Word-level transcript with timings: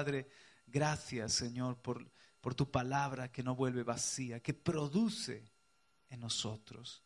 Padre, 0.00 0.30
gracias, 0.66 1.34
Señor, 1.34 1.76
por, 1.82 2.54
tu 2.54 2.70
palabra 2.70 3.30
que 3.30 3.42
no 3.42 3.54
vuelve 3.54 3.82
vacía, 3.82 4.40
que 4.40 4.54
produce 4.54 5.52
en 6.08 6.20
nosotros 6.20 7.02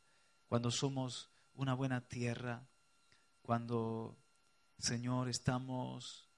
cuando 0.46 0.70
somos 0.70 1.28
una 1.54 1.74
buena 1.74 2.02
tierra, 2.02 2.64
cuando, 3.42 4.16
Señor, 4.78 5.28
estamos 5.28 6.28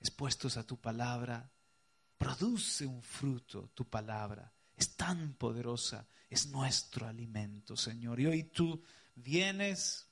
expuestos 0.00 0.56
a 0.56 0.66
tu 0.66 0.76
palabra, 0.76 1.48
produce 2.18 2.84
un 2.84 3.00
fruto 3.00 3.70
tu 3.72 3.88
palabra. 3.88 4.52
Es 4.76 4.96
tan 4.96 5.34
poderosa, 5.34 6.04
es 6.28 6.48
nuestro 6.48 7.06
alimento, 7.06 7.76
Señor. 7.76 8.18
Y 8.18 8.26
hoy 8.26 8.42
tú 8.42 8.82
vienes 9.14 10.08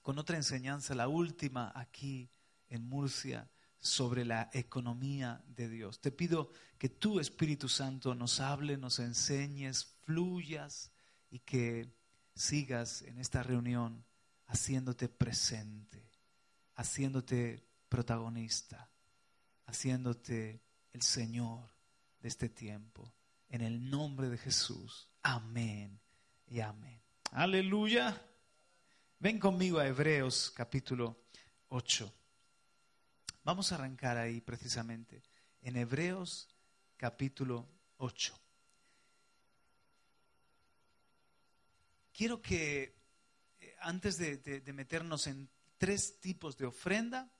con 0.00 0.18
otra 0.18 0.38
enseñanza, 0.38 0.94
la 0.94 1.08
última 1.08 1.72
aquí 1.74 2.30
en 2.70 2.88
Murcia, 2.88 3.50
sobre 3.86 4.24
la 4.24 4.50
economía 4.52 5.42
de 5.48 5.68
Dios. 5.68 6.00
Te 6.00 6.10
pido 6.10 6.50
que 6.78 6.88
tú, 6.88 7.20
Espíritu 7.20 7.68
Santo, 7.68 8.14
nos 8.14 8.40
hable, 8.40 8.76
nos 8.76 8.98
enseñes, 8.98 9.96
fluyas 10.04 10.92
y 11.30 11.40
que 11.40 11.92
sigas 12.34 13.02
en 13.02 13.18
esta 13.18 13.42
reunión 13.42 14.04
haciéndote 14.46 15.08
presente, 15.08 16.10
haciéndote 16.74 17.66
protagonista, 17.88 18.90
haciéndote 19.66 20.60
el 20.92 21.02
Señor 21.02 21.70
de 22.20 22.28
este 22.28 22.48
tiempo. 22.48 23.12
En 23.48 23.62
el 23.62 23.88
nombre 23.88 24.28
de 24.28 24.38
Jesús. 24.38 25.08
Amén 25.22 26.00
y 26.46 26.60
amén. 26.60 27.00
Aleluya. 27.32 28.20
Ven 29.18 29.38
conmigo 29.38 29.78
a 29.78 29.86
Hebreos 29.86 30.52
capítulo 30.54 31.24
8. 31.68 32.25
Vamos 33.46 33.70
a 33.70 33.76
arrancar 33.76 34.16
ahí 34.16 34.40
precisamente, 34.40 35.22
en 35.62 35.76
Hebreos 35.76 36.48
capítulo 36.96 37.68
8. 37.98 38.36
Quiero 42.12 42.42
que, 42.42 42.98
eh, 43.60 43.76
antes 43.82 44.18
de, 44.18 44.38
de 44.38 44.72
meternos 44.72 45.28
en 45.28 45.48
tres 45.78 46.18
tipos 46.18 46.56
de 46.56 46.66
ofrenda, 46.66 47.30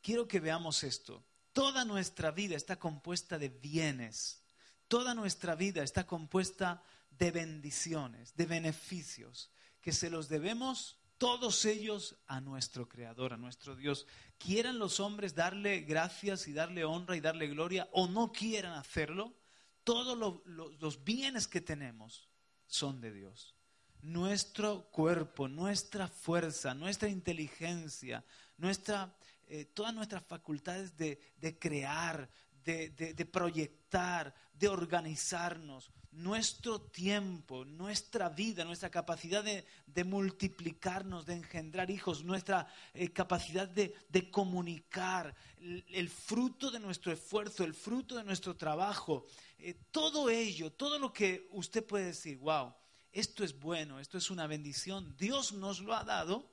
quiero 0.00 0.26
que 0.26 0.40
veamos 0.40 0.84
esto. 0.84 1.22
Toda 1.52 1.84
nuestra 1.84 2.30
vida 2.30 2.56
está 2.56 2.78
compuesta 2.78 3.38
de 3.38 3.50
bienes. 3.50 4.42
Toda 4.88 5.14
nuestra 5.14 5.54
vida 5.54 5.82
está 5.82 6.06
compuesta 6.06 6.82
de 7.10 7.30
bendiciones, 7.30 8.34
de 8.36 8.46
beneficios, 8.46 9.50
que 9.82 9.92
se 9.92 10.08
los 10.08 10.30
debemos 10.30 11.01
todos 11.22 11.66
ellos 11.66 12.16
a 12.26 12.40
nuestro 12.40 12.88
Creador, 12.88 13.32
a 13.32 13.36
nuestro 13.36 13.76
Dios. 13.76 14.08
Quieran 14.38 14.80
los 14.80 14.98
hombres 14.98 15.36
darle 15.36 15.82
gracias 15.82 16.48
y 16.48 16.52
darle 16.52 16.84
honra 16.84 17.16
y 17.16 17.20
darle 17.20 17.46
gloria 17.46 17.88
o 17.92 18.08
no 18.08 18.32
quieran 18.32 18.72
hacerlo, 18.72 19.32
todos 19.84 20.18
los 20.18 21.04
bienes 21.04 21.46
que 21.46 21.60
tenemos 21.60 22.28
son 22.66 23.00
de 23.00 23.12
Dios. 23.12 23.54
Nuestro 24.00 24.90
cuerpo, 24.90 25.46
nuestra 25.46 26.08
fuerza, 26.08 26.74
nuestra 26.74 27.08
inteligencia, 27.08 28.24
nuestra, 28.56 29.16
eh, 29.46 29.66
todas 29.66 29.94
nuestras 29.94 30.24
facultades 30.24 30.96
de, 30.96 31.20
crear, 31.60 32.28
de, 32.64 33.28
proyectar, 33.30 34.34
de 34.54 34.66
organizarnos, 34.66 35.92
nuestro 36.12 36.80
tiempo, 36.80 37.64
nuestra 37.64 38.28
vida, 38.28 38.64
nuestra 38.64 38.90
capacidad 38.90 39.42
de, 39.42 40.04
multiplicarnos, 40.04 41.24
de 41.24 41.34
engendrar 41.34 41.90
hijos, 41.90 42.22
nuestra 42.22 42.66
eh, 42.92 43.08
capacidad 43.10 43.66
de, 43.66 44.30
comunicar, 44.30 45.34
el, 45.58 46.08
fruto 46.08 46.70
de 46.70 46.80
nuestro 46.80 47.12
esfuerzo, 47.12 47.64
el 47.64 47.74
fruto 47.74 48.16
de 48.16 48.24
nuestro 48.24 48.56
trabajo, 48.56 49.24
eh, 49.58 49.74
todo 49.90 50.28
ello, 50.28 50.72
todo 50.72 50.98
lo 50.98 51.12
que 51.12 51.48
usted 51.52 51.84
puede 51.84 52.06
decir, 52.06 52.38
wow, 52.38 52.74
esto 53.10 53.42
es 53.42 53.58
bueno, 53.58 53.98
esto 53.98 54.18
es 54.18 54.30
una 54.30 54.46
bendición, 54.46 55.16
Dios 55.16 55.52
nos 55.52 55.80
lo 55.80 55.94
ha 55.94 56.04
dado 56.04 56.52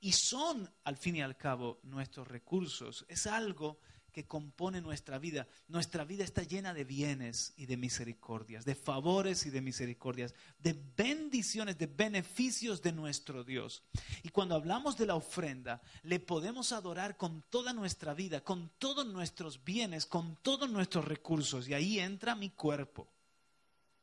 y 0.00 0.12
son, 0.12 0.72
al 0.84 0.96
fin 0.96 1.16
y 1.16 1.22
al 1.22 1.36
cabo, 1.36 1.80
nuestros 1.82 2.26
recursos. 2.26 3.04
Es 3.08 3.26
algo 3.26 3.78
que 4.10 4.26
compone 4.26 4.80
nuestra 4.80 5.18
vida. 5.18 5.46
Nuestra 5.68 6.04
vida 6.04 6.24
está 6.24 6.42
llena 6.42 6.74
de 6.74 6.84
bienes 6.84 7.52
y 7.56 7.66
de 7.66 7.76
misericordias, 7.76 8.64
de 8.64 8.74
favores 8.74 9.46
y 9.46 9.50
de 9.50 9.60
misericordias, 9.60 10.34
de 10.58 10.80
bendiciones, 10.96 11.78
de 11.78 11.86
beneficios 11.86 12.82
de 12.82 12.92
nuestro 12.92 13.44
Dios. 13.44 13.82
Y 14.22 14.30
cuando 14.30 14.54
hablamos 14.54 14.96
de 14.96 15.06
la 15.06 15.14
ofrenda, 15.14 15.80
le 16.02 16.20
podemos 16.20 16.72
adorar 16.72 17.16
con 17.16 17.42
toda 17.50 17.72
nuestra 17.72 18.14
vida, 18.14 18.42
con 18.42 18.70
todos 18.78 19.06
nuestros 19.06 19.64
bienes, 19.64 20.06
con 20.06 20.36
todos 20.42 20.70
nuestros 20.70 21.04
recursos. 21.04 21.68
Y 21.68 21.74
ahí 21.74 21.98
entra 21.98 22.34
mi 22.34 22.50
cuerpo 22.50 23.08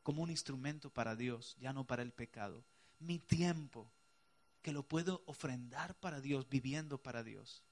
como 0.02 0.22
un 0.22 0.30
instrumento 0.30 0.90
para 0.90 1.14
Dios, 1.16 1.56
ya 1.60 1.72
no 1.72 1.86
para 1.86 2.02
el 2.02 2.12
pecado. 2.12 2.64
Mi 2.98 3.18
tiempo, 3.18 3.90
que 4.62 4.72
lo 4.72 4.82
puedo 4.82 5.22
ofrendar 5.26 5.94
para 6.00 6.20
Dios, 6.20 6.48
viviendo 6.48 6.96
para 7.02 7.22
Dios. 7.22 7.62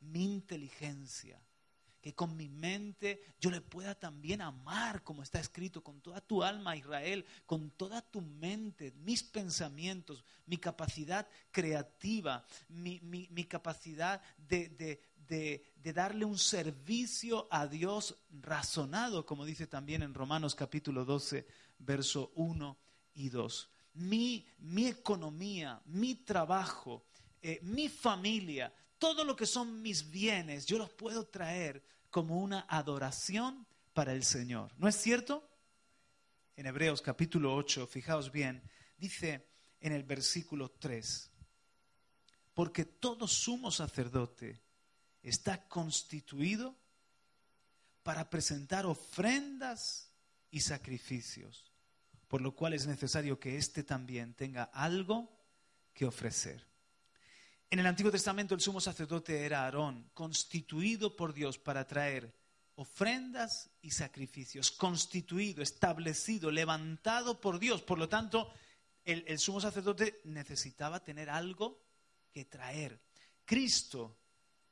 Mi 0.00 0.24
inteligencia, 0.24 1.40
que 2.00 2.14
con 2.14 2.36
mi 2.36 2.48
mente 2.48 3.20
yo 3.40 3.50
le 3.50 3.60
pueda 3.60 3.94
también 3.94 4.40
amar, 4.40 5.02
como 5.02 5.22
está 5.22 5.40
escrito, 5.40 5.82
con 5.82 6.00
toda 6.00 6.20
tu 6.20 6.42
alma, 6.42 6.76
Israel, 6.76 7.24
con 7.46 7.70
toda 7.70 8.02
tu 8.02 8.20
mente, 8.20 8.92
mis 8.92 9.22
pensamientos, 9.22 10.24
mi 10.46 10.58
capacidad 10.58 11.26
creativa, 11.50 12.44
mi, 12.68 13.44
capacidad 13.48 14.22
de, 14.36 14.68
de, 15.28 15.92
darle 15.92 16.24
un 16.24 16.38
servicio 16.38 17.48
a 17.50 17.66
Dios 17.66 18.16
razonado, 18.30 19.26
como 19.26 19.44
dice 19.44 19.66
también 19.66 20.02
en 20.02 20.14
Romanos 20.14 20.54
capítulo 20.54 21.04
12, 21.04 21.46
verso 21.78 22.32
1 22.34 22.76
y 23.14 23.28
2 23.28 23.70
mi, 23.94 24.46
economía, 24.86 25.80
mi 25.86 26.14
trabajo, 26.14 27.04
eh, 27.42 27.58
mi 27.62 27.88
familia, 27.88 28.72
todo 29.00 29.24
lo 29.24 29.34
que 29.34 29.46
son 29.46 29.82
mis 29.82 30.08
bienes, 30.08 30.64
yo 30.66 30.78
los 30.78 30.90
puedo 30.90 31.26
traer 31.26 31.82
como 32.08 32.38
una 32.38 32.66
adoración 32.68 33.66
para 33.92 34.12
el 34.12 34.22
Señor. 34.22 34.72
¿No 34.78 34.86
es 34.86 34.94
cierto? 34.94 35.50
En 36.54 36.66
Hebreos 36.66 37.02
capítulo 37.02 37.52
8, 37.56 37.88
fijaos 37.88 38.30
bien, 38.30 38.62
dice 38.96 39.48
en 39.80 39.92
el 39.92 40.04
versículo 40.04 40.70
3, 40.70 41.28
porque 42.54 42.84
todo 42.84 43.26
sumo 43.26 43.72
sacerdote 43.72 44.62
está 45.20 45.66
constituido 45.66 46.76
para 48.04 48.30
presentar 48.30 48.86
ofrendas 48.86 50.12
y 50.52 50.60
sacrificios 50.60 51.70
por 52.30 52.40
lo 52.42 52.54
cual 52.54 52.74
es 52.74 52.86
necesario 52.86 53.40
que 53.40 53.56
éste 53.56 53.82
también 53.82 54.34
tenga 54.34 54.62
algo 54.62 55.36
que 55.92 56.06
ofrecer. 56.06 56.69
En 57.72 57.78
el 57.78 57.86
Antiguo 57.86 58.10
Testamento 58.10 58.56
el 58.56 58.60
sumo 58.60 58.80
sacerdote 58.80 59.46
era 59.46 59.62
Aarón, 59.62 60.10
constituido 60.12 61.14
por 61.14 61.32
Dios 61.32 61.56
para 61.56 61.86
traer 61.86 62.34
ofrendas 62.74 63.70
y 63.80 63.92
sacrificios, 63.92 64.72
constituido, 64.72 65.62
establecido, 65.62 66.50
levantado 66.50 67.40
por 67.40 67.60
Dios. 67.60 67.80
Por 67.82 67.98
lo 67.98 68.08
tanto, 68.08 68.52
el, 69.04 69.38
sumo 69.38 69.60
sacerdote 69.60 70.20
necesitaba 70.24 71.04
tener 71.04 71.30
algo 71.30 71.80
que 72.32 72.44
traer. 72.44 73.00
Cristo 73.44 74.16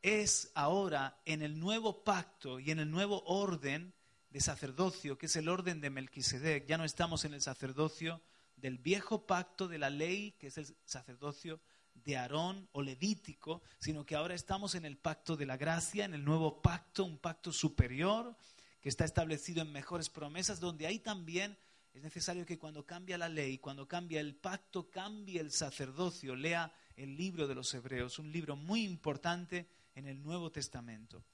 es 0.02 0.50
ahora 0.54 1.20
en 1.24 1.42
el 1.42 1.56
nuevo 1.60 2.02
pacto 2.02 2.58
y 2.58 2.72
en 2.72 2.80
el 2.80 2.90
nuevo 2.90 3.22
orden 3.26 3.94
de 4.30 4.40
sacerdocio, 4.40 5.16
que 5.16 5.26
es 5.26 5.36
el 5.36 5.48
orden 5.48 5.80
de 5.80 5.90
Melquisedec. 5.90 6.66
Ya 6.66 6.78
no 6.78 6.84
estamos 6.84 7.24
en 7.24 7.34
el 7.34 7.42
sacerdocio 7.42 8.20
del 8.56 8.78
viejo 8.78 9.24
pacto 9.24 9.68
de 9.68 9.78
la 9.78 9.88
ley, 9.88 10.32
que 10.32 10.48
es 10.48 10.58
el 10.58 10.66
sacerdocio 10.84 11.60
de 12.04 12.16
Aarón 12.16 12.68
o 12.72 12.82
levítico, 12.82 13.62
sino 13.78 14.04
que 14.04 14.14
ahora 14.14 14.34
estamos 14.34 14.74
en 14.74 14.84
el 14.84 14.96
pacto 14.96 15.36
de 15.36 15.46
la 15.46 15.56
gracia, 15.56 16.04
en 16.04 16.14
el 16.14 16.24
nuevo 16.24 16.62
pacto, 16.62 17.04
un 17.04 17.18
pacto 17.18 17.52
superior 17.52 18.36
que 18.80 18.88
está 18.88 19.04
establecido 19.04 19.62
en 19.62 19.72
mejores 19.72 20.08
promesas, 20.08 20.60
donde 20.60 20.86
ahí 20.86 20.98
también 20.98 21.56
es 21.92 22.02
necesario 22.02 22.46
que 22.46 22.58
cuando 22.58 22.86
cambia 22.86 23.18
la 23.18 23.28
ley, 23.28 23.58
cuando 23.58 23.88
cambia 23.88 24.20
el 24.20 24.36
pacto, 24.36 24.88
cambie 24.88 25.40
el 25.40 25.50
sacerdocio. 25.50 26.36
Lea 26.36 26.72
el 26.94 27.16
libro 27.16 27.48
de 27.48 27.54
los 27.54 27.72
Hebreos, 27.74 28.18
un 28.18 28.30
libro 28.30 28.54
muy 28.54 28.84
importante 28.84 29.68
en 29.94 30.06
el 30.06 30.22
Nuevo 30.22 30.52
Testamento. 30.52 31.24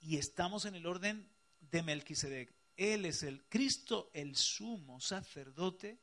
Y 0.00 0.16
estamos 0.16 0.64
en 0.64 0.74
el 0.74 0.86
orden 0.86 1.28
de 1.60 1.82
Melquisedec. 1.82 2.52
Él 2.76 3.04
es 3.04 3.22
el 3.22 3.44
Cristo, 3.48 4.10
el 4.12 4.34
sumo 4.34 5.00
sacerdote, 5.00 6.00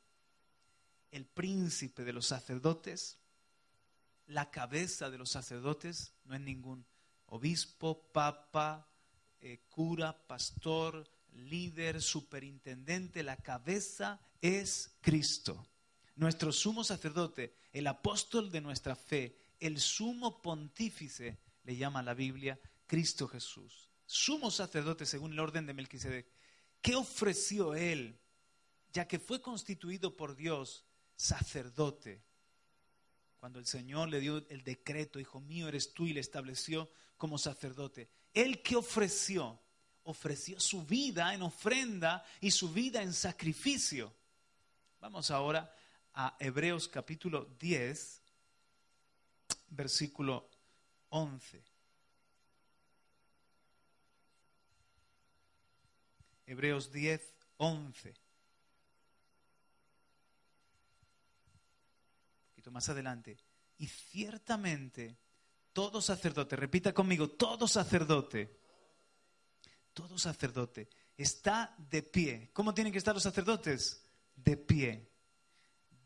el 1.12 1.25
príncipe 1.25 2.03
de 2.03 2.13
los 2.13 2.27
sacerdotes, 2.27 3.19
la 4.27 4.50
cabeza 4.51 5.10
de 5.10 5.18
los 5.18 5.31
sacerdotes, 5.31 6.13
no 6.25 6.36
es 6.36 6.42
ningún 6.42 6.86
obispo, 7.27 8.12
papa, 8.12 8.88
eh, 9.39 9.60
cura, 9.69 10.18
pastor, 10.27 11.10
líder, 11.33 12.01
superintendente, 12.01 13.24
la 13.24 13.38
cabeza 13.38 14.19
es 14.42 14.98
Cristo. 15.01 15.68
Nuestro 16.16 16.51
sumo 16.51 16.83
sacerdote, 16.83 17.56
el 17.74 17.88
apóstol 17.88 18.51
de 18.51 18.62
nuestra 18.62 18.95
fe, 18.95 19.38
el 19.60 19.80
sumo 19.80 20.42
pontífice, 20.42 21.38
le 21.63 21.75
llama 21.75 22.04
la 22.04 22.13
Biblia, 22.13 22.60
Cristo 22.88 23.27
Jesús 23.27 23.86
sumo 24.06 24.51
sacerdote 24.51 25.06
según 25.06 25.33
el 25.33 25.39
orden 25.39 25.66
de 25.66 25.74
Melquisedec, 25.74 26.27
¿qué 26.81 26.95
ofreció 26.95 27.75
él? 27.75 28.19
Ya 28.94 29.07
que 29.07 29.19
fue 29.19 29.42
constituido 29.42 30.16
por 30.16 30.36
Dios 30.36 30.86
sacerdote. 31.16 32.24
Cuando 33.39 33.59
el 33.59 33.65
Señor 33.65 34.09
le 34.09 34.19
dio 34.19 34.37
el 34.49 34.63
decreto, 34.63 35.19
hijo 35.19 35.39
mío 35.39 35.67
eres 35.67 35.93
tú, 35.93 36.07
y 36.07 36.13
le 36.13 36.19
estableció 36.19 36.89
como 37.17 37.37
sacerdote. 37.37 38.09
¿Él 38.33 38.61
qué 38.61 38.75
ofreció? 38.75 39.59
Ofreció 40.03 40.59
su 40.59 40.85
vida 40.85 41.33
en 41.33 41.41
ofrenda 41.41 42.23
y 42.41 42.51
su 42.51 42.71
vida 42.71 43.01
en 43.01 43.13
sacrificio. 43.13 44.13
Vamos 44.99 45.31
ahora 45.31 45.73
a 46.13 46.35
Hebreos 46.39 46.87
capítulo 46.87 47.45
10, 47.59 48.21
versículo 49.69 50.49
11. 51.09 51.63
Hebreos 56.47 56.91
10, 56.91 57.33
11. 57.57 58.25
Más 62.71 62.89
adelante. 62.89 63.38
Y 63.77 63.88
ciertamente 63.88 65.17
todo 65.73 66.01
sacerdote, 66.01 66.56
repita 66.56 66.94
conmigo, 66.94 67.31
todo 67.31 67.67
sacerdote, 67.67 68.59
todo 69.94 70.17
sacerdote 70.17 70.89
está 71.17 71.75
de 71.77 72.03
pie. 72.03 72.50
¿Cómo 72.53 72.73
tienen 72.73 72.91
que 72.91 73.00
estar 73.00 73.13
los 73.13 73.23
sacerdotes? 73.23 74.03
De 74.35 74.57
pie. 74.57 75.09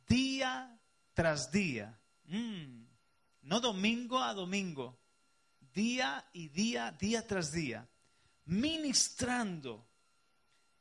Día 0.07 0.79
tras 1.13 1.51
día. 1.51 1.99
Mm. 2.25 2.85
No 3.43 3.59
domingo 3.59 4.19
a 4.19 4.33
domingo. 4.33 4.99
Día 5.73 6.27
y 6.33 6.49
día, 6.49 6.91
día 6.91 7.25
tras 7.25 7.51
día. 7.51 7.87
Ministrando 8.45 9.87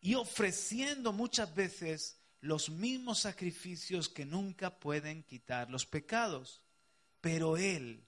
y 0.01 0.15
ofreciendo 0.15 1.13
muchas 1.13 1.55
veces 1.55 2.19
los 2.41 2.71
mismos 2.71 3.21
sacrificios 3.21 4.09
que 4.09 4.25
nunca 4.25 4.79
pueden 4.79 5.23
quitar 5.23 5.71
los 5.71 5.87
pecados. 5.87 6.63
Pero 7.21 7.57
Él, 7.57 8.05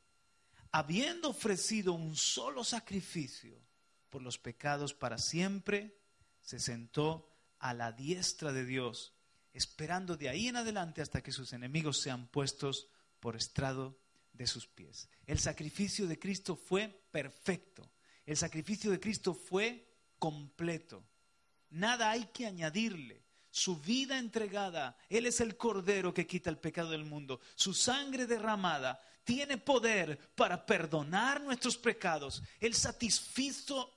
habiendo 0.71 1.31
ofrecido 1.31 1.93
un 1.93 2.17
solo 2.17 2.65
sacrificio 2.65 3.59
por 4.09 4.23
los 4.23 4.39
pecados 4.39 4.95
para 4.95 5.19
siempre, 5.19 5.97
se 6.43 6.59
sentó 6.59 7.29
a 7.59 7.75
la 7.75 7.93
diestra 7.93 8.53
de 8.53 8.65
Dios, 8.65 9.15
esperando 9.53 10.17
de 10.17 10.29
ahí 10.29 10.49
en 10.49 10.57
adelante 10.57 11.03
hasta 11.03 11.23
que 11.23 11.33
sus 11.33 11.53
enemigos 11.53 12.01
sean 12.01 12.29
puestos 12.29 12.89
por 13.19 13.37
estrado 13.37 13.99
de 14.33 14.47
sus 14.47 14.67
pies. 14.67 15.09
El 15.27 15.39
sacrificio 15.39 16.07
de 16.07 16.19
Cristo 16.19 16.57
fue 16.57 16.89
perfecto. 17.11 17.93
El 18.25 18.37
sacrificio 18.37 18.91
de 18.91 19.01
Cristo 19.01 19.35
fue 19.35 19.87
completo. 20.19 21.05
Nada 21.71 22.11
hay 22.11 22.27
que 22.27 22.47
añadirle. 22.47 23.23
Su 23.51 23.77
vida 23.81 24.19
entregada, 24.19 24.97
Él 25.09 25.27
es 25.27 25.41
el 25.41 25.57
Cordero 25.57 26.15
que 26.15 26.27
quita 26.27 26.51
el 26.51 26.59
pecado 26.59 26.91
del 26.91 27.05
mundo. 27.05 27.41
Su 27.55 27.75
sangre 27.75 28.27
derramada 28.27 29.01
tiene 29.25 29.59
poder 29.59 30.19
para 30.35 30.65
perdonar 30.65 31.41
nuestros 31.41 31.77
pecados. 31.77 32.43
Él 32.61 32.75
satisfizo 32.75 33.93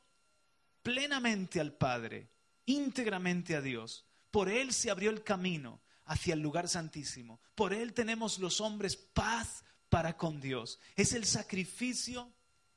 plenamente 0.82 1.60
al 1.60 1.74
Padre, 1.74 2.30
íntegramente 2.66 3.56
a 3.56 3.62
Dios. 3.62 4.06
Por 4.32 4.50
Él 4.50 4.74
se 4.74 4.90
abrió 4.90 5.10
el 5.10 5.24
camino 5.24 5.82
hacia 6.06 6.34
el 6.34 6.42
lugar 6.42 6.68
santísimo. 6.68 7.40
Por 7.56 7.74
Él 7.74 7.94
tenemos 7.94 8.40
los 8.40 8.60
hombres 8.62 8.96
paz 8.96 9.64
para 9.90 10.18
con 10.18 10.42
Dios. 10.42 10.80
Es 10.96 11.14
el 11.14 11.26
sacrificio 11.26 12.32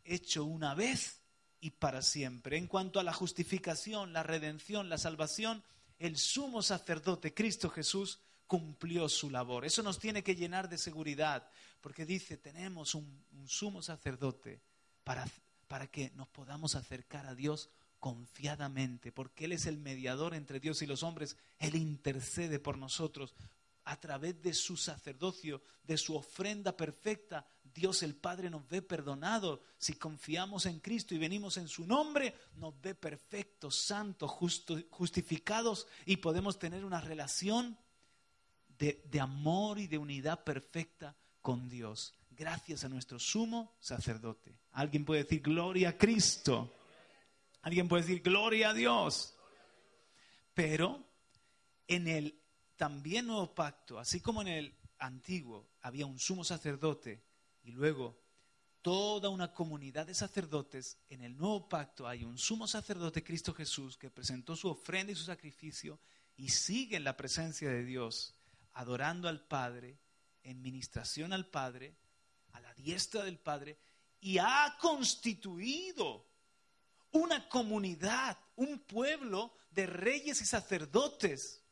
hecho 0.05 0.44
una 0.44 0.75
vez 0.75 1.22
y 1.61 1.70
para 1.70 2.02
siempre. 2.02 2.58
En 2.58 2.67
cuanto 2.67 3.00
a 3.00 3.02
la 3.02 3.12
justificación, 3.12 4.12
la 4.12 4.22
redención, 4.22 4.88
la 4.88 4.99
salvación, 4.99 5.64
el 5.98 6.16
sumo 6.16 6.62
sacerdote 6.62 7.34
Cristo 7.34 7.70
Jesús 7.70 8.20
cumplió 8.46 9.08
su 9.08 9.31
labor. 9.31 9.64
Eso 9.64 9.82
nos 9.82 9.98
tiene 9.98 10.22
que 10.22 10.37
llenar 10.37 10.69
de 10.69 10.78
seguridad, 10.78 11.48
porque 11.81 12.06
dice, 12.06 12.37
tenemos 12.37 12.94
un, 12.94 13.25
sumo 13.46 13.82
sacerdote 13.82 14.60
para, 15.04 15.26
para 15.69 15.87
que 15.87 16.10
nos 16.16 16.28
podamos 16.28 16.75
acercar 16.75 17.26
a 17.26 17.34
Dios 17.34 17.70
confiadamente, 18.00 19.12
porque 19.12 19.46
Él 19.46 19.52
es 19.52 19.66
el 19.66 19.78
mediador 19.78 20.34
entre 20.34 20.60
Dios 20.60 20.82
y 20.82 20.87
los 20.87 21.02
hombres, 21.02 21.37
Él 21.58 21.75
intercede 21.76 22.58
por 22.58 22.78
nosotros 22.78 23.34
a 23.86 23.98
través 23.98 24.42
de 24.42 24.52
su 24.52 24.76
sacerdocio, 24.76 25.62
de 25.82 25.96
su 25.96 26.14
ofrenda 26.16 26.76
perfecta, 26.76 27.46
Dios 27.62 28.02
el 28.02 28.16
Padre 28.16 28.50
nos 28.50 28.66
ve 28.68 28.82
perdonado. 28.82 29.62
Si 29.78 29.94
confiamos 29.94 30.66
en 30.66 30.80
Cristo 30.80 31.14
y 31.14 31.18
venimos 31.18 31.56
en 31.56 31.68
su 31.68 31.86
nombre, 31.86 32.34
nos 32.56 32.78
ve 32.80 32.94
perfectos, 32.94 33.76
santos, 33.76 34.30
justificados 34.90 35.86
y 36.04 36.16
podemos 36.16 36.58
tener 36.58 36.84
una 36.84 37.00
relación 37.00 37.78
de, 38.78 39.04
de 39.08 39.20
amor 39.20 39.78
y 39.78 39.86
de 39.86 39.98
unidad 39.98 40.42
perfecta 40.42 41.16
con 41.40 41.68
Dios. 41.68 42.14
Gracias 42.30 42.84
a 42.84 42.88
nuestro 42.88 43.18
sumo 43.18 43.76
sacerdote. 43.78 44.58
Alguien 44.72 45.04
puede 45.04 45.22
decir 45.22 45.42
gloria 45.42 45.90
a 45.90 45.96
Cristo. 45.96 46.74
Alguien 47.62 47.88
puede 47.88 48.02
decir 48.02 48.22
gloria 48.22 48.70
a 48.70 48.74
Dios. 48.74 49.36
Pero 50.54 51.04
en 51.86 52.08
el 52.08 52.40
también 52.76 53.26
nuevo 53.26 53.55
pacto, 53.55 53.99
así 53.99 54.20
como 54.20 54.43
en 54.43 54.49
el 54.49 54.78
antiguo 54.99 55.69
había 55.82 56.06
un 56.06 56.19
sumo 56.19 56.44
sacerdote 56.44 57.23
y 57.62 57.73
luego 57.73 58.19
toda 58.82 59.31
una 59.31 59.52
comunidad 59.52 60.06
de 60.06 60.14
sacerdotes, 60.14 60.99
en 61.08 61.23
el 61.23 61.37
nuevo 61.37 61.69
pacto 61.69 62.06
hay 62.06 62.23
un 62.23 62.38
sumo 62.38 62.69
sacerdote, 62.69 63.25
Cristo 63.25 63.52
Jesús, 63.52 63.96
que 63.96 64.11
presentó 64.11 64.55
su 64.55 64.69
ofrenda 64.69 65.12
y 65.12 65.17
su 65.17 65.25
sacrificio 65.25 65.99
y 66.37 66.50
sigue 66.50 66.96
en 66.96 67.02
la 67.02 67.17
presencia 67.17 67.69
de 67.69 67.84
Dios, 67.84 68.34
adorando 68.75 69.29
al 69.29 69.44
Padre, 69.44 69.99
en 70.44 70.62
ministración 70.62 71.32
al 71.32 71.49
Padre, 71.49 71.96
a 72.52 72.61
la 72.61 72.72
diestra 72.75 73.25
del 73.25 73.38
Padre, 73.38 73.76
y 74.20 74.38
ha 74.38 74.76
constituido 74.81 76.25
una 77.11 77.49
comunidad, 77.49 78.38
un 78.55 78.79
pueblo 78.79 79.52
de 79.70 79.87
reyes 79.87 80.41
y 80.41 80.46
sacerdotes 80.46 81.66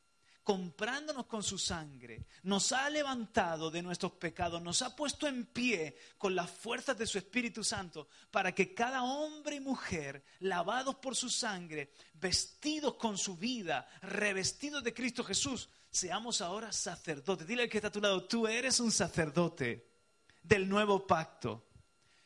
comprándonos 0.45 1.27
con 1.27 1.43
su 1.43 1.59
sangre, 1.59 2.27
nos 2.43 2.71
ha 2.73 2.89
levantado 2.91 3.71
de 3.71 3.83
nuestros 3.83 4.13
pecados, 4.13 4.63
nos 4.63 4.83
ha 4.83 4.95
puesto 4.95 5.27
en 5.27 5.47
pie 5.47 5.97
con 6.19 6.37
las 6.37 6.51
fuerzas 6.51 6.97
de 6.97 7.07
su 7.07 7.17
Espíritu 7.19 7.65
Santo, 7.65 8.09
para 8.31 8.55
que 8.55 8.75
cada 8.75 9.03
hombre 9.03 9.57
y 9.57 9.61
mujer, 9.61 10.23
lavados 10.41 10.97
por 10.97 11.17
su 11.17 11.31
sangre, 11.31 11.93
vestidos 12.13 12.95
con 12.95 13.17
su 13.17 13.37
vida, 13.37 13.89
revestidos 14.03 14.85
de 14.85 14.93
Cristo 14.93 15.25
Jesús, 15.25 15.71
seamos 15.91 16.43
ahora 16.43 16.71
sacerdotes. 16.71 17.47
Dile 17.47 17.63
al 17.63 17.69
que 17.71 17.79
está 17.79 17.89
a 17.89 17.93
tu 17.93 18.01
lado, 18.01 18.25
tú 18.25 18.47
eres 18.47 18.79
un 18.81 18.93
sacerdote 18.93 19.89
del 20.43 20.69
nuevo 20.69 21.07
pacto. 21.07 21.67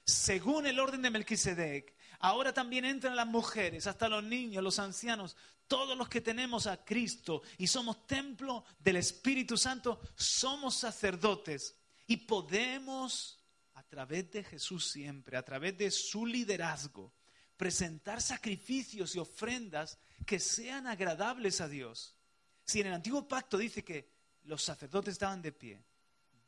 Según 0.04 0.66
el 0.66 0.80
orden 0.80 1.02
de 1.02 1.10
Melquisedec, 1.10 1.98
Ahora 2.20 2.52
también 2.52 2.84
entran 2.84 3.14
las 3.14 3.26
mujeres, 3.26 3.86
hasta 3.86 4.08
los 4.08 4.24
niños, 4.24 4.64
los 4.64 4.80
ancianos, 4.80 5.36
todos 5.68 5.96
los 5.96 6.08
que 6.08 6.20
tenemos 6.20 6.66
a 6.66 6.84
Cristo 6.84 7.42
y 7.58 7.66
somos 7.66 8.06
templo 8.06 8.64
del 8.78 8.96
Espíritu 8.96 9.56
Santo, 9.56 10.00
somos 10.16 10.74
sacerdotes 10.74 11.76
y 12.06 12.16
podemos, 12.16 13.38
a 13.74 13.82
través 13.82 14.30
de 14.30 14.42
Jesús 14.42 14.90
siempre, 14.90 15.36
a 15.36 15.44
través 15.44 15.76
de 15.76 15.90
su 15.90 16.26
liderazgo, 16.26 17.12
presentar 17.56 18.22
sacrificios 18.22 19.14
y 19.14 19.18
ofrendas 19.18 19.98
que 20.26 20.40
sean 20.40 20.86
agradables 20.86 21.60
a 21.60 21.68
Dios. 21.68 22.16
Si 22.64 22.80
en 22.80 22.88
el 22.88 22.94
antiguo 22.94 23.28
pacto 23.28 23.58
dice 23.58 23.84
que 23.84 24.10
los 24.44 24.62
sacerdotes 24.62 25.12
estaban 25.12 25.42
de 25.42 25.52
pie, 25.52 25.84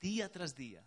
día 0.00 0.30
tras 0.30 0.54
día, 0.54 0.84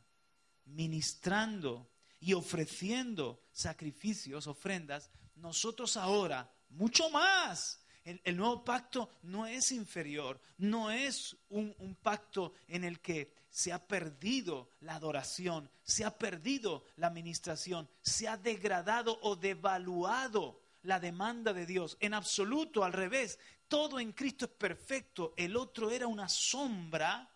ministrando 0.66 1.90
y 2.20 2.34
ofreciendo 2.34 3.44
sacrificios, 3.52 4.48
ofrendas, 4.48 5.12
nosotros 5.36 5.98
ahora, 5.98 6.52
mucho 6.70 7.10
más, 7.10 7.83
el, 8.04 8.38
nuevo 8.38 8.64
pacto 8.64 9.10
no 9.24 9.46
es 9.46 9.72
inferior, 9.72 10.40
no 10.58 10.92
es 10.92 11.36
un, 11.50 11.74
un 11.80 11.96
pacto 11.96 12.54
en 12.68 12.84
el 12.84 13.00
que 13.00 13.34
se 13.50 13.72
ha 13.72 13.80
perdido 13.80 14.70
la 14.82 14.96
adoración, 14.96 15.70
se 15.84 16.04
ha 16.04 16.18
perdido 16.18 16.84
la 16.98 17.08
administración, 17.08 17.88
se 18.02 18.28
ha 18.28 18.36
degradado 18.36 19.20
o 19.22 19.36
devaluado 19.36 20.60
la 20.84 21.00
demanda 21.00 21.54
de 21.54 21.66
Dios. 21.66 21.98
En 22.00 22.14
absoluto, 22.14 22.84
al 22.84 22.94
revés, 22.94 23.40
todo 23.68 24.00
en 24.00 24.12
Cristo 24.12 24.46
es 24.46 24.52
perfecto. 24.52 25.34
El 25.38 25.56
otro 25.56 25.92
era 25.92 26.08
una 26.08 26.30
sombra, 26.30 27.30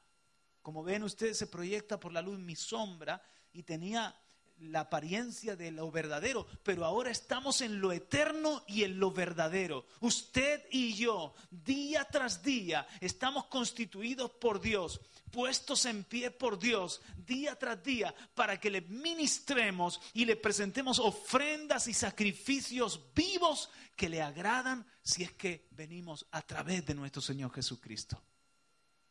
como 0.61 0.83
ven 0.83 1.03
ustedes, 1.03 1.37
se 1.37 1.47
proyecta 1.47 1.99
por 1.99 2.11
la 2.11 2.21
luz 2.21 2.39
mi 2.39 2.55
sombra 2.55 3.21
y 3.53 3.63
tenía 3.63 4.15
la 4.59 4.81
apariencia 4.81 5.55
de 5.55 5.71
lo 5.71 5.91
verdadero, 5.91 6.47
pero 6.63 6.85
ahora 6.85 7.11
estamos 7.11 7.61
en 7.61 7.79
lo 7.79 7.91
eterno 7.91 8.63
y 8.67 8.83
en 8.83 8.99
lo 8.99 9.11
verdadero. 9.11 9.85
Usted 9.99 10.65
y 10.71 10.93
yo, 10.93 11.33
día 11.51 12.05
tras 12.05 12.41
día, 12.41 12.87
estamos 12.99 13.45
constituidos 13.45 14.31
por 14.31 14.59
Dios, 14.59 14.99
puestos 15.31 15.85
en 15.85 16.03
pie 16.03 16.31
por 16.31 16.57
Dios, 16.57 17.01
día 17.25 17.57
tras 17.57 17.83
día, 17.83 18.13
para 18.33 18.59
que 18.59 18.71
le 18.71 18.81
ministremos 18.81 20.01
y 20.13 20.25
le 20.25 20.35
presentemos 20.35 20.99
ofrendas 20.99 21.87
y 21.87 21.93
sacrificios 21.93 23.01
vivos 23.13 23.69
que 23.95 24.09
le 24.09 24.21
agradan 24.21 24.85
si 25.01 25.23
es 25.23 25.31
que 25.33 25.67
venimos 25.71 26.25
a 26.31 26.41
través 26.41 26.85
de 26.85 26.95
nuestro 26.95 27.21
Señor 27.21 27.53
Jesucristo. 27.53 28.21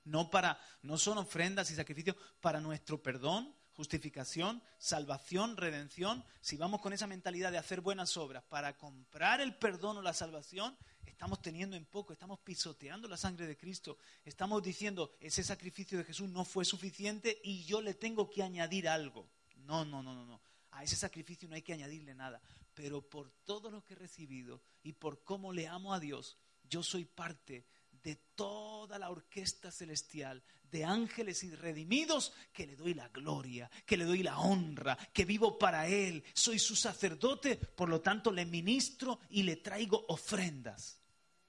No 0.04 0.30
para 0.30 0.60
no 0.82 0.98
son 0.98 1.18
ofrendas 1.18 1.70
y 1.70 1.74
sacrificios 1.74 2.16
para 2.40 2.60
nuestro 2.60 3.02
perdón, 3.02 3.52
justificación, 3.76 4.62
salvación, 4.78 5.56
redención, 5.56 6.24
si 6.40 6.56
vamos 6.56 6.80
con 6.80 6.94
esa 6.94 7.06
mentalidad 7.06 7.52
de 7.52 7.58
hacer 7.58 7.82
buenas 7.82 8.16
obras 8.16 8.42
para 8.44 8.76
comprar 8.78 9.42
el 9.42 9.54
perdón 9.54 9.98
o 9.98 10.02
la 10.02 10.14
salvación, 10.14 10.74
estamos 11.04 11.42
teniendo 11.42 11.76
en 11.76 11.84
poco, 11.84 12.14
estamos 12.14 12.40
pisoteando 12.40 13.06
la 13.06 13.18
sangre 13.18 13.46
de 13.46 13.56
Cristo, 13.56 13.98
estamos 14.24 14.62
diciendo, 14.62 15.14
ese 15.20 15.42
sacrificio 15.42 15.98
de 15.98 16.04
Jesús 16.04 16.28
no 16.30 16.46
fue 16.46 16.64
suficiente 16.64 17.38
y 17.44 17.64
yo 17.64 17.82
le 17.82 17.92
tengo 17.92 18.30
que 18.30 18.42
añadir 18.42 18.88
algo. 18.88 19.28
No, 19.58 19.84
no, 19.84 20.02
no, 20.02 20.14
no, 20.14 20.24
no. 20.24 20.40
A 20.70 20.82
ese 20.82 20.96
sacrificio 20.96 21.48
no 21.48 21.54
hay 21.54 21.62
que 21.62 21.72
añadirle 21.74 22.14
nada. 22.14 22.40
Pero 22.74 23.02
por 23.02 23.30
todo 23.44 23.70
lo 23.70 23.84
que 23.84 23.94
he 23.94 23.96
recibido 23.96 24.62
y 24.82 24.92
por 24.92 25.22
cómo 25.22 25.52
le 25.52 25.68
amo 25.68 25.92
a 25.92 26.00
Dios, 26.00 26.38
yo 26.68 26.82
soy 26.82 27.04
parte 27.04 27.66
de 28.06 28.14
toda 28.36 29.00
la 29.00 29.10
orquesta 29.10 29.72
celestial, 29.72 30.40
de 30.70 30.84
ángeles 30.84 31.42
y 31.42 31.50
redimidos, 31.50 32.32
que 32.52 32.64
le 32.64 32.76
doy 32.76 32.94
la 32.94 33.08
gloria, 33.08 33.68
que 33.84 33.96
le 33.96 34.04
doy 34.04 34.22
la 34.22 34.38
honra, 34.38 34.96
que 35.12 35.24
vivo 35.24 35.58
para 35.58 35.88
Él. 35.88 36.22
Soy 36.32 36.60
su 36.60 36.76
sacerdote, 36.76 37.56
por 37.56 37.88
lo 37.88 38.00
tanto 38.00 38.30
le 38.30 38.46
ministro 38.46 39.18
y 39.30 39.42
le 39.42 39.56
traigo 39.56 40.06
ofrendas. 40.06 41.00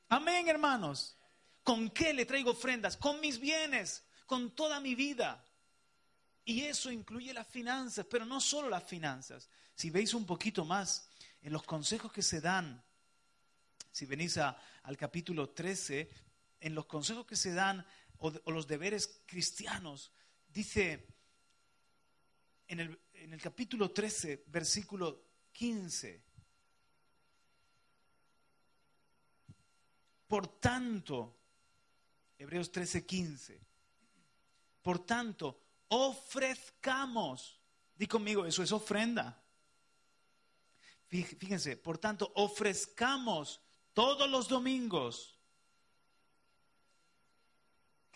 Amén, 0.09 0.47
hermanos. 0.47 1.15
¿Con 1.61 1.91
qué 1.91 2.11
le 2.11 2.25
traigo 2.25 2.49
ofrendas? 2.49 2.97
Con 2.97 3.21
mis 3.21 3.39
bienes, 3.39 4.03
con 4.25 4.55
toda 4.55 4.79
mi 4.79 4.95
vida. 4.95 5.45
Y 6.43 6.63
eso 6.63 6.89
incluye 6.89 7.35
las 7.35 7.47
finanzas, 7.47 8.07
pero 8.09 8.25
no 8.25 8.41
solo 8.41 8.67
las 8.67 8.83
finanzas. 8.83 9.47
Si 9.75 9.91
veis 9.91 10.15
un 10.15 10.25
poquito 10.25 10.65
más 10.65 11.07
en 11.43 11.53
los 11.53 11.61
consejos 11.61 12.11
que 12.11 12.23
se 12.23 12.41
dan, 12.41 12.83
si 13.91 14.05
venís 14.05 14.37
al 14.37 14.95
capítulo 14.97 15.49
13, 15.49 16.26
en 16.59 16.75
los 16.75 16.85
consejos 16.85 17.25
que 17.25 17.35
se 17.35 17.53
dan 17.53 17.85
o, 18.19 18.31
los 18.51 18.67
deberes 18.67 19.21
cristianos, 19.25 20.11
dice 20.47 21.07
en 22.67 22.79
el, 22.79 22.99
en 23.13 23.33
el 23.33 23.41
capítulo 23.41 23.91
13, 23.91 24.45
versículo 24.47 25.23
15, 25.51 26.23
por 30.27 30.59
tanto, 30.59 31.37
Hebreos 32.37 32.71
13, 32.71 33.05
15, 33.05 33.61
por 34.81 35.05
tanto, 35.05 35.61
ofrezcamos, 35.89 37.59
di 37.95 38.07
conmigo, 38.07 38.45
eso 38.45 38.63
es 38.63 38.71
ofrenda. 38.71 39.43
Fíjense, 41.07 41.77
por 41.77 41.97
tanto, 41.97 42.31
ofrezcamos 42.35 43.61
todos 43.93 44.29
los 44.29 44.49
domingos 44.49 45.37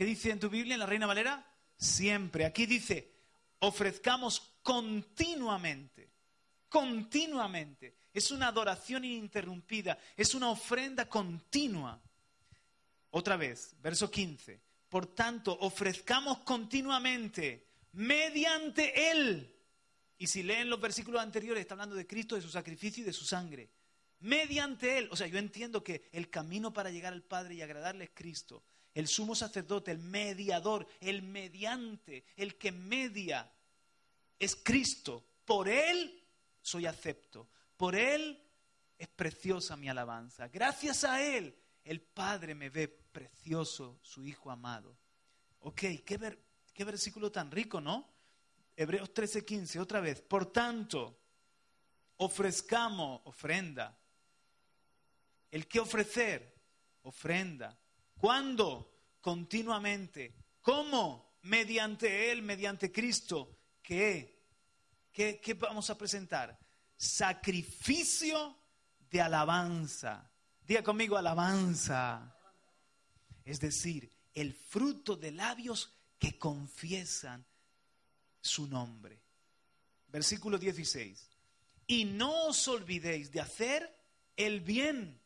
¿Qué 0.02 0.06
dice 0.06 0.32
en 0.32 0.40
tu 0.40 0.50
Biblia, 0.50 0.74
en 0.74 0.80
la 0.80 0.88
Reina 0.88 1.06
Valera? 1.06 1.46
Siempre. 1.78 2.44
Aquí 2.46 2.66
dice, 2.66 3.12
ofrezcamos 3.60 4.56
continuamente, 4.64 6.10
continuamente. 6.68 7.98
Es 8.12 8.32
una 8.32 8.48
adoración 8.48 9.06
ininterrumpida, 9.06 10.00
es 10.18 10.34
una 10.34 10.50
ofrenda 10.50 11.08
continua. 11.08 12.02
Otra 13.12 13.38
vez, 13.38 13.76
verso 13.80 14.10
15. 14.10 14.60
Por 14.90 15.06
tanto, 15.14 15.56
ofrezcamos 15.60 16.40
continuamente 16.40 17.68
mediante 17.92 19.12
Él. 19.12 19.56
Y 20.18 20.26
si 20.26 20.42
leen 20.42 20.68
los 20.68 20.82
versículos 20.82 21.22
anteriores, 21.22 21.62
está 21.62 21.76
hablando 21.76 21.96
de 21.96 22.08
Cristo, 22.08 22.34
de 22.34 22.42
su 22.42 22.50
sacrificio 22.50 23.04
y 23.04 23.06
de 23.06 23.14
su 23.14 23.24
sangre. 23.24 23.70
Mediante 24.22 24.98
Él. 24.98 25.10
O 25.12 25.16
sea, 25.16 25.28
yo 25.28 25.38
entiendo 25.38 25.84
que 25.84 26.10
el 26.12 26.32
camino 26.32 26.74
para 26.74 26.90
llegar 26.90 27.14
al 27.14 27.22
Padre 27.22 27.54
y 27.54 27.62
agradarle 27.62 28.06
es 28.06 28.12
Cristo 28.16 28.64
el 28.94 29.08
sumo 29.08 29.36
sacerdote, 29.36 29.92
el 29.92 30.00
mediador, 30.00 30.88
el 31.00 31.22
mediante, 31.22 32.26
el 32.36 32.58
que 32.58 32.72
media, 32.72 33.52
es 34.38 34.56
Cristo. 34.56 35.24
Por 35.46 35.70
Él 35.70 36.24
soy 36.62 36.86
acepto. 36.86 37.48
Por 37.78 37.96
Él 37.96 38.42
es 38.98 39.08
preciosa 39.08 39.78
mi 39.78 39.90
alabanza. 39.90 40.48
Gracias 40.48 41.04
a 41.04 41.22
Él, 41.22 41.56
el 41.84 42.02
Padre 42.02 42.54
me 42.54 42.70
ve 42.70 42.88
precioso, 42.88 44.00
su 44.02 44.26
Hijo 44.26 44.52
amado. 44.52 44.98
Ok, 45.62 45.82
qué, 46.06 46.40
qué 46.74 46.84
versículo 46.84 47.32
tan 47.32 47.52
rico, 47.52 47.80
¿no? 47.80 48.10
Hebreos 48.76 49.14
13:15, 49.14 49.80
otra 49.80 50.00
vez. 50.00 50.22
Por 50.22 50.52
tanto, 50.52 51.20
ofrezcamos 52.18 53.22
ofrenda. 53.26 53.98
¿El 55.52 55.68
qué 55.68 55.80
ofrecer? 55.80 56.56
Ofrenda. 57.04 57.78
¿Cuándo? 58.22 59.18
Continuamente. 59.20 60.36
¿Cómo? 60.62 61.40
Mediante 61.42 62.32
Él, 62.32 62.44
mediante 62.44 62.92
Cristo. 62.92 63.58
¿Qué? 63.82 64.46
¿Qué, 65.12 65.42
qué 65.42 65.56
vamos 65.56 65.90
a 65.90 65.98
presentar? 65.98 66.56
Sacrificio 66.96 68.56
de 69.10 69.22
alabanza. 69.22 70.32
Diga 70.62 70.84
conmigo 70.84 71.18
alabanza. 71.18 72.38
Es 73.44 73.60
decir, 73.60 74.14
el 74.36 74.54
fruto 74.54 75.16
de 75.16 75.32
labios 75.32 75.92
que 76.20 76.38
confiesan 76.38 77.44
su 78.40 78.68
nombre. 78.68 79.20
Versículo 80.10 80.60
16. 80.60 81.28
Y 81.88 82.06
no 82.06 82.50
os 82.50 82.68
olvidéis 82.68 83.32
de 83.32 83.42
hacer 83.42 84.00
el 84.38 84.62
bien. 84.62 85.20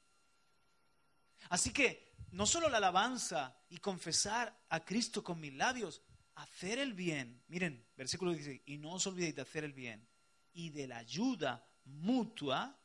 Así 1.50 1.72
que 1.72 2.05
no 2.36 2.46
solo 2.46 2.68
la 2.68 2.78
alabanza 2.78 3.58
y 3.70 3.78
confesar 3.78 4.54
a 4.68 4.84
Cristo 4.84 5.24
con 5.24 5.40
mis 5.40 5.54
labios, 5.54 6.02
hacer 6.36 6.80
el 6.80 6.94
bien. 6.94 7.42
Miren, 7.48 7.88
versículo 7.96 8.34
16, 8.34 8.62
y 8.66 8.78
no 8.78 8.92
os 8.92 9.08
olvidéis 9.08 9.36
de 9.36 9.42
hacer 9.42 9.64
el 9.64 9.72
bien 9.72 10.06
y 10.52 10.70
de 10.72 10.86
la 10.86 10.98
ayuda 10.98 11.66
mutua, 11.86 12.78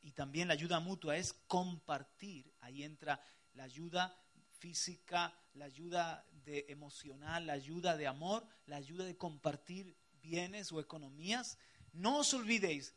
y 0.00 0.12
también 0.12 0.46
la 0.46 0.54
ayuda 0.54 0.78
mutua 0.78 1.16
es 1.16 1.32
compartir, 1.48 2.54
ahí 2.60 2.84
entra 2.84 3.20
la 3.54 3.64
ayuda 3.64 4.16
física, 4.60 5.34
la 5.54 5.64
ayuda 5.64 6.24
de 6.30 6.66
emocional, 6.68 7.48
la 7.48 7.54
ayuda 7.54 7.96
de 7.96 8.06
amor, 8.06 8.46
la 8.66 8.76
ayuda 8.76 9.04
de 9.04 9.16
compartir 9.16 9.96
bienes 10.22 10.70
o 10.70 10.78
economías. 10.78 11.58
No 11.92 12.18
os 12.18 12.32
olvidéis 12.32 12.94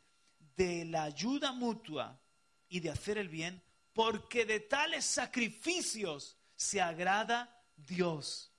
de 0.54 0.84
la 0.84 1.02
ayuda 1.02 1.50
mutua 1.50 2.22
y 2.68 2.78
de 2.78 2.90
hacer 2.90 3.18
el 3.18 3.28
bien, 3.28 3.64
porque 3.98 4.44
de 4.44 4.60
tales 4.60 5.04
sacrificios 5.04 6.36
se 6.54 6.80
agrada 6.80 7.64
Dios. 7.74 8.52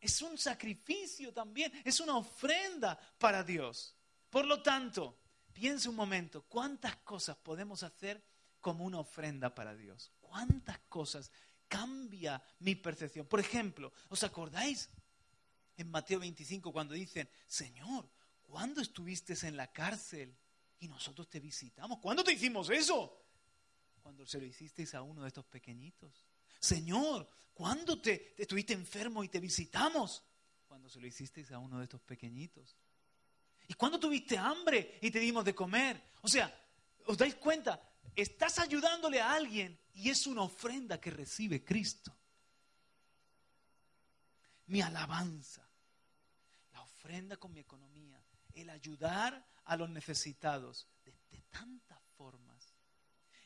Es 0.00 0.22
un 0.22 0.38
sacrificio 0.38 1.30
también, 1.30 1.70
es 1.84 2.00
una 2.00 2.16
ofrenda 2.16 2.98
para 3.18 3.44
Dios. 3.44 3.94
Por 4.30 4.46
lo 4.46 4.62
tanto, 4.62 5.18
piense 5.52 5.90
un 5.90 5.94
momento, 5.94 6.46
¿cuántas 6.48 6.96
cosas 6.96 7.36
podemos 7.36 7.82
hacer 7.82 8.24
como 8.62 8.86
una 8.86 9.00
ofrenda 9.00 9.54
para 9.54 9.74
Dios? 9.76 10.10
¿Cuántas 10.22 10.78
cosas 10.88 11.30
cambia 11.68 12.42
mi 12.60 12.74
percepción? 12.74 13.26
Por 13.26 13.40
ejemplo, 13.40 13.92
¿os 14.08 14.22
acordáis 14.22 14.88
en 15.76 15.90
Mateo 15.90 16.20
25 16.20 16.72
cuando 16.72 16.94
dicen, 16.94 17.28
Señor, 17.46 18.08
¿cuándo 18.40 18.80
estuviste 18.80 19.34
en 19.46 19.58
la 19.58 19.70
cárcel 19.70 20.34
y 20.78 20.88
nosotros 20.88 21.28
te 21.28 21.40
visitamos? 21.40 21.98
¿Cuándo 21.98 22.24
te 22.24 22.32
hicimos 22.32 22.70
eso? 22.70 23.21
Cuando 24.02 24.26
se 24.26 24.38
lo 24.38 24.44
hicisteis 24.44 24.94
a 24.94 25.02
uno 25.02 25.22
de 25.22 25.28
estos 25.28 25.46
pequeñitos? 25.46 26.26
Señor, 26.58 27.28
¿cuándo 27.54 28.00
te, 28.00 28.34
estuviste 28.40 28.72
enfermo 28.72 29.22
y 29.22 29.28
te 29.28 29.40
visitamos? 29.40 30.24
Cuando 30.66 30.88
se 30.88 31.00
lo 31.00 31.06
hicisteis 31.06 31.50
a 31.52 31.58
uno 31.58 31.78
de 31.78 31.84
estos 31.84 32.00
pequeñitos. 32.02 32.76
¿Y 33.68 33.74
cuándo 33.74 34.00
tuviste 34.00 34.36
hambre 34.36 34.98
y 35.00 35.10
te 35.10 35.20
dimos 35.20 35.44
de 35.44 35.54
comer? 35.54 36.02
O 36.22 36.28
sea, 36.28 36.52
¿os 37.06 37.16
dais 37.16 37.36
cuenta? 37.36 37.80
Estás 38.14 38.58
ayudándole 38.58 39.20
a 39.20 39.32
alguien 39.32 39.78
y 39.94 40.10
es 40.10 40.26
una 40.26 40.42
ofrenda 40.42 41.00
que 41.00 41.10
recibe 41.10 41.64
Cristo. 41.64 42.14
Mi 44.66 44.80
alabanza, 44.80 45.68
la 46.72 46.82
ofrenda 46.82 47.36
con 47.36 47.52
mi 47.52 47.60
economía, 47.60 48.22
el 48.54 48.68
ayudar 48.70 49.46
a 49.64 49.76
los 49.76 49.88
necesitados 49.90 50.88
de, 51.04 51.12
de 51.30 51.42
tantas 51.50 52.02
formas 52.16 52.51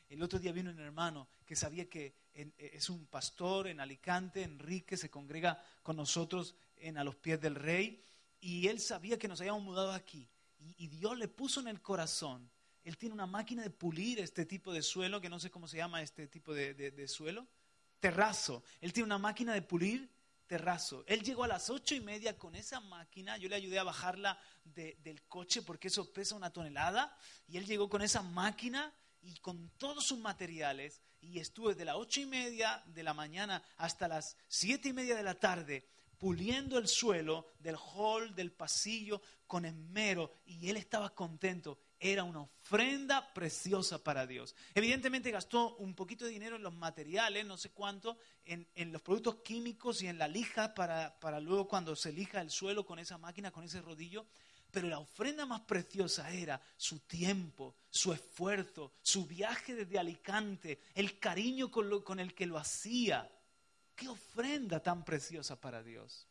el 0.08 0.22
otro 0.22 0.38
día 0.38 0.52
vino 0.52 0.70
un 0.70 0.78
hermano 0.78 1.28
que 1.44 1.56
sabía 1.56 1.88
que 1.88 2.14
e, 2.34 2.52
es 2.56 2.88
un 2.90 3.06
pastor 3.06 3.68
en 3.68 3.80
Alicante, 3.80 4.42
Enrique, 4.42 4.96
se 4.96 5.10
congrega 5.10 5.62
con 5.82 5.96
nosotros 5.96 6.54
en 6.76 6.98
A 6.98 7.04
los 7.04 7.16
pies 7.16 7.40
del 7.40 7.54
rey, 7.54 8.02
y 8.40 8.68
él 8.68 8.80
sabía 8.80 9.18
que 9.18 9.28
nos 9.28 9.40
habíamos 9.40 9.62
mudado 9.62 9.92
aquí. 9.92 10.28
y, 10.58 10.86
Dios 10.88 11.16
le 11.18 11.28
puso 11.28 11.60
en 11.60 11.68
el 11.68 11.80
corazón. 11.80 12.50
Él 12.86 12.96
tiene 12.96 13.14
una 13.14 13.26
máquina 13.26 13.64
de 13.64 13.70
pulir 13.70 14.20
este 14.20 14.46
tipo 14.46 14.72
de 14.72 14.80
suelo, 14.80 15.20
que 15.20 15.28
no 15.28 15.40
sé 15.40 15.50
cómo 15.50 15.66
se 15.66 15.76
llama 15.76 16.02
este 16.02 16.28
tipo 16.28 16.54
de, 16.54 17.08
suelo. 17.08 17.48
Terrazo. 17.98 18.62
Él 18.80 18.92
tiene 18.92 19.06
una 19.06 19.18
máquina 19.18 19.52
de 19.54 19.62
pulir 19.62 20.08
terrazo. 20.46 21.02
Él 21.08 21.24
llegó 21.24 21.42
a 21.42 21.48
las 21.48 21.68
ocho 21.68 21.96
y 21.96 22.00
media 22.00 22.38
con 22.38 22.54
esa 22.54 22.78
máquina. 22.78 23.38
Yo 23.38 23.48
le 23.48 23.56
ayudé 23.56 23.80
a 23.80 23.82
bajarla 23.82 24.38
del 24.62 25.20
coche 25.26 25.62
porque 25.62 25.88
eso 25.88 26.12
pesa 26.12 26.36
una 26.36 26.52
tonelada. 26.52 27.18
Y 27.48 27.56
él 27.56 27.66
llegó 27.66 27.88
con 27.88 28.02
esa 28.02 28.22
máquina 28.22 28.94
y 29.26 29.36
con 29.38 29.70
todos 29.76 30.06
sus 30.06 30.18
materiales. 30.18 31.02
Y 31.20 31.40
estuve 31.40 31.74
de 31.74 31.84
las 31.84 31.96
ocho 31.96 32.20
y 32.20 32.26
media 32.26 32.82
de 32.86 33.02
la 33.02 33.12
mañana 33.12 33.62
hasta 33.76 34.06
las 34.06 34.36
siete 34.48 34.90
y 34.90 34.92
media 34.92 35.16
de 35.16 35.22
la 35.24 35.34
tarde 35.34 35.88
puliendo 36.18 36.78
el 36.78 36.88
suelo 36.88 37.52
del 37.58 37.76
hall, 37.76 38.34
del 38.34 38.52
pasillo, 38.52 39.20
con 39.46 39.64
esmero, 39.64 40.32
y 40.46 40.68
él 40.70 40.76
estaba 40.76 41.14
contento. 41.14 41.78
Era 41.98 42.24
una 42.24 42.42
ofrenda 42.42 43.32
preciosa 43.32 44.02
para 44.02 44.26
Dios. 44.26 44.54
Evidentemente 44.74 45.30
gastó 45.30 45.76
un 45.76 45.94
poquito 45.94 46.24
de 46.24 46.30
dinero 46.30 46.56
en 46.56 46.62
los 46.62 46.74
materiales, 46.74 47.46
no 47.46 47.56
sé 47.56 47.70
cuánto, 47.70 48.18
en, 48.44 48.66
los 48.92 49.00
productos 49.00 49.36
químicos 49.36 50.02
y 50.02 50.08
en 50.08 50.18
la 50.18 50.28
lija 50.28 50.74
para, 50.74 51.18
para 51.20 51.40
luego 51.40 51.66
cuando 51.66 51.96
se 51.96 52.12
lija 52.12 52.40
el 52.40 52.50
suelo 52.50 52.84
con 52.84 52.98
esa 52.98 53.16
máquina, 53.16 53.50
con 53.50 53.64
ese 53.64 53.80
rodillo. 53.80 54.26
Pero 54.70 54.88
la 54.88 54.98
ofrenda 54.98 55.46
más 55.46 55.62
preciosa 55.62 56.30
era 56.30 56.60
su 56.76 57.00
tiempo, 57.00 57.76
su 57.88 58.12
esfuerzo, 58.12 58.92
su 59.00 59.24
viaje 59.26 59.74
desde 59.74 59.98
Alicante, 59.98 60.80
el 60.94 61.18
cariño 61.18 61.70
con, 61.70 62.02
con 62.02 62.20
el 62.20 62.34
que 62.34 62.46
lo 62.46 62.58
hacía. 62.58 63.30
Qué 63.94 64.08
ofrenda 64.08 64.82
tan 64.82 65.02
preciosa 65.02 65.58
para 65.58 65.82
Dios. 65.82 66.26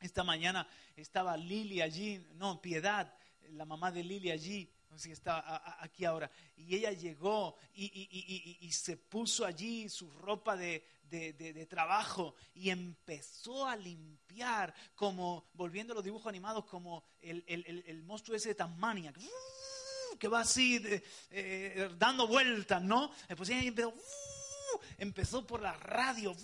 Esta 0.00 0.22
mañana 0.22 0.68
estaba 0.96 1.34
Lili 1.36 1.80
allí, 1.80 2.22
no, 2.34 2.60
Piedad, 2.60 3.14
la 3.52 3.64
mamá 3.64 3.90
de 3.90 4.02
Lili 4.02 4.30
allí, 4.30 4.70
no 4.90 4.98
sé 4.98 5.12
está 5.12 5.82
aquí 5.82 6.04
ahora, 6.04 6.30
y 6.56 6.76
ella 6.76 6.92
llegó 6.92 7.56
y, 7.74 8.70
se 8.72 8.96
puso 8.96 9.44
allí 9.44 9.88
su 9.88 10.10
ropa 10.10 10.56
de, 10.56 10.86
trabajo 11.68 12.34
y 12.54 12.70
empezó 12.70 13.66
a 13.66 13.76
limpiar, 13.76 14.74
como, 14.94 15.48
volviendo 15.54 15.92
a 15.92 15.96
los 15.96 16.04
dibujos 16.04 16.28
animados, 16.28 16.64
como 16.64 17.04
el, 17.20 18.02
monstruo 18.04 18.36
ese 18.36 18.50
de 18.50 18.54
Tasmania, 18.54 19.12
que 20.18 20.28
va 20.28 20.40
así 20.40 20.80
eh, 21.30 21.90
dando 21.98 22.26
vueltas, 22.26 22.82
¿no? 22.82 23.10
Pues 23.36 23.48
ella 23.50 23.62
empezó 23.62 23.94
empezó 24.98 25.46
por 25.46 25.60
la 25.60 25.72
radio. 25.72 26.34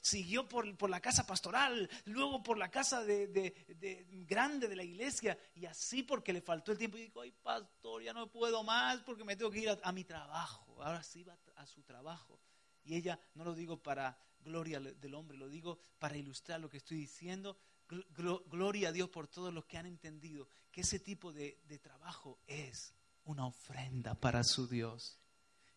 Siguió 0.00 0.48
por, 0.48 0.88
la 0.88 1.00
casa 1.00 1.26
pastoral, 1.26 1.88
luego 2.06 2.42
por 2.42 2.58
la 2.58 2.70
casa 2.70 3.04
de, 3.04 3.54
grande 4.28 4.68
de 4.68 4.76
la 4.76 4.84
iglesia, 4.84 5.38
y 5.54 5.66
así 5.66 6.02
porque 6.02 6.32
le 6.32 6.40
faltó 6.40 6.72
el 6.72 6.78
tiempo. 6.78 6.96
Y 6.96 7.02
dijo, 7.02 7.20
ay 7.20 7.32
pastor, 7.32 8.02
ya 8.02 8.12
no 8.12 8.30
puedo 8.30 8.62
más 8.62 9.00
porque 9.00 9.24
me 9.24 9.36
tengo 9.36 9.50
que 9.50 9.60
ir 9.60 9.78
a, 9.82 9.92
mi 9.92 10.04
trabajo. 10.04 10.82
Ahora 10.82 11.02
sí 11.02 11.22
va 11.24 11.36
a 11.56 11.66
su 11.66 11.82
trabajo. 11.82 12.40
Y 12.84 12.96
ella, 12.96 13.18
no 13.34 13.44
lo 13.44 13.54
digo 13.54 13.82
para 13.82 14.18
gloria 14.40 14.80
del 14.80 15.14
hombre, 15.14 15.36
lo 15.36 15.48
digo 15.48 15.78
para 15.98 16.16
ilustrar 16.16 16.60
lo 16.60 16.70
que 16.70 16.78
estoy 16.78 16.98
diciendo. 16.98 17.56
Gloria 17.88 18.90
a 18.90 18.92
Dios 18.92 19.08
por 19.08 19.26
todos 19.26 19.52
los 19.52 19.64
que 19.64 19.76
han 19.76 19.86
entendido 19.86 20.48
que 20.70 20.82
ese 20.82 21.00
tipo 21.00 21.32
de 21.32 21.80
trabajo 21.82 22.38
es 22.46 22.94
una 23.24 23.46
ofrenda 23.46 24.14
para 24.14 24.44
su 24.44 24.66
Dios. 24.68 25.20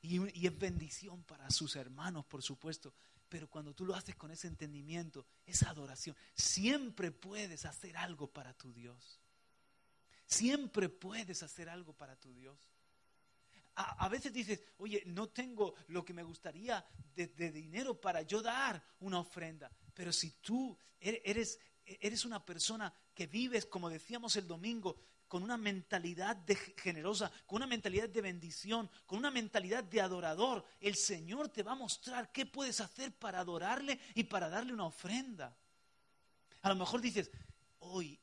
Y, 0.03 0.45
es 0.45 0.59
bendición 0.59 1.23
para 1.23 1.49
sus 1.49 1.77
hermanos, 1.77 2.25
por 2.25 2.43
supuesto. 2.43 2.93
Pero 3.33 3.49
cuando 3.49 3.73
tú 3.73 3.83
lo 3.83 3.95
haces 3.95 4.15
con 4.15 4.29
ese 4.29 4.47
entendimiento, 4.47 5.25
esa 5.47 5.71
adoración, 5.71 6.15
siempre 6.35 7.09
puedes 7.09 7.65
hacer 7.65 7.97
algo 7.97 8.31
para 8.31 8.53
tu 8.53 8.71
Dios. 8.71 9.19
Siempre 10.27 10.87
puedes 10.87 11.41
hacer 11.41 11.67
algo 11.67 11.93
para 11.93 12.15
tu 12.15 12.31
Dios. 12.35 12.59
A, 13.73 14.07
veces 14.07 14.31
dices, 14.33 14.61
oye, 14.77 15.01
no 15.07 15.29
tengo 15.29 15.73
lo 15.87 16.05
que 16.05 16.13
me 16.13 16.21
gustaría 16.21 16.85
de, 17.15 17.25
de, 17.25 17.51
dinero 17.51 17.99
para 17.99 18.21
yo 18.21 18.43
dar 18.43 18.83
una 18.99 19.21
ofrenda. 19.21 19.71
Pero 19.95 20.13
si 20.13 20.29
tú 20.33 20.77
eres, 20.99 21.59
eres 21.85 22.25
una 22.25 22.45
persona 22.45 22.93
que 23.15 23.25
vives, 23.25 23.65
como 23.65 23.89
decíamos 23.89 24.35
el 24.35 24.47
domingo, 24.47 24.95
con 25.33 25.41
una 25.41 25.57
mentalidad 25.57 26.35
de 26.35 26.55
generosa, 26.55 27.31
con 27.47 27.55
una 27.55 27.65
mentalidad 27.65 28.07
de 28.07 28.21
bendición, 28.21 28.87
con 29.07 29.17
una 29.17 29.31
mentalidad 29.31 29.83
de 29.83 29.99
adorador, 29.99 30.63
el 30.79 30.95
Señor 30.95 31.49
te 31.49 31.63
va 31.63 31.71
a 31.71 31.75
mostrar 31.75 32.31
qué 32.31 32.45
puedes 32.45 32.79
hacer 32.79 33.11
para 33.17 33.39
adorarle 33.39 33.99
y 34.13 34.25
para 34.25 34.47
darle 34.47 34.73
una 34.73 34.85
ofrenda. 34.85 35.57
A 36.61 36.69
lo 36.69 36.75
mejor 36.75 37.01
dices, 37.01 37.31
hoy 37.79 38.19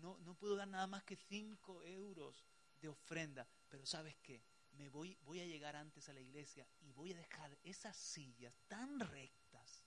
no, 0.00 0.16
no 0.20 0.34
puedo 0.34 0.56
dar 0.56 0.66
nada 0.66 0.86
más 0.86 1.02
que 1.02 1.14
cinco 1.14 1.82
euros 1.82 2.42
de 2.80 2.88
ofrenda, 2.88 3.46
pero 3.68 3.84
¿sabes 3.84 4.16
qué? 4.22 4.42
Me 4.78 4.88
voy, 4.88 5.18
voy 5.26 5.40
a 5.40 5.46
llegar 5.46 5.76
antes 5.76 6.08
a 6.08 6.14
la 6.14 6.20
iglesia 6.20 6.66
y 6.80 6.90
voy 6.92 7.12
a 7.12 7.18
dejar 7.18 7.54
esas 7.64 7.98
sillas 7.98 8.54
tan 8.66 8.98
rectas, 8.98 9.84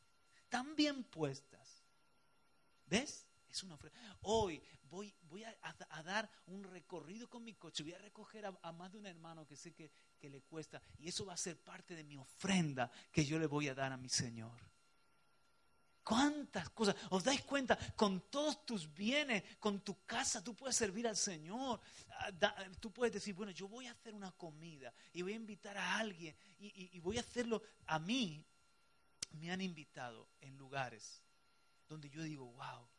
tan 0.49 0.75
bien 0.75 1.03
puestas. 1.03 1.83
¿Ves? 2.85 3.25
Es 3.53 3.61
una 3.61 3.75
ofrenda. 3.75 3.99
Hoy 4.23 4.59
voy, 4.89 5.13
voy 5.29 5.43
a, 5.43 6.03
dar 6.03 6.27
un 6.47 6.63
recorrido 6.63 7.29
con 7.29 7.43
mi 7.43 7.53
coche, 7.53 7.83
voy 7.83 7.93
a 7.93 7.99
recoger 7.99 8.47
a, 8.47 8.71
más 8.71 8.91
de 8.91 8.97
un 8.97 9.05
hermano 9.05 9.45
que 9.45 9.55
sé 9.55 9.75
que, 9.75 9.91
le 10.21 10.41
cuesta 10.41 10.81
y 10.97 11.09
eso 11.09 11.23
va 11.23 11.33
a 11.33 11.37
ser 11.37 11.59
parte 11.59 11.95
de 11.95 12.03
mi 12.03 12.17
ofrenda 12.17 12.89
que 13.11 13.23
yo 13.25 13.37
le 13.37 13.45
voy 13.45 13.67
a 13.67 13.75
dar 13.75 13.91
a 13.91 13.97
mi 13.97 14.09
Señor. 14.09 14.59
¿Cuántas 16.03 16.71
cosas? 16.71 16.95
¿Os 17.11 17.23
dais 17.23 17.43
cuenta? 17.43 17.77
Con 17.95 18.21
todos 18.31 18.65
tus 18.65 18.91
bienes, 18.91 19.43
con 19.59 19.81
tu 19.81 20.03
casa, 20.03 20.43
tú 20.43 20.55
puedes 20.55 20.75
servir 20.75 21.07
al 21.07 21.15
Señor. 21.15 21.79
Ah, 22.09 22.31
tú 22.79 22.91
puedes 22.91 23.13
decir, 23.13 23.35
bueno, 23.35 23.51
yo 23.51 23.67
voy 23.67 23.85
a 23.85 23.91
hacer 23.91 24.15
una 24.15 24.31
comida 24.31 24.91
y 25.13 25.21
voy 25.21 25.33
a 25.33 25.35
invitar 25.35 25.77
a 25.77 25.97
alguien 25.97 26.35
y, 26.57 26.89
y 26.91 26.99
voy 27.01 27.17
a 27.17 27.21
hacerlo. 27.21 27.61
A 27.85 27.99
mí 27.99 28.43
me 29.33 29.51
han 29.51 29.61
invitado 29.61 30.27
en 30.41 30.57
lugares 30.57 31.21
donde 31.87 32.09
yo 32.09 32.23
digo, 32.23 32.45
wow. 32.45 32.92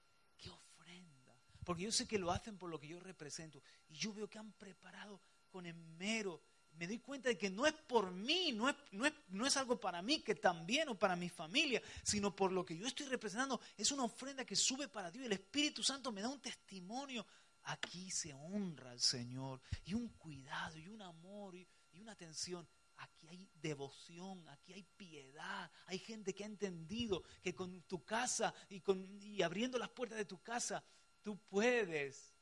Porque 1.65 1.85
yo 1.85 1.93
sé 1.93 2.07
que 2.07 2.19
lo 2.19 2.31
hacen 2.31 2.59
por 2.59 2.71
lo 2.71 2.79
que 2.79 2.89
yo 2.89 3.01
represento. 3.01 3.63
Y 3.89 3.95
yo 3.95 4.13
veo 4.13 4.29
que 4.29 4.39
han 4.39 4.53
preparado 4.53 5.21
con 5.51 5.67
esmero. 5.67 6.41
Me 6.73 6.87
doy 6.87 6.99
cuenta 6.99 7.29
de 7.29 7.39
que 7.39 7.51
no 7.51 7.67
es 7.67 7.73
por 7.73 8.11
mí, 8.11 8.53
no 8.53 8.69
es, 8.69 8.75
no, 8.93 9.07
es, 9.07 9.13
no 9.29 9.47
es 9.47 9.57
algo 9.57 9.79
para 9.79 10.03
mí, 10.03 10.21
que 10.21 10.35
también 10.35 10.89
o 10.89 10.99
para 10.99 11.15
mi 11.15 11.29
familia, 11.29 11.81
sino 12.03 12.35
por 12.35 12.51
lo 12.51 12.65
que 12.65 12.77
yo 12.77 12.87
estoy 12.87 13.07
representando. 13.07 13.61
Es 13.77 13.93
una 13.93 14.05
ofrenda 14.05 14.45
que 14.45 14.57
sube 14.57 14.89
para 14.89 15.11
Dios. 15.11 15.25
El 15.25 15.33
Espíritu 15.33 15.83
Santo 15.83 16.11
me 16.11 16.21
da 16.21 16.29
un 16.29 16.41
testimonio. 16.41 17.25
Aquí 17.65 18.11
se 18.11 18.35
honra 18.35 18.91
al 18.91 19.01
Señor. 19.01 19.61
Y 19.85 19.95
un 19.95 20.09
cuidado, 20.09 20.77
y 20.77 20.89
un 20.89 21.01
amor, 21.03 21.55
y, 21.55 21.67
y 21.93 22.01
una 22.01 22.13
atención. 22.13 22.69
Aquí 22.99 23.29
hay 23.29 23.49
devoción, 23.55 24.49
aquí 24.49 24.73
hay 24.73 24.85
piedad, 24.97 25.71
hay 25.87 25.99
gente 25.99 26.33
que 26.33 26.45
ha 26.45 26.47
entendido 26.47 27.25
que 27.43 27.55
con 27.55 27.83
tu 27.83 28.05
casa 28.05 28.55
y, 28.69 28.81
con, 28.81 29.21
y 29.21 29.43
abriendo 29.43 29.79
las 29.79 29.91
puertas 29.91 30.17
de 30.17 30.25
tu 30.25 30.41
casa, 30.43 30.85
tú 31.25 31.39
puedes 31.49 32.37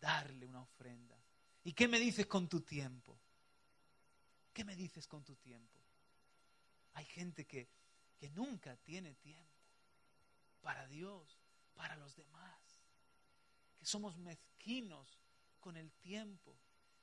darle 0.00 0.46
una 0.46 0.62
ofrenda. 0.62 1.20
¿Y 1.64 1.74
qué 1.74 1.88
me 1.88 1.98
dices 1.98 2.26
con 2.26 2.48
tu 2.48 2.60
tiempo? 2.62 3.18
¿Qué 4.54 4.64
me 4.64 4.76
dices 4.76 5.06
con 5.06 5.22
tu 5.24 5.36
tiempo? 5.36 5.78
Hay 6.94 7.04
gente 7.04 7.44
que, 7.44 7.68
que 8.16 8.30
nunca 8.30 8.76
tiene 8.76 9.14
tiempo 9.16 9.50
para 10.62 10.86
Dios, 10.86 11.38
para 11.74 11.96
los 11.96 12.16
demás, 12.16 12.56
que 13.78 13.84
somos 13.84 14.16
mezquinos 14.16 15.18
con 15.58 15.76
el 15.76 15.92
tiempo. 15.92 16.56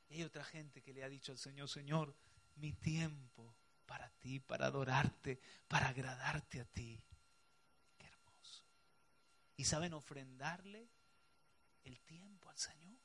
Y 0.09 0.15
hay 0.15 0.23
otra 0.23 0.45
gente 0.45 0.81
que 0.81 0.93
le 0.93 1.03
ha 1.03 1.09
dicho 1.09 1.33
al 1.33 1.37
Señor, 1.37 1.67
Señor, 1.67 2.15
mi 2.55 2.71
tiempo 2.73 3.53
para 3.85 4.09
ti, 4.09 4.39
para 4.39 4.67
adorarte, 4.67 5.39
para 5.67 5.89
agradarte 5.89 6.61
a 6.61 6.65
ti. 6.65 7.01
Qué 7.97 8.05
hermoso. 8.05 8.63
Y 9.57 9.65
saben 9.65 9.93
ofrendarle 9.93 10.87
el 11.88 12.00
tiempo 12.02 12.50
al 12.50 12.58
Señor. 12.58 12.97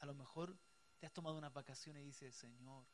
A 0.00 0.06
lo 0.06 0.14
mejor 0.14 0.56
te 0.98 1.06
has 1.06 1.12
tomado 1.12 1.36
unas 1.36 1.52
vacaciones 1.52 2.02
y 2.02 2.06
dices, 2.06 2.34
Señor, 2.34 2.84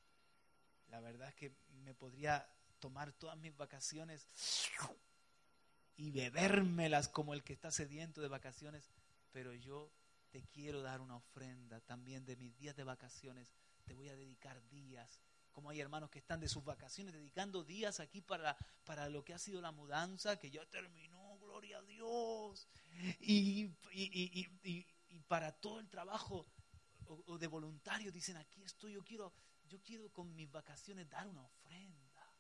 la 0.89 1.01
verdad 1.01 1.29
es 1.29 1.35
que 1.35 1.53
me 1.85 1.95
podría 1.95 2.49
tomar 2.79 3.13
todas 3.13 3.37
mis 3.37 3.57
vacaciones 3.57 4.29
y 5.97 6.11
bebérmelas 6.11 7.09
como 7.09 7.35
el 7.35 7.43
que 7.43 7.53
está 7.53 7.71
sediento 7.71 8.21
de 8.21 8.29
vacaciones, 8.29 8.91
pero 9.33 9.53
yo 9.53 9.91
te 10.31 10.43
quiero 10.43 10.83
dar 10.83 11.01
una 11.01 11.17
ofrenda 11.17 11.81
también 11.81 12.25
de 12.25 12.37
mis 12.37 12.57
días 12.57 12.77
de 12.77 12.85
vacaciones 12.85 13.49
te 13.89 13.95
voy 13.95 14.11
a 14.11 14.17
dedicar 14.17 14.63
días. 14.69 15.19
Como 15.51 15.71
hay 15.71 15.81
hermanos 15.81 16.11
que 16.11 16.19
están 16.19 16.41
de 16.41 16.49
sus 16.49 16.63
vacaciones 16.63 17.15
dedicando 17.15 17.65
días 17.65 18.01
aquí 18.01 18.21
para, 18.21 18.57
para 18.85 19.09
lo 19.09 19.25
que 19.25 19.33
ha 19.33 19.39
sido 19.39 19.63
la 19.63 19.73
mudanza, 19.73 20.39
que 20.39 20.51
ya 20.51 20.65
terminó, 20.67 21.18
gloria 21.59 21.79
a 21.79 21.83
Dios. 21.83 22.69
Y, 23.21 23.69
para 25.27 25.53
todo 25.53 25.81
el 25.81 25.89
trabajo 25.91 26.47
o, 27.27 27.37
de 27.37 27.47
voluntario 27.49 28.11
dicen, 28.11 28.37
aquí 28.37 28.63
estoy, 28.63 28.95
yo 28.95 29.05
quiero, 29.05 29.33
yo 29.67 29.79
quiero 29.83 30.09
con 30.11 30.35
mis 30.35 30.51
vacaciones 30.51 31.09
dar 31.09 31.27
una 31.27 31.43
ofrenda. 31.43 32.33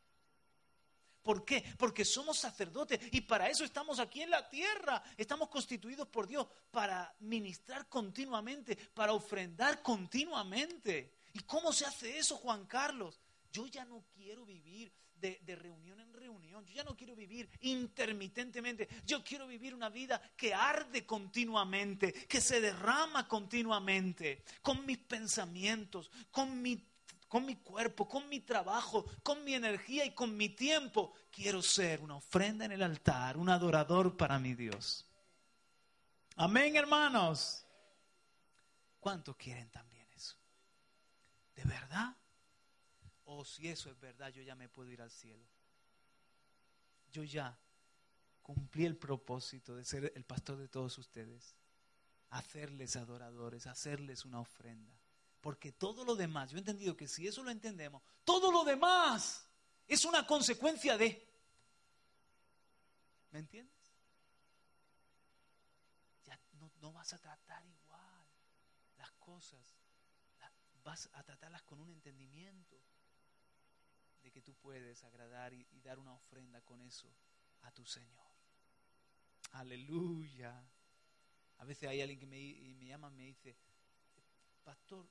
¿Por 1.23 1.45
qué? 1.45 1.63
Porque 1.77 2.05
somos 2.05 2.39
sacerdotes 2.39 2.99
y 3.13 3.21
para 3.23 3.51
eso 3.51 3.65
estamos 3.65 3.99
aquí 3.99 4.23
en 4.23 4.31
la 4.31 4.49
tierra. 4.49 5.03
Estamos 5.17 5.49
constituidos 5.49 6.09
por 6.09 6.27
Dios 6.27 6.47
para 6.71 7.15
ministrar 7.21 7.89
continuamente, 7.89 8.77
para 8.95 9.13
ofrendar 9.13 9.83
continuamente. 9.83 11.13
¿Y 11.35 11.41
cómo 11.41 11.73
se 11.73 11.85
hace 11.85 12.19
eso, 12.19 12.37
Juan 12.37 12.67
Carlos? 12.67 13.21
Yo 13.51 13.67
ya 13.67 13.85
no 13.85 14.05
quiero 14.15 14.47
vivir 14.47 14.93
de, 15.21 15.57
reunión 15.57 16.01
en 16.01 16.13
reunión. 16.13 16.65
Yo 16.67 16.75
ya 16.75 16.85
no 16.85 16.97
quiero 16.97 17.15
vivir 17.15 17.49
intermitentemente. 17.61 18.89
Yo 19.05 19.23
quiero 19.23 19.47
vivir 19.47 19.75
una 19.75 19.89
vida 19.89 20.21
que 20.37 20.55
arde 20.55 21.05
continuamente, 21.07 22.13
que 22.13 22.41
se 22.41 22.61
derrama 22.61 23.27
continuamente, 23.27 24.45
con 24.63 24.85
mis 24.87 24.99
pensamientos, 24.99 26.11
con 26.31 26.61
mi, 26.61 26.87
con 27.29 27.45
mi 27.45 27.57
cuerpo, 27.57 28.09
con 28.09 28.29
mi 28.29 28.41
trabajo, 28.41 29.05
con 29.23 29.45
mi 29.45 29.55
energía 29.55 30.05
y 30.05 30.15
con 30.15 30.37
mi 30.37 30.51
tiempo. 30.51 31.13
Quiero 31.31 31.63
ser 31.63 32.01
una 32.01 32.17
ofrenda 32.17 32.65
en 32.65 32.73
el 32.73 32.83
altar, 32.83 33.37
un 33.37 33.49
adorador 33.49 34.17
para 34.17 34.39
mi 34.39 34.55
Dios. 34.55 35.07
Amén, 36.37 36.77
hermanos. 36.77 37.65
¿Cuántos 39.01 39.37
quieren 39.37 39.71
también 39.71 40.07
eso? 40.13 40.37
¿De 41.55 41.65
verdad? 41.65 42.18
Oh, 43.29 43.45
si 43.45 43.69
eso 43.69 43.91
es 43.91 44.01
verdad, 44.01 44.31
yo 44.31 44.43
ya 44.43 44.55
me 44.55 44.69
puedo 44.69 44.91
ir 44.91 45.03
al 45.03 45.11
cielo. 45.11 45.45
Yo 47.11 47.23
ya 47.23 47.57
cumplí 48.43 48.87
el 48.87 48.97
propósito 48.97 49.77
de 49.77 49.85
ser 49.85 50.13
el 50.15 50.25
pastor 50.25 50.57
de 50.57 50.69
todos 50.69 50.97
ustedes, 50.97 51.55
hacerles 52.31 52.97
adoradores, 52.97 53.67
hacerles 53.67 54.25
una 54.25 54.41
ofrenda. 54.41 54.95
Porque 55.43 55.73
todo 55.73 56.05
lo 56.05 56.17
demás, 56.17 56.51
yo 56.51 56.57
he 56.57 56.61
entendido 56.61 56.97
que 56.97 57.07
si 57.07 57.27
eso 57.27 57.43
lo 57.43 57.51
entendemos, 57.51 58.03
todo 58.25 58.51
lo 58.51 58.65
demás 58.65 59.47
es 59.87 60.05
una 60.05 60.27
consecuencia 60.27 60.97
de... 60.97 61.27
¿Me 63.31 63.41
entiendes? 63.41 63.93
Ya 66.25 66.41
no, 66.81 66.93
vas 66.93 67.13
a 67.13 67.19
tratar 67.19 67.65
igual 67.67 68.27
las 68.97 69.13
cosas, 69.13 69.61
vas 70.83 71.11
a 71.13 71.23
tratarlas 71.23 71.63
con 71.65 71.79
un 71.81 71.91
entendimiento 71.91 72.88
que 74.31 74.43
tú 74.43 74.55
puedes 74.55 75.03
agradar 75.05 75.53
y, 75.53 75.67
dar 75.81 75.99
una 75.99 76.15
ofrenda 76.15 76.61
con 76.63 76.81
eso 76.83 77.09
a 77.63 77.71
tu 77.73 77.85
Señor. 77.85 78.27
Aleluya. 79.53 80.63
A 81.59 81.65
veces 81.65 81.89
hay 81.89 82.01
alguien 82.01 82.21
que 82.21 82.27
me, 82.27 82.75
me 82.75 82.87
llama 82.87 83.09
y 83.09 83.17
me 83.17 83.23
dice, 83.25 83.57
pastor, 84.63 85.09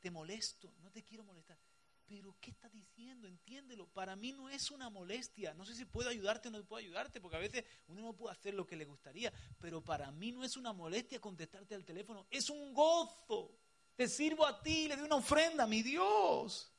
te, 0.00 0.10
molesto, 0.10 0.72
no 0.82 0.90
te 0.90 1.02
quiero 1.02 1.24
molestar. 1.24 1.58
Pero 2.06 2.36
¿qué 2.40 2.50
está 2.50 2.68
diciendo? 2.68 3.26
Entiéndelo. 3.26 3.86
Para 3.86 4.14
mí 4.14 4.32
no 4.32 4.50
es 4.50 4.70
una 4.70 4.90
molestia. 4.90 5.54
No 5.54 5.64
sé 5.64 5.74
si 5.74 5.86
puedo 5.86 6.10
ayudarte 6.10 6.48
o 6.48 6.50
no 6.50 6.62
puedo 6.64 6.80
ayudarte, 6.80 7.20
porque 7.20 7.36
a 7.36 7.40
veces 7.40 7.64
uno 7.86 8.02
no 8.02 8.12
puede 8.14 8.32
hacer 8.32 8.52
lo 8.52 8.66
que 8.66 8.76
le 8.76 8.84
gustaría. 8.84 9.32
Pero 9.58 9.82
para 9.82 10.10
mí 10.10 10.30
no 10.30 10.44
es 10.44 10.56
una 10.56 10.72
molestia 10.72 11.20
contestarte 11.20 11.74
al 11.74 11.84
teléfono. 11.84 12.26
Es 12.30 12.50
un 12.50 12.74
gozo. 12.74 13.58
Te 13.96 14.08
sirvo 14.08 14.44
a 14.44 14.60
ti, 14.62 14.88
le 14.88 14.96
doy 14.96 15.06
una 15.06 15.16
ofrenda 15.16 15.64
a 15.64 15.66
mi 15.66 15.82
Dios. 15.82 16.73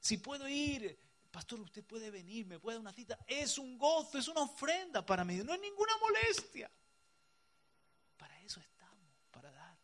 Si 0.00 0.18
puedo 0.18 0.48
ir, 0.48 0.98
pastor, 1.30 1.60
usted 1.60 1.84
puede 1.84 2.10
venir, 2.10 2.46
me 2.46 2.58
puede 2.58 2.76
dar 2.76 2.80
una 2.82 2.92
cita. 2.92 3.18
Es 3.26 3.58
un 3.58 3.78
gozo, 3.78 4.18
es 4.18 4.28
una 4.28 4.42
ofrenda 4.42 5.04
para 5.04 5.24
mí, 5.24 5.36
no 5.36 5.54
es 5.54 5.60
ninguna 5.60 5.92
molestia. 5.98 6.70
Para 8.16 8.40
eso 8.40 8.60
estamos, 8.60 9.12
para 9.30 9.50
dar 9.50 9.78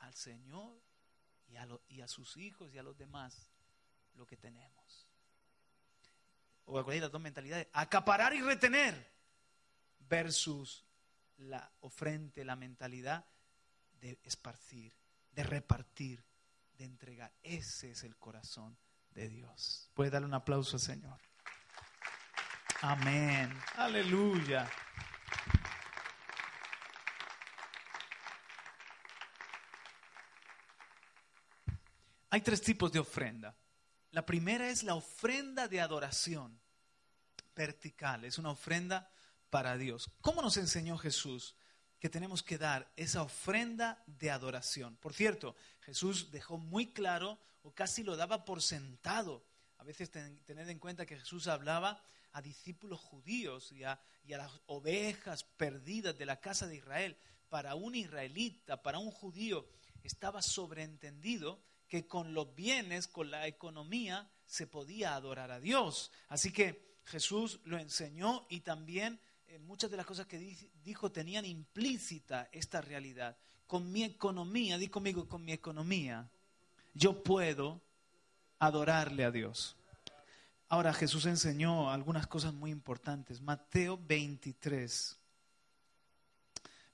al 0.00 0.14
Señor 0.14 0.80
y 1.88 2.00
a, 2.00 2.08
sus 2.08 2.36
hijos 2.36 2.72
y 2.72 2.78
a 2.78 2.82
los 2.82 2.96
demás 2.96 3.48
lo 4.14 4.26
que 4.26 4.36
tenemos. 4.36 5.08
O 6.66 6.78
acordáis 6.78 7.02
las 7.02 7.10
dos 7.10 7.20
mentalidades, 7.20 7.66
acaparar 7.72 8.34
y 8.34 8.42
retener 8.42 9.10
versus 10.00 10.84
la 11.38 11.70
ofrenda, 11.80 12.44
la 12.44 12.56
mentalidad 12.56 13.24
de 14.00 14.18
esparcir, 14.22 14.94
de 15.32 15.42
repartir, 15.42 16.22
de 16.76 16.84
entregar. 16.84 17.32
Ese 17.42 17.92
es 17.92 18.04
el 18.04 18.16
corazón 18.16 18.76
de 19.10 19.28
Dios. 19.28 19.90
Puede 19.94 20.10
darle 20.10 20.26
un 20.26 20.34
aplauso 20.34 20.76
al 20.76 20.80
Señor. 20.80 21.18
Amén. 22.80 23.52
Aleluya. 23.76 24.70
Hay 32.30 32.40
tres 32.42 32.60
tipos 32.60 32.92
de 32.92 32.98
ofrenda. 32.98 33.56
La 34.10 34.24
primera 34.24 34.68
es 34.68 34.82
la 34.82 34.94
ofrenda 34.94 35.66
de 35.68 35.80
adoración 35.80 36.60
vertical, 37.56 38.24
es 38.24 38.38
una 38.38 38.50
ofrenda 38.50 39.10
para 39.50 39.76
Dios. 39.76 40.10
¿Cómo 40.20 40.40
nos 40.42 40.56
enseñó 40.56 40.96
Jesús 40.98 41.56
que 41.98 42.08
tenemos 42.08 42.42
que 42.42 42.58
dar 42.58 42.92
esa 42.96 43.22
ofrenda 43.22 44.02
de 44.06 44.30
adoración? 44.30 44.96
Por 44.96 45.14
cierto, 45.14 45.56
Jesús 45.80 46.30
dejó 46.30 46.58
muy 46.58 46.92
claro 46.92 47.40
casi 47.74 48.02
lo 48.02 48.16
daba 48.16 48.44
por 48.44 48.62
sentado. 48.62 49.44
A 49.78 49.84
veces 49.84 50.10
tened 50.10 50.68
en 50.68 50.78
cuenta 50.78 51.06
que 51.06 51.18
Jesús 51.18 51.46
hablaba 51.46 52.02
a 52.32 52.42
discípulos 52.42 53.00
judíos 53.00 53.72
y 53.72 53.84
a, 53.84 54.00
y 54.24 54.32
a, 54.32 54.38
las 54.38 54.52
ovejas 54.66 55.44
perdidas 55.44 56.16
de 56.18 56.26
la 56.26 56.40
casa 56.40 56.66
de 56.66 56.76
Israel. 56.76 57.16
Para 57.48 57.74
un 57.74 57.94
israelita, 57.94 58.82
para 58.82 58.98
un 58.98 59.10
judío, 59.10 59.66
estaba 60.02 60.42
sobreentendido 60.42 61.62
que 61.88 62.06
con 62.06 62.34
los 62.34 62.54
bienes, 62.54 63.08
con 63.08 63.30
la 63.30 63.46
economía, 63.46 64.30
se 64.44 64.66
podía 64.66 65.14
adorar 65.14 65.50
a 65.50 65.60
Dios. 65.60 66.12
Así 66.28 66.52
que 66.52 66.98
Jesús 67.04 67.60
lo 67.64 67.78
enseñó 67.78 68.46
y 68.50 68.60
también 68.60 69.20
eh, 69.46 69.58
muchas 69.58 69.90
de 69.90 69.96
las 69.96 70.04
cosas 70.04 70.26
que 70.26 70.38
dijo 70.84 71.10
tenían 71.10 71.46
implícita 71.46 72.48
esta 72.52 72.82
realidad. 72.82 73.38
Con 73.66 73.90
mi 73.90 74.04
economía, 74.04 74.76
di 74.76 74.88
conmigo, 74.88 75.26
con 75.26 75.44
mi 75.44 75.52
economía, 75.52 76.30
yo 76.98 77.22
puedo 77.22 77.80
adorarle 78.58 79.24
a 79.24 79.30
Dios. 79.30 79.76
Ahora 80.68 80.92
Jesús 80.92 81.24
enseñó 81.24 81.90
algunas 81.90 82.26
cosas 82.26 82.52
muy 82.52 82.70
importantes. 82.70 83.40
Mateo 83.40 83.98
23, 84.06 85.16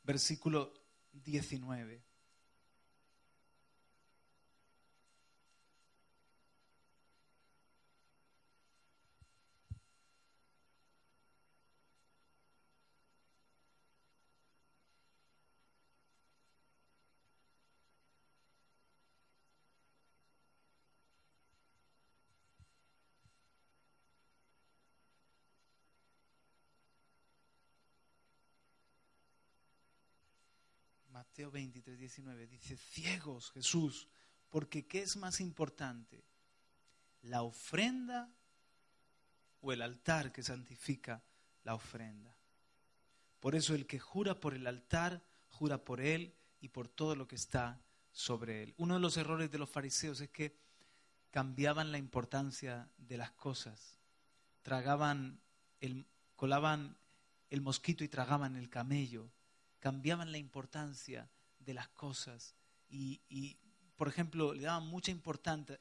versículo 0.04 0.72
19. 1.12 2.00
Mateo 31.35 31.51
23, 31.51 31.99
19 31.99 32.47
dice, 32.47 32.77
ciegos 32.77 33.51
Jesús, 33.51 34.07
porque 34.51 34.87
¿qué 34.87 35.03
es 35.03 35.16
más 35.16 35.40
importante? 35.40 36.23
¿La 37.23 37.42
ofrenda 37.42 38.33
o 39.61 39.73
el 39.73 39.83
altar 39.83 40.31
que 40.31 40.44
santifica 40.44 41.25
la 41.64 41.75
ofrenda? 41.75 42.37
Por 43.40 43.57
eso 43.57 43.75
el 43.75 43.85
que 43.85 43.99
jura 43.99 44.38
por 44.38 44.55
el 44.55 44.64
altar, 44.64 45.25
jura 45.49 45.85
por 45.85 46.01
él 46.01 46.37
y 46.61 46.68
por 46.68 46.87
todo 46.87 47.16
lo 47.16 47.27
que 47.27 47.35
está 47.35 47.83
sobre 48.12 48.62
él. 48.62 48.75
Uno 48.77 48.94
de 48.94 49.01
los 49.01 49.16
errores 49.16 49.51
de 49.51 49.59
los 49.59 49.68
fariseos 49.68 50.20
es 50.20 50.31
que 50.31 50.57
cambiaban 51.33 51.90
la 51.90 51.99
importancia 51.99 52.88
de 52.97 53.16
las 53.16 53.33
cosas. 53.33 53.99
Tragaban 54.62 55.40
el, 55.81 56.07
colaban 56.37 56.97
el 57.51 57.61
mosquito 57.61 58.05
y 58.05 58.09
tragaban 58.09 58.55
el 58.55 58.70
camello 58.70 59.34
cambiaban 59.85 60.33
la 60.33 60.38
importancia 60.38 61.29
de 61.59 61.75
las 61.75 61.88
cosas 61.88 62.55
y, 62.88 63.59
por 63.97 64.09
ejemplo, 64.09 64.55
le 64.55 64.62
daban 64.62 64.87
mucha 64.87 65.11
importancia, 65.11 65.79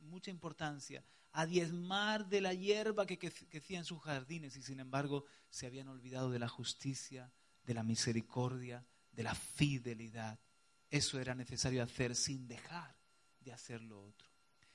mucha 0.00 0.30
importancia 0.30 1.04
a 1.32 1.44
diezmar 1.44 2.30
de 2.30 2.40
la 2.40 2.54
hierba 2.54 3.04
que 3.04 3.18
crecía 3.18 3.76
en 3.76 3.84
sus 3.84 4.00
jardines 4.00 4.56
y 4.56 4.62
sin 4.62 4.80
embargo 4.80 5.26
se 5.50 5.66
habían 5.66 5.88
olvidado 5.88 6.30
de 6.30 6.38
la 6.38 6.48
justicia, 6.48 7.30
de 7.62 7.74
la 7.74 7.82
misericordia, 7.82 8.86
de 9.10 9.22
la 9.22 9.34
fidelidad. 9.34 10.40
Eso 10.88 11.20
era 11.20 11.34
necesario 11.34 11.82
hacer 11.82 12.16
sin 12.16 12.48
dejar 12.48 12.96
de 13.40 13.52
hacer 13.52 13.82
lo 13.82 14.02
otro. 14.02 14.30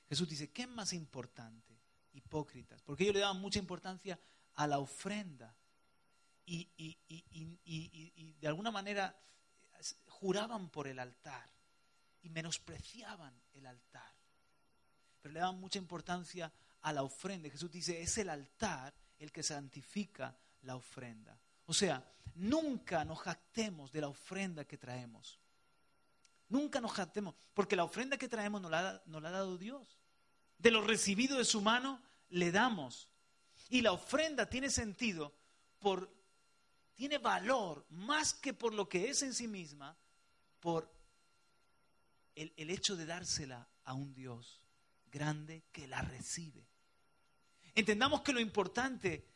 Jesús 0.08 0.28
dice, 0.28 0.52
¿qué 0.52 0.62
es 0.62 0.68
más 0.68 0.92
importante? 0.92 1.80
Hipócritas, 2.12 2.80
porque 2.82 3.02
ellos 3.02 3.14
le 3.16 3.22
daban 3.22 3.40
mucha 3.40 3.58
importancia 3.58 4.20
a 4.54 4.68
la 4.68 4.78
ofrenda 4.78 5.57
y, 6.48 8.36
de 8.40 8.48
alguna 8.48 8.70
manera 8.70 9.14
juraban 10.08 10.70
por 10.70 10.88
el 10.88 10.98
altar 10.98 11.48
y 12.22 12.30
menospreciaban 12.30 13.32
el 13.52 13.66
altar. 13.66 14.12
Pero 15.20 15.32
le 15.32 15.40
daban 15.40 15.60
mucha 15.60 15.78
importancia 15.78 16.52
a 16.82 16.92
la 16.92 17.02
ofrenda. 17.02 17.50
Jesús 17.50 17.70
dice, 17.70 18.00
es 18.00 18.18
el 18.18 18.30
altar 18.30 18.94
el 19.18 19.30
que 19.30 19.42
santifica 19.42 20.36
la 20.62 20.76
ofrenda. 20.76 21.38
O 21.66 21.74
sea, 21.74 22.04
nunca 22.34 23.04
nos 23.04 23.20
jactemos 23.20 23.92
de 23.92 24.00
la 24.00 24.08
ofrenda 24.08 24.64
que 24.64 24.78
traemos. 24.78 25.38
Nunca 26.48 26.80
nos 26.80 26.92
jactemos, 26.92 27.34
porque 27.52 27.76
la 27.76 27.84
ofrenda 27.84 28.16
que 28.16 28.28
traemos 28.28 28.62
nos 28.62 28.70
la, 28.70 29.02
nos 29.06 29.22
la 29.22 29.28
ha 29.28 29.32
dado 29.32 29.58
Dios. 29.58 29.98
De 30.56 30.70
lo 30.70 30.80
recibido 30.80 31.36
de 31.36 31.44
su 31.44 31.60
mano, 31.60 32.00
le 32.30 32.50
damos. 32.50 33.08
Y 33.68 33.82
la 33.82 33.92
ofrenda 33.92 34.46
tiene 34.46 34.70
sentido 34.70 35.34
por, 35.78 36.10
tiene 36.98 37.18
valor 37.18 37.86
más 37.90 38.34
que 38.34 38.52
por 38.52 38.74
lo 38.74 38.88
que 38.88 39.08
es 39.08 39.22
en 39.22 39.32
sí 39.32 39.46
misma, 39.46 39.96
por 40.58 40.92
el, 42.34 42.70
hecho 42.70 42.96
de 42.96 43.06
dársela 43.06 43.68
a 43.84 43.94
un 43.94 44.12
Dios 44.12 44.60
grande 45.06 45.62
que 45.70 45.86
la 45.86 46.02
recibe. 46.02 46.66
Entendamos 47.76 48.22
que 48.22 48.32
lo 48.32 48.40
importante 48.40 49.28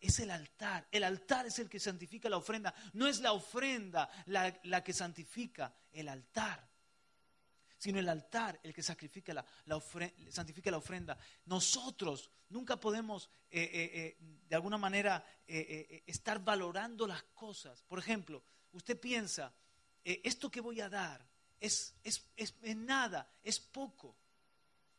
es 0.00 0.20
el 0.20 0.30
altar. 0.30 0.88
El 0.90 1.04
altar 1.04 1.44
es 1.44 1.58
el 1.58 1.68
que 1.68 1.78
santifica 1.78 2.30
la 2.30 2.38
ofrenda. 2.38 2.74
No 2.94 3.06
es 3.06 3.20
la 3.20 3.32
ofrenda 3.32 4.08
la, 4.24 4.82
que 4.82 4.94
santifica 4.94 5.74
el 5.92 6.08
altar, 6.08 6.66
sino 7.82 7.98
el 7.98 8.08
altar 8.08 8.60
el 8.62 8.72
que 8.72 8.80
sacrifica 8.80 9.34
la, 9.34 9.44
santifica 10.30 10.70
la 10.70 10.76
ofrenda. 10.76 11.18
Nosotros 11.46 12.30
nunca 12.50 12.78
podemos, 12.78 13.28
eh, 13.50 13.60
eh, 13.60 13.90
eh, 13.92 14.16
de 14.48 14.54
alguna 14.54 14.78
manera, 14.78 15.26
estar 15.44 16.44
valorando 16.44 17.08
las 17.08 17.24
cosas. 17.34 17.82
Por 17.82 17.98
ejemplo, 17.98 18.44
usted 18.70 19.00
piensa, 19.00 19.52
esto 20.04 20.48
que 20.48 20.60
voy 20.60 20.80
a 20.80 20.88
dar 20.88 21.26
es, 21.58 21.96
es, 22.04 22.24
es 22.36 22.76
nada, 22.76 23.28
es 23.42 23.58
poco. 23.58 24.14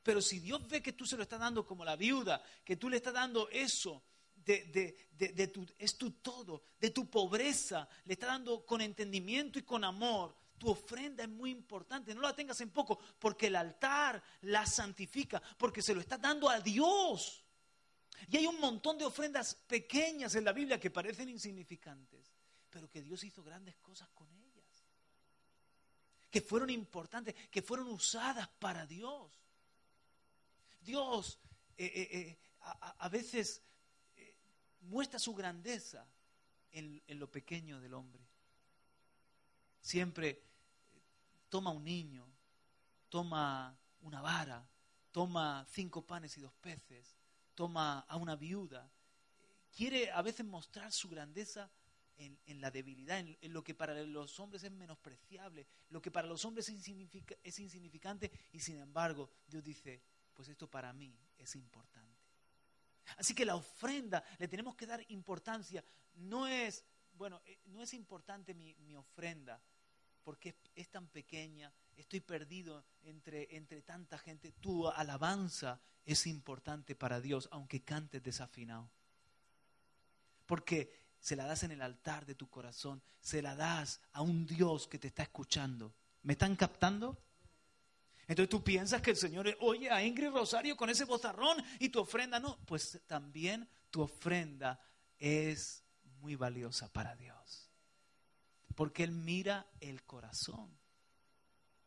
Pero 0.03 0.21
si 0.21 0.39
Dios 0.39 0.67
ve 0.67 0.81
que 0.81 0.91
tú 0.91 1.05
se 1.05 1.15
lo 1.15 1.23
estás 1.23 1.39
dando 1.39 1.65
como 1.65 1.85
la 1.85 1.95
viuda, 1.95 2.43
que 2.65 2.75
tú 2.75 2.89
le 2.89 2.97
estás 2.97 3.13
dando 3.13 3.47
eso, 3.47 4.03
de, 4.35 5.49
tu, 5.53 5.65
es 5.79 5.97
tu 5.97 6.11
todo, 6.11 6.63
de 6.81 6.89
tu 6.89 7.09
pobreza, 7.09 7.87
le 8.03 8.15
estás 8.15 8.27
dando 8.27 8.65
con 8.65 8.81
entendimiento 8.81 9.57
y 9.57 9.61
con 9.61 9.85
amor, 9.85 10.35
tu 10.57 10.69
ofrenda 10.69 11.23
es 11.23 11.29
muy 11.29 11.51
importante, 11.51 12.13
no 12.13 12.21
la 12.21 12.35
tengas 12.35 12.59
en 12.61 12.69
poco, 12.69 12.99
porque 13.19 13.47
el 13.47 13.55
altar 13.55 14.21
la 14.41 14.65
santifica, 14.65 15.41
porque 15.57 15.81
se 15.81 15.93
lo 15.93 16.01
estás 16.01 16.21
dando 16.21 16.49
a 16.49 16.59
Dios. 16.59 17.43
Y 18.29 18.37
hay 18.37 18.45
un 18.45 18.59
montón 18.59 18.97
de 18.97 19.05
ofrendas 19.05 19.55
pequeñas 19.55 20.35
en 20.35 20.45
la 20.45 20.53
Biblia 20.53 20.79
que 20.79 20.91
parecen 20.91 21.29
insignificantes, 21.29 22.31
pero 22.69 22.89
que 22.89 23.01
Dios 23.01 23.23
hizo 23.23 23.43
grandes 23.43 23.75
cosas 23.77 24.09
con 24.09 24.31
ellas, 24.33 24.85
que 26.29 26.41
fueron 26.41 26.69
importantes, 26.69 27.35
que 27.49 27.61
fueron 27.61 27.87
usadas 27.87 28.47
para 28.59 28.85
Dios. 28.85 29.31
Dios 30.81 31.39
eh, 31.77 31.85
eh, 31.85 32.09
eh, 32.11 32.39
a, 32.99 33.09
veces 33.09 33.61
muestra 34.81 35.19
su 35.19 35.33
grandeza 35.33 36.07
en, 36.71 37.01
lo 37.07 37.31
pequeño 37.31 37.79
del 37.79 37.93
hombre. 37.93 38.23
Siempre 39.83 40.41
toma 41.49 41.69
un 41.69 41.83
niño, 41.83 42.25
toma 43.09 43.77
una 44.01 44.21
vara, 44.21 44.65
toma 45.11 45.63
cinco 45.69 46.01
panes 46.01 46.35
y 46.37 46.41
dos 46.41 46.53
peces, 46.53 47.15
toma 47.53 47.99
a 47.99 48.15
una 48.15 48.35
viuda. 48.35 48.89
Quiere 49.71 50.09
a 50.09 50.23
veces 50.23 50.45
mostrar 50.45 50.91
su 50.91 51.07
grandeza 51.07 51.69
en, 52.17 52.61
la 52.61 52.71
debilidad, 52.71 53.19
en, 53.19 53.37
lo 53.53 53.63
que 53.63 53.75
para 53.75 53.93
los 54.03 54.39
hombres 54.39 54.63
es 54.63 54.71
menospreciable, 54.71 55.67
lo 55.89 56.01
que 56.01 56.09
para 56.09 56.27
los 56.27 56.43
hombres 56.45 56.69
es 56.69 57.59
insignificante 57.59 58.31
y 58.51 58.59
sin 58.59 58.79
embargo 58.79 59.29
Dios 59.47 59.63
dice, 59.63 60.01
pues 60.33 60.47
esto 60.47 60.67
para 60.67 60.93
mí 60.93 61.15
es 61.37 61.55
importante. 61.55 62.23
Así 63.17 63.35
que 63.35 63.45
la 63.45 63.55
ofrenda 63.55 64.23
le 64.39 64.47
tenemos 64.47 64.75
que 64.75 64.87
dar 64.87 65.03
importancia. 65.09 65.83
No 66.15 66.47
es, 66.47 66.85
bueno, 67.13 67.41
eh, 67.45 67.59
no 67.65 67.81
es 67.81 67.93
importante 67.93 68.53
mi, 68.53 68.95
ofrenda 68.95 69.61
porque 70.23 70.55
es, 70.75 70.89
tan 70.89 71.07
pequeña, 71.07 71.71
estoy 71.95 72.21
perdido 72.21 72.85
entre, 73.03 73.55
entre 73.55 73.81
tanta 73.81 74.17
gente. 74.17 74.51
Tu 74.53 74.87
alabanza 74.89 75.81
es 76.05 76.27
importante 76.27 76.95
para 76.95 77.21
Dios, 77.21 77.49
aunque 77.51 77.83
cantes 77.83 78.23
desafinado. 78.23 78.89
Porque 80.45 80.91
se 81.19 81.35
la 81.35 81.45
das 81.45 81.63
en 81.63 81.71
el 81.71 81.81
altar 81.81 82.25
de 82.25 82.35
tu 82.35 82.49
corazón, 82.49 83.01
se 83.21 83.41
la 83.41 83.55
das 83.55 84.01
a 84.11 84.21
un 84.21 84.45
Dios 84.45 84.87
que 84.87 84.99
te 84.99 85.07
está 85.07 85.23
escuchando. 85.23 85.93
¿Me 86.23 86.33
están 86.33 86.55
captando? 86.55 87.17
Entonces 88.27 88.49
tú 88.49 88.63
piensas 88.63 89.01
que 89.01 89.11
el 89.11 89.17
Señor 89.17 89.55
oye 89.59 89.89
a 89.89 90.03
Ingrid 90.03 90.29
Rosario 90.29 90.77
con 90.77 90.89
ese 90.89 91.05
bozarrón 91.05 91.63
y 91.79 91.89
tu 91.89 91.99
ofrenda 91.99 92.39
no. 92.39 92.57
Pues 92.65 93.01
también 93.05 93.67
tu 93.89 94.01
ofrenda 94.01 94.79
es 95.17 95.83
muy 96.19 96.35
valiosa 96.35 96.91
para 96.91 97.15
Dios. 97.15 97.72
Porque 98.75 99.03
Él 99.03 99.11
mira 99.11 99.67
el 99.79 100.03
corazón. 100.03 100.77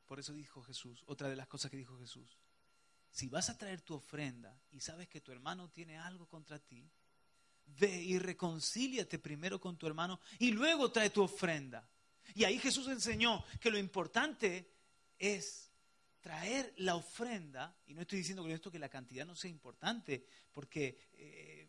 Por 0.07 0.21
eso 0.21 0.33
dijo 0.33 0.63
Jesús, 0.63 1.03
otra 1.07 1.29
de 1.29 1.37
las 1.37 1.49
cosas 1.49 1.71
que 1.71 1.77
dijo 1.77 1.99
Jesús. 1.99 2.39
Si 3.11 3.29
vas 3.29 3.51
a 3.51 3.59
traer 3.59 3.81
tu 3.81 3.95
ofrenda 3.95 4.61
y 4.71 4.81
sabes 4.81 5.09
que 5.09 5.21
tu 5.21 5.33
hermano 5.33 5.71
tiene 5.71 5.99
algo 5.99 6.27
contra 6.29 6.59
ti, 6.59 6.89
ve 7.67 8.03
y 8.03 8.19
reconcíliate 8.19 9.19
primero 9.19 9.61
con 9.61 9.77
tu 9.77 9.87
hermano 9.87 10.21
y 10.39 10.53
luego 10.53 10.93
trae 10.93 11.11
tu 11.11 11.23
ofrenda. 11.23 11.89
Y 12.35 12.45
ahí 12.45 12.59
Jesús 12.59 12.89
enseñó 12.89 13.45
que 13.61 13.71
lo 13.71 13.79
importante 13.79 14.71
es 15.19 15.73
traer 16.21 16.75
la 16.79 16.97
ofrenda, 16.97 17.77
y 17.87 17.95
no 17.95 18.03
estoy 18.03 18.19
diciendo 18.19 18.43
con 18.43 18.51
esto 18.51 18.71
que 18.71 18.81
la 18.81 18.89
cantidad 18.89 19.25
no 19.25 19.37
sea 19.37 19.51
importante, 19.51 20.27
porque 20.53 20.99
eh, 21.13 21.69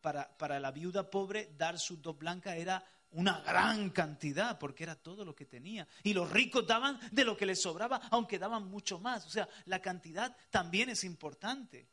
para, 0.00 0.36
para, 0.38 0.60
la 0.60 0.70
viuda 0.70 1.10
pobre 1.10 1.52
dar 1.56 1.78
sus 1.78 2.00
dos 2.00 2.16
blancas 2.16 2.56
era 2.56 2.84
una 3.12 3.40
gran 3.40 3.90
cantidad, 3.90 4.58
porque 4.58 4.84
era 4.84 4.96
todo 4.96 5.24
lo 5.24 5.34
que 5.34 5.46
tenía. 5.46 5.86
Y 6.02 6.14
los 6.14 6.30
ricos 6.30 6.66
daban 6.66 6.98
de 7.10 7.24
lo 7.24 7.36
que 7.36 7.46
les 7.46 7.60
sobraba, 7.60 8.00
aunque 8.10 8.38
daban 8.38 8.68
mucho 8.68 8.98
más. 8.98 9.26
O 9.26 9.30
sea, 9.30 9.48
la 9.66 9.80
cantidad 9.80 10.36
también 10.50 10.88
es 10.88 11.04
importante. 11.04 11.88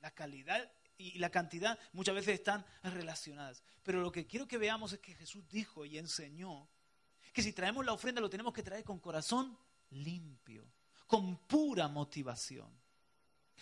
La 0.00 0.10
calidad 0.10 0.70
y 0.96 1.18
la 1.18 1.30
cantidad 1.30 1.78
muchas 1.92 2.14
veces 2.14 2.34
están 2.34 2.64
relacionadas. 2.82 3.62
Pero 3.82 4.00
lo 4.00 4.12
que 4.12 4.26
quiero 4.26 4.46
que 4.46 4.58
veamos 4.58 4.92
es 4.92 5.00
que 5.00 5.14
Jesús 5.14 5.48
dijo 5.48 5.84
y 5.84 5.98
enseñó 5.98 6.68
que 7.32 7.42
si 7.42 7.52
traemos 7.52 7.84
la 7.84 7.92
ofrenda 7.92 8.20
lo 8.20 8.30
tenemos 8.30 8.52
que 8.52 8.62
traer 8.62 8.84
con 8.84 9.00
corazón 9.00 9.58
limpio 9.90 10.70
con 11.06 11.36
pura 11.46 11.88
motivación. 11.88 12.68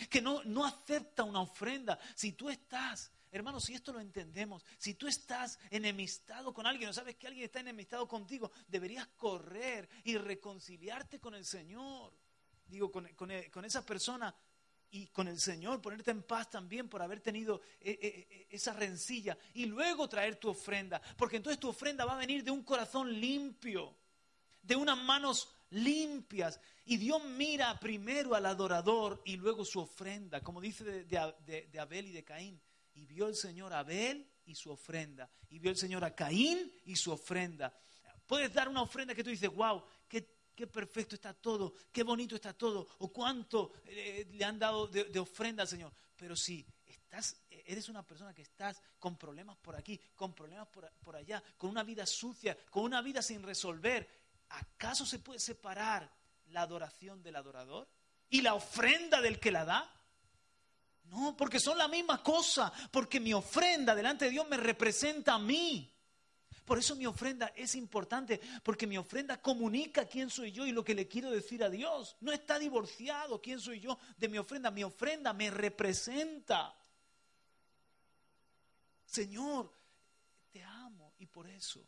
Que 0.09 0.22
no, 0.22 0.42
no 0.44 0.64
acepta 0.64 1.22
una 1.22 1.40
ofrenda. 1.40 1.98
Si 2.14 2.33
tú 2.33 2.48
estás, 2.48 3.12
hermano, 3.32 3.60
si 3.60 3.74
esto 3.74 3.92
lo 3.92 4.00
entendemos, 4.00 4.64
si 4.78 4.94
tú 4.94 5.08
estás 5.08 5.58
enemistado 5.70 6.52
con 6.52 6.66
alguien 6.66 6.90
o 6.90 6.92
sabes 6.92 7.16
que 7.16 7.26
alguien 7.26 7.46
está 7.46 7.60
enemistado 7.60 8.06
contigo, 8.06 8.52
deberías 8.68 9.08
correr 9.16 9.88
y 10.04 10.16
reconciliarte 10.16 11.18
con 11.18 11.34
el 11.34 11.44
Señor. 11.44 12.12
Digo, 12.66 12.90
con, 12.90 13.08
con, 13.14 13.64
esa 13.64 13.84
persona 13.84 14.34
y 14.90 15.06
con 15.08 15.28
el 15.28 15.40
Señor, 15.40 15.80
ponerte 15.80 16.10
en 16.10 16.22
paz 16.22 16.50
también 16.50 16.88
por 16.88 17.02
haber 17.02 17.20
tenido 17.20 17.60
eh, 17.80 17.98
eh, 18.00 18.28
eh, 18.30 18.46
esa 18.50 18.72
rencilla 18.74 19.36
y 19.54 19.66
luego 19.66 20.08
traer 20.08 20.36
tu 20.36 20.50
ofrenda, 20.50 21.00
porque 21.16 21.36
entonces 21.36 21.58
tu 21.58 21.68
ofrenda 21.68 22.04
va 22.04 22.14
a 22.14 22.18
venir 22.18 22.44
de 22.44 22.50
un 22.50 22.62
corazón 22.62 23.12
limpio, 23.18 23.94
de 24.62 24.76
unas 24.76 24.98
manos 24.98 25.48
limpias. 25.70 26.60
Y 26.84 26.96
Dios 26.96 27.22
mira 27.24 27.78
primero 27.78 28.34
al 28.34 28.46
adorador 28.46 29.22
y 29.24 29.36
luego 29.36 29.64
su 29.64 29.80
ofrenda, 29.80 30.42
como 30.42 30.60
dice 30.60 30.84
de, 31.04 31.78
Abel 31.78 32.08
y 32.08 32.12
de 32.12 32.24
Caín. 32.24 32.60
Y 32.94 33.07
vio 33.07 33.28
el 33.28 33.35
Señor 33.35 33.72
a 33.72 33.81
Abel 33.81 34.28
y 34.44 34.55
su 34.55 34.70
ofrenda. 34.70 35.31
Y 35.48 35.59
vio 35.59 35.70
el 35.70 35.76
Señor 35.76 36.05
a 36.05 36.14
Caín 36.14 36.72
y 36.85 36.96
su 36.96 37.12
ofrenda. 37.12 37.74
Puedes 38.26 38.52
dar 38.52 38.68
una 38.68 38.83
ofrenda 38.83 39.14
que 39.14 39.24
tú 39.24 39.31
dices, 39.31 39.50
wow, 39.50 39.85
qué, 40.09 40.22
perfecto 40.66 41.16
está 41.16 41.35
todo, 41.35 41.74
qué 41.90 42.05
bonito 42.05 42.37
está 42.37 42.52
todo, 42.52 42.87
o 42.98 43.12
cuánto 43.12 43.72
eh, 43.85 44.28
le 44.31 44.44
han 44.44 44.59
dado 44.59 44.87
de, 44.87 45.18
ofrenda 45.18 45.62
al 45.62 45.68
Señor. 45.68 45.92
Pero 46.16 46.37
si 46.37 46.64
estás, 46.87 47.37
eres 47.50 47.88
una 47.88 48.07
persona 48.07 48.33
que 48.33 48.42
estás 48.42 48.81
con 48.98 49.16
problemas 49.16 49.57
por 49.57 49.74
aquí, 49.74 50.00
con 50.14 50.35
problemas 50.35 50.68
por 50.68 51.16
allá, 51.16 51.42
con 51.59 51.70
una 51.70 51.83
vida 51.83 52.07
sucia, 52.07 52.57
con 52.70 52.85
una 52.85 53.02
vida 53.02 53.22
sin 53.22 53.42
resolver, 53.42 54.09
¿acaso 54.50 55.05
se 55.05 55.18
puede 55.18 55.40
separar 55.40 56.11
la 56.46 56.62
adoración 56.62 57.22
del 57.22 57.37
adorador 57.37 57.88
y 58.28 58.42
la 58.42 58.55
ofrenda 58.55 59.20
del 59.20 59.40
que 59.40 59.50
la 59.50 59.64
da? 59.64 60.01
No, 61.04 61.36
porque 61.36 61.60
son 61.60 61.76
la 61.76 61.88
misma 61.88 62.22
cosa, 62.22 62.72
porque 62.90 63.20
mi 63.20 63.34
ofrenda 63.34 63.94
delante 63.94 64.26
de 64.26 64.30
Dios 64.30 64.48
me 64.48 64.56
representa 64.56 65.34
a 65.34 65.38
mí. 65.38 65.92
Por 66.64 66.78
eso 66.78 66.94
mi 66.94 67.06
ofrenda 67.06 67.52
es 67.56 67.74
importante, 67.74 68.40
porque 68.62 68.86
mi 68.86 68.96
ofrenda 68.96 69.40
comunica 69.42 70.06
quién 70.06 70.30
soy 70.30 70.52
yo 70.52 70.64
y 70.64 70.72
lo 70.72 70.84
que 70.84 70.94
le 70.94 71.08
quiero 71.08 71.30
decir 71.30 71.62
a 71.64 71.68
Dios. 71.68 72.16
No 72.20 72.32
está 72.32 72.58
divorciado 72.58 73.42
quién 73.42 73.60
soy 73.60 73.80
yo 73.80 73.98
de 74.16 74.28
mi 74.28 74.38
ofrenda, 74.38 74.70
mi 74.70 74.84
ofrenda 74.84 75.32
me 75.32 75.50
representa. 75.50 76.74
Señor, 79.04 79.70
te 80.50 80.62
amo 80.62 81.12
y 81.18 81.26
por 81.26 81.46
eso 81.48 81.84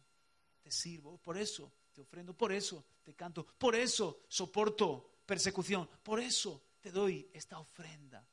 te 0.60 0.70
sirvo, 0.70 1.18
por 1.18 1.38
eso 1.38 1.72
te 1.92 2.00
ofrendo, 2.00 2.36
por 2.36 2.52
eso 2.52 2.84
te 3.04 3.14
canto, 3.14 3.46
por 3.56 3.76
eso 3.76 4.24
soporto 4.28 5.20
persecución, 5.24 5.88
por 6.02 6.20
eso 6.20 6.62
te 6.80 6.90
doy 6.90 7.30
esta 7.32 7.58
ofrenda. 7.58 8.26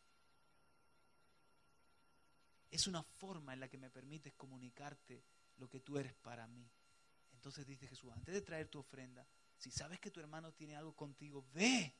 Es 2.72 2.88
una 2.88 3.04
forma 3.04 3.54
en 3.54 3.60
la 3.60 3.68
que 3.68 3.78
me 3.78 3.90
permites 3.90 4.34
comunicarte 4.34 5.24
lo 5.58 5.70
que 5.70 5.82
tú 5.82 5.98
eres 5.98 6.14
para 6.16 6.48
mí. 6.48 6.68
Entonces 7.34 7.66
dice 7.68 7.88
Jesús, 7.88 8.12
antes 8.14 8.34
de 8.34 8.42
traer 8.42 8.70
tu 8.70 8.80
ofrenda, 8.80 9.28
si 9.58 9.70
sabes 9.70 10.00
que 10.00 10.10
tu 10.10 10.20
hermano 10.20 10.54
tiene 10.54 10.76
algo 10.76 10.96
contigo, 10.96 11.46
ve 11.54 11.94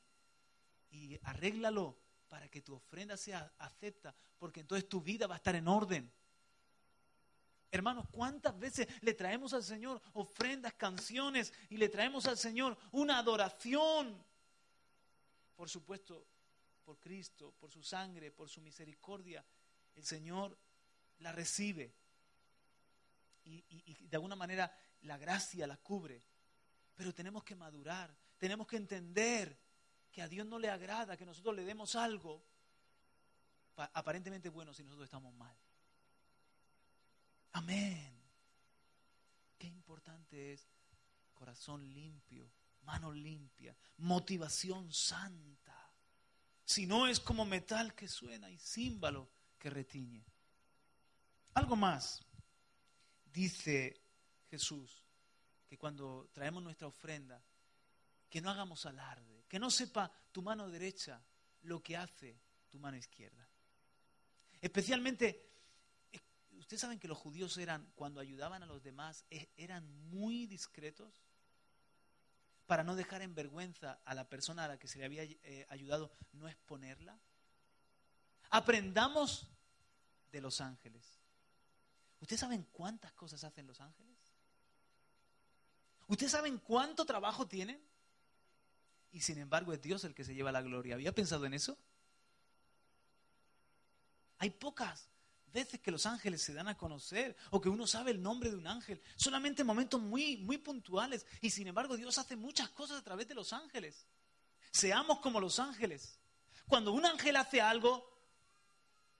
y 0.90 1.18
arréglalo 1.22 1.96
para 2.28 2.48
que 2.48 2.62
tu 2.62 2.74
ofrenda 2.74 3.16
sea 3.16 3.52
acepta, 3.58 4.14
porque 4.38 4.60
entonces 4.60 4.88
tu 4.88 5.00
vida 5.00 5.26
va 5.26 5.34
a 5.34 5.36
estar 5.36 5.54
en 5.54 5.68
orden. 5.68 6.10
Hermanos, 7.70 8.06
¿cuántas 8.10 8.58
veces 8.58 8.86
le 9.02 9.14
traemos 9.14 9.52
al 9.54 9.62
Señor 9.62 10.00
ofrendas, 10.14 10.74
canciones 10.74 11.52
y 11.70 11.76
le 11.76 11.88
traemos 11.88 12.26
al 12.26 12.38
Señor 12.38 12.76
una 12.90 13.18
adoración? 13.18 14.22
Por 15.56 15.68
supuesto, 15.68 16.26
por 16.84 16.98
Cristo, 16.98 17.54
por 17.58 17.70
su 17.70 17.82
sangre, 17.82 18.30
por 18.30 18.48
su 18.48 18.60
misericordia, 18.60 19.44
el 19.96 20.04
Señor 20.04 20.58
la 21.18 21.32
recibe. 21.32 21.94
Y, 23.44 24.06
de 24.06 24.16
alguna 24.16 24.36
manera 24.36 24.72
la 25.02 25.18
gracia 25.18 25.66
la 25.66 25.76
cubre. 25.76 26.22
Pero 26.94 27.12
tenemos 27.14 27.42
que 27.44 27.56
madurar, 27.56 28.14
tenemos 28.38 28.66
que 28.66 28.76
entender 28.76 29.58
que 30.10 30.22
a 30.22 30.28
Dios 30.28 30.46
no 30.46 30.58
le 30.58 30.68
agrada 30.68 31.16
que 31.16 31.26
nosotros 31.26 31.56
le 31.56 31.64
demos 31.64 31.96
algo 31.96 32.44
aparentemente 33.76 34.50
bueno 34.50 34.74
si 34.74 34.82
nosotros 34.82 35.06
estamos 35.06 35.34
mal. 35.34 35.56
Amén. 37.52 38.22
Qué 39.58 39.66
importante 39.66 40.52
es 40.52 40.68
corazón 41.34 41.92
limpio, 41.92 42.52
mano 42.82 43.12
limpia, 43.12 43.76
motivación 43.98 44.92
santa. 44.92 45.92
Si 46.64 46.86
no 46.86 47.06
es 47.06 47.18
como 47.18 47.44
metal 47.44 47.94
que 47.94 48.08
suena 48.08 48.50
y 48.50 48.58
címbalo 48.58 49.30
que 49.62 49.70
retiñe. 49.70 50.24
Algo 51.54 51.76
más, 51.76 52.26
dice 53.32 54.02
Jesús, 54.50 55.04
que 55.68 55.78
cuando 55.78 56.28
traemos 56.32 56.64
nuestra 56.64 56.88
ofrenda, 56.88 57.40
que 58.28 58.40
no 58.40 58.50
hagamos 58.50 58.84
alarde, 58.86 59.44
que 59.48 59.60
no 59.60 59.70
sepa 59.70 60.10
tu 60.32 60.42
mano 60.42 60.68
derecha 60.68 61.22
lo 61.62 61.80
que 61.80 61.96
hace 61.96 62.40
tu 62.70 62.80
mano 62.80 62.96
izquierda. 62.96 63.48
Especialmente 64.60 65.48
ustedes 66.58 66.80
saben 66.80 66.98
que 66.98 67.06
los 67.06 67.18
judíos 67.18 67.56
eran, 67.56 67.86
cuando 67.94 68.18
ayudaban 68.18 68.64
a 68.64 68.66
los 68.66 68.82
demás, 68.82 69.24
e, 69.30 69.48
eran 69.56 69.88
muy 70.10 70.46
discretos 70.46 71.22
para 72.66 72.82
no 72.82 72.96
dejar 72.96 73.22
en 73.22 73.36
vergüenza 73.36 74.00
a 74.04 74.14
la 74.14 74.28
persona 74.28 74.64
a 74.64 74.68
la 74.68 74.78
que 74.78 74.88
se 74.88 74.98
le 74.98 75.04
había 75.04 75.22
eh, 75.22 75.66
ayudado, 75.68 76.10
no 76.32 76.48
exponerla. 76.48 77.16
Aprendamos 78.50 79.51
de 80.32 80.40
los 80.40 80.60
ángeles. 80.60 81.20
¿Ustedes 82.20 82.40
saben 82.40 82.66
cuántas 82.72 83.12
cosas 83.12 83.44
hacen 83.44 83.66
los 83.66 83.80
ángeles? 83.80 84.16
¿Ustedes 86.08 86.32
saben 86.32 86.58
cuánto 86.58 87.04
trabajo 87.04 87.46
tienen? 87.46 87.80
Y 89.12 89.20
sin 89.20 89.38
embargo 89.38 89.72
es 89.72 89.82
Dios 89.82 90.04
el 90.04 90.14
que 90.14 90.24
se 90.24 90.34
lleva 90.34 90.50
la 90.50 90.62
gloria. 90.62 90.94
¿Había 90.94 91.14
pensado 91.14 91.44
en 91.44 91.54
eso? 91.54 91.78
Hay 94.38 94.50
pocas 94.50 95.08
veces 95.52 95.80
que 95.80 95.90
los 95.90 96.06
ángeles 96.06 96.40
se 96.42 96.54
dan 96.54 96.66
a 96.66 96.76
conocer 96.76 97.36
o 97.50 97.60
que 97.60 97.68
uno 97.68 97.86
sabe 97.86 98.10
el 98.10 98.22
nombre 98.22 98.50
de 98.50 98.56
un 98.56 98.66
ángel, 98.66 99.00
solamente 99.16 99.60
en 99.62 99.66
momentos 99.66 100.00
muy, 100.00 100.38
muy 100.38 100.58
puntuales. 100.58 101.26
Y 101.42 101.50
sin 101.50 101.66
embargo 101.66 101.96
Dios 101.96 102.16
hace 102.18 102.36
muchas 102.36 102.70
cosas 102.70 102.98
a 102.98 103.04
través 103.04 103.28
de 103.28 103.34
los 103.34 103.52
ángeles. 103.52 104.06
Seamos 104.70 105.20
como 105.20 105.40
los 105.40 105.58
ángeles. 105.58 106.18
Cuando 106.66 106.92
un 106.92 107.04
ángel 107.04 107.36
hace 107.36 107.60
algo, 107.60 108.11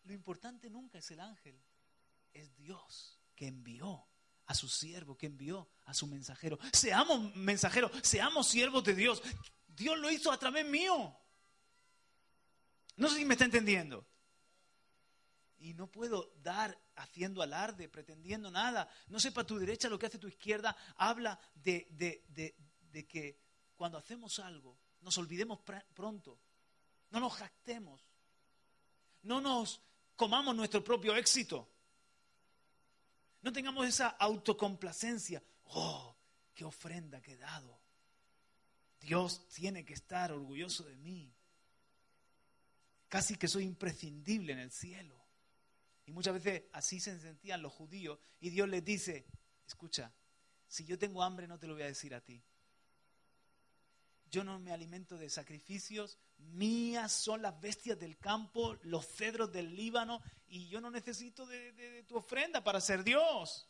lo 0.04 0.12
importante 0.12 0.68
nunca 0.70 0.98
es 0.98 1.10
el 1.10 1.20
ángel, 1.20 1.60
es 2.32 2.54
Dios 2.56 3.20
que 3.34 3.46
envió 3.46 4.06
a 4.46 4.54
su 4.54 4.68
siervo, 4.68 5.16
que 5.16 5.26
envió 5.26 5.68
a 5.84 5.94
su 5.94 6.06
mensajero. 6.06 6.58
Seamos 6.72 7.34
mensajeros, 7.36 7.92
seamos 8.02 8.48
siervos 8.48 8.84
de 8.84 8.94
Dios. 8.94 9.22
Dios 9.68 9.98
lo 9.98 10.10
hizo 10.10 10.30
a 10.32 10.38
través 10.38 10.66
mío. 10.66 11.16
No 12.96 13.08
sé 13.08 13.16
si 13.16 13.24
me 13.24 13.34
está 13.34 13.44
entendiendo 13.44 14.06
y 15.62 15.74
no 15.74 15.86
puedo 15.86 16.32
dar 16.42 16.76
haciendo 16.96 17.40
alarde, 17.40 17.88
pretendiendo 17.88 18.50
nada. 18.50 18.88
No 19.08 19.20
sepa 19.20 19.44
tu 19.44 19.58
derecha 19.58 19.88
lo 19.88 19.98
que 19.98 20.06
hace 20.06 20.18
tu 20.18 20.26
izquierda. 20.26 20.76
Habla 20.96 21.38
de, 21.54 21.86
de, 21.90 23.06
que 23.06 23.38
cuando 23.76 23.96
hacemos 23.96 24.40
algo 24.40 24.76
nos 25.00 25.16
olvidemos 25.18 25.60
pronto. 25.94 26.40
No 27.10 27.20
nos 27.20 27.34
jactemos. 27.34 28.04
No 29.22 29.40
nos 29.40 29.80
comamos 30.22 30.54
nuestro 30.54 30.84
propio 30.84 31.16
éxito. 31.16 31.68
No 33.40 33.52
tengamos 33.52 33.88
esa 33.88 34.06
autocomplacencia. 34.06 35.42
Oh, 35.64 36.14
qué 36.54 36.64
ofrenda 36.64 37.20
que 37.20 37.32
he 37.32 37.36
dado. 37.36 37.76
Dios 39.00 39.48
tiene 39.48 39.84
que 39.84 39.94
estar 39.94 40.30
orgulloso 40.30 40.84
de 40.84 40.94
mí. 40.94 41.34
Casi 43.08 43.34
que 43.34 43.48
soy 43.48 43.64
imprescindible 43.64 44.52
en 44.52 44.60
el 44.60 44.70
cielo. 44.70 45.20
Y 46.06 46.12
muchas 46.12 46.34
veces 46.34 46.62
así 46.72 47.00
se 47.00 47.18
sentían 47.18 47.60
los 47.60 47.72
judíos. 47.72 48.16
Y 48.38 48.50
Dios 48.50 48.68
les 48.68 48.84
dice, 48.84 49.26
escucha, 49.66 50.12
si 50.68 50.84
yo 50.84 50.96
tengo 51.00 51.24
hambre 51.24 51.48
no 51.48 51.58
te 51.58 51.66
lo 51.66 51.74
voy 51.74 51.82
a 51.82 51.86
decir 51.86 52.14
a 52.14 52.20
ti. 52.20 52.40
Yo 54.30 54.44
no 54.44 54.60
me 54.60 54.70
alimento 54.70 55.18
de 55.18 55.28
sacrificios, 55.28 56.16
mías 56.52 57.12
son 57.12 57.42
las 57.42 57.60
bestias 57.60 57.98
del 57.98 58.18
campo, 58.18 58.76
los 58.82 59.06
cedros 59.06 59.52
del 59.52 59.74
Líbano, 59.74 60.20
y 60.48 60.68
yo 60.68 60.80
no 60.80 60.90
necesito 60.90 61.46
de, 61.46 62.04
tu 62.08 62.16
ofrenda 62.16 62.62
para 62.62 62.80
ser 62.80 63.04
Dios. 63.04 63.68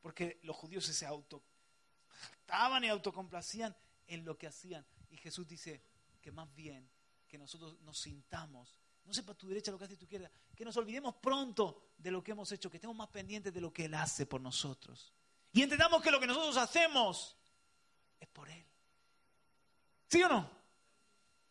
Porque 0.00 0.38
los 0.42 0.56
judíos 0.56 0.84
se 0.84 1.06
autojactaban 1.06 2.84
y 2.84 2.88
autocomplacían 2.88 3.76
en 4.06 4.24
lo 4.24 4.38
que 4.38 4.46
hacían. 4.46 4.86
Y 5.10 5.16
Jesús 5.16 5.46
dice 5.46 5.82
que 6.20 6.30
más 6.30 6.54
bien 6.54 6.88
que 7.26 7.36
nosotros 7.38 7.78
nos 7.80 7.98
sintamos 7.98 8.78
no 9.08 9.14
sepa 9.14 9.32
tu 9.32 9.48
derecha 9.48 9.70
lo 9.70 9.78
que 9.78 9.86
hace 9.86 9.96
tu 9.96 10.04
izquierda, 10.04 10.30
que 10.54 10.66
nos 10.66 10.76
olvidemos 10.76 11.14
pronto 11.14 11.92
de 11.96 12.10
lo 12.10 12.22
que 12.22 12.32
hemos 12.32 12.52
hecho, 12.52 12.70
que 12.70 12.76
estemos 12.76 12.94
más 12.94 13.08
pendientes 13.08 13.54
de 13.54 13.60
lo 13.62 13.72
que 13.72 13.86
Él 13.86 13.94
hace 13.94 14.26
por 14.26 14.38
nosotros. 14.38 15.14
Y 15.50 15.62
entendamos 15.62 16.02
que 16.02 16.10
lo 16.10 16.20
que 16.20 16.26
nosotros 16.26 16.58
hacemos 16.58 17.34
es 18.20 18.28
por 18.28 18.50
Él. 18.50 18.66
¿Sí 20.08 20.22
o 20.22 20.28
no? 20.28 20.57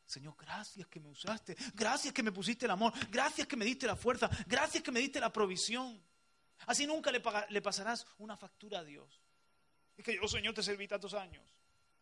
Señor, 0.07 0.35
gracias 0.39 0.87
que 0.87 1.01
me 1.01 1.09
usaste, 1.09 1.57
gracias 1.73 2.13
que 2.13 2.23
me 2.23 2.31
pusiste 2.31 2.65
el 2.65 2.71
amor, 2.71 2.93
gracias 3.11 3.45
que 3.45 3.57
me 3.57 3.65
diste 3.65 3.85
la 3.85 3.97
fuerza, 3.97 4.29
gracias 4.47 4.81
que 4.81 4.89
me 4.89 5.01
diste 5.01 5.19
la 5.19 5.33
provisión. 5.33 6.01
Así 6.65 6.87
nunca 6.87 7.11
le, 7.11 7.61
pasarás 7.61 8.07
una 8.17 8.37
factura 8.37 8.79
a 8.79 8.83
Dios. 8.85 9.21
Es 9.97 10.05
que 10.05 10.15
yo, 10.15 10.25
Señor, 10.29 10.53
te 10.53 10.63
serví 10.63 10.87
tantos 10.87 11.13
años. 11.13 11.43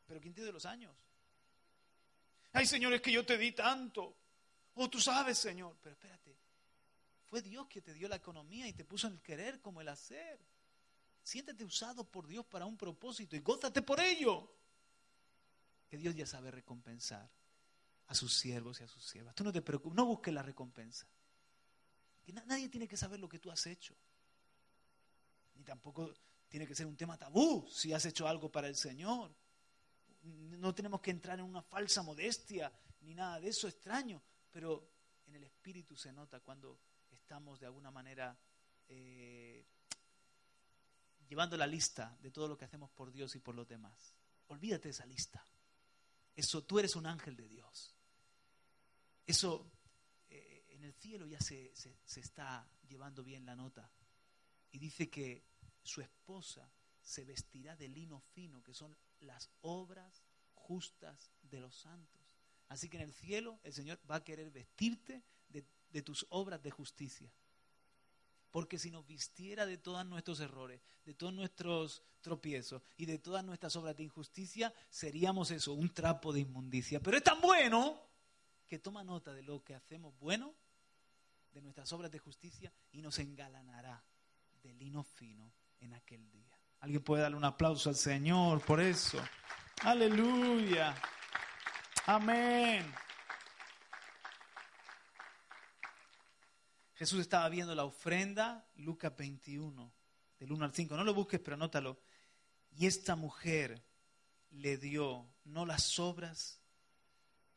Pero 0.05 0.21
¿quién 0.21 0.35
te 0.35 0.43
dio 0.43 0.51
los 0.51 0.67
años? 0.67 0.95
Ay, 2.53 2.67
Señor, 2.67 2.93
es 2.93 3.01
que 3.01 3.11
yo 3.11 3.25
te 3.25 3.39
di 3.39 3.53
tanto. 3.53 4.15
Oh, 4.75 4.87
tú 4.87 5.01
sabes, 5.01 5.39
Señor. 5.39 5.75
Pero 5.81 5.93
espérate, 5.93 6.37
fue 7.25 7.41
Dios 7.41 7.65
que 7.65 7.81
te 7.81 7.91
dio 7.91 8.07
la 8.07 8.17
economía 8.17 8.67
y 8.67 8.73
te 8.73 8.85
puso 8.85 9.07
el 9.07 9.19
querer 9.19 9.61
como 9.61 9.81
el 9.81 9.89
hacer. 9.89 10.39
Siéntete 11.23 11.65
usado 11.65 12.03
por 12.03 12.27
Dios 12.27 12.45
para 12.45 12.67
un 12.67 12.77
propósito 12.77 13.35
y 13.35 13.39
gózate 13.39 13.81
por 13.81 13.99
ello. 13.99 14.53
Que 15.89 15.97
Dios 15.97 16.15
ya 16.15 16.27
sabe 16.27 16.51
recompensar 16.51 17.27
a 18.07 18.15
sus 18.15 18.33
siervos 18.33 18.79
y 18.79 18.83
a 18.83 18.87
sus 18.87 19.05
siervas. 19.05 19.35
Tú 19.35 19.43
no 19.43 19.51
te 19.51 19.61
preocupes, 19.61 19.95
no 19.95 20.05
busques 20.05 20.33
la 20.33 20.43
recompensa. 20.43 21.07
Nadie 22.47 22.69
tiene 22.69 22.87
que 22.87 22.97
saber 22.97 23.19
lo 23.19 23.29
que 23.29 23.39
tú 23.39 23.51
has 23.51 23.65
hecho. 23.67 23.95
Ni 25.55 25.63
tampoco 25.63 26.13
tiene 26.47 26.67
que 26.67 26.75
ser 26.75 26.85
un 26.85 26.97
tema 26.97 27.17
tabú 27.17 27.67
si 27.71 27.93
has 27.93 28.05
hecho 28.05 28.27
algo 28.27 28.51
para 28.51 28.67
el 28.67 28.75
Señor. 28.75 29.33
No 30.23 30.73
tenemos 30.73 31.01
que 31.01 31.11
entrar 31.11 31.39
en 31.39 31.45
una 31.45 31.61
falsa 31.61 32.01
modestia 32.01 32.71
ni 33.01 33.13
nada 33.13 33.39
de 33.39 33.49
eso 33.49 33.67
extraño 33.67 34.21
pero 34.55 34.87
en 35.27 35.35
el 35.35 35.43
espíritu 35.43 35.97
se 35.97 36.13
nota 36.13 36.39
cuando 36.39 36.79
estamos 37.11 37.59
de 37.59 37.65
alguna 37.65 37.91
manera 37.91 38.39
eh, 38.87 39.65
llevando 41.27 41.57
la 41.57 41.67
lista 41.67 42.17
de 42.21 42.31
todo 42.31 42.47
lo 42.47 42.57
que 42.57 42.63
hacemos 42.63 42.89
por 42.91 43.11
Dios 43.11 43.35
y 43.35 43.39
por 43.39 43.53
los 43.53 43.67
demás. 43.67 44.13
Olvídate 44.47 44.83
de 44.83 44.91
esa 44.91 45.05
lista. 45.05 45.45
Eso, 46.37 46.63
tú 46.63 46.79
eres 46.79 46.95
un 46.95 47.05
ángel 47.05 47.35
de 47.35 47.49
Dios. 47.49 47.94
Eso 49.25 49.71
eh, 50.29 50.65
en 50.69 50.83
el 50.83 50.93
cielo 50.93 51.25
ya 51.25 51.39
se, 51.39 51.73
se 51.75 52.19
está 52.19 52.67
llevando 52.87 53.23
bien 53.23 53.45
la 53.45 53.55
nota. 53.55 53.89
Y 54.71 54.79
dice 54.79 55.09
que 55.09 55.43
su 55.83 56.01
esposa 56.01 56.69
se 57.01 57.23
vestirá 57.23 57.75
de 57.75 57.87
lino 57.87 58.19
fino, 58.33 58.63
que 58.63 58.73
son 58.73 58.97
las 59.19 59.49
obras 59.61 60.23
justas 60.53 61.31
de 61.43 61.59
los 61.59 61.75
santos. 61.75 62.21
Así 62.67 62.89
que 62.89 62.97
en 62.97 63.03
el 63.03 63.13
cielo 63.13 63.59
el 63.63 63.73
Señor 63.73 63.99
va 64.09 64.15
a 64.15 64.23
querer 64.23 64.49
vestirte 64.49 65.23
de, 65.49 66.01
tus 66.01 66.25
obras 66.29 66.61
de 66.61 66.71
justicia. 66.71 67.31
Porque 68.51 68.79
si 68.79 68.91
nos 68.91 69.05
vistiera 69.05 69.65
de 69.65 69.77
todos 69.77 70.05
nuestros 70.05 70.41
errores, 70.41 70.81
de 71.05 71.13
todos 71.13 71.33
nuestros 71.33 72.03
tropiezos 72.19 72.81
y 72.97 73.05
de 73.05 73.17
todas 73.17 73.45
nuestras 73.45 73.75
obras 73.77 73.95
de 73.95 74.03
injusticia, 74.03 74.73
seríamos 74.89 75.51
eso, 75.51 75.73
un 75.73 75.93
trapo 75.93 76.33
de 76.33 76.41
inmundicia. 76.41 76.99
Pero 76.99 77.17
es 77.17 77.23
tan 77.23 77.39
bueno 77.39 78.04
que 78.67 78.79
toma 78.79 79.03
nota 79.03 79.33
de 79.33 79.43
lo 79.43 79.63
que 79.63 79.75
hacemos 79.75 80.17
bueno, 80.19 80.53
de 81.51 81.61
nuestras 81.61 81.91
obras 81.93 82.11
de 82.11 82.19
justicia 82.19 82.73
y 82.91 83.01
nos 83.01 83.19
engalanará 83.19 84.03
de 84.61 84.73
lino 84.73 85.03
fino 85.03 85.53
en 85.79 85.93
aquel 85.93 86.29
día. 86.31 86.57
Alguien 86.81 87.03
puede 87.03 87.23
darle 87.23 87.37
un 87.37 87.45
aplauso 87.45 87.89
al 87.89 87.95
Señor 87.95 88.61
por 88.61 88.81
eso. 88.81 89.17
Aleluya. 89.81 90.95
Amén. 92.07 92.85
Jesús 96.95 97.19
estaba 97.19 97.49
viendo 97.49 97.75
la 97.75 97.83
ofrenda, 97.83 98.65
Lucas 98.75 99.15
21, 99.15 99.93
del 100.39 100.51
1 100.51 100.65
al 100.65 100.73
5. 100.73 100.95
No 100.95 101.03
lo 101.03 101.13
busques, 101.13 101.39
pero 101.39 101.55
anótalo. 101.55 101.99
Y 102.71 102.85
esta 102.85 103.15
mujer 103.15 103.83
le 104.51 104.77
dio 104.77 105.27
no 105.43 105.65
las 105.65 105.99
obras, 105.99 106.61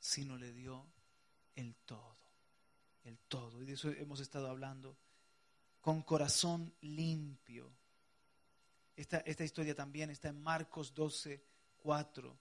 sino 0.00 0.36
le 0.36 0.52
dio 0.52 0.86
el 1.60 1.74
todo. 1.84 2.16
El 3.04 3.18
todo. 3.18 3.62
Y 3.62 3.66
de 3.66 3.74
eso 3.74 3.90
hemos 3.90 4.20
estado 4.20 4.48
hablando. 4.48 4.96
Con 5.80 6.02
corazón 6.02 6.72
limpio. 6.80 7.70
Esta, 8.96 9.18
esta 9.18 9.44
historia 9.44 9.74
también 9.74 10.10
está 10.10 10.28
en 10.28 10.42
Marcos 10.42 10.94
12, 10.94 11.42
4 11.78 12.38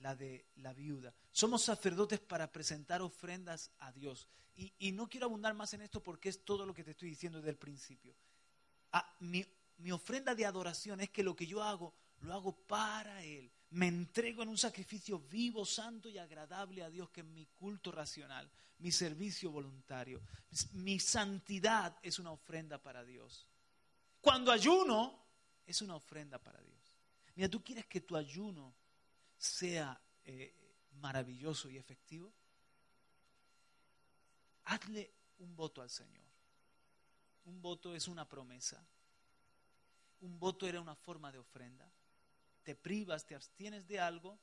la 0.00 0.14
de 0.14 0.46
la 0.56 0.72
viuda. 0.72 1.14
Somos 1.30 1.62
sacerdotes 1.62 2.20
para 2.20 2.50
presentar 2.50 3.02
ofrendas 3.02 3.70
a 3.78 3.92
Dios. 3.92 4.28
Y, 4.56 4.92
no 4.92 5.08
quiero 5.08 5.26
abundar 5.26 5.54
más 5.54 5.72
en 5.72 5.80
esto 5.80 6.02
porque 6.02 6.28
es 6.28 6.44
todo 6.44 6.66
lo 6.66 6.74
que 6.74 6.84
te 6.84 6.90
estoy 6.90 7.08
diciendo 7.08 7.38
desde 7.38 7.50
el 7.50 7.56
principio. 7.56 8.14
Ah, 8.92 9.16
mi, 9.20 9.46
mi 9.78 9.90
ofrenda 9.90 10.34
de 10.34 10.44
adoración 10.44 11.00
es 11.00 11.08
que 11.08 11.22
lo 11.22 11.34
que 11.34 11.46
yo 11.46 11.62
hago, 11.62 11.94
lo 12.20 12.34
hago 12.34 12.52
para 12.66 13.24
Él. 13.24 13.50
Me 13.70 13.86
entrego 13.86 14.42
en 14.42 14.48
un 14.48 14.58
sacrificio 14.58 15.20
vivo, 15.20 15.64
santo 15.64 16.08
y 16.08 16.18
agradable 16.18 16.82
a 16.82 16.90
Dios, 16.90 17.10
que 17.10 17.20
es 17.20 17.26
mi 17.26 17.46
culto 17.46 17.92
racional, 17.92 18.50
mi 18.78 18.90
servicio 18.90 19.50
voluntario. 19.50 20.20
Mi 20.72 20.98
santidad 20.98 21.96
es 22.02 22.18
una 22.18 22.32
ofrenda 22.32 22.82
para 22.82 23.04
Dios. 23.04 23.46
Cuando 24.20 24.50
ayuno, 24.50 25.18
es 25.64 25.82
una 25.82 25.94
ofrenda 25.94 26.38
para 26.38 26.60
Dios. 26.60 26.80
Mira, 27.36 27.48
tú 27.48 27.62
quieres 27.62 27.86
que 27.86 28.00
tu 28.00 28.16
ayuno 28.16 28.74
sea 29.36 29.98
eh, 30.24 30.54
maravilloso 31.00 31.70
y 31.70 31.78
efectivo, 31.78 32.32
hazle 34.64 35.12
un 35.38 35.56
voto 35.56 35.80
al 35.80 35.90
Señor. 35.90 36.24
Un 37.44 37.62
voto 37.62 37.94
es 37.94 38.08
una 38.08 38.28
promesa. 38.28 38.84
Un 40.20 40.38
voto 40.38 40.66
era 40.66 40.80
una 40.80 40.94
forma 40.94 41.32
de 41.32 41.38
ofrenda. 41.38 41.90
Te 42.62 42.74
privas, 42.74 43.26
te 43.26 43.34
abstienes 43.34 43.86
de 43.86 44.00
algo, 44.00 44.38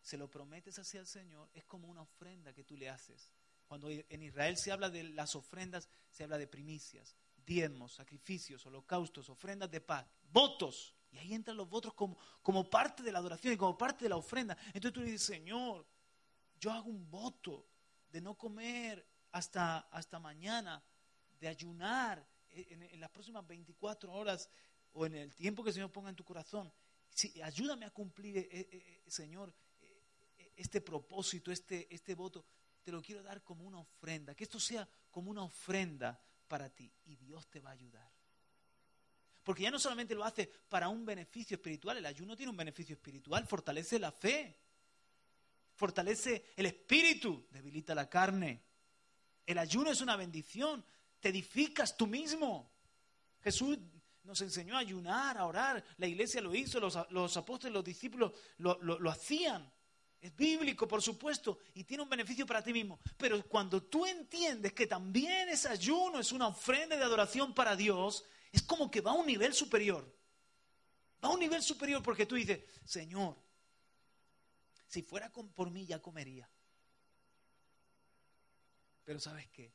se 0.00 0.16
lo 0.16 0.30
prometes 0.30 0.78
hacia 0.78 1.00
el 1.00 1.06
Señor, 1.06 1.48
es 1.54 1.64
como 1.64 1.88
una 1.88 2.02
ofrenda 2.02 2.52
que 2.52 2.64
tú 2.64 2.76
le 2.76 2.88
haces. 2.88 3.30
Cuando 3.66 3.88
en 3.90 4.22
Israel 4.22 4.56
se 4.56 4.72
habla 4.72 4.90
de 4.90 5.04
las 5.04 5.34
ofrendas, 5.34 5.88
se 6.10 6.24
habla 6.24 6.38
de 6.38 6.46
primicias, 6.46 7.16
diezmos, 7.46 7.94
sacrificios, 7.94 8.66
holocaustos, 8.66 9.28
ofrendas 9.28 9.70
de 9.70 9.80
paz, 9.80 10.06
votos. 10.30 10.94
Y 11.10 11.18
ahí 11.18 11.34
entran 11.34 11.56
los 11.56 11.68
votos 11.68 11.94
como, 11.94 12.18
como 12.42 12.68
parte 12.68 13.02
de 13.02 13.12
la 13.12 13.18
adoración 13.18 13.54
y 13.54 13.56
como 13.56 13.76
parte 13.76 14.04
de 14.04 14.08
la 14.08 14.16
ofrenda. 14.16 14.56
Entonces 14.66 14.92
tú 14.92 15.00
le 15.00 15.12
dices, 15.12 15.26
Señor, 15.26 15.86
yo 16.58 16.70
hago 16.70 16.90
un 16.90 17.10
voto 17.10 17.66
de 18.10 18.20
no 18.20 18.36
comer 18.36 19.06
hasta, 19.32 19.78
hasta 19.90 20.18
mañana, 20.18 20.82
de 21.40 21.48
ayunar 21.48 22.24
en, 22.50 23.00
las 23.00 23.10
próximas 23.10 23.46
24 23.46 24.12
horas 24.12 24.50
o 24.92 25.06
en 25.06 25.14
el 25.14 25.34
tiempo 25.34 25.62
que 25.62 25.70
el 25.70 25.74
Señor 25.74 25.90
ponga 25.90 26.10
en 26.10 26.16
tu 26.16 26.24
corazón. 26.24 26.72
Ayúdame 27.42 27.86
a 27.86 27.90
cumplir, 27.90 28.38
eh, 28.38 28.48
eh, 28.50 28.68
eh, 28.72 29.02
Señor, 29.06 29.52
este 30.56 30.80
propósito, 30.80 31.50
este, 31.50 31.92
este 31.94 32.14
voto. 32.14 32.44
Te 32.82 32.92
lo 32.92 33.00
quiero 33.00 33.22
dar 33.22 33.42
como 33.42 33.64
una 33.64 33.78
ofrenda, 33.78 34.34
que 34.34 34.44
esto 34.44 34.58
sea 34.58 34.88
como 35.10 35.30
una 35.30 35.42
ofrenda 35.42 36.20
para 36.48 36.68
ti 36.68 36.92
y 37.04 37.16
Dios 37.16 37.48
te 37.48 37.60
va 37.60 37.70
a 37.70 37.74
ayudar. 37.74 38.10
Porque 39.42 39.62
ya 39.62 39.70
no 39.70 39.78
solamente 39.78 40.14
lo 40.14 40.24
hace 40.24 40.46
para 40.68 40.88
un 40.88 41.04
beneficio 41.04 41.56
espiritual, 41.56 41.96
el 41.98 42.06
ayuno 42.06 42.36
tiene 42.36 42.50
un 42.50 42.56
beneficio 42.56 42.94
espiritual, 42.94 43.46
fortalece 43.46 43.98
la 43.98 44.12
fe, 44.12 44.56
fortalece 45.74 46.52
el 46.56 46.66
espíritu, 46.66 47.46
debilita 47.50 47.94
la 47.94 48.08
carne. 48.08 48.62
El 49.44 49.58
ayuno 49.58 49.90
es 49.90 50.00
una 50.00 50.16
bendición, 50.16 50.84
te 51.20 51.30
edificas 51.30 51.96
tú 51.96 52.06
mismo. 52.06 52.70
Jesús 53.42 53.78
nos 54.24 54.40
enseñó 54.40 54.76
a 54.76 54.80
ayunar, 54.80 55.36
a 55.36 55.46
orar, 55.46 55.84
la 55.98 56.06
iglesia 56.06 56.40
lo 56.40 56.54
hizo, 56.54 56.78
los, 56.80 57.36
apóstoles, 57.36 57.74
los 57.74 57.84
discípulos 57.84 58.32
lo, 58.58 58.78
lo 58.80 59.10
hacían. 59.10 59.70
Es 60.22 60.36
bíblico, 60.36 60.86
por 60.86 61.02
supuesto, 61.02 61.58
y 61.74 61.82
tiene 61.82 62.04
un 62.04 62.08
beneficio 62.08 62.46
para 62.46 62.62
ti 62.62 62.72
mismo. 62.72 63.00
Pero 63.16 63.42
cuando 63.48 63.82
tú 63.82 64.06
entiendes 64.06 64.72
que 64.72 64.86
también 64.86 65.48
ese 65.48 65.68
ayuno 65.68 66.20
es 66.20 66.30
una 66.30 66.46
ofrenda 66.46 66.96
de 66.96 67.02
adoración 67.02 67.52
para 67.52 67.74
Dios, 67.74 68.24
es 68.52 68.62
como 68.62 68.88
que 68.88 69.00
va 69.00 69.10
a 69.10 69.14
un 69.14 69.26
nivel 69.26 69.52
superior. 69.52 70.04
Va 71.22 71.28
a 71.28 71.32
un 71.32 71.40
nivel 71.40 71.60
superior 71.60 72.04
porque 72.04 72.24
tú 72.24 72.36
dices, 72.36 72.60
Señor, 72.84 73.36
si 74.86 75.02
fuera 75.02 75.28
por 75.32 75.70
mí 75.72 75.86
ya 75.86 76.00
comería. 76.00 76.48
Pero 79.04 79.18
sabes 79.18 79.48
qué, 79.48 79.72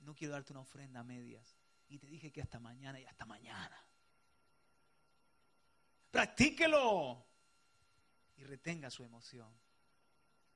no 0.00 0.14
quiero 0.14 0.34
darte 0.34 0.52
una 0.52 0.60
ofrenda 0.60 1.00
a 1.00 1.04
medias. 1.04 1.56
Y 1.88 1.98
te 1.98 2.06
dije 2.06 2.30
que 2.30 2.42
hasta 2.42 2.58
mañana 2.58 3.00
y 3.00 3.04
hasta 3.04 3.24
mañana. 3.24 3.84
Practíquelo 6.10 7.26
y 8.36 8.44
retenga 8.44 8.90
su 8.90 9.04
emoción. 9.04 9.52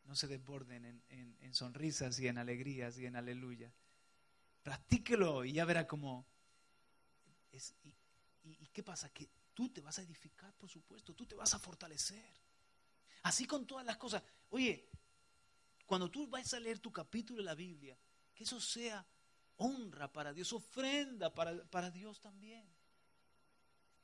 No 0.05 0.14
se 0.16 0.26
desborden 0.26 1.03
en, 1.09 1.55
sonrisas 1.55 2.18
y 2.18 2.28
en 2.28 2.39
alegrías 2.39 2.99
y 2.99 3.07
en 3.07 3.16
aleluya. 3.16 3.72
Practíquelo 4.62 5.45
y 5.45 5.53
ya 5.53 5.64
verá 5.64 5.87
cómo 5.87 6.26
y, 8.43 8.68
qué 8.72 8.83
pasa? 8.83 9.11
Que 9.11 9.28
tú 9.55 9.68
te 9.68 9.80
vas 9.80 9.99
a 9.99 10.03
edificar, 10.03 10.55
por 10.55 10.70
supuesto, 10.70 11.14
tú 11.14 11.26
te 11.26 11.35
vas 11.35 11.53
a 11.55 11.59
fortalecer. 11.59 12.41
Así 13.22 13.47
con 13.47 13.66
todas 13.66 13.87
las 13.87 13.97
cosas. 13.99 14.22
Oye, 14.51 14.89
cuando 15.87 16.11
tú 16.11 16.26
vas 16.26 16.53
a 16.55 16.61
leer 16.61 16.78
tu 16.78 16.91
capítulo 16.91 17.39
de 17.39 17.45
la 17.45 17.55
Biblia, 17.55 17.97
que 18.35 18.45
eso 18.45 18.61
sea 18.61 19.07
honra 19.57 20.13
para 20.13 20.33
Dios, 20.33 20.53
ofrenda 20.53 21.33
para, 21.35 21.65
para 21.65 21.91
Dios 21.91 22.21
también. 22.21 22.67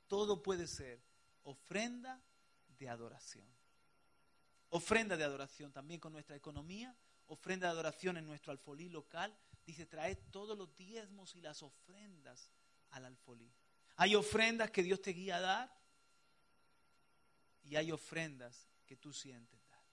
Todo 0.07 0.41
puede 0.41 0.67
ser 0.67 1.01
ofrenda 1.43 2.21
de 2.77 2.89
adoración. 2.89 3.47
Ofrenda 4.69 5.17
de 5.17 5.23
adoración 5.23 5.71
también 5.71 5.99
con 5.99 6.13
nuestra 6.13 6.35
economía, 6.35 6.95
ofrenda 7.27 7.67
de 7.67 7.73
adoración 7.73 8.17
en 8.17 8.25
nuestro 8.25 8.51
alfolí 8.51 8.89
local. 8.89 9.35
Dice, 9.65 9.85
trae 9.85 10.15
todos 10.15 10.57
los 10.57 10.75
diezmos 10.75 11.35
y 11.35 11.41
las 11.41 11.63
ofrendas 11.63 12.49
al 12.91 13.05
alfolí. 13.05 13.51
Hay 13.95 14.15
ofrendas 14.15 14.71
que 14.71 14.83
Dios 14.83 15.01
te 15.01 15.11
guía 15.11 15.37
a 15.37 15.41
dar 15.41 15.79
y 17.63 17.75
hay 17.75 17.91
ofrendas 17.91 18.67
que 18.85 18.95
tú 18.95 19.13
sientes 19.13 19.59
dar, 19.69 19.83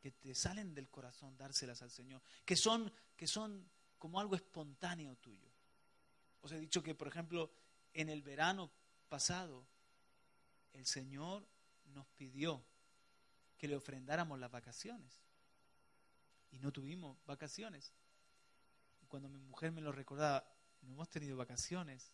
que 0.00 0.10
te 0.10 0.34
salen 0.34 0.74
del 0.74 0.90
corazón 0.90 1.36
dárselas 1.36 1.80
al 1.82 1.90
Señor, 1.90 2.20
que 2.44 2.56
son, 2.56 2.92
que 3.16 3.26
son 3.26 3.70
como 4.00 4.18
algo 4.18 4.34
espontáneo 4.34 5.14
tuyo. 5.16 5.46
Os 6.40 6.50
he 6.50 6.58
dicho 6.58 6.82
que, 6.82 6.94
por 6.96 7.06
ejemplo, 7.06 7.52
en 7.92 8.08
el 8.08 8.22
verano 8.22 8.70
pasado, 9.08 9.64
el 10.72 10.86
Señor 10.86 11.46
nos 11.94 12.06
pidió 12.16 12.64
que 13.58 13.68
le 13.68 13.76
ofrendáramos 13.76 14.40
las 14.40 14.50
vacaciones. 14.50 15.20
Y 16.50 16.58
no 16.58 16.72
tuvimos 16.72 17.16
vacaciones. 17.26 17.92
Cuando 19.06 19.28
mi 19.28 19.38
mujer 19.38 19.70
me 19.70 19.82
lo 19.82 19.92
recordaba, 19.92 20.44
no 20.80 20.94
hemos 20.94 21.10
tenido 21.10 21.36
vacaciones. 21.36 22.10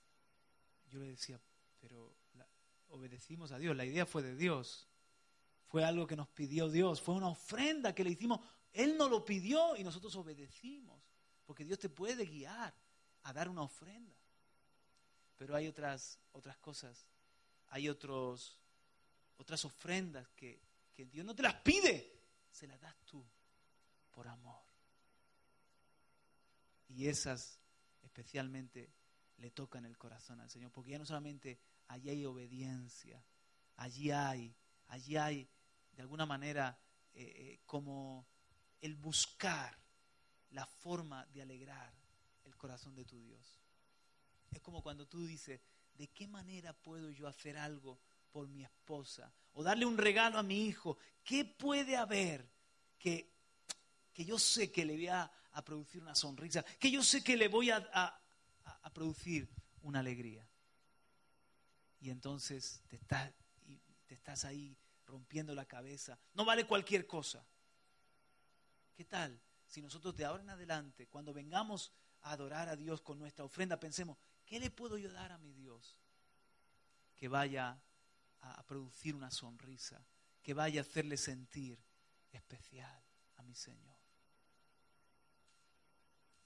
Yo 0.90 0.98
le 0.98 1.06
decía, 1.06 1.40
pero 1.80 2.12
obedecimos 2.88 3.52
a 3.52 3.58
Dios, 3.58 3.76
la 3.76 3.84
idea 3.84 4.06
fue 4.06 4.22
de 4.22 4.34
Dios, 4.34 4.88
fue 5.68 5.84
algo 5.84 6.06
que 6.06 6.16
nos 6.16 6.28
pidió 6.28 6.68
Dios, 6.68 7.00
fue 7.00 7.14
una 7.14 7.28
ofrenda 7.28 7.94
que 7.94 8.04
le 8.04 8.10
hicimos, 8.10 8.40
Él 8.72 8.96
nos 8.96 9.10
lo 9.10 9.24
pidió 9.24 9.76
y 9.76 9.84
nosotros 9.84 10.14
obedecimos, 10.16 11.00
porque 11.46 11.64
Dios 11.64 11.78
te 11.78 11.88
puede 11.88 12.26
guiar 12.26 12.74
a 13.22 13.32
dar 13.32 13.48
una 13.48 13.62
ofrenda. 13.62 14.16
Pero 15.36 15.54
hay 15.54 15.68
otras, 15.68 16.18
otras 16.32 16.56
cosas, 16.58 17.06
hay 17.68 17.88
otros, 17.88 18.58
otras 19.36 19.64
ofrendas 19.64 20.28
que, 20.30 20.60
que 20.94 21.04
Dios 21.06 21.24
no 21.24 21.34
te 21.34 21.42
las 21.42 21.54
pide, 21.54 22.20
se 22.50 22.66
las 22.66 22.80
das 22.80 22.96
tú 23.04 23.24
por 24.10 24.26
amor. 24.26 24.64
Y 26.88 27.06
esas 27.06 27.60
especialmente 28.02 28.90
le 29.38 29.50
tocan 29.50 29.84
el 29.84 29.98
corazón 29.98 30.40
al 30.40 30.50
Señor, 30.50 30.70
porque 30.72 30.92
ya 30.92 30.98
no 30.98 31.04
solamente 31.04 31.58
allí 31.88 32.08
hay 32.08 32.24
obediencia, 32.24 33.22
allí 33.76 34.10
hay, 34.10 34.54
allí 34.88 35.16
hay 35.16 35.48
de 35.92 36.02
alguna 36.02 36.24
manera 36.24 36.78
eh, 37.12 37.22
eh, 37.24 37.60
como 37.66 38.26
el 38.80 38.94
buscar 38.94 39.76
la 40.50 40.66
forma 40.66 41.26
de 41.26 41.42
alegrar 41.42 41.92
el 42.44 42.56
corazón 42.56 42.94
de 42.94 43.04
tu 43.04 43.20
Dios. 43.20 43.60
Es 44.50 44.60
como 44.60 44.82
cuando 44.82 45.06
tú 45.06 45.24
dices, 45.26 45.60
¿de 45.94 46.08
qué 46.08 46.28
manera 46.28 46.72
puedo 46.72 47.10
yo 47.10 47.26
hacer 47.26 47.58
algo 47.58 47.98
por 48.30 48.48
mi 48.48 48.62
esposa? 48.62 49.32
O 49.54 49.62
darle 49.62 49.86
un 49.86 49.98
regalo 49.98 50.38
a 50.38 50.42
mi 50.42 50.66
hijo. 50.66 50.98
¿Qué 51.24 51.44
puede 51.44 51.96
haber 51.96 52.48
que 52.98 53.36
que 54.16 54.24
yo 54.24 54.38
sé 54.38 54.72
que 54.72 54.86
le 54.86 54.94
voy 54.94 55.08
a, 55.08 55.30
producir 55.62 56.00
una 56.00 56.14
sonrisa, 56.14 56.62
que 56.78 56.90
yo 56.90 57.02
sé 57.02 57.22
que 57.22 57.36
le 57.36 57.48
voy 57.48 57.70
a, 57.70 57.76
a 57.84 58.90
producir 58.94 59.46
una 59.82 60.00
alegría. 60.00 60.48
Y 62.00 62.08
entonces 62.08 62.82
te 62.88 62.96
estás, 62.96 63.30
te 64.06 64.14
estás 64.14 64.46
ahí 64.46 64.74
rompiendo 65.04 65.54
la 65.54 65.66
cabeza. 65.66 66.18
No 66.32 66.46
vale 66.46 66.66
cualquier 66.66 67.06
cosa. 67.06 67.46
¿Qué 68.94 69.04
tal 69.04 69.38
si 69.66 69.82
nosotros 69.82 70.16
de 70.16 70.24
ahora 70.24 70.42
en 70.42 70.50
adelante, 70.50 71.06
cuando 71.06 71.32
vengamos 71.32 71.92
a 72.22 72.32
adorar 72.32 72.68
a 72.68 72.76
Dios 72.76 73.00
con 73.00 73.18
nuestra 73.18 73.44
ofrenda, 73.44 73.78
pensemos, 73.78 74.16
¿qué 74.44 74.60
le 74.60 74.70
puedo 74.70 74.96
yo 74.98 75.12
dar 75.12 75.32
a 75.32 75.38
mi 75.38 75.52
Dios? 75.52 75.98
Que 77.14 77.28
vaya 77.28 77.80
a 78.40 78.62
producir 78.64 79.14
una 79.14 79.30
sonrisa, 79.30 80.04
que 80.42 80.54
vaya 80.54 80.80
a 80.80 80.84
hacerle 80.84 81.16
sentir 81.16 81.78
especial 82.32 83.02
a 83.36 83.42
mi 83.42 83.54
Señor. 83.54 83.96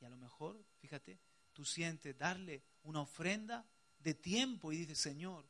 Y 0.01 0.05
a 0.05 0.09
lo 0.09 0.17
mejor, 0.17 0.65
fíjate, 0.79 1.19
tú 1.53 1.65
sientes 1.65 2.17
darle 2.17 2.63
una 2.85 3.03
ofrenda 3.03 3.67
de 3.99 4.15
tiempo 4.15 4.73
y 4.73 4.79
dices, 4.79 4.99
Señor, 4.99 5.47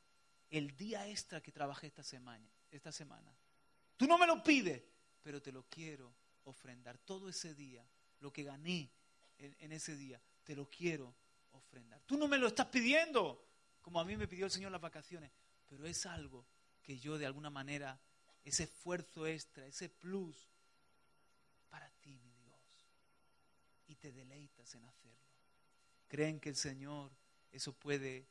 el 0.51 0.77
día 0.77 1.07
extra 1.09 1.41
que 1.41 1.53
trabajé 1.53 1.87
esta 1.87 2.03
semana, 2.03 2.51
esta 2.71 2.91
semana, 2.91 3.33
tú 3.97 4.07
no 4.07 4.19
me 4.19 4.27
lo 4.27 4.43
pides, 4.43 4.83
pero 5.23 5.41
te 5.41 5.53
lo 5.53 5.65
quiero 5.69 6.13
ofrendar. 6.51 6.99
Todo 6.99 7.29
ese 7.29 7.55
día, 7.55 7.87
lo 8.21 8.33
que 8.33 8.45
gané 8.45 8.91
en, 9.39 9.57
en 9.59 9.73
ese 9.73 9.97
día, 9.97 10.21
te 10.45 10.55
lo 10.55 10.69
quiero 10.69 11.15
ofrendar. 11.53 12.03
Tú 12.07 12.17
no 12.17 12.29
me 12.29 12.39
lo 12.39 12.47
estás 12.47 12.67
pidiendo, 12.67 13.47
como 13.83 14.01
a 14.01 14.05
mí 14.05 14.17
me 14.17 14.29
pidió 14.29 14.45
el 14.45 14.51
Señor 14.51 14.73
las 14.73 14.81
vacaciones, 14.81 15.31
pero 15.67 15.87
es 15.87 16.07
algo 16.07 16.47
que 16.83 16.99
yo 16.99 17.19
de 17.19 17.27
alguna 17.27 17.51
manera, 17.51 18.01
ese 18.45 18.65
esfuerzo 18.65 19.27
extra, 19.27 19.67
ese 19.67 19.89
plus, 19.89 20.49
para 21.69 21.89
ti, 22.01 22.19
mi 22.19 22.33
Dios, 22.35 22.61
y 23.87 23.95
te 23.97 24.13
deleitas 24.13 24.75
en 24.75 24.85
hacerlo. 24.85 25.17
¿Creen 26.09 26.41
que 26.41 26.49
el 26.49 26.57
Señor 26.57 27.13
eso 27.53 27.73
puede 27.73 28.27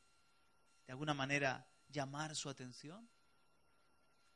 de 0.86 0.92
alguna 0.92 1.14
manera 1.14 1.66
llamar 1.88 2.36
su 2.36 2.50
atención? 2.50 3.08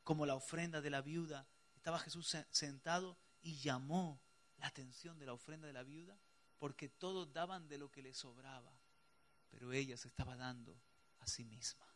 Como 0.03 0.27
la 0.27 0.35
ofrenda 0.35 0.81
de 0.81 0.91
la 0.91 1.03
viuda, 1.03 1.47
estaba 1.77 1.99
Jesús 1.99 2.37
sentado 2.51 3.19
y 3.45 3.59
llamó 3.59 4.21
la 4.59 4.67
atención 4.67 5.19
de 5.19 5.27
la 5.27 5.35
ofrenda 5.35 5.67
de 5.67 5.73
la 5.73 5.85
viuda, 5.85 6.19
porque 6.59 6.89
todos 6.89 7.33
daban 7.33 7.69
de 7.69 7.79
lo 7.79 7.91
que 7.91 8.03
le 8.03 8.15
sobraba, 8.15 8.73
pero 9.51 9.73
ella 9.73 9.97
se 9.97 10.09
estaba 10.09 10.35
dando 10.35 10.81
a 11.21 11.27
sí 11.27 11.45
misma. 11.45 11.87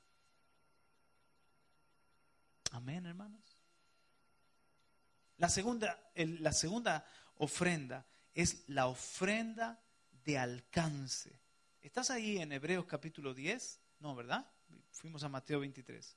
Amén, 2.73 3.07
hermanos. 3.07 3.59
La 5.39 5.49
segunda, 5.49 6.13
la 6.15 6.53
segunda 6.53 7.07
ofrenda 7.37 8.07
es 8.35 8.69
la 8.69 8.87
ofrenda 8.87 9.83
de 10.25 10.39
alcance. 10.39 11.41
¿Estás 11.81 12.11
ahí 12.11 12.39
en 12.39 12.53
Hebreos 12.53 12.85
capítulo 12.85 13.33
10? 13.33 13.81
No, 14.01 14.15
¿verdad? 14.15 14.47
Fuimos 14.91 15.23
a 15.23 15.31
Mateo 15.31 15.61
23. 15.61 16.17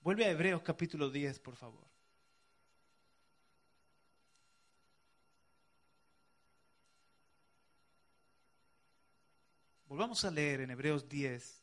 Vuelve 0.00 0.26
a 0.26 0.30
Hebreos 0.30 0.60
capítulo 0.62 1.08
10, 1.08 1.38
por 1.38 1.56
favor. 1.56 1.95
Volvamos 9.96 10.26
a 10.26 10.30
leer 10.30 10.60
en 10.60 10.70
Hebreos 10.70 11.08
10 11.08 11.62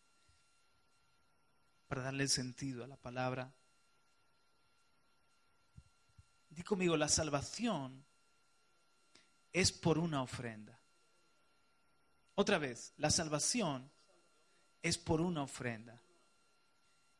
para 1.88 2.02
darle 2.02 2.28
sentido 2.28 2.84
a 2.84 2.88
la 2.88 2.98
palabra. 2.98 3.54
Di 6.50 6.64
conmigo, 6.64 6.98
la 6.98 7.08
salvación 7.08 8.04
es 9.52 9.72
por 9.72 10.00
una 10.00 10.24
ofrenda. 10.24 10.80
Otra 12.34 12.58
vez, 12.58 12.94
la 12.98 13.12
salvación 13.12 13.92
es 14.82 14.98
por 14.98 15.22
una 15.22 15.44
ofrenda. 15.44 16.02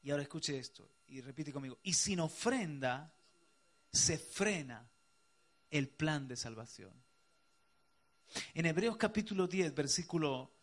Y 0.02 0.10
ahora 0.10 0.24
escuche 0.24 0.58
esto 0.58 0.90
y 1.10 1.22
repite 1.22 1.54
conmigo. 1.54 1.78
Y 1.84 1.94
sin 1.94 2.22
ofrenda 2.22 3.14
se 3.92 4.18
frena 4.18 4.90
el 5.70 5.90
plan 5.90 6.28
de 6.28 6.38
salvación. 6.38 6.92
En 8.56 8.66
Hebreos 8.66 8.98
capítulo 8.98 9.46
10, 9.46 9.76
versículo 9.76 10.63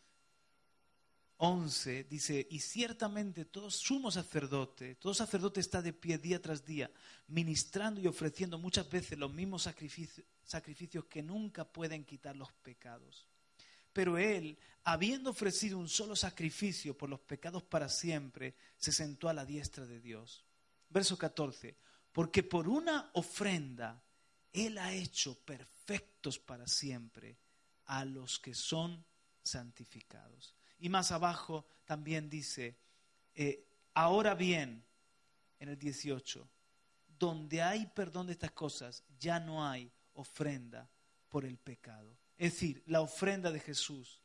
11 1.43 2.05
dice, 2.05 2.47
y 2.51 2.59
ciertamente 2.59 3.47
todo 3.47 3.71
sumo 3.71 4.11
sacerdote, 4.11 4.97
todo 4.97 5.15
sacerdote 5.15 5.61
está 5.61 5.81
de 5.81 5.95
pie 5.95 6.19
día 6.19 6.43
tras 6.43 6.67
día, 6.67 6.91
ministrando 7.29 7.99
y 7.99 8.07
ofreciendo 8.07 8.59
muchas 8.59 8.91
veces 8.91 9.19
los 9.19 9.33
mismos 9.33 9.63
sacrificios, 9.63 10.27
sacrificios 10.45 11.07
que 11.07 11.23
nunca 11.23 11.65
pueden 11.65 12.05
quitar 12.05 12.37
los 12.37 12.53
pecados. 12.53 13.27
Pero 13.91 14.19
él, 14.19 14.59
habiendo 14.85 15.31
ofrecido 15.31 15.79
un 15.79 15.89
solo 15.89 16.15
sacrificio 16.15 16.97
por 16.97 17.09
los 17.09 17.21
pecados 17.21 17.63
para 17.63 17.89
siempre, 17.89 18.55
se 18.77 18.93
sentó 18.93 19.31
a 19.31 19.33
la 19.33 19.47
diestra 19.47 19.87
de 19.87 19.99
Dios. 19.99 20.45
Verso 20.91 21.17
14, 21.17 21.75
porque 22.13 22.43
por 22.43 22.69
una 22.69 23.11
ofrenda 23.15 24.03
él 24.53 24.77
ha 24.77 24.93
hecho 24.93 25.39
perfectos 25.39 26.39
para 26.39 26.67
siempre 26.67 27.39
a 27.87 28.05
los 28.05 28.39
que 28.39 28.55
son 28.55 29.03
santificados. 29.43 30.60
Y 30.81 30.89
más 30.89 31.13
abajo 31.13 31.65
también 31.85 32.29
dice, 32.29 32.77
eh, 33.35 33.65
ahora 33.95 34.35
bien, 34.35 34.83
en 35.59 35.69
el 35.69 35.79
18, 35.79 36.49
donde 37.19 37.63
hay 37.63 37.87
perdón 37.87 38.27
de 38.27 38.33
estas 38.33 38.53
cosas, 38.53 39.05
ya 39.19 39.39
no 39.39 39.65
hay 39.67 39.93
ofrenda 40.15 40.89
por 41.29 41.45
el 41.45 41.59
pecado. 41.59 42.17
Es 42.39 42.55
decir, 42.55 42.83
la 42.87 43.03
ofrenda 43.03 43.53
de 43.53 43.61
Jesús 43.61 44.23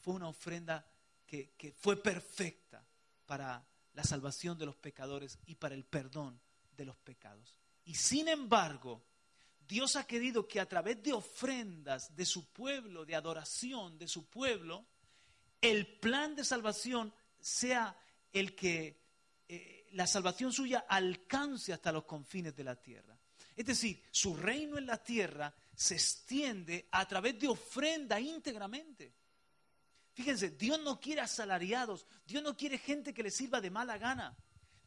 fue 0.00 0.14
una 0.14 0.28
ofrenda 0.28 0.84
que, 1.24 1.74
fue 1.78 1.96
perfecta 1.96 2.84
para 3.24 3.64
la 3.94 4.04
salvación 4.04 4.58
de 4.58 4.66
los 4.66 4.76
pecadores 4.76 5.38
y 5.46 5.54
para 5.54 5.76
el 5.76 5.84
perdón 5.84 6.40
de 6.76 6.84
los 6.84 6.96
pecados. 6.96 7.58
Y 7.84 7.94
sin 7.94 8.26
embargo, 8.26 9.04
Dios 9.66 9.94
ha 9.94 10.04
querido 10.04 10.46
que 10.46 10.60
a 10.60 10.68
través 10.68 11.00
de 11.02 11.12
ofrendas 11.12 12.14
de 12.14 12.24
su 12.24 12.46
pueblo, 12.52 13.04
de 13.04 13.14
adoración 13.14 13.98
de 13.98 14.08
su 14.08 14.26
pueblo, 14.26 14.84
el 15.60 15.86
plan 15.98 16.34
de 16.34 16.44
salvación 16.44 17.12
sea 17.40 17.96
el 18.32 18.54
que 18.54 19.00
eh, 19.48 19.88
la 19.92 20.06
salvación 20.06 20.52
suya 20.52 20.86
alcance 20.88 21.72
hasta 21.72 21.92
los 21.92 22.04
confines 22.04 22.54
de 22.54 22.64
la 22.64 22.76
tierra. 22.76 23.16
Es 23.54 23.64
decir, 23.64 24.02
su 24.10 24.36
reino 24.36 24.76
en 24.76 24.86
la 24.86 25.02
tierra 25.02 25.54
se 25.74 25.94
extiende 25.94 26.88
a 26.90 27.06
través 27.06 27.38
de 27.38 27.48
ofrenda 27.48 28.20
íntegramente. 28.20 29.14
Fíjense, 30.12 30.50
Dios 30.50 30.80
no 30.80 31.00
quiere 31.00 31.20
asalariados, 31.22 32.06
Dios 32.26 32.42
no 32.42 32.56
quiere 32.56 32.78
gente 32.78 33.14
que 33.14 33.22
le 33.22 33.30
sirva 33.30 33.60
de 33.60 33.70
mala 33.70 33.98
gana. 33.98 34.36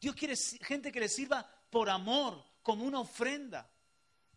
Dios 0.00 0.14
quiere 0.14 0.36
gente 0.36 0.90
que 0.90 1.00
le 1.00 1.08
sirva 1.08 1.48
por 1.70 1.90
amor, 1.90 2.44
como 2.62 2.84
una 2.84 3.00
ofrenda. 3.00 3.70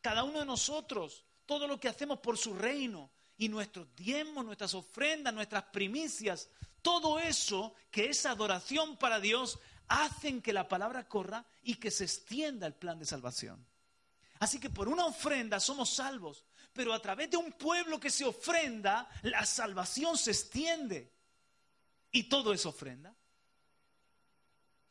Cada 0.02 0.24
uno 0.24 0.40
de 0.40 0.46
nosotros, 0.46 1.26
todo 1.46 1.68
lo 1.68 1.80
que 1.80 1.88
hacemos 1.88 2.20
por 2.20 2.38
su 2.38 2.54
reino 2.54 3.12
y 3.38 3.50
nuestros 3.50 3.94
diezmos, 3.96 4.46
nuestras 4.46 4.74
ofrendas, 4.74 5.34
nuestras 5.34 5.64
primicias, 5.64 6.50
todo 6.82 7.20
eso 7.20 7.74
que 7.92 8.06
es 8.06 8.26
adoración 8.26 8.98
para 8.98 9.20
Dios, 9.20 9.60
hacen 9.88 10.42
que 10.42 10.54
la 10.54 10.68
palabra 10.68 11.08
corra 11.08 11.46
y 11.64 11.76
que 11.76 11.92
se 11.92 12.06
extienda 12.06 12.68
el 12.68 12.74
plan 12.74 13.00
de 13.00 13.06
salvación. 13.06 13.66
Así 14.40 14.60
que 14.60 14.70
por 14.70 14.90
una 14.90 15.06
ofrenda 15.06 15.60
somos 15.60 15.90
salvos, 15.90 16.46
pero 16.74 16.94
a 16.94 17.02
través 17.02 17.30
de 17.30 17.38
un 17.38 17.52
pueblo 17.54 18.00
que 18.00 18.10
se 18.10 18.26
ofrenda, 18.26 19.08
la 19.22 19.46
salvación 19.46 20.18
se 20.18 20.32
extiende. 20.32 21.12
Y 22.12 22.24
todo 22.24 22.54
es 22.54 22.66
ofrenda. 22.66 23.16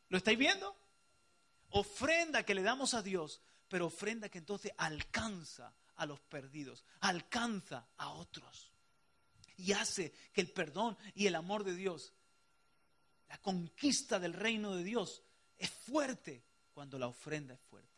¿Lo 0.09 0.17
estáis 0.17 0.37
viendo? 0.37 0.75
Ofrenda 1.69 2.43
que 2.43 2.55
le 2.55 2.61
damos 2.61 2.93
a 2.93 3.01
Dios, 3.01 3.41
pero 3.67 3.87
ofrenda 3.87 4.29
que 4.29 4.37
entonces 4.37 4.71
alcanza 4.77 5.73
a 5.95 6.05
los 6.05 6.19
perdidos, 6.21 6.83
alcanza 7.01 7.87
a 7.97 8.09
otros. 8.09 8.71
Y 9.57 9.73
hace 9.73 10.13
que 10.33 10.41
el 10.41 10.51
perdón 10.51 10.97
y 11.13 11.27
el 11.27 11.35
amor 11.35 11.63
de 11.63 11.75
Dios, 11.75 12.13
la 13.29 13.37
conquista 13.39 14.19
del 14.19 14.33
reino 14.33 14.75
de 14.75 14.83
Dios, 14.83 15.21
es 15.57 15.69
fuerte 15.69 16.43
cuando 16.73 16.97
la 16.97 17.07
ofrenda 17.07 17.53
es 17.53 17.61
fuerte 17.61 17.93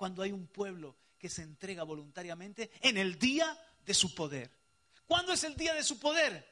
cuando 0.00 0.22
hay 0.22 0.32
un 0.32 0.46
pueblo 0.46 0.96
que 1.18 1.28
se 1.28 1.42
entrega 1.42 1.82
voluntariamente 1.82 2.70
en 2.80 2.96
el 2.96 3.18
día 3.18 3.54
de 3.84 3.92
su 3.92 4.14
poder. 4.14 4.50
¿Cuándo 5.04 5.34
es 5.34 5.44
el 5.44 5.54
día 5.56 5.74
de 5.74 5.82
su 5.82 6.00
poder? 6.00 6.42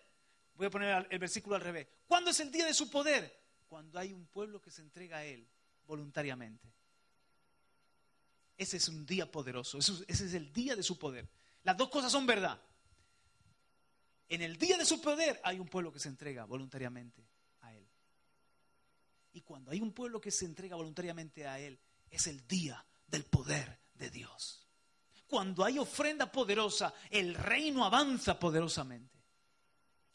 Voy 0.55 0.67
a 0.67 0.71
poner 0.71 1.07
el 1.09 1.19
versículo 1.19 1.57
al 1.57 1.63
revés. 1.63 1.89
¿Cuándo 2.07 2.29
es 2.31 2.41
el 2.41 2.53
día 2.53 2.67
de 2.67 2.75
su 2.75 2.91
poder? 2.91 3.35
Cuando 3.67 3.99
hay 3.99 4.13
un 4.13 4.27
pueblo 4.27 4.61
que 4.61 4.71
se 4.71 4.83
entrega 4.83 5.17
a 5.17 5.25
Él 5.25 5.49
voluntariamente. 5.87 6.71
Ese 8.59 8.77
es 8.77 8.89
un 8.89 9.07
día 9.07 9.31
poderoso, 9.31 9.79
ese 9.79 10.05
es 10.09 10.35
el 10.35 10.53
día 10.53 10.75
de 10.75 10.83
su 10.83 10.99
poder. 10.99 11.29
Las 11.63 11.77
dos 11.77 11.89
cosas 11.89 12.11
son 12.11 12.27
verdad. 12.27 12.61
En 14.29 14.43
el 14.43 14.59
día 14.59 14.77
de 14.77 14.85
su 14.85 15.01
poder 15.01 15.41
hay 15.45 15.61
un 15.61 15.69
pueblo 15.69 15.93
que 15.93 16.01
se 16.01 16.09
entrega 16.09 16.45
voluntariamente 16.45 17.25
a 17.61 17.73
Él. 17.73 17.89
Y 19.33 19.43
cuando 19.43 19.71
hay 19.71 19.81
un 19.81 19.93
pueblo 19.93 20.21
que 20.21 20.33
se 20.33 20.45
entrega 20.45 20.75
voluntariamente 20.75 21.47
a 21.47 21.61
Él, 21.61 21.79
es 22.11 22.27
el 22.27 22.47
día 22.49 22.85
del 23.07 23.25
poder 23.25 23.79
de 23.95 24.11
Dios. 24.11 24.67
Cuando 25.29 25.65
hay 25.65 25.79
ofrenda 25.79 26.31
poderosa, 26.33 26.93
el 27.11 27.35
reino 27.35 27.85
avanza 27.85 28.39
poderosamente. 28.39 29.19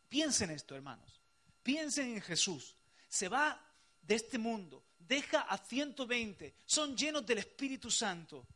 Piensen 0.10 0.50
esto, 0.50 0.76
hermanos. 0.76 1.22
Piensen 1.62 2.16
en 2.16 2.22
Jesús. 2.22 2.76
Se 3.08 3.30
va 3.30 3.60
de 4.02 4.16
este 4.16 4.38
mundo, 4.38 4.84
deja 5.08 5.42
a 5.42 5.58
120, 5.58 6.56
son 6.66 6.96
llenos 6.96 7.26
del 7.26 7.40
Espíritu 7.40 7.90
Santo. 7.90 8.48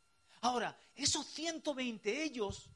Ahora, 0.42 0.78
esos 0.96 1.26
120, 1.28 2.24
ellos 2.24 2.70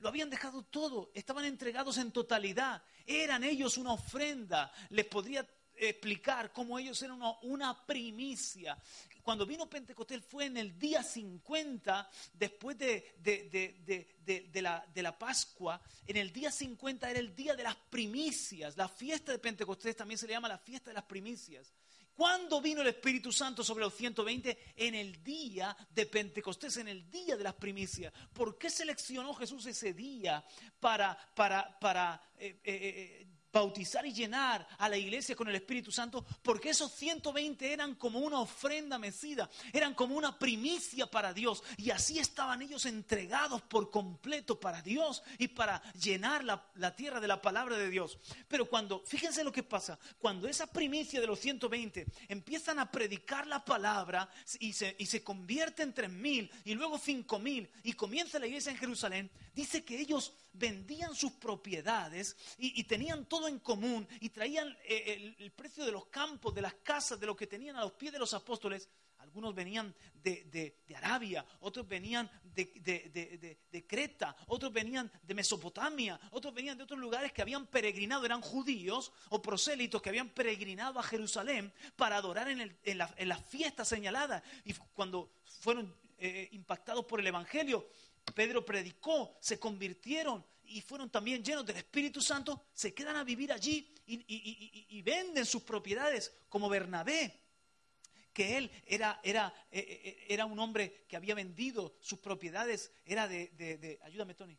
lo 0.00 0.08
habían 0.08 0.30
dejado 0.30 0.62
todo, 0.62 1.10
estaban 1.14 1.44
entregados 1.44 1.98
en 1.98 2.12
totalidad, 2.12 2.82
eran 3.06 3.42
ellos 3.44 3.78
una 3.78 3.92
ofrenda. 3.92 4.72
Les 4.90 5.06
podría 5.06 5.46
explicar 5.74 6.52
cómo 6.52 6.78
ellos 6.78 7.00
eran 7.02 7.20
una, 7.42 7.86
primicia. 7.86 8.78
Cuando 9.22 9.44
vino 9.44 9.68
Pentecostés 9.68 10.24
fue 10.24 10.46
en 10.46 10.56
el 10.56 10.78
día 10.78 11.02
50, 11.02 12.10
después 12.32 12.78
de, 12.78 13.14
de, 13.18 14.62
la, 14.62 14.84
de, 14.92 15.02
la, 15.02 15.18
Pascua, 15.18 15.80
en 16.06 16.16
el 16.16 16.32
día 16.32 16.50
50 16.50 17.10
era 17.10 17.18
el 17.18 17.34
día 17.34 17.54
de 17.54 17.62
las 17.62 17.76
primicias. 17.76 18.76
La 18.76 18.88
fiesta 18.88 19.32
de 19.32 19.38
Pentecostés 19.38 19.96
también 19.96 20.18
se 20.18 20.26
le 20.26 20.32
llama 20.32 20.48
la 20.48 20.58
fiesta 20.58 20.90
de 20.90 20.94
las 20.94 21.04
primicias. 21.04 21.72
¿Cuándo 22.18 22.60
vino 22.60 22.80
el 22.80 22.88
Espíritu 22.88 23.30
Santo 23.30 23.62
sobre 23.62 23.84
los 23.84 23.94
120? 23.94 24.74
En 24.74 24.96
el 24.96 25.22
día 25.22 25.76
de 25.88 26.04
Pentecostés, 26.04 26.78
en 26.78 26.88
el 26.88 27.08
día 27.08 27.36
de 27.36 27.44
las 27.44 27.54
primicias. 27.54 28.12
¿Por 28.32 28.58
qué 28.58 28.70
seleccionó 28.70 29.32
Jesús 29.34 29.64
ese 29.66 29.94
día 29.94 30.44
para, 30.80 31.16
para, 31.36 31.78
para 31.78 32.20
eh, 32.36 32.58
eh, 32.64 32.74
eh, 32.74 33.27
bautizar 33.52 34.06
y 34.06 34.12
llenar 34.12 34.66
a 34.78 34.88
la 34.88 34.96
iglesia 34.96 35.34
con 35.36 35.48
el 35.48 35.56
Espíritu 35.56 35.90
Santo, 35.90 36.24
porque 36.42 36.70
esos 36.70 36.92
120 36.92 37.72
eran 37.72 37.94
como 37.94 38.20
una 38.20 38.40
ofrenda 38.40 38.98
mecida, 38.98 39.50
eran 39.72 39.94
como 39.94 40.16
una 40.16 40.38
primicia 40.38 41.10
para 41.10 41.32
Dios, 41.32 41.62
y 41.76 41.90
así 41.90 42.18
estaban 42.18 42.62
ellos 42.62 42.86
entregados 42.86 43.62
por 43.62 43.90
completo 43.90 44.60
para 44.60 44.82
Dios 44.82 45.22
y 45.38 45.48
para 45.48 45.82
llenar 45.94 46.44
la, 46.44 46.94
tierra 46.96 47.20
de 47.20 47.28
la 47.28 47.40
palabra 47.40 47.76
de 47.76 47.90
Dios. 47.90 48.18
Pero 48.48 48.66
cuando, 48.66 49.02
fíjense 49.06 49.44
lo 49.44 49.52
que 49.52 49.62
pasa, 49.62 49.98
cuando 50.18 50.48
esa 50.48 50.66
primicia 50.66 51.20
de 51.20 51.26
los 51.26 51.38
120 51.40 52.06
empiezan 52.28 52.78
a 52.78 52.90
predicar 52.90 53.46
la 53.46 53.64
palabra 53.64 54.28
y 54.58 54.72
se, 54.72 54.96
y 54.98 55.06
se 55.06 55.22
convierte 55.22 55.82
en 55.82 55.94
3.000 55.94 56.50
y 56.64 56.74
luego 56.74 56.98
5.000 56.98 57.68
y 57.84 57.92
comienza 57.92 58.38
la 58.38 58.46
iglesia 58.46 58.72
en 58.72 58.78
Jerusalén, 58.78 59.30
dice 59.54 59.84
que 59.84 59.98
ellos 59.98 60.32
vendían 60.58 61.14
sus 61.14 61.32
propiedades 61.32 62.36
y, 62.58 62.82
tenían 62.84 63.26
todo 63.26 63.37
en 63.46 63.58
común 63.60 64.08
y 64.20 64.30
traían 64.30 64.76
eh, 64.84 65.34
el, 65.38 65.52
precio 65.52 65.84
de 65.84 65.92
los 65.92 66.06
campos, 66.06 66.54
de 66.54 66.62
las 66.62 66.74
casas, 66.74 67.20
de 67.20 67.26
lo 67.26 67.36
que 67.36 67.46
tenían 67.46 67.76
a 67.76 67.82
los 67.82 67.92
pies 67.92 68.12
de 68.12 68.18
los 68.18 68.34
apóstoles. 68.34 68.88
Algunos 69.18 69.54
venían 69.54 69.94
de, 70.22 70.76
Arabia, 70.96 71.44
otros 71.60 71.86
venían 71.86 72.30
de, 72.54 73.84
Creta, 73.86 74.34
otros 74.46 74.72
venían 74.72 75.10
de 75.22 75.34
Mesopotamia, 75.34 76.18
otros 76.30 76.54
venían 76.54 76.78
de 76.78 76.84
otros 76.84 76.98
lugares 76.98 77.32
que 77.32 77.42
habían 77.42 77.66
peregrinado, 77.66 78.24
eran 78.24 78.40
judíos 78.40 79.12
o 79.28 79.42
prosélitos 79.42 80.00
que 80.00 80.08
habían 80.08 80.30
peregrinado 80.30 80.98
a 80.98 81.02
Jerusalén 81.02 81.72
para 81.96 82.16
adorar 82.16 82.48
en, 82.48 82.98
la, 82.98 83.38
fiesta 83.38 83.84
señalada. 83.84 84.42
Y 84.64 84.72
cuando 84.94 85.30
fueron 85.60 85.94
eh, 86.18 86.48
impactados 86.52 87.04
por 87.04 87.20
el 87.20 87.26
Evangelio, 87.26 87.88
Pedro 88.34 88.64
predicó, 88.64 89.36
se 89.40 89.58
convirtieron 89.58 90.44
y 90.68 90.80
fueron 90.80 91.10
también 91.10 91.42
llenos 91.42 91.64
del 91.64 91.76
Espíritu 91.76 92.20
Santo, 92.20 92.66
se 92.72 92.94
quedan 92.94 93.16
a 93.16 93.24
vivir 93.24 93.52
allí 93.52 93.94
y, 94.06 95.02
venden 95.02 95.44
sus 95.44 95.62
propiedades 95.62 96.32
como 96.48 96.68
Bernabé, 96.68 97.40
que 98.32 98.56
él 98.56 98.70
era, 98.86 99.20
era, 99.22 99.52
eh, 99.70 99.80
eh, 99.80 100.26
era, 100.28 100.46
un 100.46 100.58
hombre 100.58 101.04
que 101.08 101.16
había 101.16 101.34
vendido 101.34 101.96
sus 102.00 102.18
propiedades, 102.18 102.92
era 103.04 103.26
de, 103.26 103.98
ayúdame 104.02 104.34
Tony, 104.34 104.56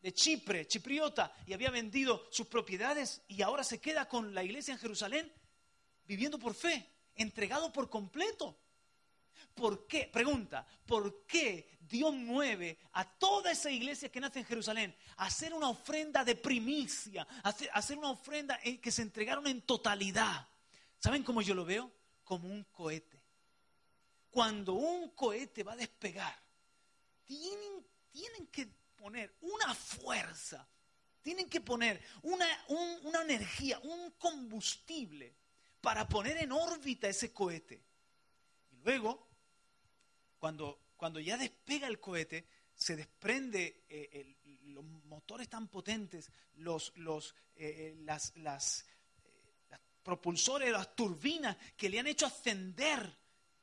de 0.00 0.12
Chipre, 0.12 0.66
chipriota, 0.66 1.34
y 1.46 1.52
había 1.52 1.70
vendido 1.70 2.28
sus 2.30 2.46
propiedades 2.46 3.22
y 3.28 3.42
ahora 3.42 3.64
se 3.64 3.80
queda 3.80 4.08
con 4.08 4.34
la 4.34 4.44
iglesia 4.44 4.72
en 4.74 4.80
Jerusalén 4.80 5.32
viviendo 6.04 6.38
por 6.38 6.54
fe, 6.54 6.86
entregado 7.14 7.72
por 7.72 7.90
completo. 7.90 8.58
¿Por 9.58 9.88
qué? 9.88 10.08
Pregunta, 10.12 10.64
¿por 10.86 11.26
qué 11.26 11.78
Dios 11.80 12.14
mueve 12.14 12.78
a 12.92 13.04
toda 13.04 13.50
esa 13.50 13.68
iglesia 13.68 14.08
que 14.08 14.20
nace 14.20 14.38
en 14.38 14.44
Jerusalén 14.44 14.94
a 15.16 15.26
hacer 15.26 15.52
una 15.52 15.68
ofrenda 15.68 16.24
de 16.24 16.36
primicia, 16.36 17.26
hacer, 17.42 17.98
una 17.98 18.10
ofrenda 18.10 18.56
que 18.80 18.92
se 18.92 19.02
entregaron 19.02 19.48
en 19.48 19.62
totalidad? 19.62 20.46
¿Saben 20.98 21.24
cómo 21.24 21.42
yo 21.42 21.56
lo 21.56 21.64
veo? 21.64 21.90
Como 22.22 22.48
un 22.48 22.62
cohete. 22.70 23.20
Cuando 24.30 24.74
un 24.74 25.10
cohete 25.10 25.64
va 25.64 25.72
a 25.72 25.76
despegar, 25.76 26.40
tienen, 27.24 27.84
tienen 28.12 28.46
que 28.46 28.68
poner 28.94 29.34
una 29.40 29.74
fuerza, 29.74 30.68
tienen 31.20 31.48
que 31.48 31.60
poner 31.60 32.00
una, 32.22 32.46
una 33.02 33.22
energía, 33.22 33.80
un 33.80 34.12
combustible 34.12 35.34
para 35.80 36.08
poner 36.08 36.36
en 36.36 36.52
órbita 36.52 37.08
ese 37.08 37.32
cohete. 37.32 37.82
Y 38.70 38.76
luego 38.76 39.27
cuando, 40.38 40.80
cuando 40.96 41.20
ya 41.20 41.36
despega 41.36 41.86
el 41.86 42.00
cohete, 42.00 42.46
se 42.74 42.96
desprende 42.96 43.84
eh, 43.88 44.36
los 44.66 44.84
motores 44.84 45.48
tan 45.48 45.68
potentes, 45.68 46.30
los, 46.54 46.92
los, 46.96 47.34
eh, 47.56 47.94
eh, 47.96 47.96
las, 48.04 48.32
las, 48.36 48.86
propulsores, 50.02 50.72
las 50.72 50.96
turbinas 50.96 51.56
que 51.76 51.90
le 51.90 51.98
han 51.98 52.06
hecho 52.06 52.24
ascender 52.24 53.14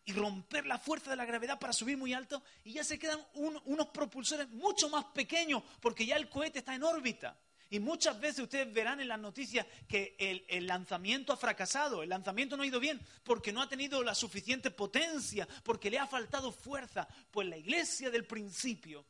y 0.06 0.14
romper 0.14 0.68
la 0.68 0.78
fuerza 0.78 1.10
de 1.10 1.16
la 1.16 1.26
gravedad 1.26 1.58
para 1.58 1.74
subir 1.74 1.98
muy 1.98 2.14
alto, 2.14 2.44
y 2.64 2.74
ya 2.74 2.84
se 2.84 3.00
quedan 3.00 3.20
unos 3.34 3.88
propulsores 3.88 4.48
mucho 4.50 4.88
más 4.88 5.06
pequeños, 5.06 5.64
porque 5.82 6.06
ya 6.06 6.18
el 6.18 6.30
cohete 6.30 6.60
está 6.60 6.76
en 6.76 6.84
órbita. 6.84 7.40
Y 7.76 7.80
muchas 7.82 8.18
veces 8.22 8.40
ustedes 8.40 8.72
verán 8.72 9.02
en 9.02 9.10
las 9.10 9.20
noticias 9.20 9.68
que 9.86 10.16
el, 10.48 10.66
lanzamiento 10.66 11.34
ha 11.34 11.36
fracasado, 11.36 12.04
el 12.04 12.08
lanzamiento 12.08 12.56
no 12.56 12.64
ha 12.64 12.68
ido 12.68 12.80
bien 12.80 13.02
porque 13.22 13.52
no 13.52 13.62
ha 13.62 13.68
tenido 13.68 14.02
la 14.02 14.16
suficiente 14.16 14.72
potencia, 14.72 15.46
porque 15.62 15.92
le 15.92 16.00
ha 16.00 16.08
faltado 16.08 16.54
fuerza. 16.54 17.06
Pues 17.30 17.50
la 17.50 17.58
iglesia 17.58 18.10
del 18.10 18.24
principio 18.24 19.06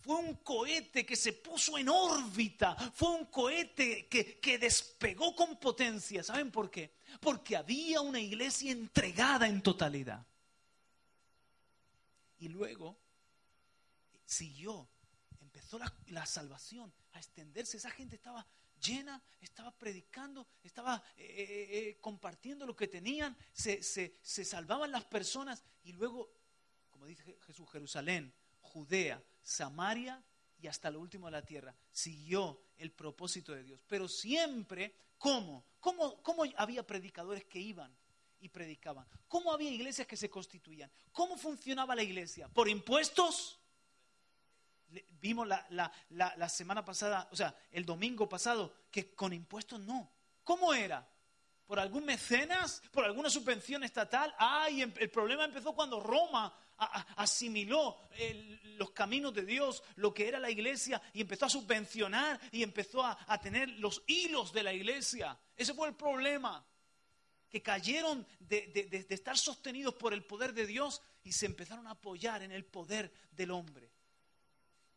fue 0.00 0.16
un 0.16 0.34
cohete 0.34 1.06
que 1.06 1.16
se 1.16 1.32
puso 1.32 1.78
en 1.78 1.88
órbita, 1.88 2.76
fue 2.92 3.08
un 3.08 3.24
cohete 3.24 4.06
que, 4.06 4.58
despegó 4.58 5.34
con 5.34 5.56
potencia. 5.56 6.22
¿Saben 6.22 6.50
por 6.50 6.70
qué? 6.70 6.92
Porque 7.20 7.56
había 7.56 8.02
una 8.02 8.20
iglesia 8.20 8.70
entregada 8.70 9.48
en 9.48 9.62
totalidad. 9.62 10.26
Y 12.36 12.48
luego 12.48 12.98
siguió, 14.26 14.90
empezó 15.40 15.78
la 16.08 16.26
salvación 16.26 16.92
a 17.12 17.18
extenderse. 17.18 17.76
Esa 17.76 17.90
gente 17.90 18.16
estaba 18.16 18.46
llena, 18.80 19.22
estaba 19.40 19.70
predicando, 19.72 20.46
estaba 20.62 21.02
eh, 21.16 21.24
eh, 21.24 21.68
eh, 21.78 21.98
compartiendo 22.00 22.66
lo 22.66 22.74
que 22.74 22.88
tenían, 22.88 23.36
se, 23.52 23.82
se 23.82 24.44
salvaban 24.44 24.90
las 24.90 25.04
personas 25.04 25.62
y 25.82 25.92
luego, 25.92 26.32
como 26.90 27.06
dice 27.06 27.38
Jesús, 27.46 27.68
Jerusalén, 27.70 28.32
Judea, 28.60 29.22
Samaria 29.42 30.22
y 30.58 30.66
hasta 30.66 30.90
lo 30.90 31.00
último 31.00 31.26
de 31.26 31.32
la 31.32 31.44
tierra, 31.44 31.74
siguió 31.90 32.62
el 32.78 32.92
propósito 32.92 33.52
de 33.52 33.62
Dios. 33.62 33.82
Pero 33.86 34.08
siempre, 34.08 34.94
¿cómo? 35.18 35.66
¿Cómo, 35.80 36.22
cómo 36.22 36.44
había 36.56 36.86
predicadores 36.86 37.44
que 37.44 37.60
iban? 37.60 37.94
y 38.40 38.48
predicaban. 38.48 39.06
¿Cómo 39.28 39.52
había 39.52 39.70
iglesias 39.70 40.06
que 40.06 40.16
se 40.16 40.30
constituían? 40.30 40.90
¿Cómo 41.12 41.36
funcionaba 41.36 41.94
la 41.94 42.02
iglesia? 42.02 42.48
¿Por 42.48 42.68
impuestos? 42.68 43.59
Vimos 45.20 45.46
la, 45.46 46.48
semana 46.48 46.84
pasada, 46.84 47.28
o 47.30 47.36
sea, 47.36 47.54
el 47.70 47.84
domingo 47.84 48.28
pasado, 48.28 48.74
que 48.90 49.14
con 49.14 49.32
impuestos 49.32 49.80
no. 49.80 50.10
¿Cómo 50.44 50.72
era? 50.74 51.06
¿Por 51.66 51.78
algún 51.78 52.04
mecenas? 52.04 52.82
¿Por 52.90 53.04
alguna 53.04 53.30
subvención 53.30 53.84
estatal? 53.84 54.34
Ay, 54.38 54.82
em, 54.82 54.92
el 54.98 55.10
problema 55.10 55.44
empezó 55.44 55.72
cuando 55.72 56.00
Roma 56.00 56.52
asimiló 57.16 57.98
los 58.76 58.90
caminos 58.92 59.34
de 59.34 59.44
Dios, 59.44 59.82
lo 59.96 60.14
que 60.14 60.26
era 60.26 60.38
la 60.38 60.50
iglesia, 60.50 61.00
y 61.12 61.20
empezó 61.20 61.44
a 61.44 61.50
subvencionar 61.50 62.40
y 62.50 62.62
empezó 62.62 63.04
a, 63.04 63.38
tener 63.40 63.68
los 63.68 64.02
hilos 64.06 64.52
de 64.52 64.62
la 64.62 64.72
iglesia. 64.72 65.38
Ese 65.56 65.74
fue 65.74 65.88
el 65.88 65.94
problema. 65.94 66.64
Que 67.50 67.60
cayeron 67.60 68.24
de, 68.38 68.68
de 68.68 69.14
estar 69.14 69.36
sostenidos 69.36 69.94
por 69.94 70.14
el 70.14 70.24
poder 70.24 70.54
de 70.54 70.66
Dios 70.66 71.02
y 71.24 71.32
se 71.32 71.46
empezaron 71.46 71.86
a 71.88 71.92
apoyar 71.92 72.42
en 72.42 72.52
el 72.52 72.64
poder 72.64 73.12
del 73.32 73.50
hombre. 73.50 73.90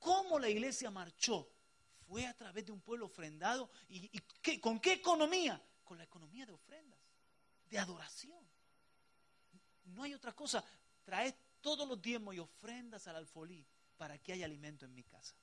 ¿Cómo 0.04 0.38
la 0.38 0.50
iglesia 0.50 0.92
marchó? 0.92 1.50
Fue 2.06 2.28
a 2.28 2.36
través 2.36 2.66
de 2.66 2.74
un 2.74 2.82
pueblo 2.82 3.06
ofrendado. 3.06 3.72
¿Y, 3.88 4.20
con 4.60 4.82
qué 4.82 4.94
economía? 4.94 5.64
Con 5.82 5.98
la 5.98 6.04
economía 6.04 6.46
de 6.46 6.52
ofrendas, 6.52 7.00
de 7.70 7.80
adoración. 7.80 8.46
No 9.86 10.04
hay 10.04 10.14
otra 10.14 10.34
cosa. 10.34 10.62
Trae 11.06 11.34
todos 11.62 11.88
los 11.88 12.02
diezmos 12.02 12.36
y 12.36 12.40
ofrendas 12.40 13.08
al 13.08 13.16
alfolí 13.16 13.66
para 13.96 14.18
que 14.18 14.34
haya 14.34 14.44
alimento 14.44 14.84
en 14.84 14.94
mi 14.94 15.04
casa. 15.04 15.36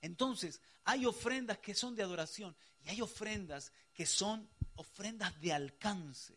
Entonces, 0.00 0.60
hay 0.82 1.06
ofrendas 1.06 1.58
que 1.58 1.76
son 1.76 1.94
de 1.94 2.02
adoración 2.02 2.56
y 2.82 2.88
hay 2.88 3.00
ofrendas 3.00 3.72
que 3.92 4.04
son 4.04 4.50
ofrendas 4.74 5.40
de 5.40 5.52
alcance. 5.52 6.36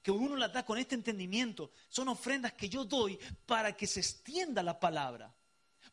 Que 0.00 0.12
uno 0.12 0.36
las 0.36 0.52
da 0.52 0.64
con 0.64 0.78
este 0.78 0.94
entendimiento. 0.94 1.72
Son 1.88 2.06
ofrendas 2.06 2.52
que 2.52 2.68
yo 2.68 2.84
doy 2.84 3.18
para 3.44 3.76
que 3.76 3.88
se 3.88 3.98
extienda 3.98 4.62
la 4.62 4.78
palabra 4.78 5.34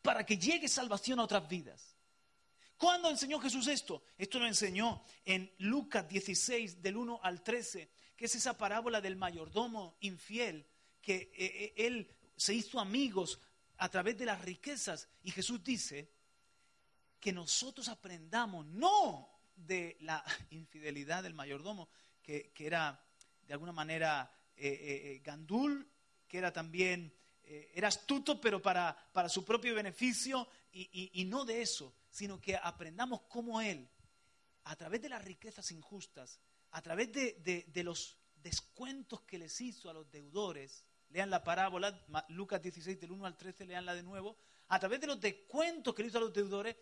para 0.02 0.24
que 0.24 0.38
llegue 0.38 0.68
salvación 0.68 1.20
a 1.20 1.24
otras 1.24 1.48
vidas. 1.48 1.96
¿Cuándo 2.80 3.10
enseñó 3.10 3.38
Jesús 3.38 3.66
esto? 3.66 4.02
Esto 4.16 4.38
lo 4.38 4.46
enseñó 4.46 5.04
en 5.26 5.52
Lucas 5.58 6.08
16, 6.08 6.80
del 6.80 6.96
1 6.96 7.20
al 7.22 7.42
13, 7.42 7.90
que 8.16 8.24
es 8.24 8.34
esa 8.34 8.56
parábola 8.56 9.02
del 9.02 9.16
mayordomo 9.16 9.98
infiel, 10.00 10.66
que 11.02 11.14
eh, 11.16 11.32
eh, 11.36 11.74
él 11.76 12.16
se 12.36 12.54
hizo 12.54 12.80
amigos 12.80 13.38
a 13.76 13.90
través 13.90 14.16
de 14.16 14.24
las 14.24 14.40
riquezas. 14.40 15.10
Y 15.22 15.30
Jesús 15.30 15.62
dice 15.62 16.10
que 17.20 17.34
nosotros 17.34 17.88
aprendamos 17.88 18.64
no 18.64 19.28
de 19.54 19.98
la 20.00 20.24
infidelidad 20.50 21.22
del 21.22 21.34
mayordomo, 21.34 21.90
que, 22.22 22.50
era 22.58 23.04
de 23.46 23.52
alguna 23.52 23.72
manera 23.72 24.32
eh, 24.56 25.20
gandul, 25.22 25.86
que 26.26 26.38
era 26.38 26.50
también, 26.50 27.12
era 27.74 27.88
astuto, 27.88 28.40
pero 28.40 28.60
para, 28.62 28.96
para 29.12 29.28
su 29.28 29.44
propio 29.44 29.74
beneficio, 29.74 30.48
y 30.72 31.24
no 31.24 31.44
de 31.44 31.62
eso, 31.62 31.94
sino 32.10 32.40
que 32.40 32.56
aprendamos 32.56 33.22
cómo 33.28 33.60
Él, 33.60 33.88
a 34.64 34.76
través 34.76 35.00
de 35.02 35.08
las 35.08 35.24
riquezas 35.24 35.70
injustas, 35.72 36.38
a 36.72 36.82
través 36.82 37.12
de, 37.12 37.82
los 37.82 38.16
descuentos 38.36 39.22
que 39.22 39.38
les 39.38 39.60
hizo 39.60 39.90
a 39.90 39.94
los 39.94 40.10
deudores, 40.10 40.84
lean 41.10 41.30
la 41.30 41.42
parábola, 41.42 42.04
Lucas 42.28 42.62
16 42.62 43.00
del 43.00 43.12
1 43.12 43.26
al 43.26 43.36
13, 43.36 43.64
leanla 43.64 43.94
de 43.94 44.02
nuevo, 44.02 44.36
a 44.68 44.78
través 44.78 45.00
de 45.00 45.08
los 45.08 45.20
descuentos 45.20 45.94
que 45.94 46.02
le 46.02 46.08
hizo 46.08 46.18
a 46.18 46.22
los 46.22 46.32
deudores, 46.32 46.76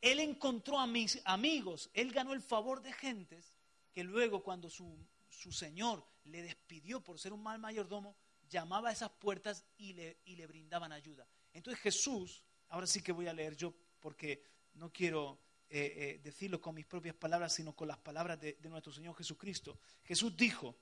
Él 0.00 0.20
encontró 0.20 0.78
a 0.78 0.86
mis 0.86 1.20
amigos, 1.24 1.90
Él 1.94 2.12
ganó 2.12 2.32
el 2.32 2.42
favor 2.42 2.82
de 2.82 2.92
gentes 2.92 3.54
que 3.92 4.04
luego 4.04 4.42
cuando 4.42 4.68
su, 4.68 5.06
su 5.30 5.52
Señor 5.52 6.06
le 6.24 6.42
despidió 6.42 7.00
por 7.00 7.18
ser 7.18 7.32
un 7.32 7.42
mal 7.42 7.58
mayordomo, 7.58 8.16
llamaba 8.48 8.88
a 8.88 8.92
esas 8.92 9.10
puertas 9.10 9.64
y 9.76 9.92
le, 9.92 10.18
y 10.24 10.36
le 10.36 10.46
brindaban 10.46 10.92
ayuda. 10.92 11.26
Entonces 11.52 11.82
Jesús, 11.82 12.44
ahora 12.68 12.86
sí 12.86 13.02
que 13.02 13.12
voy 13.12 13.26
a 13.26 13.32
leer 13.32 13.56
yo 13.56 13.74
porque 14.00 14.42
no 14.74 14.92
quiero 14.92 15.40
eh, 15.68 15.94
eh, 15.96 16.20
decirlo 16.22 16.60
con 16.60 16.74
mis 16.74 16.86
propias 16.86 17.14
palabras, 17.14 17.54
sino 17.54 17.74
con 17.74 17.88
las 17.88 17.98
palabras 17.98 18.40
de, 18.40 18.54
de 18.54 18.68
nuestro 18.68 18.92
Señor 18.92 19.14
Jesucristo. 19.16 19.78
Jesús 20.04 20.36
dijo, 20.36 20.76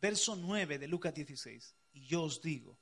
verso 0.00 0.36
9 0.36 0.78
de 0.78 0.88
Lucas 0.88 1.14
16, 1.14 1.74
y 1.92 2.06
yo 2.06 2.24
os 2.24 2.40
digo, 2.40 2.78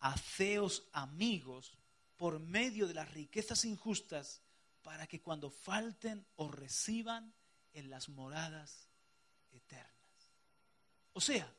haceos 0.00 0.88
amigos 0.92 1.76
por 2.16 2.38
medio 2.38 2.86
de 2.86 2.94
las 2.94 3.10
riquezas 3.12 3.64
injustas, 3.64 4.42
para 4.82 5.06
que 5.06 5.20
cuando 5.20 5.50
falten 5.50 6.26
os 6.36 6.54
reciban 6.54 7.34
en 7.72 7.90
las 7.90 8.08
moradas 8.08 8.88
eternas. 9.52 9.94
O 11.12 11.20
sea, 11.20 11.52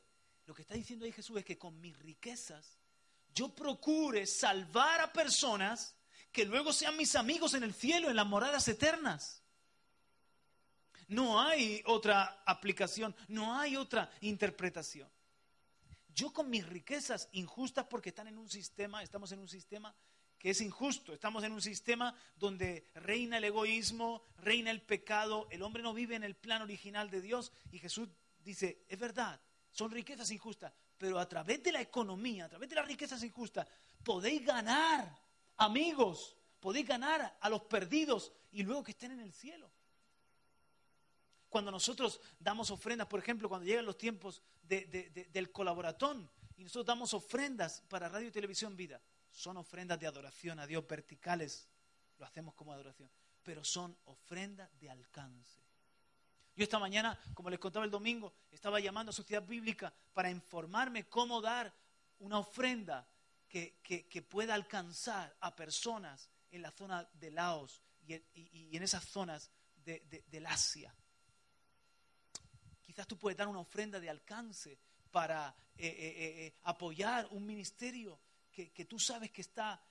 lo 0.46 0.54
que 0.54 0.62
está 0.62 0.74
diciendo 0.74 1.04
ahí 1.04 1.12
Jesús 1.12 1.36
es 1.38 1.44
que 1.44 1.58
con 1.58 1.80
mis 1.80 1.96
riquezas 1.98 2.78
yo 3.34 3.54
procure 3.54 4.26
salvar 4.26 5.00
a 5.00 5.12
personas 5.12 5.94
que 6.30 6.44
luego 6.44 6.72
sean 6.72 6.96
mis 6.96 7.14
amigos 7.14 7.54
en 7.54 7.62
el 7.62 7.74
cielo, 7.74 8.10
en 8.10 8.16
las 8.16 8.26
moradas 8.26 8.66
eternas. 8.68 9.42
No 11.08 11.40
hay 11.40 11.82
otra 11.86 12.42
aplicación, 12.46 13.14
no 13.28 13.58
hay 13.58 13.76
otra 13.76 14.10
interpretación. 14.20 15.10
Yo 16.14 16.32
con 16.32 16.50
mis 16.50 16.66
riquezas 16.66 17.28
injustas 17.32 17.86
porque 17.88 18.10
están 18.10 18.28
en 18.28 18.38
un 18.38 18.48
sistema, 18.48 19.02
estamos 19.02 19.32
en 19.32 19.38
un 19.38 19.48
sistema 19.48 19.94
que 20.38 20.50
es 20.50 20.60
injusto, 20.60 21.12
estamos 21.12 21.44
en 21.44 21.52
un 21.52 21.62
sistema 21.62 22.14
donde 22.36 22.90
reina 22.94 23.38
el 23.38 23.44
egoísmo, 23.44 24.22
reina 24.38 24.70
el 24.70 24.82
pecado, 24.82 25.46
el 25.50 25.62
hombre 25.62 25.82
no 25.82 25.94
vive 25.94 26.16
en 26.16 26.24
el 26.24 26.34
plan 26.34 26.62
original 26.62 27.10
de 27.10 27.20
Dios 27.20 27.52
y 27.70 27.78
Jesús 27.78 28.08
dice, 28.42 28.84
es 28.88 28.98
verdad, 28.98 29.40
son 29.72 29.90
riquezas 29.90 30.30
injustas, 30.30 30.72
pero 30.98 31.18
a 31.18 31.28
través 31.28 31.62
de 31.62 31.72
la 31.72 31.80
economía, 31.80 32.44
a 32.44 32.48
través 32.48 32.68
de 32.68 32.76
las 32.76 32.86
riquezas 32.86 33.22
injustas, 33.24 33.66
podéis 34.04 34.44
ganar 34.44 35.18
amigos, 35.56 36.36
podéis 36.60 36.86
ganar 36.86 37.38
a 37.40 37.48
los 37.48 37.62
perdidos 37.62 38.32
y 38.52 38.62
luego 38.62 38.84
que 38.84 38.92
estén 38.92 39.12
en 39.12 39.20
el 39.20 39.32
cielo. 39.32 39.70
Cuando 41.48 41.70
nosotros 41.70 42.20
damos 42.38 42.70
ofrendas, 42.70 43.08
por 43.08 43.18
ejemplo, 43.18 43.48
cuando 43.48 43.66
llegan 43.66 43.84
los 43.84 43.98
tiempos 43.98 44.42
del 44.62 45.50
colaboratón 45.50 46.30
y 46.56 46.62
nosotros 46.62 46.86
damos 46.86 47.14
ofrendas 47.14 47.82
para 47.88 48.08
radio 48.08 48.28
y 48.28 48.30
televisión 48.30 48.76
vida, 48.76 49.00
son 49.30 49.56
ofrendas 49.56 49.98
de 49.98 50.06
adoración 50.06 50.58
a 50.58 50.66
Dios 50.66 50.86
verticales, 50.86 51.68
lo 52.18 52.26
hacemos 52.26 52.54
como 52.54 52.72
adoración, 52.72 53.10
pero 53.42 53.64
son 53.64 53.96
ofrendas 54.04 54.70
de 54.78 54.90
alcance. 54.90 55.62
Yo 56.54 56.64
esta 56.64 56.78
mañana, 56.78 57.18
como 57.34 57.48
les 57.48 57.58
contaba 57.58 57.84
el 57.84 57.90
domingo, 57.90 58.34
estaba 58.50 58.78
llamando 58.78 59.10
a 59.10 59.14
Sociedad 59.14 59.46
Bíblica 59.46 59.92
para 60.12 60.30
informarme 60.30 61.08
cómo 61.08 61.40
dar 61.40 61.72
una 62.18 62.38
ofrenda 62.38 63.08
que, 63.48 64.26
pueda 64.28 64.54
alcanzar 64.54 65.34
a 65.40 65.54
personas 65.54 66.28
en 66.50 66.62
la 66.62 66.70
zona 66.70 67.08
de 67.14 67.30
Laos 67.30 67.82
y, 68.06 68.76
en 68.76 68.82
esas 68.82 69.04
zonas 69.04 69.50
del 69.76 70.46
Asia. 70.46 70.94
Quizás 72.82 73.06
tú 73.06 73.16
puedes 73.18 73.36
dar 73.36 73.48
una 73.48 73.60
ofrenda 73.60 73.98
de 73.98 74.10
alcance 74.10 74.78
para 75.10 75.54
eh, 75.76 75.86
eh, 75.86 76.46
eh, 76.46 76.54
apoyar 76.64 77.28
un 77.30 77.46
ministerio 77.46 78.20
que, 78.50 78.84
tú 78.84 78.98
sabes 78.98 79.30
que 79.30 79.40
está, 79.40 79.82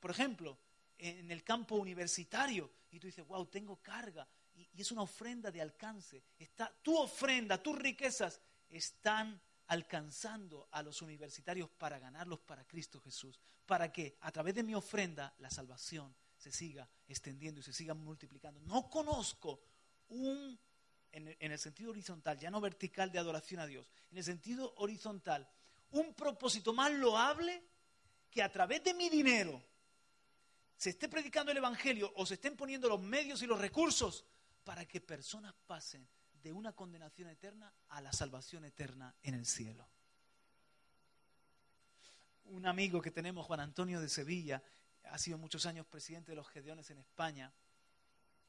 por 0.00 0.10
ejemplo, 0.10 0.58
en 0.98 1.30
el 1.30 1.44
campo 1.44 1.76
universitario 1.76 2.72
y 2.90 2.98
tú 2.98 3.06
dices, 3.06 3.24
wow, 3.26 3.46
tengo 3.46 3.76
carga. 3.76 4.26
Y, 4.56 4.80
es 4.80 4.90
una 4.90 5.02
ofrenda 5.02 5.50
de 5.50 5.60
alcance. 5.60 6.24
Está, 6.38 6.72
tu 6.82 6.96
ofrenda, 6.96 7.62
tus 7.62 7.78
riquezas 7.78 8.40
están 8.68 9.40
alcanzando 9.68 10.68
a 10.70 10.82
los 10.82 11.02
universitarios 11.02 11.70
para 11.70 11.98
ganarlos 11.98 12.40
para 12.40 12.64
Cristo 12.64 13.00
Jesús, 13.00 13.40
para 13.64 13.92
que 13.92 14.16
a 14.20 14.30
través 14.30 14.54
de 14.54 14.62
mi 14.62 14.74
ofrenda 14.74 15.34
la 15.38 15.50
salvación 15.50 16.14
se 16.36 16.52
siga 16.52 16.88
extendiendo 17.08 17.60
y 17.60 17.64
se 17.64 17.72
siga 17.72 17.94
multiplicando. 17.94 18.60
No 18.60 18.88
conozco 18.88 19.60
un, 20.08 20.58
en 21.10 21.52
el, 21.52 21.58
sentido 21.58 21.90
horizontal, 21.90 22.38
ya 22.38 22.50
no 22.50 22.60
vertical 22.60 23.10
de 23.10 23.18
adoración 23.18 23.60
a 23.60 23.66
Dios, 23.66 23.88
en 24.10 24.18
el 24.18 24.24
sentido 24.24 24.74
horizontal, 24.76 25.48
un 25.90 26.14
propósito 26.14 26.72
más 26.72 26.92
loable 26.92 27.62
que 28.30 28.42
a 28.42 28.50
través 28.50 28.84
de 28.84 28.94
mi 28.94 29.08
dinero 29.08 29.62
se 30.76 30.90
esté 30.90 31.08
predicando 31.08 31.50
el 31.50 31.56
Evangelio 31.56 32.12
o 32.16 32.26
se 32.26 32.34
estén 32.34 32.56
poniendo 32.56 32.88
los 32.88 33.00
medios 33.00 33.40
y 33.42 33.46
los 33.46 33.58
recursos 33.58 34.24
para 34.66 34.84
que 34.84 35.00
personas 35.00 35.54
pasen 35.68 36.08
de 36.42 36.52
una 36.52 36.72
condenación 36.72 37.28
eterna 37.28 37.72
a 37.90 38.00
la 38.00 38.12
salvación 38.12 38.64
eterna 38.64 39.14
en 39.22 39.34
el 39.34 39.46
cielo. 39.46 39.86
Un 42.46 42.66
amigo 42.66 43.00
que 43.00 43.12
tenemos, 43.12 43.46
Juan 43.46 43.60
Antonio 43.60 44.00
de 44.00 44.08
Sevilla, 44.08 44.60
ha 45.04 45.18
sido 45.18 45.38
muchos 45.38 45.66
años 45.66 45.86
presidente 45.86 46.32
de 46.32 46.36
los 46.36 46.48
Gedeones 46.48 46.90
en 46.90 46.98
España. 46.98 47.52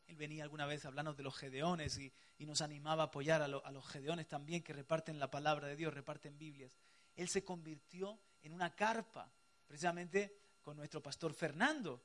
Él 0.07 0.15
venía 0.15 0.41
alguna 0.41 0.65
vez 0.65 0.83
a 0.83 0.87
hablarnos 0.87 1.17
de 1.17 1.21
los 1.21 1.37
Gedeones 1.37 1.99
y, 1.99 2.11
nos 2.39 2.61
animaba 2.61 3.03
a 3.03 3.05
apoyar 3.07 3.43
a, 3.43 3.45
a 3.45 3.71
los 3.71 3.87
Gedeones 3.87 4.27
también 4.27 4.63
que 4.63 4.73
reparten 4.73 5.19
la 5.19 5.29
palabra 5.29 5.67
de 5.67 5.75
Dios, 5.75 5.93
reparten 5.93 6.39
Biblias. 6.39 6.75
Él 7.15 7.29
se 7.29 7.43
convirtió 7.43 8.19
en 8.41 8.53
una 8.53 8.73
carpa, 8.75 9.31
precisamente 9.67 10.35
con 10.63 10.77
nuestro 10.77 11.03
pastor 11.03 11.35
Fernando. 11.35 12.01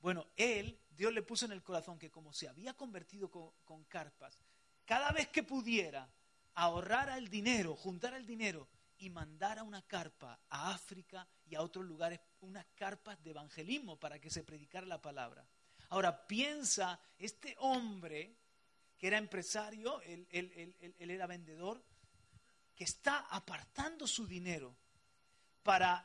Bueno, 0.00 0.26
él, 0.36 0.78
Dios 0.90 1.12
le 1.12 1.22
puso 1.22 1.44
en 1.44 1.52
el 1.52 1.62
corazón 1.62 1.98
que 1.98 2.10
como 2.10 2.32
se 2.32 2.48
había 2.48 2.74
convertido 2.74 3.30
con 3.30 3.84
carpas, 3.84 4.38
cada 4.84 5.12
vez 5.12 5.28
que 5.28 5.42
pudiera, 5.42 6.10
ahorrar 6.54 7.10
el 7.16 7.28
dinero, 7.28 7.76
juntar 7.76 8.14
el 8.14 8.26
dinero 8.26 8.68
y 8.98 9.08
mandar 9.08 9.58
a 9.58 9.62
una 9.62 9.82
carpa 9.82 10.38
a 10.48 10.72
África 10.74 11.26
y 11.46 11.54
a 11.54 11.62
otros 11.62 11.84
lugares, 11.84 12.20
unas 12.40 12.66
carpas 12.74 13.22
de 13.22 13.30
evangelismo 13.30 13.98
para 13.98 14.18
que 14.18 14.30
se 14.30 14.42
predicara 14.42 14.86
la 14.86 15.00
palabra. 15.00 15.46
Ahora 15.88 16.26
piensa, 16.26 17.00
este 17.18 17.54
hombre 17.58 18.36
que 18.98 19.06
era 19.06 19.16
empresario, 19.16 20.00
él 20.02 20.26
era 20.98 21.26
vendedor, 21.26 21.82
que 22.74 22.84
está 22.84 23.26
apartando 23.30 24.06
su 24.06 24.26
dinero 24.26 24.76
para, 25.62 26.04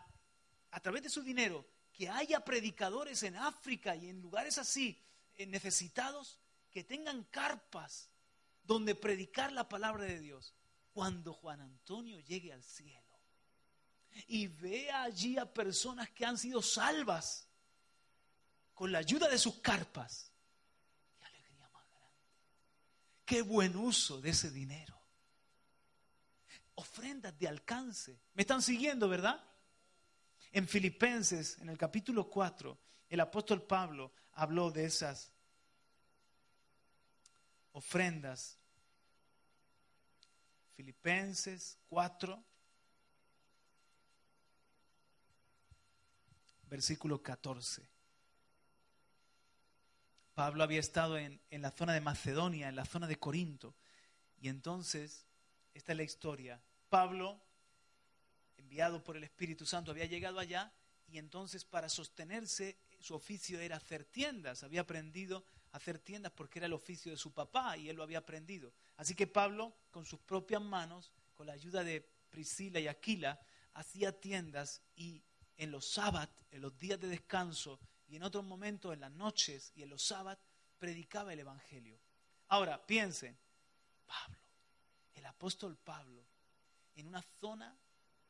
a 0.71 0.79
través 0.79 1.03
de 1.03 1.09
su 1.09 1.21
dinero, 1.21 1.65
que 1.95 2.09
haya 2.09 2.41
predicadores 2.41 3.23
en 3.23 3.37
África 3.37 3.95
y 3.95 4.09
en 4.09 4.21
lugares 4.21 4.57
así, 4.57 5.01
eh, 5.35 5.45
necesitados, 5.45 6.39
que 6.69 6.83
tengan 6.83 7.23
carpas 7.25 8.09
donde 8.63 8.95
predicar 8.95 9.51
la 9.53 9.69
palabra 9.69 10.03
de 10.03 10.19
Dios. 10.19 10.53
Cuando 10.93 11.33
Juan 11.33 11.61
Antonio 11.61 12.19
llegue 12.19 12.51
al 12.51 12.63
cielo 12.63 13.01
y 14.27 14.47
vea 14.47 15.03
allí 15.03 15.37
a 15.37 15.53
personas 15.53 16.09
que 16.09 16.25
han 16.25 16.37
sido 16.37 16.61
salvas 16.61 17.47
con 18.73 18.91
la 18.91 18.99
ayuda 18.99 19.29
de 19.29 19.37
sus 19.37 19.59
carpas, 19.59 20.31
qué 21.17 21.25
alegría 21.25 21.69
más 21.69 21.85
grande. 21.89 22.23
Qué 23.25 23.41
buen 23.41 23.75
uso 23.75 24.19
de 24.21 24.31
ese 24.31 24.51
dinero. 24.51 24.97
Ofrendas 26.75 27.37
de 27.39 27.47
alcance. 27.47 28.19
¿Me 28.33 28.41
están 28.41 28.61
siguiendo, 28.61 29.07
verdad? 29.07 29.41
En 30.55 30.69
Filipenses, 30.69 31.57
en 31.59 31.67
el 31.67 31.77
capítulo 31.77 32.29
4, 32.29 32.77
el 33.09 33.19
apóstol 33.19 33.63
Pablo 33.63 34.13
habló 34.31 34.71
de 34.71 34.85
esas 34.85 35.33
ofrendas. 37.73 38.57
Filipenses 40.77 41.77
4, 41.89 42.41
versículo 46.69 47.21
14. 47.21 47.85
Pablo 50.35 50.63
había 50.63 50.79
estado 50.79 51.17
en, 51.17 51.41
en, 51.49 51.61
la 51.61 51.71
zona 51.71 51.91
de 51.91 51.99
Macedonia, 51.99 52.69
en 52.69 52.77
la 52.77 52.85
zona 52.85 53.07
de 53.07 53.19
Corinto. 53.19 53.75
Y 54.39 54.47
entonces, 54.47 55.25
esta 55.73 55.91
es 55.91 55.97
la 55.97 56.03
historia. 56.03 56.63
Pablo, 56.87 57.44
enviado 58.75 59.01
por 59.01 59.15
el 59.15 59.23
Espíritu 59.23 59.65
Santo, 59.65 59.91
había 59.91 60.05
llegado 60.05 60.37
allá 60.37 60.69
y 61.07 61.17
entonces 61.17 61.63
para 61.63 61.87
sostenerse 61.87 62.77
su 62.99 63.15
oficio 63.15 63.57
era 63.61 63.77
hacer 63.77 64.03
tiendas. 64.03 64.63
Había 64.63 64.81
aprendido 64.81 65.45
a 65.71 65.77
hacer 65.77 65.97
tiendas 65.97 66.33
porque 66.33 66.59
era 66.59 66.65
el 66.65 66.73
oficio 66.73 67.09
de 67.09 67.17
su 67.17 67.31
papá 67.31 67.77
y 67.77 67.87
él 67.87 67.95
lo 67.95 68.03
había 68.03 68.17
aprendido. 68.17 68.73
Así 68.97 69.15
que 69.15 69.27
Pablo, 69.27 69.73
con 69.91 70.05
sus 70.05 70.19
propias 70.19 70.61
manos, 70.61 71.13
con 71.35 71.47
la 71.47 71.53
ayuda 71.53 71.85
de 71.85 72.01
Priscila 72.29 72.81
y 72.81 72.89
Aquila, 72.89 73.39
hacía 73.75 74.11
tiendas 74.19 74.81
y 74.93 75.23
en 75.55 75.71
los 75.71 75.87
sábados, 75.87 76.35
en 76.51 76.59
los 76.59 76.77
días 76.77 76.99
de 76.99 77.07
descanso 77.07 77.79
y 78.09 78.17
en 78.17 78.23
otros 78.23 78.43
momentos, 78.43 78.93
en 78.93 78.99
las 78.99 79.11
noches 79.11 79.71
y 79.73 79.83
en 79.83 79.89
los 79.89 80.03
sábados, 80.03 80.43
predicaba 80.77 81.31
el 81.31 81.39
Evangelio. 81.39 81.97
Ahora, 82.49 82.85
piensen, 82.85 83.37
Pablo, 84.05 84.37
el 85.13 85.25
apóstol 85.25 85.77
Pablo, 85.77 86.27
en 86.95 87.07
una 87.07 87.21
zona 87.39 87.79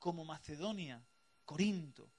como 0.05 0.23
Macedonia, 0.23 1.03
Corinto. 1.45 2.11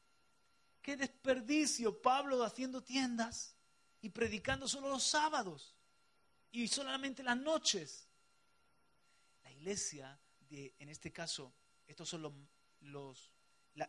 Qué 0.82 0.96
desperdicio 0.96 2.02
Pablo 2.02 2.42
haciendo 2.42 2.82
tiendas 2.82 3.54
y 4.00 4.10
predicando 4.10 4.66
solo 4.66 4.88
los 4.88 5.04
sábados 5.04 5.76
y 6.50 6.66
solamente 6.66 7.22
las 7.22 7.36
noches. 7.36 8.08
La 9.44 9.52
iglesia, 9.52 10.18
de, 10.48 10.74
en 10.80 10.88
este 10.88 11.12
caso, 11.12 11.54
estos 11.86 12.08
son 12.08 12.22
los, 12.22 12.32
los 12.80 13.30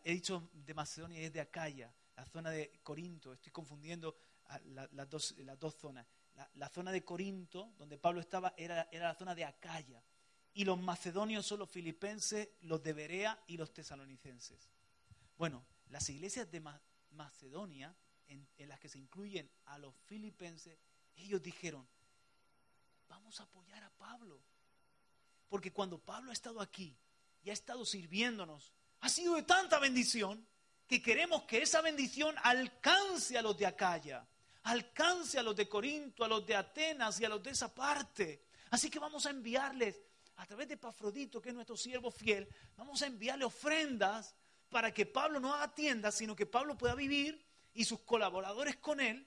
he 0.04 0.12
dicho 0.12 0.48
de 0.52 0.74
Macedonia 0.74 1.20
y 1.20 1.24
es 1.24 1.32
de 1.32 1.40
Acaya, 1.40 1.92
la 2.14 2.24
zona 2.24 2.50
de 2.50 2.78
Corinto, 2.84 3.32
estoy 3.32 3.50
confundiendo 3.50 4.16
las, 4.92 5.10
dos, 5.10 5.34
las 5.38 5.58
dos 5.58 5.74
zonas. 5.74 6.06
La, 6.54 6.68
zona 6.68 6.92
de 6.92 7.04
Corinto, 7.04 7.74
donde 7.76 7.98
Pablo 7.98 8.20
estaba, 8.20 8.54
era, 8.56 8.88
era 8.92 9.08
la 9.08 9.14
zona 9.16 9.34
de 9.34 9.44
Acaya. 9.44 10.00
Y 10.58 10.64
los 10.64 10.76
macedonios 10.76 11.46
son 11.46 11.60
los 11.60 11.70
filipenses, 11.70 12.48
los 12.62 12.82
de 12.82 12.92
Berea 12.92 13.40
y 13.46 13.56
los 13.56 13.72
tesalonicenses. 13.72 14.68
Bueno, 15.36 15.64
las 15.88 16.08
iglesias 16.08 16.50
de 16.50 16.60
Macedonia, 17.12 17.94
en, 18.26 18.44
en 18.58 18.68
las 18.68 18.80
que 18.80 18.88
se 18.88 18.98
incluyen 18.98 19.48
a 19.66 19.78
los 19.78 19.94
filipenses, 20.06 20.76
ellos 21.14 21.40
dijeron, 21.40 21.86
vamos 23.08 23.38
a 23.38 23.44
apoyar 23.44 23.84
a 23.84 23.90
Pablo. 23.90 24.42
Porque 25.48 25.72
cuando 25.72 25.96
Pablo 26.00 26.30
ha 26.30 26.32
estado 26.32 26.60
aquí 26.60 26.98
y 27.44 27.50
ha 27.50 27.52
estado 27.52 27.84
sirviéndonos 27.84 28.72
ha 29.02 29.08
sido 29.08 29.36
de 29.36 29.44
tanta 29.44 29.78
bendición 29.78 30.44
que 30.88 31.00
queremos 31.00 31.44
que 31.44 31.62
esa 31.62 31.82
bendición 31.82 32.34
alcance 32.42 33.38
a 33.38 33.42
los 33.42 33.56
de 33.56 33.66
Acaya, 33.66 34.26
alcance 34.64 35.38
a 35.38 35.44
los 35.44 35.54
de 35.54 35.68
Corinto, 35.68 36.24
a 36.24 36.28
los 36.28 36.44
de 36.44 36.56
Atenas 36.56 37.20
y 37.20 37.24
a 37.24 37.28
los 37.28 37.40
de 37.44 37.50
esa 37.50 37.72
parte. 37.72 38.42
Así 38.70 38.90
que 38.90 38.98
vamos 38.98 39.24
a 39.24 39.30
enviarles, 39.30 40.00
a 40.38 40.46
través 40.46 40.68
de 40.68 40.76
Pafrodito, 40.76 41.42
que 41.42 41.50
es 41.50 41.54
nuestro 41.54 41.76
siervo 41.76 42.10
fiel, 42.10 42.48
vamos 42.76 43.02
a 43.02 43.06
enviarle 43.06 43.44
ofrendas 43.44 44.34
para 44.68 44.94
que 44.94 45.04
Pablo 45.04 45.40
no 45.40 45.52
haga 45.52 45.74
tiendas, 45.74 46.14
sino 46.14 46.36
que 46.36 46.46
Pablo 46.46 46.78
pueda 46.78 46.94
vivir 46.94 47.44
y 47.74 47.84
sus 47.84 48.00
colaboradores 48.00 48.76
con 48.76 49.00
él. 49.00 49.26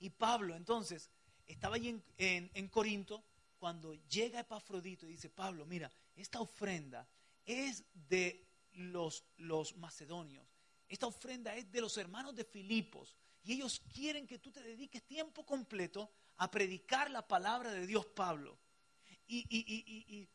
Y 0.00 0.10
Pablo 0.10 0.56
entonces 0.56 1.10
estaba 1.46 1.76
allí 1.76 2.02
en, 2.18 2.50
en 2.52 2.68
Corinto 2.68 3.22
cuando 3.58 3.94
llega 4.08 4.40
Epafrodito 4.40 5.06
y 5.06 5.12
dice, 5.12 5.30
Pablo, 5.30 5.64
mira, 5.64 5.90
esta 6.16 6.40
ofrenda 6.40 7.06
es 7.44 7.84
de 8.08 8.48
los, 8.72 9.24
los 9.36 9.76
macedonios. 9.76 10.44
Esta 10.88 11.06
ofrenda 11.06 11.54
es 11.54 11.70
de 11.70 11.80
los 11.82 11.96
hermanos 11.98 12.34
de 12.34 12.44
Filipos. 12.44 13.14
Y 13.44 13.52
ellos 13.52 13.80
quieren 13.94 14.26
que 14.26 14.38
tú 14.40 14.50
te 14.50 14.62
dediques 14.62 15.04
tiempo 15.04 15.46
completo 15.46 16.10
a 16.38 16.50
predicar 16.50 17.10
la 17.10 17.26
palabra 17.26 17.70
de 17.70 17.86
Dios, 17.86 18.06
Pablo. 18.06 18.58
Y, 19.32 20.28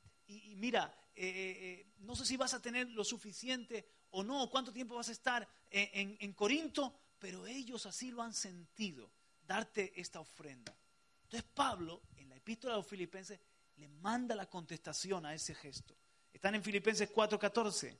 mira, 0.55 0.93
eh, 1.15 1.27
eh, 1.27 1.93
no 1.99 2.15
sé 2.15 2.25
si 2.25 2.37
vas 2.37 2.53
a 2.53 2.61
tener 2.61 2.89
lo 2.89 3.03
suficiente 3.03 3.87
o 4.11 4.23
no, 4.23 4.49
cuánto 4.49 4.71
tiempo 4.71 4.95
vas 4.95 5.09
a 5.09 5.13
estar 5.13 5.47
en, 5.69 6.33
Corinto, 6.33 6.97
pero 7.19 7.45
ellos 7.45 7.85
así 7.85 8.11
lo 8.11 8.21
han 8.21 8.33
sentido, 8.33 9.11
darte 9.45 9.99
esta 9.99 10.19
ofrenda. 10.19 10.75
Entonces 11.23 11.49
Pablo, 11.53 12.01
en 12.15 12.29
la 12.29 12.37
epístola 12.37 12.73
de 12.73 12.79
los 12.79 12.87
filipenses, 12.87 13.39
le 13.75 13.87
manda 13.89 14.35
la 14.35 14.49
contestación 14.49 15.25
a 15.25 15.33
ese 15.33 15.53
gesto. 15.53 15.97
Están 16.31 16.55
en 16.55 16.63
Filipenses 16.63 17.09
4:14. 17.11 17.97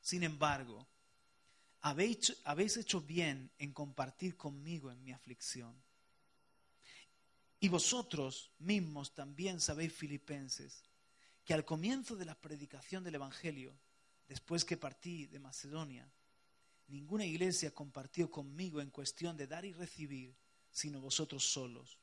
Sin 0.00 0.22
embargo, 0.22 0.86
habéis, 1.82 2.76
hecho 2.76 3.00
bien 3.00 3.50
en 3.58 3.72
compartir 3.72 4.36
conmigo 4.36 4.90
en 4.90 5.02
mi 5.04 5.12
aflicción. 5.12 5.80
Y 7.66 7.68
vosotros 7.68 8.52
mismos 8.60 9.12
también 9.12 9.60
sabéis, 9.60 9.92
filipenses, 9.92 10.84
que 11.44 11.52
al 11.52 11.64
comienzo 11.64 12.14
de 12.14 12.24
la 12.24 12.36
predicación 12.36 13.02
del 13.02 13.16
Evangelio, 13.16 13.76
después 14.28 14.64
que 14.64 14.76
partí 14.76 15.26
de 15.26 15.40
Macedonia, 15.40 16.08
ninguna 16.86 17.24
iglesia 17.24 17.74
compartió 17.74 18.30
conmigo 18.30 18.80
en 18.80 18.90
cuestión 18.90 19.36
de 19.36 19.48
dar 19.48 19.64
y 19.64 19.72
recibir, 19.72 20.32
sino 20.70 21.00
vosotros 21.00 21.44
solos. 21.44 21.98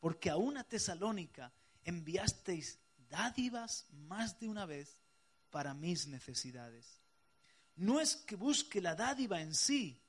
Porque 0.00 0.30
a 0.30 0.38
una 0.38 0.64
tesalónica 0.64 1.52
enviasteis 1.84 2.78
dádivas 3.10 3.84
más 3.90 4.40
de 4.40 4.48
una 4.48 4.64
vez 4.64 4.96
para 5.50 5.74
mis 5.74 6.06
necesidades 6.06 7.02
no 7.76 8.00
es 8.00 8.16
que 8.16 8.36
busque 8.36 8.80
la 8.80 8.94
dádiva 8.94 9.42
en 9.42 9.54
sí, 9.54 10.00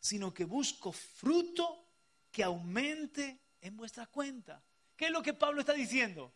sino 0.00 0.34
que 0.34 0.44
busco 0.44 0.92
fruto 0.92 1.82
que 2.30 2.44
aumente 2.44 3.40
en 3.60 3.76
vuestra 3.76 4.06
cuenta. 4.06 4.62
¿Qué 4.96 5.06
es 5.06 5.10
lo 5.10 5.22
que 5.22 5.34
Pablo 5.34 5.60
está 5.60 5.72
diciendo? 5.72 6.32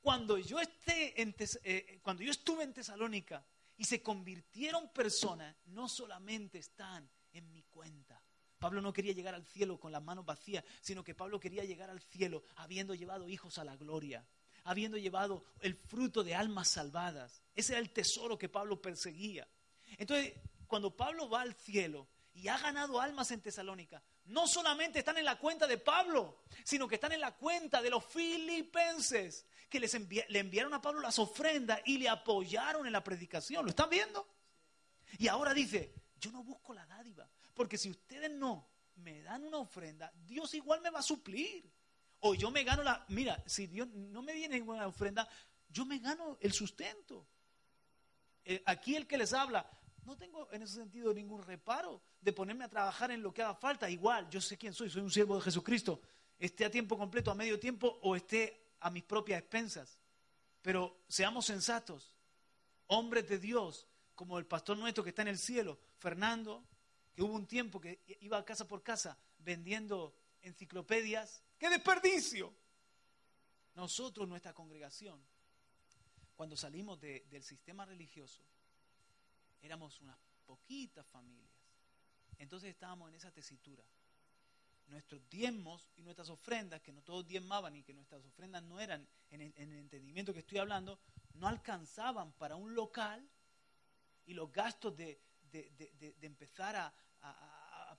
Cuando 0.00 0.36
yo, 0.36 0.60
esté 0.60 1.20
en 1.20 1.34
eh, 1.38 2.00
cuando 2.02 2.22
yo 2.22 2.30
estuve 2.30 2.62
en 2.62 2.74
Tesalónica 2.74 3.44
y 3.76 3.84
se 3.84 4.02
convirtieron 4.02 4.92
personas, 4.92 5.56
no 5.66 5.88
solamente 5.88 6.58
están 6.58 7.08
en 7.32 7.50
mi 7.52 7.62
cuenta. 7.62 8.20
Pablo 8.58 8.80
no 8.80 8.92
quería 8.92 9.12
llegar 9.12 9.34
al 9.34 9.44
cielo 9.44 9.78
con 9.78 9.92
las 9.92 10.02
manos 10.02 10.24
vacías, 10.24 10.64
sino 10.80 11.04
que 11.04 11.14
Pablo 11.14 11.40
quería 11.40 11.64
llegar 11.64 11.90
al 11.90 12.00
cielo 12.00 12.44
habiendo 12.56 12.94
llevado 12.94 13.28
hijos 13.28 13.58
a 13.58 13.64
la 13.64 13.76
gloria, 13.76 14.26
habiendo 14.64 14.96
llevado 14.96 15.44
el 15.60 15.74
fruto 15.74 16.24
de 16.24 16.34
almas 16.34 16.68
salvadas. 16.68 17.42
Ese 17.54 17.72
era 17.72 17.80
el 17.80 17.90
tesoro 17.90 18.38
que 18.38 18.48
Pablo 18.48 18.80
perseguía. 18.80 19.46
Entonces, 19.98 20.34
cuando 20.66 20.96
Pablo 20.96 21.28
va 21.28 21.42
al 21.42 21.54
cielo 21.54 22.08
y 22.32 22.48
ha 22.48 22.58
ganado 22.58 23.00
almas 23.00 23.30
en 23.30 23.40
Tesalónica, 23.40 24.02
no 24.26 24.46
solamente 24.46 24.98
están 24.98 25.18
en 25.18 25.24
la 25.24 25.38
cuenta 25.38 25.66
de 25.66 25.78
Pablo, 25.78 26.42
sino 26.64 26.88
que 26.88 26.94
están 26.96 27.12
en 27.12 27.20
la 27.20 27.34
cuenta 27.34 27.82
de 27.82 27.90
los 27.90 28.04
filipenses, 28.04 29.46
que 29.68 29.80
les 29.80 29.94
le 30.28 30.38
enviaron 30.38 30.72
a 30.74 30.80
Pablo 30.80 31.00
las 31.00 31.18
ofrendas 31.18 31.80
y 31.84 31.98
le 31.98 32.08
apoyaron 32.08 32.86
en 32.86 32.92
la 32.92 33.04
predicación. 33.04 33.64
¿Lo 33.64 33.70
están 33.70 33.90
viendo? 33.90 34.26
Y 35.18 35.28
ahora 35.28 35.52
dice, 35.52 35.94
yo 36.18 36.30
no 36.32 36.42
busco 36.42 36.72
la 36.72 36.86
dádiva, 36.86 37.28
porque 37.54 37.78
si 37.78 37.90
ustedes 37.90 38.30
no 38.30 38.68
me 38.96 39.22
dan 39.22 39.44
una 39.44 39.58
ofrenda, 39.58 40.12
Dios 40.26 40.54
igual 40.54 40.80
me 40.80 40.90
va 40.90 41.00
a 41.00 41.02
suplir. 41.02 41.70
O 42.20 42.34
yo 42.34 42.50
me 42.50 42.64
gano 42.64 42.82
la, 42.82 43.04
mira, 43.08 43.42
si 43.46 43.66
Dios 43.66 43.88
no 43.88 44.22
me 44.22 44.32
viene 44.32 44.56
ninguna 44.56 44.86
ofrenda, 44.86 45.28
yo 45.68 45.84
me 45.84 45.98
gano 45.98 46.38
el 46.40 46.52
sustento. 46.52 47.26
Eh, 48.44 48.62
aquí 48.64 48.96
el 48.96 49.06
que 49.06 49.18
les 49.18 49.34
habla, 49.34 49.68
no 50.04 50.16
tengo 50.16 50.50
en 50.52 50.62
ese 50.62 50.74
sentido 50.74 51.14
ningún 51.14 51.42
reparo 51.42 52.02
de 52.20 52.32
ponerme 52.32 52.64
a 52.64 52.68
trabajar 52.68 53.10
en 53.10 53.22
lo 53.22 53.32
que 53.32 53.42
haga 53.42 53.54
falta. 53.54 53.88
Igual, 53.88 54.28
yo 54.30 54.40
sé 54.40 54.58
quién 54.58 54.74
soy, 54.74 54.90
soy 54.90 55.02
un 55.02 55.10
siervo 55.10 55.36
de 55.36 55.42
Jesucristo. 55.42 56.00
Esté 56.38 56.64
a 56.64 56.70
tiempo 56.70 56.98
completo, 56.98 57.30
a 57.30 57.34
medio 57.34 57.58
tiempo 57.58 57.98
o 58.02 58.14
esté 58.16 58.74
a 58.80 58.90
mis 58.90 59.04
propias 59.04 59.40
expensas. 59.40 59.98
Pero 60.60 61.04
seamos 61.08 61.46
sensatos, 61.46 62.14
hombres 62.88 63.28
de 63.28 63.38
Dios, 63.38 63.86
como 64.14 64.38
el 64.38 64.46
pastor 64.46 64.76
nuestro 64.78 65.02
que 65.02 65.10
está 65.10 65.22
en 65.22 65.28
el 65.28 65.38
cielo, 65.38 65.78
Fernando, 65.98 66.64
que 67.14 67.22
hubo 67.22 67.34
un 67.34 67.46
tiempo 67.46 67.80
que 67.80 68.00
iba 68.20 68.44
casa 68.44 68.66
por 68.66 68.82
casa 68.82 69.16
vendiendo 69.38 70.14
enciclopedias. 70.42 71.42
¡Qué 71.58 71.70
desperdicio! 71.70 72.52
Nosotros, 73.74 74.28
nuestra 74.28 74.52
congregación, 74.52 75.20
cuando 76.36 76.56
salimos 76.56 77.00
del 77.00 77.42
sistema 77.42 77.84
religioso, 77.84 78.42
éramos 79.64 80.00
unas 80.00 80.18
poquitas 80.46 81.06
familias. 81.06 81.52
Entonces 82.38 82.70
estábamos 82.70 83.08
en 83.08 83.14
esa 83.14 83.30
tesitura. 83.30 83.84
Nuestros 84.86 85.28
diezmos 85.30 85.88
y 85.96 86.02
nuestras 86.02 86.28
ofrendas, 86.28 86.82
que 86.82 86.92
no 86.92 87.02
todos 87.02 87.26
diezmaban 87.26 87.74
y 87.74 87.82
que 87.82 87.94
nuestras 87.94 88.24
ofrendas 88.24 88.62
no 88.62 88.78
eran, 88.80 89.06
en 89.30 89.40
el, 89.40 89.72
entendimiento 89.78 90.34
que 90.34 90.40
estoy 90.40 90.58
hablando, 90.58 90.98
no 91.34 91.48
alcanzaban 91.48 92.32
para 92.32 92.56
un 92.56 92.74
local 92.74 93.26
y 94.26 94.34
los 94.34 94.52
gastos 94.52 94.94
de, 94.96 95.20
empezar 96.20 96.76
a, 96.76 96.94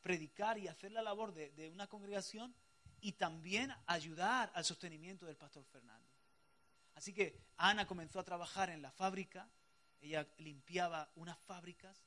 predicar 0.03 0.59
y 0.59 0.67
hacer 0.67 0.91
la 0.91 1.01
labor 1.01 1.33
de 1.33 1.69
una 1.69 1.87
congregación 1.87 2.53
y 3.01 3.13
también 3.13 3.71
ayudar 3.87 4.51
al 4.53 4.65
sostenimiento 4.65 5.25
del 5.25 5.35
pastor 5.35 5.63
Fernando. 5.65 6.09
Así 6.95 7.13
que 7.13 7.39
Ana 7.57 7.85
comenzó 7.85 8.19
a 8.19 8.23
trabajar 8.23 8.69
en 8.69 8.81
la 8.81 8.91
fábrica, 8.91 9.49
ella 10.01 10.27
limpiaba 10.37 11.09
unas 11.15 11.37
fábricas 11.39 12.05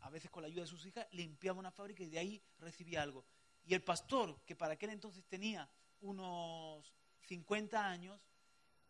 a 0.00 0.10
veces 0.10 0.30
con 0.30 0.42
la 0.42 0.48
ayuda 0.48 0.62
de 0.62 0.68
sus 0.68 0.84
hijas, 0.86 1.06
limpiaba 1.12 1.58
una 1.58 1.70
fábrica 1.70 2.02
y 2.02 2.10
de 2.10 2.18
ahí 2.18 2.42
recibía 2.58 3.02
algo. 3.02 3.24
Y 3.64 3.74
el 3.74 3.82
pastor, 3.82 4.40
que 4.44 4.56
para 4.56 4.74
aquel 4.74 4.90
entonces 4.90 5.24
tenía 5.24 5.68
unos 6.00 6.92
50 7.26 7.86
años, 7.86 8.20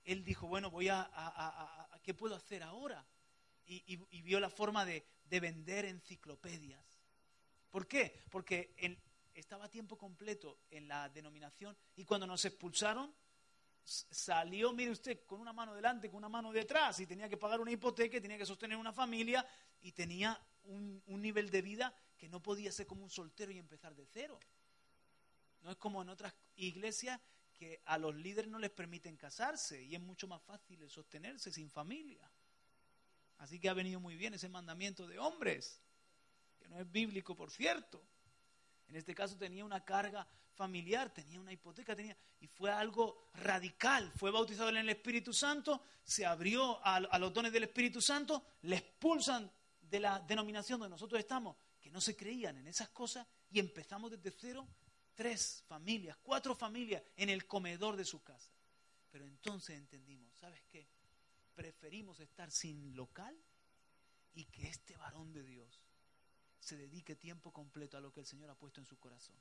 él 0.05 0.25
dijo, 0.25 0.47
bueno, 0.47 0.71
voy 0.71 0.89
a, 0.89 1.09
a, 1.13 2.01
¿qué 2.03 2.13
puedo 2.13 2.35
hacer 2.35 2.63
ahora? 2.63 3.07
Y, 3.67 3.97
vio 4.23 4.41
la 4.41 4.51
forma 4.51 4.85
de, 4.85 5.07
vender 5.25 5.85
enciclopedias. 5.87 6.85
¿Por 7.71 7.89
qué? 7.89 8.23
Porque 8.31 8.75
estaba 9.35 9.65
a 9.65 9.71
tiempo 9.71 9.97
completo 9.97 10.61
en 10.71 10.87
la 10.87 11.09
denominación 11.09 11.77
y 11.97 12.05
cuando 12.05 12.27
nos 12.27 12.45
expulsaron, 12.45 13.13
salió, 13.85 14.73
mire 14.73 14.91
usted, 14.91 15.25
con 15.27 15.41
una 15.41 15.53
mano 15.53 15.75
delante, 15.75 16.09
con 16.09 16.19
una 16.19 16.29
mano 16.29 16.53
detrás, 16.53 16.99
y 17.01 17.07
tenía 17.07 17.29
que 17.29 17.37
pagar 17.37 17.61
una 17.61 17.71
hipoteca, 17.71 18.21
tenía 18.21 18.39
que 18.39 18.47
sostener 18.47 18.79
una 18.79 18.93
familia, 18.93 19.47
y 19.83 19.93
tenía 19.93 20.41
un, 20.65 21.03
un, 21.07 21.21
nivel 21.21 21.51
de 21.51 21.61
vida 21.61 21.95
que 22.17 22.29
no 22.29 22.43
podía 22.43 22.73
ser 22.73 22.87
como 22.87 23.05
un 23.05 23.11
soltero 23.11 23.53
y 23.53 23.59
empezar 23.59 23.95
de 23.95 24.07
cero. 24.07 24.41
No 25.63 25.71
es 25.71 25.77
como 25.77 26.01
en 26.01 26.09
otras 26.09 26.35
iglesias 26.57 27.21
que 27.53 27.83
a 27.85 27.99
los 27.99 28.15
líderes 28.15 28.51
no 28.51 28.59
les 28.59 28.71
permiten 28.71 29.17
casarse 29.17 29.83
y 29.83 29.95
es 29.95 30.01
mucho 30.01 30.27
más 30.27 30.43
fácil 30.43 30.89
sostenerse 30.89 31.53
sin 31.53 31.71
familia. 31.71 32.31
Así 33.39 33.61
que 33.61 33.69
ha 33.69 33.75
venido 33.75 34.01
muy 34.01 34.17
bien 34.17 34.35
ese 34.35 34.49
mandamiento 34.49 35.07
de 35.07 35.19
hombres, 35.19 35.81
que 36.59 36.69
no 36.69 36.79
es 36.79 36.91
bíblico, 36.91 37.35
por 37.35 37.51
cierto. 37.51 38.03
En 38.95 38.99
este 38.99 39.13
caso 39.13 39.37
tenía 39.37 39.65
una 39.65 39.85
carga 39.85 40.25
familiar, 40.55 41.13
tenía 41.13 41.41
una 41.41 41.51
hipoteca, 41.53 41.97
tenía 41.97 42.17
y 42.39 42.47
fue 42.47 42.71
algo 42.71 43.29
radical. 43.35 44.13
Fue 44.15 44.31
bautizado 44.31 44.69
en 44.69 44.77
el 44.77 44.89
Espíritu 44.89 45.33
Santo, 45.33 45.83
se 46.05 46.25
abrió 46.25 46.79
a, 46.87 46.95
a 46.99 47.19
los 47.19 47.35
dones 47.35 47.53
del 47.53 47.65
Espíritu 47.65 48.01
Santo, 48.01 48.45
le 48.63 48.77
expulsan 48.77 49.51
de 49.81 49.99
la 49.99 50.21
denominación 50.21 50.79
donde 50.79 50.93
nosotros 50.93 51.19
estamos, 51.19 51.57
que 51.81 51.91
no 51.91 52.01
se 52.01 52.15
creían 52.15 52.57
en 52.57 52.69
esas 52.69 52.89
cosas, 52.91 53.27
y 53.51 53.59
empezamos 53.59 54.13
desde 54.13 54.31
cero, 54.31 54.65
tres 55.17 55.65
familias, 55.67 56.17
cuatro 56.23 56.55
familias 56.55 57.03
en 57.17 57.31
el 57.31 57.49
comedor 57.49 57.97
de 57.97 58.05
su 58.05 58.23
casa. 58.23 58.53
Pero 59.11 59.25
entonces 59.25 59.77
entendimos, 59.77 60.39
¿sabes 60.39 60.63
qué? 60.71 60.87
Preferimos 61.57 62.21
estar 62.21 62.49
sin 62.53 62.95
local 62.95 63.37
y 64.35 64.45
que 64.45 64.69
este 64.69 64.97
varón 64.97 65.33
de 65.33 65.43
Dios 65.43 65.81
se 66.65 66.77
dedique 66.79 67.15
tiempo 67.15 67.53
completo 67.53 67.99
a 67.99 68.01
lo 68.01 68.11
que 68.11 68.21
el 68.21 68.27
Señor 68.27 68.49
ha 68.49 68.55
puesto 68.55 68.81
en 68.81 68.87
su 68.87 68.99
corazón. 68.99 69.37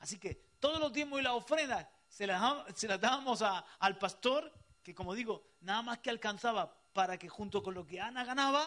Así 0.00 0.18
que 0.18 0.34
todos 0.58 0.80
los 0.80 0.92
tiempos 0.92 1.20
y 1.20 1.22
las 1.22 1.32
ofrendas 1.32 1.86
se 2.08 2.26
las, 2.26 2.64
se 2.74 2.88
dábamos 2.88 3.42
al 3.42 3.98
pastor, 3.98 4.52
que 4.82 4.94
como 4.94 5.14
digo, 5.14 5.44
nada 5.60 5.82
más 5.82 5.98
que 5.98 6.10
alcanzaba 6.10 6.74
para 6.92 7.18
que 7.18 7.28
junto 7.28 7.62
con 7.62 7.74
lo 7.74 7.86
que 7.86 8.00
Ana 8.00 8.24
ganaba, 8.24 8.66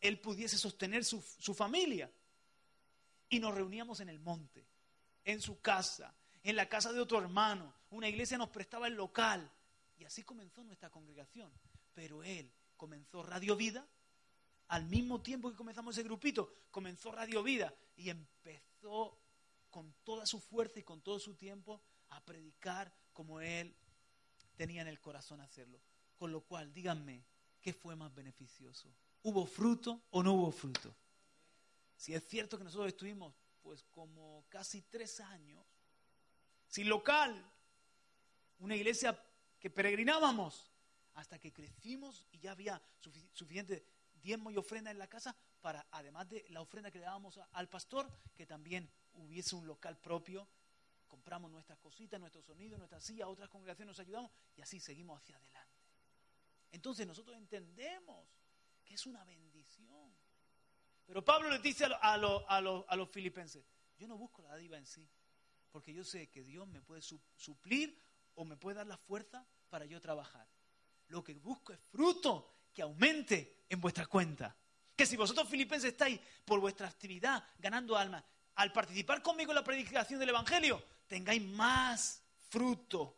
él 0.00 0.20
pudiese 0.20 0.58
sostener 0.58 1.04
su, 1.04 1.20
su 1.20 1.54
familia. 1.54 2.10
Y 3.28 3.40
nos 3.40 3.54
reuníamos 3.54 4.00
en 4.00 4.08
el 4.08 4.20
monte, 4.20 4.64
en 5.24 5.40
su 5.40 5.60
casa, 5.60 6.14
en 6.42 6.54
la 6.54 6.68
casa 6.68 6.92
de 6.92 7.00
otro 7.00 7.18
hermano. 7.18 7.74
Una 7.90 8.08
iglesia 8.08 8.38
nos 8.38 8.48
prestaba 8.48 8.86
el 8.86 8.94
local. 8.94 9.50
Y 9.98 10.04
así 10.04 10.22
comenzó 10.22 10.62
nuestra 10.62 10.90
congregación. 10.90 11.52
Pero 11.94 12.22
él 12.22 12.50
comenzó 12.76 13.22
Radio 13.22 13.56
Vida 13.56 13.86
al 14.70 14.86
mismo 14.86 15.20
tiempo 15.20 15.50
que 15.50 15.56
comenzamos 15.56 15.96
ese 15.96 16.04
grupito, 16.04 16.54
comenzó 16.70 17.10
Radio 17.10 17.42
Vida 17.42 17.74
y 17.96 18.08
empezó 18.08 19.18
con 19.68 19.92
toda 20.04 20.26
su 20.26 20.38
fuerza 20.38 20.78
y 20.78 20.84
con 20.84 21.00
todo 21.00 21.18
su 21.18 21.34
tiempo 21.34 21.82
a 22.10 22.24
predicar 22.24 22.92
como 23.12 23.40
él 23.40 23.74
tenía 24.56 24.82
en 24.82 24.88
el 24.88 25.00
corazón 25.00 25.40
hacerlo. 25.40 25.80
Con 26.16 26.30
lo 26.30 26.42
cual, 26.42 26.72
díganme, 26.72 27.24
¿qué 27.60 27.72
fue 27.72 27.96
más 27.96 28.14
beneficioso? 28.14 28.94
¿Hubo 29.24 29.44
fruto 29.44 30.02
o 30.10 30.22
no 30.22 30.34
hubo 30.34 30.52
fruto? 30.52 30.94
Si 31.96 32.14
es 32.14 32.24
cierto 32.28 32.56
que 32.56 32.64
nosotros 32.64 32.88
estuvimos 32.88 33.34
pues 33.62 33.82
como 33.90 34.44
casi 34.48 34.82
tres 34.82 35.18
años 35.18 35.66
sin 36.68 36.88
local, 36.88 37.44
una 38.60 38.76
iglesia 38.76 39.20
que 39.58 39.68
peregrinábamos 39.68 40.70
hasta 41.14 41.40
que 41.40 41.52
crecimos 41.52 42.24
y 42.30 42.38
ya 42.38 42.52
había 42.52 42.80
suficiente 43.32 43.84
diezmo 44.20 44.50
y 44.50 44.56
ofrenda 44.56 44.90
en 44.90 44.98
la 44.98 45.08
casa 45.08 45.36
para, 45.60 45.86
además 45.90 46.28
de 46.28 46.44
la 46.50 46.60
ofrenda 46.60 46.90
que 46.90 46.98
le 46.98 47.04
dábamos 47.04 47.38
al 47.52 47.68
pastor, 47.68 48.10
que 48.34 48.46
también 48.46 48.90
hubiese 49.14 49.54
un 49.56 49.66
local 49.66 49.98
propio. 49.98 50.48
Compramos 51.06 51.50
nuestras 51.50 51.78
cositas, 51.78 52.20
nuestro 52.20 52.42
sonido, 52.42 52.78
nuestra 52.78 53.00
silla, 53.00 53.28
otras 53.28 53.48
congregaciones 53.48 53.96
nos 53.96 54.00
ayudamos 54.00 54.30
y 54.56 54.62
así 54.62 54.78
seguimos 54.78 55.20
hacia 55.20 55.36
adelante. 55.36 55.70
Entonces 56.72 57.06
nosotros 57.06 57.36
entendemos 57.36 58.28
que 58.84 58.94
es 58.94 59.06
una 59.06 59.24
bendición. 59.24 60.14
Pero 61.06 61.24
Pablo 61.24 61.50
le 61.50 61.58
dice 61.58 61.86
a, 62.00 62.16
los 62.16 63.10
filipenses, 63.10 63.64
yo 63.98 64.06
no 64.06 64.16
busco 64.16 64.42
la 64.42 64.50
dádiva 64.50 64.78
en 64.78 64.86
sí, 64.86 65.08
porque 65.72 65.92
yo 65.92 66.04
sé 66.04 66.28
que 66.30 66.44
Dios 66.44 66.68
me 66.68 66.80
puede 66.80 67.02
suplir 67.02 68.00
o 68.36 68.44
me 68.44 68.56
puede 68.56 68.76
dar 68.76 68.86
la 68.86 68.96
fuerza 68.96 69.44
para 69.68 69.84
yo 69.86 70.00
trabajar. 70.00 70.46
Lo 71.08 71.24
que 71.24 71.34
busco 71.34 71.72
es 71.72 71.80
fruto 71.80 72.59
que 72.72 72.82
aumente 72.82 73.64
en 73.68 73.80
vuestra 73.80 74.06
cuenta. 74.06 74.56
Que 74.96 75.06
si 75.06 75.16
vosotros 75.16 75.48
filipenses 75.48 75.92
estáis 75.92 76.20
por 76.44 76.60
vuestra 76.60 76.88
actividad 76.88 77.42
ganando 77.58 77.96
almas, 77.96 78.24
al 78.56 78.72
participar 78.72 79.22
conmigo 79.22 79.52
en 79.52 79.56
la 79.56 79.64
predicación 79.64 80.20
del 80.20 80.28
Evangelio, 80.28 80.82
tengáis 81.06 81.42
más 81.42 82.22
fruto 82.48 83.16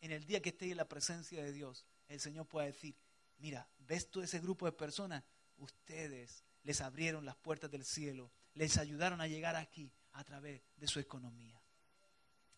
en 0.00 0.12
el 0.12 0.26
día 0.26 0.42
que 0.42 0.50
estéis 0.50 0.72
en 0.72 0.78
la 0.78 0.88
presencia 0.88 1.42
de 1.42 1.52
Dios. 1.52 1.86
El 2.08 2.20
Señor 2.20 2.46
pueda 2.46 2.66
decir, 2.66 2.94
mira, 3.38 3.68
¿ves 3.78 4.10
todo 4.10 4.22
ese 4.22 4.38
grupo 4.40 4.66
de 4.66 4.72
personas? 4.72 5.24
Ustedes 5.56 6.44
les 6.62 6.80
abrieron 6.80 7.24
las 7.24 7.36
puertas 7.36 7.70
del 7.70 7.84
cielo, 7.84 8.30
les 8.54 8.76
ayudaron 8.76 9.20
a 9.20 9.26
llegar 9.26 9.56
aquí 9.56 9.90
a 10.12 10.24
través 10.24 10.60
de 10.76 10.88
su 10.88 11.00
economía. 11.00 11.60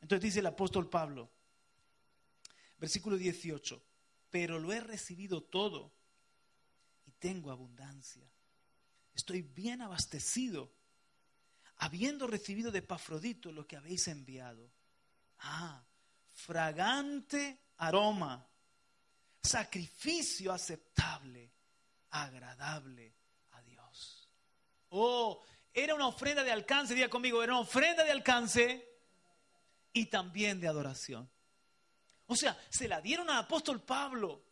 Entonces 0.01 0.22
dice 0.22 0.41
el 0.41 0.47
apóstol 0.47 0.89
Pablo, 0.89 1.31
versículo 2.79 3.16
18, 3.16 3.83
pero 4.31 4.59
lo 4.59 4.72
he 4.72 4.81
recibido 4.81 5.43
todo 5.43 5.93
tengo 7.18 7.50
abundancia. 7.50 8.28
Estoy 9.14 9.42
bien 9.42 9.82
abastecido, 9.82 10.72
habiendo 11.78 12.26
recibido 12.26 12.70
de 12.70 12.82
Pafrodito 12.82 13.50
lo 13.52 13.66
que 13.66 13.76
habéis 13.76 14.06
enviado. 14.08 14.70
Ah, 15.40 15.82
fragante 16.32 17.58
aroma, 17.78 18.46
sacrificio 19.42 20.52
aceptable, 20.52 21.50
agradable 22.10 23.14
a 23.52 23.62
Dios. 23.62 24.28
Oh, 24.90 25.42
era 25.72 25.94
una 25.94 26.06
ofrenda 26.06 26.42
de 26.42 26.52
alcance, 26.52 26.94
diga 26.94 27.08
conmigo, 27.08 27.42
era 27.42 27.52
una 27.52 27.62
ofrenda 27.62 28.04
de 28.04 28.10
alcance 28.10 28.88
y 29.92 30.06
también 30.06 30.60
de 30.60 30.68
adoración. 30.68 31.28
O 32.26 32.36
sea, 32.36 32.58
se 32.68 32.88
la 32.88 33.00
dieron 33.00 33.30
al 33.30 33.38
apóstol 33.38 33.80
Pablo 33.82 34.42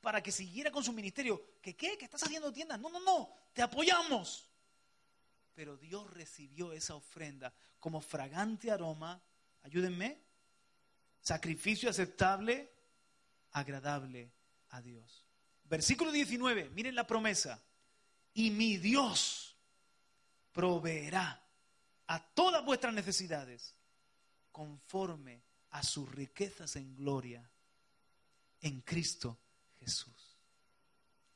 para 0.00 0.22
que 0.22 0.30
siguiera 0.30 0.70
con 0.70 0.84
su 0.84 0.92
ministerio. 0.92 1.53
¿Qué 1.64 1.74
qué? 1.74 1.96
¿Que 1.96 2.04
estás 2.04 2.22
haciendo 2.22 2.52
tiendas? 2.52 2.78
No, 2.78 2.90
no, 2.90 3.00
no, 3.00 3.34
te 3.54 3.62
apoyamos. 3.62 4.46
Pero 5.54 5.78
Dios 5.78 6.10
recibió 6.10 6.74
esa 6.74 6.94
ofrenda 6.94 7.54
como 7.80 8.02
fragante 8.02 8.70
aroma, 8.70 9.18
ayúdenme, 9.62 10.20
sacrificio 11.22 11.88
aceptable, 11.88 12.70
agradable 13.52 14.30
a 14.72 14.82
Dios. 14.82 15.24
Versículo 15.64 16.12
19, 16.12 16.68
miren 16.68 16.94
la 16.94 17.06
promesa. 17.06 17.64
Y 18.34 18.50
mi 18.50 18.76
Dios 18.76 19.56
proveerá 20.52 21.42
a 22.08 22.22
todas 22.34 22.62
vuestras 22.62 22.92
necesidades 22.92 23.74
conforme 24.52 25.42
a 25.70 25.82
sus 25.82 26.12
riquezas 26.12 26.76
en 26.76 26.94
gloria 26.94 27.50
en 28.60 28.82
Cristo 28.82 29.38
Jesús. 29.78 30.13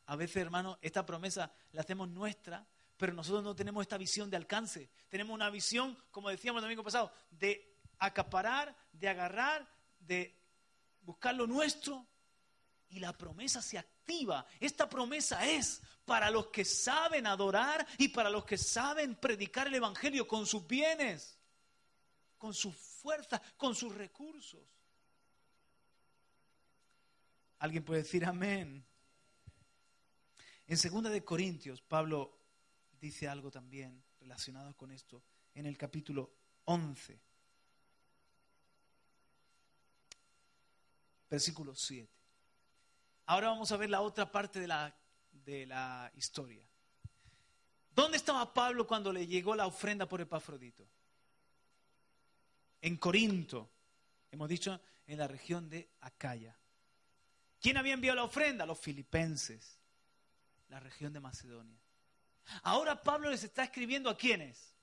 A 0.08 0.16
veces, 0.16 0.36
hermano, 0.36 0.78
esta 0.80 1.04
promesa 1.04 1.52
la 1.72 1.82
hacemos 1.82 2.08
nuestra, 2.08 2.66
pero 2.96 3.12
nosotros 3.12 3.44
no 3.44 3.54
tenemos 3.54 3.82
esta 3.82 3.98
visión 3.98 4.30
de 4.30 4.38
alcance. 4.38 4.88
Tenemos 5.10 5.34
una 5.34 5.50
visión, 5.50 5.98
como 6.10 6.30
decíamos 6.30 6.60
el 6.60 6.64
domingo 6.64 6.82
pasado, 6.82 7.12
de 7.30 7.76
acaparar, 7.98 8.74
de 8.90 9.06
agarrar, 9.06 9.68
de 10.00 10.34
buscar 11.02 11.34
lo 11.34 11.46
nuestro. 11.46 12.06
Y 12.88 13.00
la 13.00 13.12
promesa 13.12 13.60
se 13.60 13.76
activa. 13.76 14.46
Esta 14.58 14.88
promesa 14.88 15.46
es 15.46 15.82
para 16.06 16.30
los 16.30 16.46
que 16.46 16.64
saben 16.64 17.26
adorar 17.26 17.86
y 17.98 18.08
para 18.08 18.30
los 18.30 18.46
que 18.46 18.56
saben 18.56 19.14
predicar 19.14 19.66
el 19.66 19.74
Evangelio 19.74 20.26
con 20.26 20.46
sus 20.46 20.66
bienes, 20.66 21.38
con 22.38 22.54
sus 22.54 22.74
fuerzas, 22.74 23.42
con 23.58 23.74
sus 23.74 23.94
recursos. 23.94 24.62
Alguien 27.58 27.84
puede 27.84 28.04
decir 28.04 28.24
amén. 28.24 28.88
En 30.68 30.76
segunda 30.76 31.08
de 31.08 31.24
Corintios, 31.24 31.80
Pablo 31.80 32.38
dice 33.00 33.26
algo 33.26 33.50
también 33.50 34.04
relacionado 34.20 34.76
con 34.76 34.92
esto 34.92 35.22
en 35.54 35.64
el 35.64 35.78
capítulo 35.78 36.30
11, 36.66 37.18
versículo 41.30 41.74
7. 41.74 42.12
Ahora 43.24 43.48
vamos 43.48 43.72
a 43.72 43.78
ver 43.78 43.88
la 43.88 44.02
otra 44.02 44.30
parte 44.30 44.60
de 44.60 44.68
la, 44.68 44.94
de 45.32 45.64
la 45.64 46.12
historia. 46.14 46.68
¿Dónde 47.94 48.18
estaba 48.18 48.52
Pablo 48.52 48.86
cuando 48.86 49.10
le 49.10 49.26
llegó 49.26 49.54
la 49.54 49.66
ofrenda 49.66 50.06
por 50.06 50.20
Epafrodito? 50.20 50.86
En 52.82 52.98
Corinto, 52.98 53.70
hemos 54.30 54.50
dicho, 54.50 54.78
en 55.06 55.18
la 55.18 55.26
región 55.26 55.70
de 55.70 55.88
Acaya. 56.02 56.54
¿Quién 57.58 57.78
había 57.78 57.94
enviado 57.94 58.16
la 58.16 58.24
ofrenda? 58.24 58.66
Los 58.66 58.78
filipenses, 58.78 59.77
la 60.68 60.80
región 60.80 61.12
de 61.12 61.20
Macedonia. 61.20 61.78
Ahora 62.62 63.02
Pablo 63.02 63.30
les 63.30 63.44
está 63.44 63.64
escribiendo 63.64 64.10
a 64.10 64.16
quiénes. 64.16 64.74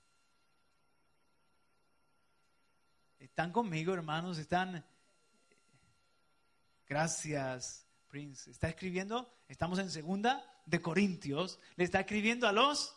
Están 3.18 3.52
conmigo, 3.52 3.92
hermanos, 3.92 4.38
están... 4.38 4.84
Gracias, 6.88 7.84
Prince. 8.08 8.50
Está 8.50 8.68
escribiendo, 8.68 9.34
estamos 9.48 9.78
en 9.80 9.90
segunda 9.90 10.44
de 10.66 10.80
Corintios, 10.80 11.58
le 11.76 11.84
está 11.84 12.00
escribiendo 12.00 12.46
a 12.46 12.52
los 12.52 12.96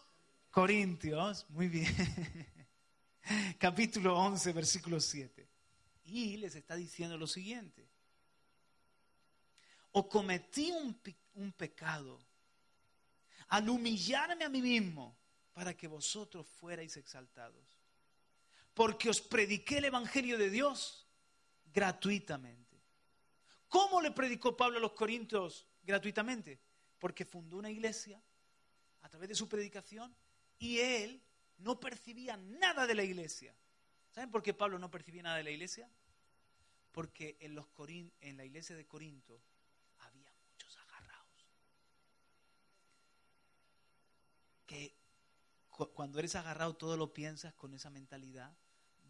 Corintios, 0.52 1.48
muy 1.50 1.68
bien, 1.68 1.94
capítulo 3.60 4.16
11, 4.18 4.54
versículo 4.54 5.00
7. 5.00 5.48
Y 6.06 6.38
les 6.38 6.56
está 6.56 6.76
diciendo 6.76 7.18
lo 7.18 7.26
siguiente, 7.26 7.88
o 9.92 10.08
cometí 10.08 10.72
un, 10.72 11.00
un 11.36 11.52
pecado 11.52 12.20
al 13.50 13.70
humillarme 13.70 14.45
a 14.45 14.50
mí 14.50 14.62
mismo 14.62 15.18
para 15.54 15.76
que 15.76 15.88
vosotros 15.88 16.47
fuerais 16.47 16.95
exaltados 16.97 17.80
porque 18.80 19.10
os 19.10 19.20
prediqué 19.20 19.80
el 19.80 19.91
Evangelio 19.91 20.38
de 20.38 20.50
Dios 20.50 21.06
gratuitamente. 21.74 22.82
¿Cómo 23.68 24.02
le 24.02 24.12
predicó 24.12 24.56
Pablo 24.56 24.78
a 24.78 24.80
los 24.80 24.93
Corintios 24.93 25.68
gratuitamente? 25.84 26.62
Porque 26.97 27.26
fundó 27.26 27.58
una 27.58 27.70
iglesia 27.70 28.24
a 29.02 29.10
través 29.10 29.28
de 29.28 29.36
su 29.36 29.50
predicación 29.50 30.16
y 30.58 30.80
él 30.80 31.22
no 31.58 31.78
percibía 31.78 32.38
nada 32.38 32.88
de 32.88 32.95
la 32.95 33.04
iglesia. 33.04 33.54
¿Saben 34.12 34.32
por 34.32 34.41
qué 34.41 34.54
Pablo 34.54 34.80
no 34.80 34.89
percibía 34.89 35.24
nada 35.24 35.36
de 35.36 35.43
la 35.43 35.52
iglesia? 35.52 35.89
Porque 36.93 37.36
en, 37.41 37.56
los 37.56 37.66
en 38.22 38.38
la 38.38 38.45
iglesia 38.45 38.78
de 38.78 38.88
Corinto 38.88 39.41
había 40.00 40.32
muchos 40.47 40.78
agarrados. 40.78 41.45
Que 44.70 44.96
cuando 45.96 46.20
eres 46.20 46.36
agarrado 46.36 46.76
todo 46.76 46.96
lo 46.96 47.12
piensas 47.12 47.56
con 47.56 47.74
esa 47.74 47.90
mentalidad 47.90 48.56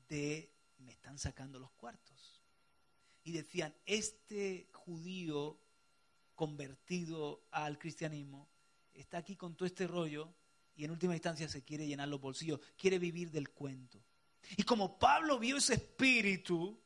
de 0.07 0.49
me 0.77 0.93
están 0.93 1.19
sacando 1.19 1.59
los 1.59 1.71
cuartos. 1.71 2.41
Y 3.23 3.33
decían, 3.33 3.75
este 3.85 4.69
judío 4.71 5.59
convertido 6.33 7.43
al 7.51 7.77
cristianismo 7.77 8.47
está 8.93 9.17
aquí 9.17 9.35
con 9.35 9.55
todo 9.55 9.65
este 9.65 9.85
rollo 9.85 10.33
y 10.77 10.85
en 10.85 10.91
última 10.91 11.13
instancia 11.13 11.49
se 11.49 11.61
quiere 11.61 11.85
llenar 11.85 12.07
los 12.07 12.21
bolsillos, 12.21 12.61
quiere 12.77 12.97
vivir 12.97 13.29
del 13.29 13.49
cuento. 13.49 14.01
Y 14.55 14.63
como 14.63 14.97
Pablo 14.97 15.37
vio 15.37 15.57
ese 15.57 15.73
espíritu, 15.73 16.79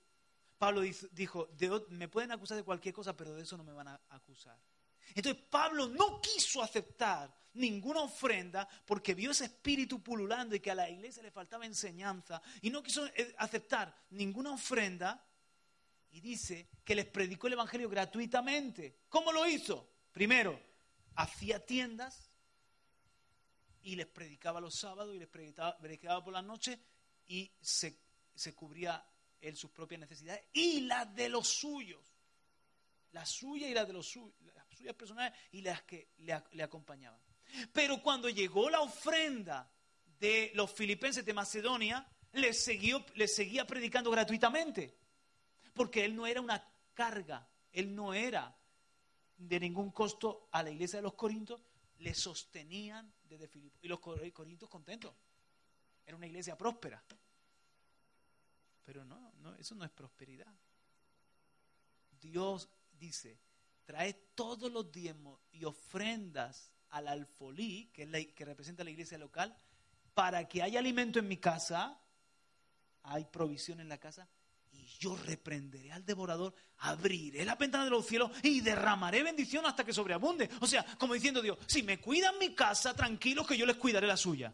Pablo 0.57 0.81
dijo, 1.11 1.49
me 1.89 2.07
pueden 2.07 2.31
acusar 2.31 2.57
de 2.57 2.63
cualquier 2.63 2.95
cosa, 2.95 3.15
pero 3.15 3.35
de 3.35 3.43
eso 3.43 3.55
no 3.55 3.63
me 3.63 3.73
van 3.73 3.89
a 3.89 4.01
acusar. 4.09 4.57
Entonces 5.15 5.43
Pablo 5.49 5.87
no 5.87 6.21
quiso 6.21 6.61
aceptar 6.61 7.33
ninguna 7.53 8.01
ofrenda 8.01 8.67
porque 8.85 9.13
vio 9.13 9.31
ese 9.31 9.45
espíritu 9.45 10.01
pululando 10.01 10.55
y 10.55 10.59
que 10.59 10.71
a 10.71 10.75
la 10.75 10.89
iglesia 10.89 11.21
le 11.21 11.31
faltaba 11.31 11.65
enseñanza 11.65 12.41
y 12.61 12.69
no 12.69 12.81
quiso 12.81 13.05
eh, 13.07 13.33
aceptar 13.37 13.95
ninguna 14.11 14.51
ofrenda 14.51 15.23
y 16.11 16.21
dice 16.21 16.69
que 16.83 16.95
les 16.95 17.05
predicó 17.05 17.47
el 17.47 17.53
Evangelio 17.53 17.89
gratuitamente. 17.89 18.99
¿Cómo 19.09 19.31
lo 19.31 19.47
hizo? 19.47 19.89
Primero, 20.11 20.59
hacía 21.15 21.65
tiendas 21.65 22.29
y 23.81 23.95
les 23.95 24.07
predicaba 24.07 24.61
los 24.61 24.75
sábados 24.75 25.15
y 25.15 25.19
les 25.19 25.27
predicaba, 25.27 26.23
por 26.23 26.33
la 26.33 26.41
noche 26.41 26.79
y 27.27 27.51
se, 27.59 27.97
se 28.33 28.53
cubría 28.53 29.03
él 29.41 29.57
sus 29.57 29.71
propias 29.71 30.01
necesidades 30.01 30.45
y 30.53 30.81
las 30.81 31.13
de 31.15 31.29
los 31.29 31.47
suyos. 31.47 32.01
La 33.11 33.25
suya 33.25 33.67
y 33.67 33.73
las 33.73 33.87
de 33.87 33.93
los 33.93 34.07
suyos, 34.07 34.33
las 34.55 34.62
personales 34.95 35.33
y 35.51 35.61
las 35.61 35.83
que 35.83 36.09
le 36.17 36.63
acompañaban. 36.63 37.19
Pero 37.71 38.01
cuando 38.01 38.29
llegó 38.29 38.69
la 38.69 38.81
ofrenda 38.81 39.71
de 40.19 40.51
los 40.55 40.71
filipenses 40.71 41.25
de 41.25 41.33
Macedonia, 41.33 42.07
les, 42.33 42.63
seguía 42.63 43.67
predicando 43.67 44.09
gratuitamente. 44.11 44.97
Porque 45.73 46.05
él 46.05 46.15
no 46.15 46.27
era 46.27 46.41
una 46.41 46.63
carga, 46.93 47.47
él 47.71 47.95
no 47.95 48.13
era 48.13 48.55
de 49.37 49.59
ningún 49.59 49.91
costo 49.91 50.47
a 50.51 50.63
la 50.63 50.71
iglesia 50.71 50.97
de 50.99 51.03
los 51.03 51.13
Corintios, 51.13 51.61
le 51.99 52.13
sostenían 52.13 53.13
desde 53.23 53.47
Filipos. 53.47 53.79
Y 53.81 53.87
los 53.87 53.99
Corintios 53.99 54.69
contentos. 54.69 55.13
Era 56.05 56.17
una 56.17 56.27
iglesia 56.27 56.57
próspera. 56.57 57.03
Pero 58.83 59.05
no, 59.05 59.33
no, 59.37 59.55
eso 59.55 59.75
no 59.75 59.85
es 59.85 59.91
prosperidad. 59.91 60.53
Dios 62.19 62.69
dice, 62.91 63.39
trae 63.85 64.13
todos 64.35 64.71
los 64.71 64.91
diezmos 64.91 65.39
y 65.51 65.65
ofrendas 65.65 66.71
al 66.89 67.07
alfolí, 67.07 67.89
que, 67.93 68.03
es 68.03 68.09
la, 68.09 68.23
que 68.23 68.45
representa 68.45 68.83
la 68.83 68.91
iglesia 68.91 69.17
local, 69.17 69.55
para 70.13 70.47
que 70.47 70.61
haya 70.61 70.79
alimento 70.79 71.19
en 71.19 71.27
mi 71.27 71.37
casa, 71.37 71.99
hay 73.03 73.25
provisión 73.25 73.79
en 73.79 73.89
la 73.89 73.97
casa, 73.97 74.27
y 74.71 74.85
yo 74.99 75.15
reprenderé 75.15 75.91
al 75.91 76.05
devorador, 76.05 76.53
abriré 76.79 77.45
la 77.45 77.55
ventana 77.55 77.85
de 77.85 77.89
los 77.91 78.05
cielos 78.05 78.31
y 78.41 78.61
derramaré 78.61 79.23
bendición 79.23 79.65
hasta 79.65 79.83
que 79.83 79.93
sobreabunde. 79.93 80.49
O 80.61 80.67
sea, 80.67 80.83
como 80.97 81.13
diciendo 81.13 81.41
Dios, 81.41 81.57
si 81.67 81.83
me 81.83 81.99
cuidan 81.99 82.37
mi 82.39 82.53
casa, 82.55 82.95
tranquilos 82.95 83.47
que 83.47 83.57
yo 83.57 83.65
les 83.65 83.77
cuidaré 83.77 84.07
la 84.07 84.17
suya. 84.17 84.53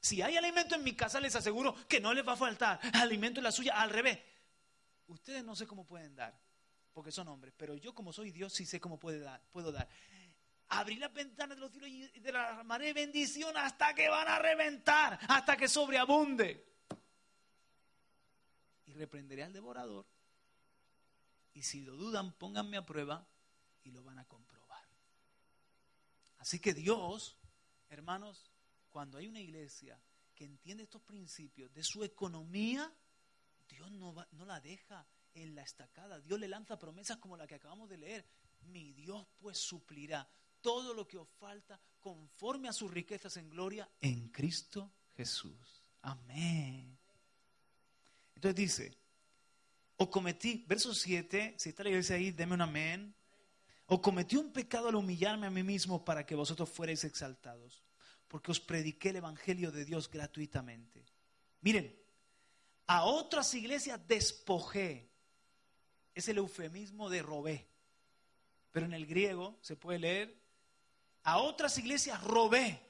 Si 0.00 0.20
hay 0.20 0.36
alimento 0.36 0.74
en 0.74 0.82
mi 0.82 0.94
casa, 0.94 1.20
les 1.20 1.36
aseguro 1.36 1.76
que 1.86 2.00
no 2.00 2.12
les 2.12 2.26
va 2.26 2.32
a 2.32 2.36
faltar 2.36 2.80
alimento 2.94 3.38
en 3.38 3.44
la 3.44 3.52
suya. 3.52 3.80
Al 3.80 3.90
revés, 3.90 4.18
ustedes 5.06 5.44
no 5.44 5.54
sé 5.54 5.66
cómo 5.66 5.86
pueden 5.86 6.16
dar, 6.16 6.36
porque 6.92 7.12
son 7.12 7.28
hombres, 7.28 7.54
pero 7.56 7.76
yo 7.76 7.94
como 7.94 8.12
soy 8.12 8.30
Dios 8.30 8.52
sí 8.52 8.66
sé 8.66 8.80
cómo 8.80 8.98
puedo 8.98 9.20
dar. 9.72 9.88
Abrir 10.68 10.98
las 10.98 11.12
ventanas 11.12 11.56
de 11.56 11.60
los 11.60 11.70
cielos 11.70 11.90
y 11.90 12.20
derramaré 12.20 12.92
bendición 12.92 13.56
hasta 13.56 13.94
que 13.94 14.08
van 14.08 14.28
a 14.28 14.38
reventar, 14.38 15.18
hasta 15.28 15.56
que 15.56 15.68
sobreabunde. 15.68 16.66
Y 18.86 18.92
reprenderé 18.94 19.42
al 19.42 19.52
devorador. 19.52 20.06
Y 21.54 21.62
si 21.62 21.82
lo 21.82 21.96
dudan, 21.96 22.32
pónganme 22.32 22.78
a 22.78 22.86
prueba 22.86 23.26
y 23.84 23.90
lo 23.90 24.02
van 24.02 24.18
a 24.18 24.24
comprobar. 24.24 24.86
Así 26.38 26.58
que 26.58 26.72
Dios, 26.72 27.36
hermanos, 27.90 28.50
cuando 28.90 29.18
hay 29.18 29.26
una 29.26 29.40
iglesia 29.40 30.00
que 30.34 30.44
entiende 30.44 30.84
estos 30.84 31.02
principios 31.02 31.72
de 31.74 31.82
su 31.84 32.02
economía, 32.02 32.90
Dios 33.68 33.90
no, 33.92 34.14
no 34.30 34.46
la 34.46 34.60
deja 34.60 35.06
en 35.34 35.54
la 35.54 35.62
estacada. 35.62 36.20
Dios 36.20 36.38
le 36.38 36.48
lanza 36.48 36.78
promesas 36.78 37.18
como 37.18 37.36
la 37.36 37.46
que 37.46 37.54
acabamos 37.54 37.88
de 37.88 37.98
leer. 37.98 38.26
Mi 38.62 38.92
Dios 38.92 39.26
pues 39.38 39.58
suplirá 39.58 40.28
todo 40.60 40.94
lo 40.94 41.06
que 41.06 41.18
os 41.18 41.28
falta 41.28 41.80
conforme 42.00 42.68
a 42.68 42.72
sus 42.72 42.90
riquezas 42.90 43.36
en 43.36 43.50
gloria 43.50 43.88
en 44.00 44.28
Cristo 44.28 44.92
Jesús. 45.16 45.82
Amén. 46.02 46.98
Entonces 48.34 48.56
dice, 48.56 48.98
o 49.96 50.10
cometí, 50.10 50.64
verso 50.66 50.94
7, 50.94 51.54
si 51.58 51.68
está 51.68 51.84
la 51.84 51.90
iglesia 51.90 52.16
ahí, 52.16 52.30
deme 52.30 52.54
un 52.54 52.62
amén. 52.62 53.14
O 53.86 54.00
cometí 54.00 54.36
un 54.36 54.52
pecado 54.52 54.88
al 54.88 54.94
humillarme 54.94 55.46
a 55.46 55.50
mí 55.50 55.62
mismo 55.62 56.04
para 56.04 56.24
que 56.24 56.34
vosotros 56.34 56.68
fuerais 56.70 57.04
exaltados, 57.04 57.84
porque 58.26 58.50
os 58.50 58.58
prediqué 58.58 59.10
el 59.10 59.16
Evangelio 59.16 59.70
de 59.70 59.84
Dios 59.84 60.10
gratuitamente. 60.10 61.04
Miren, 61.60 61.94
a 62.86 63.04
otras 63.04 63.52
iglesias 63.54 64.00
despojé. 64.08 65.11
Es 66.14 66.28
el 66.28 66.38
eufemismo 66.38 67.08
de 67.08 67.22
robé. 67.22 67.66
Pero 68.70 68.86
en 68.86 68.94
el 68.94 69.06
griego 69.06 69.58
se 69.60 69.76
puede 69.76 69.98
leer 69.98 70.42
a 71.24 71.38
otras 71.38 71.76
iglesias 71.78 72.22
robé, 72.24 72.80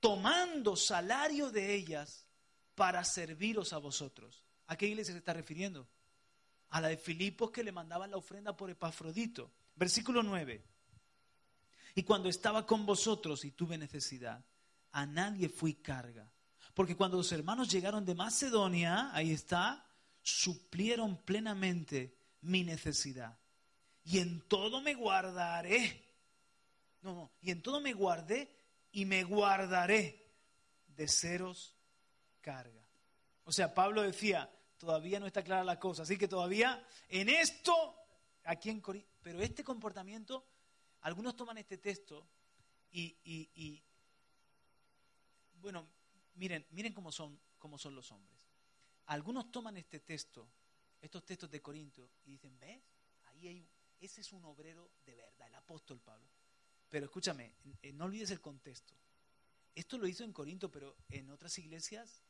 tomando 0.00 0.76
salario 0.76 1.50
de 1.50 1.74
ellas 1.74 2.26
para 2.74 3.04
serviros 3.04 3.72
a 3.72 3.78
vosotros. 3.78 4.44
¿A 4.68 4.76
qué 4.76 4.86
iglesia 4.86 5.12
se 5.12 5.18
está 5.18 5.32
refiriendo? 5.32 5.88
A 6.70 6.80
la 6.80 6.88
de 6.88 6.96
Filipos 6.96 7.50
que 7.50 7.64
le 7.64 7.72
mandaban 7.72 8.10
la 8.10 8.18
ofrenda 8.18 8.56
por 8.56 8.70
Epafrodito. 8.70 9.50
Versículo 9.74 10.22
9. 10.22 10.62
Y 11.94 12.02
cuando 12.04 12.28
estaba 12.28 12.66
con 12.66 12.86
vosotros 12.86 13.44
y 13.44 13.50
tuve 13.50 13.78
necesidad, 13.78 14.44
a 14.92 15.06
nadie 15.06 15.48
fui 15.48 15.74
carga. 15.74 16.30
Porque 16.74 16.96
cuando 16.96 17.16
los 17.16 17.32
hermanos 17.32 17.68
llegaron 17.68 18.04
de 18.04 18.14
Macedonia, 18.14 19.10
ahí 19.12 19.32
está, 19.32 19.84
suplieron 20.28 21.16
plenamente 21.22 22.16
mi 22.42 22.64
necesidad. 22.64 23.38
Y 24.04 24.18
en 24.18 24.40
todo 24.48 24.80
me 24.80 24.94
guardaré 24.94 26.08
no, 27.02 27.14
no. 27.14 27.32
Y 27.40 27.50
en 27.50 27.62
todo 27.62 27.80
me 27.80 27.92
guardé 27.92 28.50
y 28.92 29.04
me 29.04 29.24
guardaré 29.24 30.26
de 30.86 31.08
seros 31.08 31.76
carga. 32.40 32.82
O 33.44 33.52
sea, 33.52 33.72
Pablo 33.72 34.02
decía, 34.02 34.50
todavía 34.76 35.20
no 35.20 35.26
está 35.26 35.42
clara 35.42 35.64
la 35.64 35.78
cosa. 35.78 36.02
Así 36.02 36.18
que 36.18 36.28
todavía 36.28 36.84
en 37.08 37.28
esto, 37.28 37.74
aquí 38.44 38.70
en 38.70 38.80
Corinto, 38.80 39.08
pero 39.22 39.40
este 39.40 39.62
comportamiento, 39.62 40.44
algunos 41.02 41.36
toman 41.36 41.58
este 41.58 41.78
texto 41.78 42.26
Y, 42.90 43.82
bueno, 45.60 45.86
miren, 46.34 46.66
miren 46.70 46.92
cómo 46.92 47.12
son, 47.12 47.38
cómo 47.58 47.78
son 47.78 47.94
los 47.94 48.10
hombres. 48.12 48.47
Algunos 49.08 49.50
toman 49.50 49.76
este 49.76 50.00
texto, 50.00 50.48
estos 51.00 51.24
textos 51.24 51.50
de 51.50 51.62
Corinto, 51.62 52.10
y 52.24 52.32
dicen, 52.32 52.58
¿ves? 52.58 52.82
Ahí 53.24 53.48
hay, 53.48 53.68
ese 54.00 54.20
es 54.20 54.32
un 54.32 54.44
obrero 54.44 54.90
de 55.04 55.14
verdad, 55.14 55.48
el 55.48 55.54
apóstol 55.54 56.00
Pablo. 56.00 56.28
Pero 56.88 57.06
escúchame, 57.06 57.54
eh, 57.82 57.92
no 57.92 58.04
olvides 58.04 58.30
el 58.30 58.40
contexto. 58.40 58.94
Esto 59.74 59.96
lo 59.96 60.06
hizo 60.06 60.24
en 60.24 60.32
Corinto, 60.32 60.70
pero 60.70 60.96
en 61.08 61.30
otras 61.30 61.56
iglesias 61.58 62.22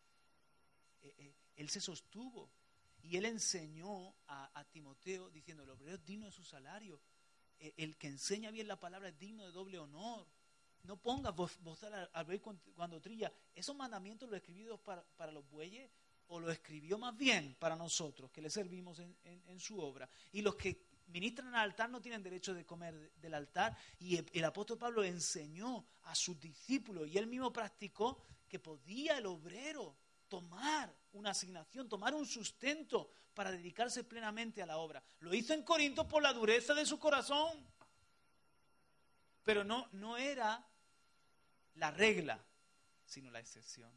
eh, 1.02 1.14
eh, 1.18 1.34
él 1.56 1.68
se 1.68 1.80
sostuvo 1.80 2.50
y 3.02 3.16
él 3.16 3.24
enseñó 3.24 4.14
a, 4.26 4.64
Timoteo 4.70 5.30
diciendo, 5.30 5.62
el 5.62 5.70
obrero 5.70 5.94
es 5.94 6.04
digno 6.04 6.26
de 6.26 6.32
su 6.32 6.44
salario, 6.44 7.00
el 7.58 7.96
que 7.96 8.06
enseña 8.06 8.50
bien 8.50 8.68
la 8.68 8.78
palabra 8.78 9.08
es 9.08 9.18
digno 9.18 9.44
de 9.44 9.50
doble 9.50 9.78
honor. 9.78 10.26
No 10.84 10.96
pongas 10.96 11.34
voz, 11.34 11.58
al, 11.82 12.08
al 12.12 12.40
cuando, 12.40 13.00
trilla. 13.00 13.32
¿Esos 13.54 13.74
mandamientos 13.74 14.28
los 14.28 14.36
escribió 14.36 14.66
Dios 14.66 14.80
para, 14.80 15.32
los 15.32 15.48
bueyes 15.48 15.90
o 16.28 16.40
lo 16.40 16.50
escribió 16.50 16.98
más 16.98 17.16
bien 17.16 17.56
para 17.58 17.76
nosotros 17.76 18.30
que 18.30 18.42
le 18.42 18.50
servimos 18.50 18.98
en 18.98 19.60
su 19.60 19.80
obra? 19.80 20.08
Y 20.32 20.42
los 20.42 20.54
que 20.54 20.88
ministran 21.08 21.54
al 21.54 21.70
altar 21.70 21.90
no 21.90 22.00
tienen 22.00 22.22
derecho 22.22 22.54
de 22.54 22.64
comer 22.64 23.12
del 23.16 23.34
altar. 23.34 23.76
Y 23.98 24.16
el, 24.16 24.44
apóstol 24.44 24.78
Pablo 24.78 25.04
enseñó 25.04 25.84
a 26.04 26.14
sus 26.14 26.38
discípulos 26.40 27.08
y 27.08 27.18
él 27.18 27.26
mismo 27.26 27.52
practicó 27.52 28.22
que 28.48 28.58
podía 28.58 29.18
el 29.18 29.26
obrero 29.26 29.96
tomar 30.28 30.94
una 31.12 31.30
asignación, 31.30 31.88
tomar 31.88 32.14
un 32.14 32.26
sustento 32.26 33.10
para 33.34 33.50
dedicarse 33.50 34.04
plenamente 34.04 34.62
a 34.62 34.66
la 34.66 34.78
obra. 34.78 35.02
Lo 35.20 35.34
hizo 35.34 35.54
en 35.54 35.62
Corinto 35.62 36.06
por 36.06 36.22
la 36.22 36.32
dureza 36.32 36.74
de 36.74 36.86
su 36.86 36.98
corazón. 36.98 37.66
Pero 39.44 39.64
no, 39.64 39.88
no 39.92 40.18
era 40.18 40.62
la 41.76 41.90
regla, 41.90 42.44
sino 43.06 43.30
la 43.30 43.40
excepción. 43.40 43.90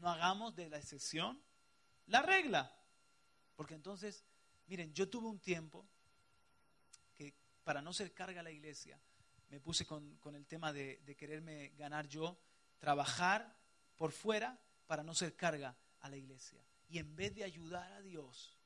No 0.00 0.10
hagamos 0.10 0.54
de 0.54 0.68
la 0.68 0.78
excepción 0.78 1.40
la 2.06 2.22
regla. 2.22 2.72
Porque 3.56 3.74
entonces, 3.74 4.24
miren, 4.66 4.92
yo 4.92 5.08
tuve 5.08 5.28
un 5.28 5.40
tiempo 5.40 5.86
para 7.66 7.82
no 7.82 7.92
ser 7.92 8.14
carga 8.14 8.42
a 8.42 8.44
la 8.44 8.52
iglesia, 8.52 8.96
me 9.48 9.58
puse 9.58 9.84
con, 9.84 10.20
el 10.36 10.46
tema 10.46 10.72
de, 10.72 11.16
quererme 11.18 11.70
ganar 11.70 12.06
yo, 12.06 12.38
trabajar 12.78 13.56
por 13.96 14.12
fuera 14.12 14.56
para 14.86 15.02
no 15.02 15.16
ser 15.16 15.34
carga 15.34 15.76
a 15.98 16.08
la 16.08 16.16
iglesia. 16.16 16.64
Y 16.88 16.98
en 16.98 17.16
vez 17.16 17.34
de 17.34 17.42
ayudar 17.42 17.92
a 17.92 18.00
Dios, 18.02 18.56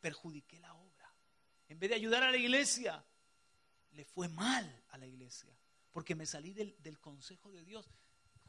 perjudiqué 0.00 0.58
la 0.58 0.74
obra. 0.74 1.14
En 1.68 1.78
vez 1.78 1.90
de 1.90 1.94
ayudar 1.94 2.24
a 2.24 2.32
la 2.32 2.36
iglesia, 2.36 3.04
le 3.92 4.04
fue 4.04 4.28
mal 4.28 4.82
a 4.88 4.98
la 4.98 5.06
iglesia, 5.06 5.56
porque 5.92 6.16
me 6.16 6.26
salí 6.26 6.54
del, 6.54 6.74
del 6.82 6.98
consejo 6.98 7.52
de 7.52 7.62
Dios. 7.62 7.88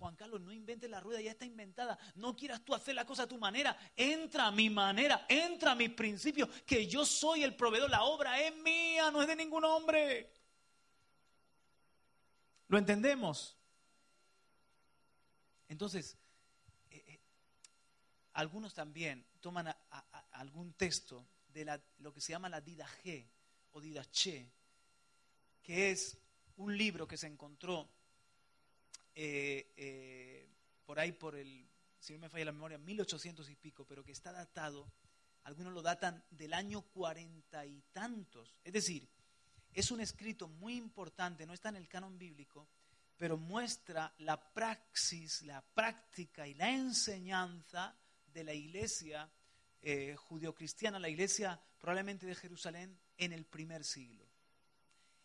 Juan 0.02 0.16
Carlos, 0.16 0.42
no 0.42 0.52
inventes 0.52 0.90
la 0.90 1.00
rueda, 1.00 1.22
ya 1.22 1.30
está 1.30 1.46
inventada. 1.46 1.96
No 2.16 2.36
quieras 2.36 2.66
tú 2.66 2.74
hacer 2.74 2.96
la 2.96 3.06
cosa 3.06 3.24
a 3.24 3.28
tu 3.28 3.38
manera. 3.38 3.78
Entra 3.96 4.48
a 4.48 4.52
mi 4.52 4.68
manera, 4.68 5.28
entra 5.30 5.74
a 5.74 5.76
mis 5.76 5.92
principios, 5.92 6.50
que 6.66 6.88
yo 6.88 7.06
soy 7.06 7.44
el 7.44 7.56
proveedor. 7.56 7.88
La 7.88 8.02
obra 8.02 8.42
es 8.42 8.56
mía, 8.58 9.12
no 9.12 9.22
es 9.22 9.28
de 9.28 9.36
ningún 9.36 9.64
hombre. 9.64 10.34
¿Lo 12.68 12.80
entendemos? 12.80 13.56
Entonces, 15.70 16.18
eh, 16.90 17.04
eh, 17.06 17.20
algunos 18.34 18.74
también 18.74 19.24
toman 19.40 19.72
algún 20.32 20.74
texto 20.74 21.28
de 21.54 21.80
lo 22.00 22.12
que 22.12 22.22
se 22.22 22.32
llama 22.32 22.50
la 22.50 22.60
Didache 22.60 23.30
o 23.74 23.80
Didache, 23.80 24.52
que 25.62 25.92
es 25.92 26.18
un 26.58 26.76
libro 26.76 27.08
que 27.08 27.18
se 27.18 27.28
encontró 27.28 27.88
eh, 29.16 29.74
eh, 29.78 30.50
por 30.86 31.00
ahí 31.00 31.12
por 31.12 31.36
el, 31.36 31.70
si 32.00 32.14
no 32.14 32.20
me 32.20 32.30
falla 32.30 32.46
la 32.46 32.52
memoria, 32.52 32.78
1800 32.78 33.50
y 33.50 33.56
pico, 33.56 33.86
pero 33.86 34.04
que 34.04 34.12
está 34.12 34.32
datado, 34.32 34.92
algunos 35.44 35.74
lo 35.74 35.82
datan 35.82 36.24
del 36.30 36.54
año 36.54 36.82
cuarenta 36.82 37.66
y 37.66 37.82
tantos. 37.92 38.56
Es 38.64 38.74
decir, 38.74 39.08
es 39.74 39.92
un 39.92 40.02
escrito 40.02 40.48
muy 40.48 40.76
importante, 40.76 41.46
no 41.46 41.54
está 41.54 41.70
en 41.70 41.78
el 41.78 41.88
canon 41.88 42.18
bíblico, 42.18 42.68
pero 43.18 43.38
muestra 43.38 44.14
la 44.20 44.52
praxis, 44.54 45.44
la 45.44 45.62
práctica 45.62 46.48
y 46.48 46.54
la 46.56 46.72
enseñanza 46.72 47.96
de 48.26 48.44
la 48.44 48.54
iglesia 48.54 49.30
eh, 49.82 50.16
judio-cristiana, 50.16 51.00
la 51.00 51.10
iglesia 51.10 51.60
probablemente 51.80 52.26
de 52.26 52.36
Jerusalén 52.36 53.00
en 53.18 53.34
el 53.34 53.46
primer 53.46 53.84
siglo. 53.84 54.31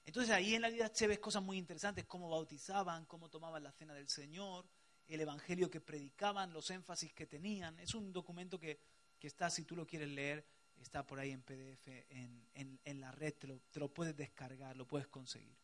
Entonces 0.07 0.33
ahí 0.33 0.55
en 0.55 0.63
la 0.63 0.71
vida 0.71 0.91
ves 1.09 1.19
cosas 1.19 1.43
muy 1.43 1.59
interesantes, 1.59 2.07
cómo 2.07 2.31
bautizaban, 2.31 3.05
cómo 3.07 3.29
tomaban 3.29 3.65
la 3.65 3.73
cena 3.73 3.93
del 3.93 4.09
Señor, 4.09 4.65
el 5.09 5.21
evangelio 5.21 5.69
que 5.69 5.81
predicaban, 5.81 6.53
los 6.53 6.71
énfasis 6.71 7.13
que 7.13 7.27
tenían. 7.27 7.79
Es 7.81 7.93
un 7.93 8.13
documento 8.13 8.59
que, 8.59 8.79
está, 9.21 9.51
si 9.51 9.65
tú 9.65 9.75
lo 9.75 9.85
quieres 9.85 10.09
leer, 10.09 10.47
está 10.81 11.05
por 11.05 11.19
ahí 11.19 11.33
en 11.33 11.43
PDF, 11.43 11.89
en, 12.09 13.01
la 13.01 13.11
red, 13.11 13.35
te 13.35 13.81
lo, 13.81 13.89
puedes 13.93 14.17
descargar, 14.17 14.77
lo 14.77 14.87
puedes 14.87 15.09
conseguir. 15.09 15.57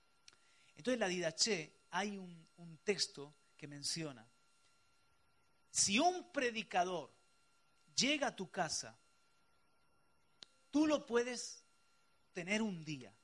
Entonces 0.70 0.94
en 0.94 1.00
la 1.00 1.08
Didache 1.08 1.72
hay 1.90 2.18
un 2.18 2.78
texto 2.82 3.32
que 3.56 3.68
menciona, 3.68 4.26
si 5.70 6.00
un 6.00 6.32
predicador 6.32 7.12
llega 7.94 8.26
a 8.26 8.36
tu 8.36 8.50
casa, 8.50 8.98
tú 10.72 10.88
lo 10.88 11.06
puedes 11.06 11.62
tener 12.32 12.60
un 12.60 12.84
día 12.84 13.14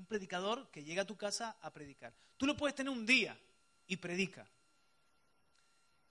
un 0.00 0.06
predicador 0.06 0.70
que 0.70 0.82
llega 0.82 1.02
a 1.02 1.06
tu 1.06 1.16
casa 1.16 1.58
a 1.60 1.70
predicar. 1.70 2.14
Tú 2.38 2.46
lo 2.46 2.56
puedes 2.56 2.74
tener 2.74 2.90
un 2.90 3.04
día 3.04 3.38
y 3.86 3.96
predica. 3.96 4.48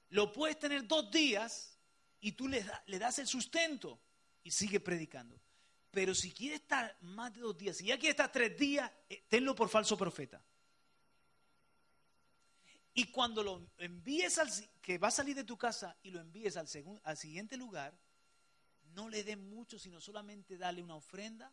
Lo 0.10 0.32
puedes 0.32 0.60
tener 0.60 0.88
dos 0.88 1.10
días 1.10 1.76
y 2.22 2.34
tú 2.34 2.48
le, 2.48 2.64
das 3.00 3.18
el 3.18 3.26
sustento 3.26 4.00
y 4.44 4.52
sigue 4.52 4.80
predicando. 4.80 5.42
Pero 5.90 6.14
si 6.14 6.32
quiere 6.32 6.56
estar 6.56 6.96
más 7.02 7.34
de 7.34 7.42
dos 7.42 7.58
días, 7.58 7.78
si 7.78 7.86
ya 7.86 7.98
quiere 7.98 8.12
estar 8.12 8.32
tres 8.32 8.56
días, 8.56 8.92
eh, 9.10 9.24
tenlo 9.28 9.56
por 9.56 9.70
falso 9.70 9.98
profeta. 9.98 10.44
Y 12.94 13.06
cuando 13.06 13.42
lo 13.42 13.72
envíes 13.80 14.38
al 14.38 14.50
que 14.82 15.00
va 15.00 15.08
a 15.08 15.12
salir 15.12 15.36
de 15.36 15.46
tu 15.46 15.58
casa 15.58 15.98
y 16.04 16.12
lo 16.12 16.20
envíes 16.20 16.58
al, 16.58 16.68
al 17.04 17.18
siguiente 17.18 17.58
lugar, 17.58 17.98
no 18.94 19.10
le 19.10 19.24
den 19.24 19.50
mucho, 19.50 19.80
sino 19.80 20.00
solamente 20.00 20.58
dale 20.58 20.84
una 20.84 20.96
ofrenda 20.96 21.52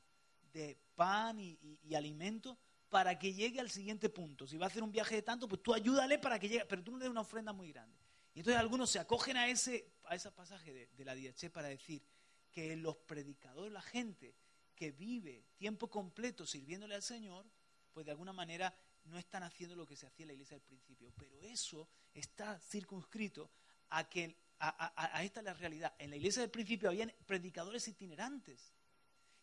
de 0.52 0.78
pan 0.94 1.38
y, 1.38 1.94
alimento 1.94 2.58
para 2.88 3.18
que 3.18 3.32
llegue 3.32 3.60
al 3.60 3.70
siguiente 3.70 4.08
punto. 4.08 4.46
Si 4.46 4.56
va 4.56 4.66
a 4.66 4.68
hacer 4.68 4.82
un 4.82 4.92
viaje 4.92 5.16
de 5.16 5.22
tanto, 5.22 5.48
pues 5.48 5.62
tú 5.62 5.74
ayúdale 5.74 6.18
para 6.18 6.38
que 6.38 6.48
llegue, 6.48 6.64
pero 6.66 6.82
tú 6.82 6.92
no 6.92 6.98
le 6.98 7.04
des 7.04 7.10
una 7.10 7.20
ofrenda 7.20 7.52
muy 7.52 7.72
grande. 7.72 7.98
Y 8.34 8.40
entonces 8.40 8.60
algunos 8.60 8.90
se 8.90 8.98
acogen 8.98 9.36
a 9.36 9.48
ese, 9.48 9.92
a 10.04 10.14
ese 10.14 10.30
pasaje 10.30 10.90
de, 10.92 11.04
la 11.04 11.14
Diaché 11.14 11.50
para 11.50 11.68
decir 11.68 12.02
que 12.50 12.76
los 12.76 12.96
predicadores, 12.96 13.72
la 13.72 13.82
gente 13.82 14.34
que 14.74 14.92
vive 14.92 15.44
tiempo 15.56 15.88
completo 15.88 16.46
sirviéndole 16.46 16.94
al 16.94 17.02
Señor, 17.02 17.46
pues 17.92 18.04
de 18.04 18.12
alguna 18.12 18.32
manera 18.32 18.74
no 19.04 19.18
están 19.18 19.42
haciendo 19.42 19.74
lo 19.74 19.86
que 19.86 19.96
se 19.96 20.06
hacía 20.06 20.24
en 20.24 20.28
la 20.28 20.34
iglesia 20.34 20.54
al 20.54 20.62
principio. 20.62 21.12
Pero 21.16 21.40
eso 21.40 21.88
está 22.12 22.58
circunscrito 22.58 23.50
a 23.88 24.08
que 24.08 24.36
a, 24.58 25.16
a, 25.16 25.22
esta 25.24 25.40
es 25.40 25.44
la 25.44 25.54
realidad. 25.54 25.94
En 25.98 26.10
la 26.10 26.16
iglesia 26.16 26.42
del 26.42 26.50
principio 26.50 26.88
habían 26.88 27.12
predicadores 27.26 27.88
itinerantes 27.88 28.75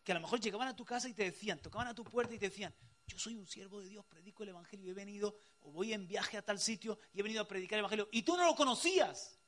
que 0.04 0.12
a 0.12 0.16
lo 0.16 0.22
mejor 0.22 0.40
llegaban 0.40 0.68
a 0.68 0.76
tu 0.76 0.86
casa 0.86 1.08
y 1.08 1.14
te 1.14 1.24
decían, 1.24 1.60
tocaban 1.60 1.88
a 1.88 1.96
tu 1.96 2.04
puerta 2.04 2.34
y 2.34 2.40
te 2.40 2.50
decían, 2.50 2.74
yo 3.08 3.18
soy 3.18 3.36
un 3.36 3.48
siervo 3.48 3.80
de 3.80 3.90
Dios, 3.90 4.06
predico 4.06 4.44
el 4.44 4.50
Evangelio 4.50 4.92
he 4.92 4.94
venido, 4.94 5.38
o 5.62 5.72
voy 5.72 5.94
en 5.94 6.08
viaje 6.08 6.38
a 6.38 6.42
tal 6.42 6.60
sitio 6.60 7.00
y 7.14 7.20
he 7.20 7.24
venido 7.24 7.42
a 7.42 7.48
predicar 7.48 7.78
el 7.78 7.82
Evangelio, 7.82 8.10
y 8.12 8.24
tú 8.24 8.36
no 8.36 8.46
lo 8.46 8.56
conocías. 8.56 9.40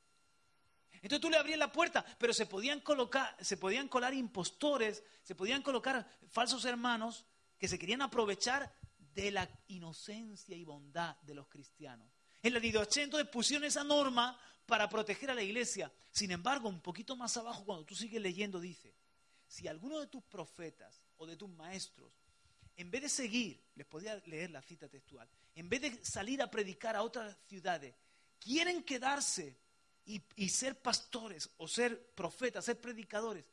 Entonces 0.93 1.21
tú 1.21 1.29
le 1.29 1.37
abrías 1.37 1.59
la 1.59 1.71
puerta, 1.71 2.03
pero 2.17 2.33
se 2.33 2.45
podían 2.45 2.79
colocar, 2.79 3.35
se 3.39 3.57
podían 3.57 3.87
colar 3.87 4.13
impostores, 4.13 5.03
se 5.21 5.35
podían 5.35 5.61
colocar 5.61 6.07
falsos 6.29 6.65
hermanos 6.65 7.25
que 7.57 7.67
se 7.67 7.77
querían 7.77 8.01
aprovechar 8.01 8.73
de 9.13 9.31
la 9.31 9.49
inocencia 9.67 10.55
y 10.55 10.63
bondad 10.63 11.15
de 11.21 11.35
los 11.35 11.47
cristianos. 11.47 12.09
En 12.41 12.53
la 12.53 12.59
entonces 12.59 13.27
pusieron 13.29 13.65
esa 13.65 13.83
norma 13.83 14.39
para 14.65 14.89
proteger 14.89 15.31
a 15.31 15.35
la 15.35 15.43
iglesia. 15.43 15.91
Sin 16.11 16.31
embargo, 16.31 16.69
un 16.69 16.81
poquito 16.81 17.15
más 17.15 17.35
abajo, 17.37 17.65
cuando 17.65 17.85
tú 17.85 17.95
sigues 17.95 18.21
leyendo, 18.21 18.59
dice, 18.59 18.93
si 19.47 19.67
alguno 19.67 19.99
de 19.99 20.07
tus 20.07 20.23
profetas 20.23 21.01
o 21.17 21.25
de 21.25 21.37
tus 21.37 21.49
maestros, 21.49 22.11
en 22.77 22.91
vez 22.91 23.03
de 23.03 23.09
seguir, 23.09 23.61
les 23.75 23.85
podía 23.85 24.15
leer 24.25 24.51
la 24.51 24.61
cita 24.61 24.87
textual, 24.87 25.27
en 25.55 25.69
vez 25.69 25.81
de 25.81 26.05
salir 26.05 26.41
a 26.41 26.51
predicar 26.51 26.95
a 26.95 27.03
otras 27.03 27.37
ciudades, 27.47 27.95
quieren 28.39 28.83
quedarse 28.83 29.57
y, 30.05 30.49
ser 30.49 30.79
pastores 30.79 31.49
o 31.57 31.67
ser 31.67 32.11
profetas, 32.13 32.65
ser 32.65 32.79
predicadores 32.79 33.45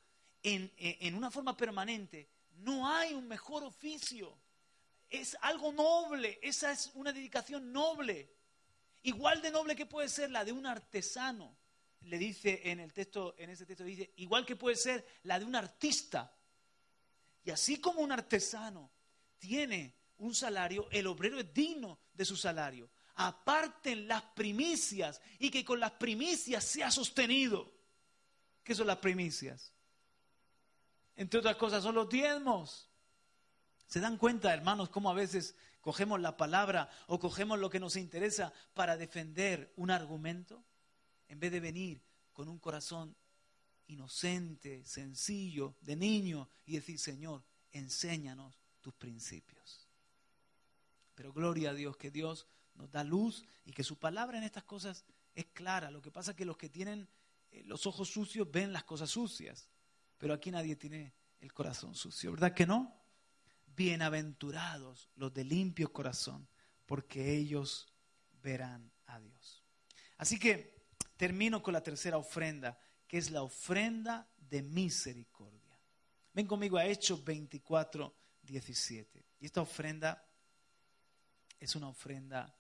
en, 0.43 1.15
una 1.15 1.31
forma 1.31 1.57
permanente, 1.57 2.29
no 2.59 2.89
hay 2.89 3.15
un 3.15 3.27
mejor 3.29 3.63
oficio. 3.63 4.37
Es 5.09 5.37
algo 5.41 5.73
noble, 5.73 6.39
esa 6.43 6.73
es 6.73 6.91
una 6.95 7.13
dedicación 7.13 7.73
noble. 7.73 8.29
Igual 9.03 9.41
de 9.41 9.51
noble 9.51 9.77
que 9.77 9.87
puede 9.87 10.09
ser 10.09 10.31
la 10.31 10.45
de 10.45 10.53
un 10.53 10.67
artesano 10.67 11.55
le 12.05 12.19
dice 12.19 12.61
en 12.65 12.81
el 12.81 12.93
texto, 12.93 13.35
en 13.39 13.51
ese 13.51 13.67
texto 13.67 13.85
dice, 13.85 14.13
igual 14.17 14.45
que 14.45 14.57
puede 14.57 14.77
ser 14.77 15.07
la 15.25 15.39
de 15.39 15.45
un 15.45 15.55
artista. 15.55 16.35
Y 17.45 17.51
así 17.51 17.81
como 17.81 18.01
un 18.01 18.13
artesano 18.13 18.91
tiene 19.39 19.95
un 20.19 20.35
salario, 20.35 20.89
el 20.91 21.07
obrero 21.07 21.39
es 21.41 21.53
digno 21.53 21.99
de 22.15 22.25
su 22.25 22.37
salario. 22.37 22.91
Aparten 23.17 24.07
las 24.09 24.23
primicias 24.23 25.21
y 25.39 25.51
que 25.51 25.65
con 25.65 25.81
las 25.81 25.93
primicias 25.93 26.65
sea 26.65 26.91
sostenido. 26.91 27.73
¿Qué 28.63 28.75
son 28.75 28.87
las 28.87 28.99
primicias? 28.99 29.73
Entre 31.17 31.41
otras 31.41 31.57
cosas, 31.57 31.83
son 31.83 31.95
los 31.95 32.09
diezmos. 32.09 32.89
¿Se 33.87 34.01
dan 34.01 34.17
cuenta, 34.17 34.55
hermanos, 34.55 34.89
cómo 34.89 35.11
a 35.11 35.15
veces 35.15 35.55
cogemos 35.81 36.21
la 36.21 36.37
palabra 36.37 36.89
o 37.09 37.19
cogemos 37.19 37.59
lo 37.59 37.69
que 37.69 37.81
nos 37.81 37.97
interesa 37.97 38.53
para 38.75 38.97
defender 38.97 39.73
un 39.77 39.91
argumento? 39.91 40.65
En 41.33 41.41
vez 41.41 41.51
de 41.51 41.61
venir 41.61 41.99
con 42.35 42.47
un 42.47 42.59
corazón 42.59 43.17
inocente, 43.87 44.85
sencillo, 44.85 45.75
de 45.81 45.97
niño 45.97 46.47
y 46.67 46.75
decir, 46.75 46.99
Señor, 46.99 47.43
enséñanos 47.73 48.61
tus 48.83 48.93
principios. 48.93 49.89
Pero 51.15 51.33
gloria 51.33 51.71
a 51.71 51.75
Dios, 51.75 51.97
que 51.97 52.11
Dios 52.11 52.47
nos 52.75 52.91
da 52.91 53.03
luz 53.03 53.47
y 53.65 53.73
que 53.73 53.83
su 53.83 53.97
palabra 53.99 54.37
en 54.37 54.45
estas 54.45 54.65
cosas 54.65 55.07
es 55.35 55.47
clara. 55.55 55.91
Lo 55.91 56.03
que 56.03 56.11
pasa 56.11 56.33
es 56.33 56.37
que 56.37 56.45
los 56.45 56.59
que 56.59 56.69
tienen 56.69 57.09
eh, 57.51 57.63
los 57.65 57.87
ojos 57.87 58.11
sucios 58.11 58.51
ven 58.51 58.71
las 58.71 58.85
cosas 58.85 59.09
sucias, 59.09 59.71
pero 60.19 60.35
aquí 60.35 60.51
nadie 60.51 60.77
tiene 60.77 61.15
el 61.41 61.55
corazón 61.55 61.95
sucio, 61.95 62.33
¿verdad 62.33 62.53
que 62.53 62.67
no? 62.67 62.95
Bienaventurados 63.75 65.09
los 65.17 65.33
de 65.33 65.45
limpio 65.45 65.95
corazón, 65.95 66.47
porque 66.85 67.35
ellos 67.35 67.91
verán 68.43 68.93
a 69.07 69.19
Dios. 69.19 69.65
Así 70.19 70.39
que 70.39 70.82
termino 71.23 71.63
con 71.63 71.73
la 71.73 71.85
tercera 71.85 72.19
ofrenda, 72.19 72.77
que 73.07 73.17
es 73.17 73.31
la 73.31 73.43
ofrenda 73.43 74.29
de 74.37 74.61
misericordia. 74.61 75.79
Ven 76.33 76.49
conmigo 76.49 76.79
a 76.79 76.85
Hechos 76.85 77.25
24, 77.25 78.13
17. 78.43 79.25
Y 79.39 79.47
esta 79.47 79.61
ofrenda 79.61 80.29
es 81.61 81.77
una 81.77 81.91
ofrenda 81.91 82.53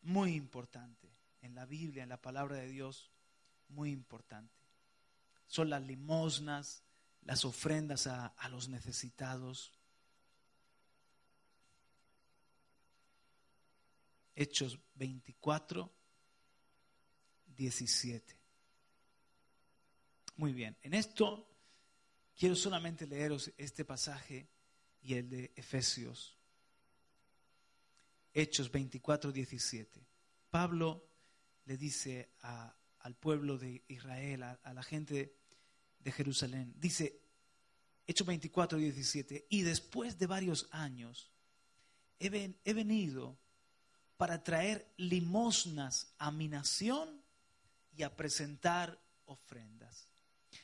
muy 0.00 0.34
importante 0.34 1.14
en 1.42 1.54
la 1.54 1.66
Biblia, 1.66 2.02
en 2.02 2.08
la 2.08 2.22
palabra 2.22 2.56
de 2.56 2.68
Dios, 2.68 3.10
muy 3.68 3.90
importante. 3.90 4.56
Son 5.46 5.68
las 5.68 5.82
limosnas, 5.82 6.82
las 7.20 7.44
ofrendas 7.44 8.06
a, 8.06 8.28
a 8.28 8.48
los 8.48 8.70
necesitados. 8.70 9.74
Hechos 14.34 14.78
24, 14.94 15.92
17. 17.56 18.36
Muy 20.36 20.52
bien, 20.52 20.76
en 20.82 20.94
esto 20.94 21.46
quiero 22.36 22.56
solamente 22.56 23.06
leeros 23.06 23.52
este 23.56 23.84
pasaje 23.84 24.48
y 25.02 25.14
el 25.14 25.28
de 25.28 25.52
Efesios. 25.54 26.36
Hechos 28.32 28.70
24, 28.70 29.30
17. 29.30 30.00
Pablo 30.50 31.06
le 31.66 31.76
dice 31.76 32.30
al 33.00 33.14
pueblo 33.14 33.58
de 33.58 33.84
Israel, 33.88 34.42
a, 34.42 34.72
la 34.74 34.82
gente 34.82 35.36
de 36.00 36.12
Jerusalén, 36.12 36.74
dice, 36.76 37.20
Hechos 38.06 38.26
24, 38.26 38.78
17, 38.78 39.46
y 39.48 39.62
después 39.62 40.18
de 40.18 40.26
varios 40.26 40.68
años 40.72 41.30
he, 42.18 42.54
he 42.64 42.74
venido 42.74 43.38
para 44.16 44.42
traer 44.42 44.92
limosnas 44.96 46.14
a 46.18 46.30
mi 46.30 46.48
nación 46.48 47.23
y 47.96 48.02
a 48.02 48.14
presentar 48.14 49.00
ofrendas. 49.26 50.08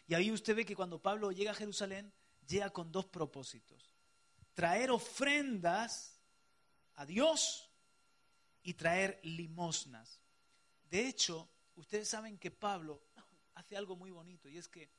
Y 0.07 0.15
ahí 0.15 0.31
usted 0.31 0.57
ve 0.57 0.65
que 0.65 0.77
cuando 0.77 1.01
Pablo 1.01 1.32
llega 1.32 1.52
a 1.52 1.55
Jerusalén, 1.55 2.12
llega 2.47 2.70
con 2.70 2.90
dos 2.90 3.07
propósitos. 3.07 3.94
Traer 4.55 4.90
ofrendas 4.90 6.20
a 6.94 7.07
Dios 7.07 7.70
y 8.62 8.74
traer 8.74 9.20
limosnas. 9.23 10.20
De 10.90 11.07
hecho, 11.07 11.48
ustedes 11.77 12.09
saben 12.09 12.39
que 12.39 12.51
Pablo 12.51 13.02
hace 13.55 13.77
algo 13.77 13.97
muy 13.97 14.11
bonito 14.11 14.48
y 14.48 14.59
es 14.59 14.69
que 14.69 14.90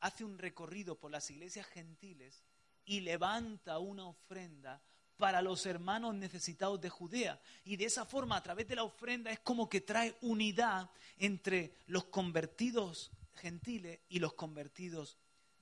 hace 0.00 0.24
un 0.24 0.38
recorrido 0.38 0.98
por 0.98 1.10
las 1.10 1.30
iglesias 1.30 1.66
gentiles 1.66 2.44
y 2.84 3.00
levanta 3.00 3.78
una 3.78 4.06
ofrenda 4.06 4.82
para 5.16 5.42
los 5.42 5.64
hermanos 5.66 6.14
necesitados 6.14 6.80
de 6.80 6.90
Judea. 6.90 7.40
Y 7.64 7.76
de 7.76 7.84
esa 7.84 8.04
forma, 8.04 8.36
a 8.36 8.42
través 8.42 8.66
de 8.68 8.76
la 8.76 8.84
ofrenda, 8.84 9.30
es 9.30 9.40
como 9.40 9.68
que 9.68 9.80
trae 9.80 10.16
unidad 10.22 10.90
entre 11.18 11.74
los 11.86 12.04
convertidos 12.04 13.10
gentiles 13.34 14.00
y 14.08 14.18
los 14.18 14.34
convertidos 14.34 15.18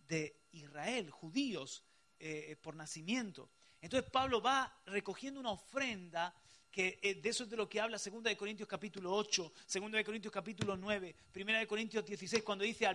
de 0.09 0.41
Israel, 0.53 1.11
judíos 1.11 1.83
eh, 2.19 2.57
por 2.61 2.77
nacimiento. 2.77 3.51
Entonces 3.81 4.09
Pablo 4.11 4.41
va 4.41 4.73
recogiendo 4.87 5.41
una 5.41 5.51
ofrenda 5.51 6.35
que 6.71 6.99
eh, 7.03 7.17
de 7.17 7.29
eso 7.29 7.45
es 7.45 7.51
de 7.51 7.57
lo 7.57 7.69
que 7.69 7.81
habla 7.81 7.99
2 7.99 8.23
de 8.23 8.37
Corintios 8.37 8.69
capítulo 8.69 9.13
8, 9.15 9.53
2 9.75 9.93
de 9.93 10.05
Corintios 10.05 10.33
capítulo 10.33 10.77
9, 10.77 11.15
1 11.35 11.59
de 11.59 11.67
Corintios 11.67 12.05
16, 12.05 12.43
cuando 12.43 12.65
dice 12.65 12.89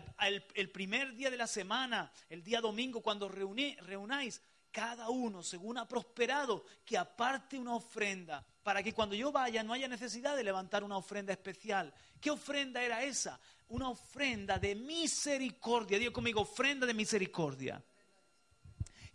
el 0.55 0.69
primer 0.71 1.13
día 1.13 1.29
de 1.29 1.37
la 1.37 1.45
semana, 1.45 2.11
el 2.29 2.43
día 2.43 2.59
domingo, 2.59 3.01
cuando 3.01 3.29
reunáis, 3.29 4.41
cada 4.77 5.09
uno, 5.09 5.41
según 5.41 5.79
ha 5.79 5.87
prosperado, 5.87 6.63
que 6.85 6.99
aparte 6.99 7.57
una 7.57 7.73
ofrenda, 7.73 8.45
para 8.61 8.83
que 8.83 8.93
cuando 8.93 9.15
yo 9.15 9.31
vaya 9.31 9.63
no 9.63 9.73
haya 9.73 9.87
necesidad 9.87 10.37
de 10.37 10.43
levantar 10.43 10.83
una 10.83 10.97
ofrenda 10.97 11.33
especial. 11.33 11.91
¿Qué 12.21 12.29
ofrenda 12.29 12.83
era 12.83 13.03
esa? 13.03 13.39
Una 13.69 13.89
ofrenda 13.89 14.59
de 14.59 14.75
misericordia. 14.75 15.97
Digo 15.97 16.13
conmigo, 16.13 16.41
ofrenda 16.41 16.85
de 16.85 16.93
misericordia 16.93 17.83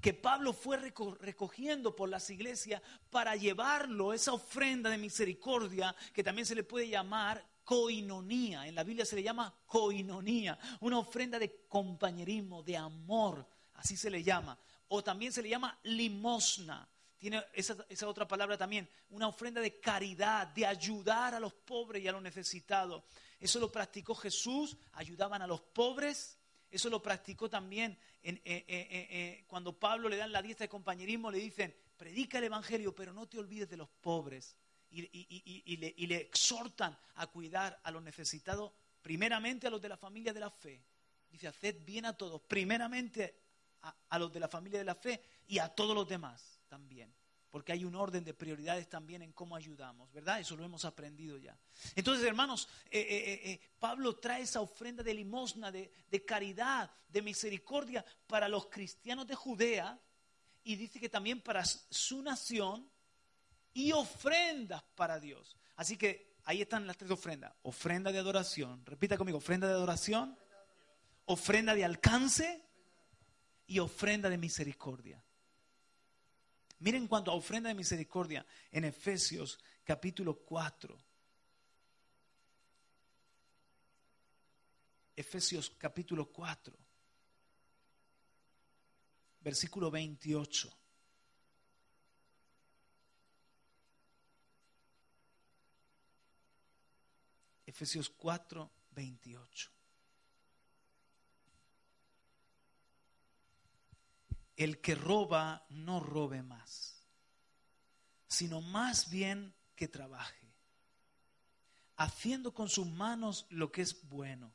que 0.00 0.14
Pablo 0.14 0.52
fue 0.52 0.78
recogiendo 0.78 1.94
por 1.94 2.08
las 2.08 2.28
iglesias 2.28 2.82
para 3.08 3.36
llevarlo, 3.36 4.12
esa 4.12 4.32
ofrenda 4.32 4.90
de 4.90 4.98
misericordia, 4.98 5.94
que 6.12 6.24
también 6.24 6.44
se 6.44 6.56
le 6.56 6.64
puede 6.64 6.88
llamar 6.88 7.46
coinonía. 7.62 8.66
En 8.66 8.74
la 8.74 8.82
Biblia 8.82 9.04
se 9.04 9.14
le 9.14 9.22
llama 9.22 9.54
coinonía, 9.64 10.58
una 10.80 10.98
ofrenda 10.98 11.38
de 11.38 11.66
compañerismo, 11.68 12.64
de 12.64 12.76
amor, 12.76 13.46
así 13.74 13.96
se 13.96 14.10
le 14.10 14.24
llama. 14.24 14.58
O 14.94 15.02
también 15.02 15.32
se 15.32 15.42
le 15.42 15.48
llama 15.48 15.78
limosna. 15.84 16.88
Tiene 17.18 17.44
esa, 17.52 17.76
esa 17.88 18.08
otra 18.08 18.26
palabra 18.26 18.58
también, 18.58 18.88
una 19.10 19.28
ofrenda 19.28 19.60
de 19.60 19.78
caridad, 19.78 20.48
de 20.48 20.66
ayudar 20.66 21.34
a 21.34 21.40
los 21.40 21.52
pobres 21.52 22.02
y 22.02 22.08
a 22.08 22.12
los 22.12 22.22
necesitados. 22.22 23.04
Eso 23.40 23.58
lo 23.58 23.70
practicó 23.70 24.14
Jesús, 24.14 24.76
ayudaban 24.92 25.40
a 25.42 25.46
los 25.46 25.60
pobres. 25.60 26.38
Eso 26.70 26.88
lo 26.88 27.02
practicó 27.02 27.50
también 27.50 27.98
eh, 28.22 28.40
eh, 28.44 28.64
eh, 28.68 29.44
cuando 29.48 29.78
Pablo 29.78 30.08
le 30.08 30.16
dan 30.16 30.30
la 30.30 30.42
diestra 30.42 30.64
de 30.64 30.68
compañerismo, 30.68 31.30
le 31.30 31.38
dicen, 31.38 31.74
predica 31.96 32.38
el 32.38 32.44
Evangelio, 32.44 32.94
pero 32.94 33.12
no 33.12 33.26
te 33.26 33.38
olvides 33.38 33.68
de 33.68 33.76
los 33.76 33.88
pobres. 33.88 34.56
Y, 34.90 36.06
le, 36.06 36.16
exhortan 36.16 36.96
a 37.16 37.26
cuidar 37.26 37.80
a 37.82 37.90
los 37.90 38.02
necesitados, 38.02 38.72
primeramente 39.00 39.66
a 39.66 39.70
los 39.70 39.80
de 39.80 39.88
la 39.88 39.96
familia 39.96 40.32
de 40.32 40.40
la 40.40 40.50
fe. 40.50 40.84
Dice, 41.30 41.48
haced 41.48 41.84
bien 41.84 42.04
a 42.04 42.16
todos, 42.16 42.42
primeramente 42.42 43.41
a 43.82 44.18
los 44.18 44.32
de 44.32 44.40
la 44.40 44.48
familia 44.48 44.78
de 44.78 44.84
la 44.84 44.94
fe 44.94 45.22
y 45.46 45.58
a 45.58 45.68
todos 45.68 45.94
los 45.94 46.08
demás 46.08 46.60
también 46.68 47.12
porque 47.52 47.72
hay 47.72 47.84
un 47.84 47.94
orden 47.94 48.24
de 48.24 48.32
prioridades 48.32 48.88
también 48.88 49.20
en 49.20 49.32
cómo 49.32 49.54
ayudamos, 49.54 50.10
¿verdad? 50.10 50.40
Eso 50.40 50.56
lo 50.56 50.64
hemos 50.64 50.86
aprendido 50.86 51.36
ya. 51.36 51.54
Entonces, 51.94 52.26
hermanos, 52.26 52.66
eh, 52.90 52.98
eh, 52.98 53.50
eh, 53.50 53.60
Pablo 53.78 54.16
trae 54.16 54.40
esa 54.40 54.62
ofrenda 54.62 55.02
de 55.02 55.12
limosna, 55.12 55.70
de, 55.70 55.92
de 56.10 56.24
caridad, 56.24 56.90
de 57.06 57.20
misericordia 57.20 58.02
para 58.26 58.48
los 58.48 58.68
cristianos 58.68 59.26
de 59.26 59.34
Judea 59.34 60.00
y 60.64 60.76
dice 60.76 60.98
que 60.98 61.10
también 61.10 61.42
para 61.42 61.62
su 61.66 62.22
nación 62.22 62.90
y 63.74 63.92
ofrendas 63.92 64.82
para 64.94 65.20
Dios. 65.20 65.54
Así 65.76 65.98
que 65.98 66.38
ahí 66.44 66.62
están 66.62 66.86
las 66.86 66.96
tres 66.96 67.10
ofrendas. 67.10 67.52
Ofrenda 67.64 68.10
de 68.10 68.18
adoración, 68.18 68.82
repita 68.86 69.18
conmigo, 69.18 69.36
ofrenda 69.36 69.66
de 69.66 69.74
adoración, 69.74 70.38
ofrenda 71.26 71.74
de 71.74 71.84
alcance 71.84 72.64
y 73.72 73.78
ofrenda 73.78 74.28
de 74.28 74.36
misericordia. 74.36 75.24
Miren 76.80 77.08
cuanto 77.08 77.30
a 77.30 77.34
ofrenda 77.34 77.70
de 77.70 77.74
misericordia 77.74 78.44
en 78.70 78.84
Efesios 78.84 79.58
capítulo 79.82 80.44
4. 80.44 80.94
Efesios 85.16 85.70
capítulo 85.78 86.30
4, 86.30 86.76
versículo 89.40 89.90
28. 89.90 90.78
Efesios 97.64 98.10
4, 98.10 98.70
28. 98.90 99.81
El 104.56 104.80
que 104.80 104.94
roba 104.94 105.66
no 105.70 106.00
robe 106.00 106.42
más, 106.42 107.06
sino 108.28 108.60
más 108.60 109.10
bien 109.10 109.54
que 109.74 109.88
trabaje, 109.88 110.54
haciendo 111.96 112.52
con 112.52 112.68
sus 112.68 112.86
manos 112.86 113.46
lo 113.50 113.72
que 113.72 113.82
es 113.82 114.08
bueno. 114.08 114.54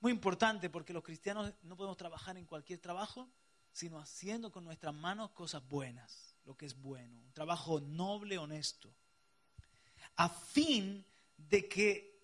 Muy 0.00 0.12
importante 0.12 0.70
porque 0.70 0.92
los 0.92 1.02
cristianos 1.02 1.52
no 1.62 1.76
podemos 1.76 1.96
trabajar 1.96 2.36
en 2.36 2.46
cualquier 2.46 2.78
trabajo, 2.78 3.28
sino 3.72 3.98
haciendo 3.98 4.50
con 4.50 4.64
nuestras 4.64 4.94
manos 4.94 5.32
cosas 5.32 5.66
buenas. 5.68 6.34
lo 6.44 6.56
que 6.56 6.66
es 6.66 6.80
bueno, 6.80 7.20
un 7.22 7.32
trabajo 7.32 7.80
noble, 7.80 8.38
honesto, 8.38 8.94
a 10.14 10.28
fin 10.28 11.04
de 11.36 11.68
que 11.68 12.16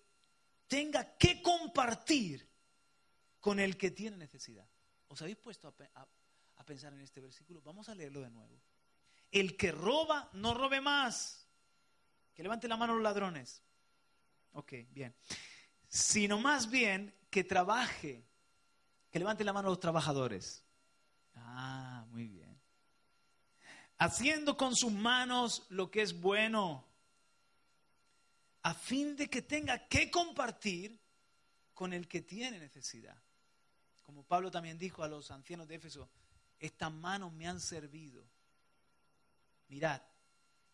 tenga 0.67 1.17
que 1.17 1.41
compartir 1.41 2.49
con 3.39 3.59
el 3.59 3.77
que 3.77 3.91
tiene 3.91 4.15
necesidad. 4.15 4.67
¿Os 5.09 5.21
habéis 5.21 5.37
puesto 5.37 5.67
a, 5.67 6.07
pensar 6.65 6.93
en 6.93 7.01
este 7.01 7.21
versículo? 7.21 7.61
Vamos 7.61 7.89
a 7.89 7.95
leerlo 7.95 8.21
de 8.21 8.29
nuevo. 8.29 8.61
El 9.31 9.57
que 9.57 9.71
roba, 9.71 10.29
no 10.33 10.53
robe 10.53 10.81
más. 10.81 11.47
Que 12.33 12.43
levante 12.43 12.67
la 12.67 12.77
mano 12.77 12.93
los 12.93 13.03
ladrones. 13.03 13.63
Ok, 14.53 14.73
bien. 14.91 15.15
Sino 15.87 16.39
más 16.39 16.69
bien 16.69 17.13
que 17.29 17.43
trabaje. 17.43 18.25
Que 19.09 19.19
levante 19.19 19.43
la 19.43 19.53
mano 19.53 19.69
los 19.69 19.79
trabajadores. 19.79 20.63
Ah, 21.35 22.05
muy 22.09 22.27
bien. 22.27 22.59
Haciendo 23.97 24.57
con 24.57 24.75
sus 24.75 24.91
manos 24.91 25.65
lo 25.69 25.89
que 25.89 26.01
es 26.01 26.19
bueno. 26.19 26.85
A 28.61 28.73
fin 28.73 29.15
de 29.15 29.29
que 29.29 29.41
tenga 29.41 29.87
que 29.87 30.09
compartir 30.09 30.99
con 31.73 31.93
el 31.93 32.07
que 32.07 32.21
tiene 32.21 32.59
necesidad. 32.59 33.17
Como 34.03 34.23
Pablo 34.23 34.51
también 34.51 34.77
dijo 34.77 35.03
a 35.03 35.07
los 35.07 35.31
ancianos 35.31 35.67
de 35.67 35.75
Éfeso, 35.75 36.09
estas 36.63 36.93
manos 36.93 37.33
me 37.33 37.45
han 37.45 37.59
servido. 37.59 38.23
Mirad, 39.67 40.01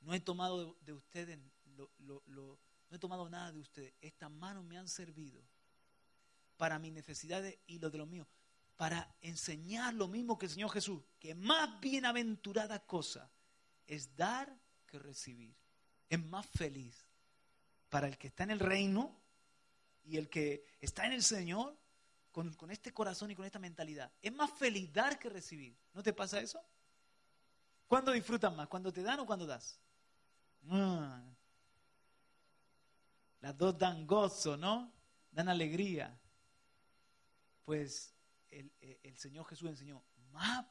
no 0.01 0.13
he 0.13 0.19
tomado 0.19 0.77
de 0.81 0.93
ustedes, 0.93 1.39
no 1.65 2.59
he 2.91 2.99
tomado 2.99 3.27
nada 3.27 3.51
de 3.51 3.59
ustedes. 3.59 3.91
Estas 3.99 4.29
manos 4.29 4.63
me 4.63 4.77
han 4.77 4.87
servido 4.87 5.41
para 6.57 6.77
mis 6.77 6.93
necesidades 6.93 7.57
y 7.65 7.79
lo 7.79 7.89
de 7.89 7.97
los 7.97 8.07
míos, 8.07 8.27
para 8.77 9.15
enseñar 9.21 9.95
lo 9.95 10.07
mismo 10.07 10.37
que 10.37 10.45
el 10.45 10.51
Señor 10.51 10.69
Jesús, 10.69 11.01
que 11.19 11.33
más 11.33 11.79
bienaventurada 11.79 12.85
cosa 12.85 13.27
es 13.87 14.15
dar 14.15 14.55
que 14.85 14.99
recibir. 14.99 15.55
Es 16.07 16.23
más 16.23 16.45
feliz 16.45 17.03
para 17.89 18.07
el 18.07 18.15
que 18.19 18.27
está 18.27 18.43
en 18.43 18.51
el 18.51 18.59
reino 18.59 19.19
y 20.03 20.17
el 20.17 20.29
que 20.29 20.67
está 20.81 21.07
en 21.07 21.13
el 21.13 21.23
Señor 21.23 21.78
con, 22.55 22.71
este 22.71 22.93
corazón 22.93 23.31
y 23.31 23.35
con 23.35 23.45
esta 23.45 23.59
mentalidad. 23.59 24.11
Es 24.21 24.33
más 24.33 24.51
feliz 24.51 24.91
dar 24.91 25.19
que 25.19 25.29
recibir. 25.29 25.77
¿No 25.93 26.03
te 26.03 26.13
pasa 26.13 26.39
eso? 26.39 26.61
¿Cuándo 27.87 28.11
disfrutan 28.11 28.55
más? 28.55 28.67
¿Cuando 28.67 28.91
te 28.91 29.01
dan 29.01 29.19
o 29.19 29.25
cuando 29.25 29.45
das? 29.45 29.79
Ah. 30.69 31.23
Las 33.41 33.57
dos 33.57 33.77
dan 33.77 34.05
gozo, 34.05 34.57
¿no? 34.57 34.91
Dan 35.31 35.49
alegría. 35.49 36.19
Pues 37.65 38.13
el, 38.49 38.71
el 38.79 39.17
Señor 39.17 39.45
Jesús 39.45 39.69
enseñó, 39.69 40.03
más 40.31 40.65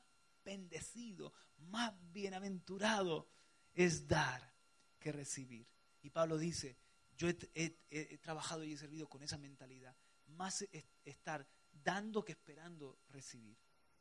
bendecido, 0.44 1.32
más 1.56 1.92
bienaventurado 2.12 3.28
es 3.74 4.06
dar 4.06 4.54
que 4.98 5.12
recibir. 5.12 5.66
Y 6.02 6.10
Pablo 6.10 6.38
dice, 6.38 6.76
yo 7.18 7.28
he, 7.28 8.18
trabajado 8.18 8.64
y 8.64 8.72
he 8.72 8.76
servido 8.76 9.08
con 9.08 9.22
esa 9.22 9.36
mentalidad, 9.38 9.94
más 10.26 10.64
estar 11.04 11.46
dando 11.82 12.24
que 12.24 12.32
esperando 12.32 12.98
recibir. 13.10 13.56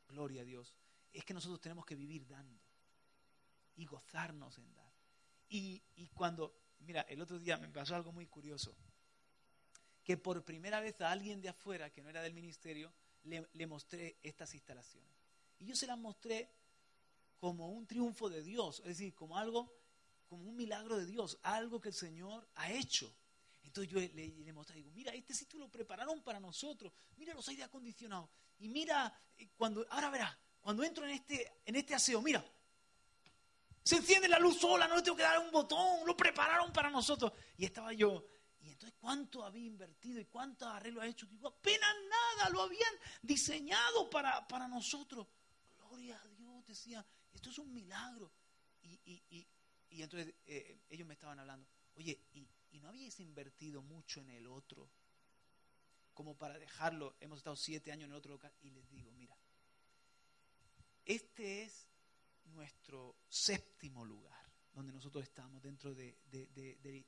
Gloria 0.08 0.42
a 0.42 0.44
Dios. 0.44 0.74
Es 1.12 1.24
que 1.24 1.34
nosotros 1.34 1.60
tenemos 1.60 1.84
que 1.84 1.94
vivir 1.94 2.26
dando 2.26 2.60
y 3.76 3.86
gozarnos 3.86 4.58
en 4.58 4.72
dar. 4.74 4.92
Y, 5.50 5.82
cuando, 6.14 6.54
mira, 6.80 7.02
el 7.02 7.20
otro 7.22 7.38
día 7.38 7.56
me 7.56 7.68
pasó 7.68 7.94
algo 7.94 8.12
muy 8.12 8.26
curioso, 8.26 8.76
que 10.04 10.16
por 10.16 10.44
primera 10.44 10.80
vez 10.80 11.00
a 11.00 11.10
alguien 11.10 11.40
de 11.40 11.48
afuera, 11.48 11.90
que 11.90 12.02
no 12.02 12.10
era 12.10 12.22
del 12.22 12.34
ministerio, 12.34 12.92
le, 13.24 13.48
le 13.52 13.66
mostré 13.66 14.18
estas 14.22 14.52
instalaciones. 14.54 15.10
Y 15.58 15.66
yo 15.66 15.76
se 15.76 15.86
las 15.86 15.98
mostré 15.98 16.50
como 17.38 17.70
un 17.70 17.86
triunfo 17.86 18.28
de 18.28 18.42
Dios, 18.42 18.80
es 18.80 18.86
decir, 18.86 19.14
como 19.14 19.38
algo, 19.38 19.72
como 20.28 20.44
un 20.44 20.56
milagro 20.56 20.98
de 20.98 21.06
Dios, 21.06 21.38
algo 21.42 21.80
que 21.80 21.88
el 21.88 21.94
Señor 21.94 22.46
ha 22.56 22.72
hecho. 22.72 23.14
Entonces 23.68 23.92
yo 23.92 24.00
le, 24.00 24.08
le, 24.08 24.52
mostré, 24.54 24.76
digo, 24.76 24.90
mira, 24.92 25.12
este 25.12 25.34
sitio 25.34 25.58
lo 25.58 25.68
prepararon 25.68 26.22
para 26.22 26.40
nosotros, 26.40 26.90
mira 27.18 27.34
los 27.34 27.46
aire 27.48 27.64
acondicionados, 27.64 28.30
y 28.60 28.68
mira, 28.68 29.12
eh, 29.36 29.50
cuando, 29.56 29.86
ahora 29.90 30.08
verás, 30.08 30.34
cuando 30.58 30.82
entro 30.82 31.04
en 31.04 31.10
este, 31.10 31.60
en 31.66 31.76
este 31.76 31.94
aseo, 31.94 32.22
mira, 32.22 32.42
se 33.84 33.96
enciende 33.96 34.26
la 34.26 34.38
luz 34.38 34.58
sola, 34.58 34.88
no 34.88 34.96
le 34.96 35.02
tengo 35.02 35.18
que 35.18 35.22
dar 35.22 35.38
un 35.38 35.50
botón, 35.50 36.06
lo 36.06 36.16
prepararon 36.16 36.72
para 36.72 36.88
nosotros. 36.90 37.30
Y 37.58 37.66
estaba 37.66 37.92
yo, 37.92 38.24
y 38.60 38.70
entonces 38.70 38.96
cuánto 38.98 39.44
había 39.44 39.66
invertido 39.66 40.18
y 40.18 40.24
cuánto 40.24 40.66
arreglo 40.66 41.02
ha 41.02 41.06
hecho. 41.06 41.26
Digo, 41.26 41.48
apenas 41.48 41.94
nada, 42.08 42.48
lo 42.48 42.62
habían 42.62 42.94
diseñado 43.20 44.08
para, 44.08 44.48
para 44.48 44.66
nosotros. 44.66 45.26
Gloria 45.76 46.18
a 46.18 46.28
Dios, 46.28 46.66
decía, 46.66 47.04
esto 47.34 47.50
es 47.50 47.58
un 47.58 47.70
milagro. 47.70 48.32
Y, 48.80 48.98
y, 49.04 49.22
y, 49.28 49.46
y 49.90 50.02
entonces 50.02 50.34
eh, 50.46 50.80
ellos 50.88 51.06
me 51.06 51.14
estaban 51.14 51.38
hablando, 51.38 51.68
oye, 51.96 52.18
¿y, 52.32 52.46
¿y 52.70 52.80
no 52.80 52.88
habíais 52.88 53.20
invertido 53.20 53.82
mucho 53.82 54.20
en 54.20 54.30
el 54.30 54.46
otro? 54.46 54.90
Como 56.14 56.36
para 56.36 56.58
dejarlo, 56.58 57.16
hemos 57.20 57.38
estado 57.38 57.56
siete 57.56 57.92
años 57.92 58.04
en 58.06 58.10
el 58.10 58.16
otro 58.16 58.32
local. 58.32 58.52
Y 58.60 58.70
les 58.70 58.90
digo, 58.90 59.12
mira, 59.12 59.36
este 61.04 61.62
es 61.62 61.86
nuestro 62.46 63.16
séptimo 63.28 64.04
lugar 64.04 64.38
donde 64.72 64.92
nosotros 64.92 65.24
estamos 65.24 65.62
dentro 65.62 65.94
del 65.94 66.16
de, 66.30 67.04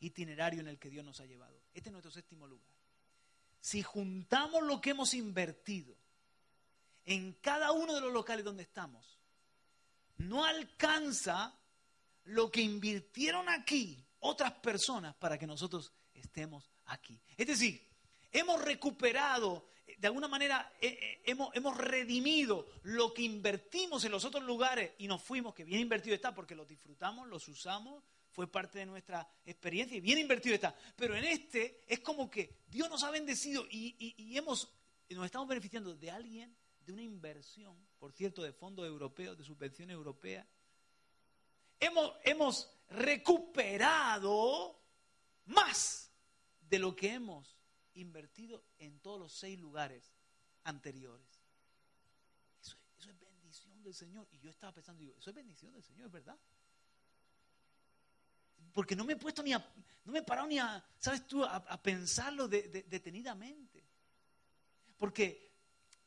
itinerario 0.00 0.60
en 0.60 0.68
el 0.68 0.78
que 0.78 0.90
Dios 0.90 1.04
nos 1.04 1.20
ha 1.20 1.26
llevado. 1.26 1.60
Este 1.74 1.88
es 1.88 1.92
nuestro 1.92 2.10
séptimo 2.10 2.46
lugar. 2.46 2.70
Si 3.60 3.82
juntamos 3.82 4.62
lo 4.62 4.80
que 4.80 4.90
hemos 4.90 5.12
invertido 5.14 5.96
en 7.04 7.34
cada 7.34 7.72
uno 7.72 7.94
de 7.94 8.00
los 8.00 8.12
locales 8.12 8.44
donde 8.44 8.62
estamos, 8.62 9.18
no 10.18 10.44
alcanza 10.44 11.58
lo 12.24 12.50
que 12.50 12.62
invirtieron 12.62 13.48
aquí 13.48 14.05
otras 14.26 14.52
personas 14.52 15.14
para 15.14 15.38
que 15.38 15.46
nosotros 15.46 15.92
estemos 16.14 16.70
aquí. 16.86 17.20
Es 17.36 17.46
decir, 17.46 17.82
hemos 18.32 18.60
recuperado, 18.62 19.68
de 19.98 20.06
alguna 20.06 20.28
manera 20.28 20.72
eh, 20.80 20.98
eh, 21.00 21.22
hemos, 21.24 21.54
hemos, 21.54 21.76
redimido 21.76 22.66
lo 22.82 23.14
que 23.14 23.22
invertimos 23.22 24.04
en 24.04 24.12
los 24.12 24.24
otros 24.24 24.44
lugares 24.44 24.92
y 24.98 25.08
nos 25.08 25.22
fuimos, 25.22 25.54
que 25.54 25.64
bien 25.64 25.80
invertido 25.80 26.14
está 26.14 26.34
porque 26.34 26.54
los 26.54 26.68
disfrutamos, 26.68 27.28
los 27.28 27.48
usamos, 27.48 28.02
fue 28.30 28.46
parte 28.46 28.78
de 28.80 28.86
nuestra 28.86 29.26
experiencia 29.44 29.96
y 29.96 30.00
bien 30.00 30.18
invertido 30.18 30.54
está. 30.54 30.76
Pero 30.96 31.16
en 31.16 31.24
este 31.24 31.84
es 31.86 32.00
como 32.00 32.30
que 32.30 32.64
Dios 32.68 32.90
nos 32.90 33.02
ha 33.04 33.10
bendecido 33.10 33.66
y, 33.70 34.14
y 34.16 34.36
hemos, 34.36 34.68
nos 35.08 35.24
estamos 35.24 35.48
beneficiando 35.48 35.94
de 35.94 36.10
alguien, 36.10 36.54
de 36.80 36.92
una 36.92 37.02
inversión, 37.02 37.76
por 37.98 38.12
cierto, 38.12 38.42
de 38.42 38.52
fondos 38.52 38.86
europeos, 38.86 39.36
de 39.36 39.44
subvención 39.44 39.90
europea. 39.90 40.46
Hemos, 41.80 42.12
hemos 42.24 42.75
recuperado 42.88 44.80
más 45.46 46.10
de 46.60 46.78
lo 46.78 46.94
que 46.94 47.12
hemos 47.12 47.56
invertido 47.94 48.64
en 48.78 49.00
todos 49.00 49.18
los 49.18 49.32
seis 49.32 49.58
lugares 49.58 50.12
anteriores. 50.64 51.26
Eso, 52.60 52.76
es 52.98 53.18
bendición 53.18 53.82
del 53.82 53.94
Señor. 53.94 54.28
Y 54.32 54.38
yo 54.38 54.50
estaba 54.50 54.72
pensando, 54.72 55.00
digo, 55.00 55.14
eso 55.16 55.30
es 55.30 55.36
bendición 55.36 55.72
del 55.72 55.82
Señor, 55.82 56.06
es 56.06 56.12
verdad. 56.12 56.38
Porque 58.72 58.94
no 58.94 59.04
me 59.04 59.14
he 59.14 59.16
puesto 59.16 59.42
ni 59.42 59.52
a, 59.52 59.74
no 60.04 60.12
me 60.12 60.18
he 60.18 60.22
parado 60.22 60.46
ni 60.46 60.58
a, 60.58 60.84
¿sabes 60.98 61.26
tú?, 61.26 61.42
a, 61.44 61.82
pensarlo 61.82 62.48
detenidamente. 62.48 63.84
Porque 64.98 65.52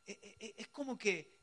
eh, 0.06 0.20
eh, 0.22 0.38
eh, 0.40 0.56
es 0.58 0.68
como 0.70 0.98
que 0.98 1.40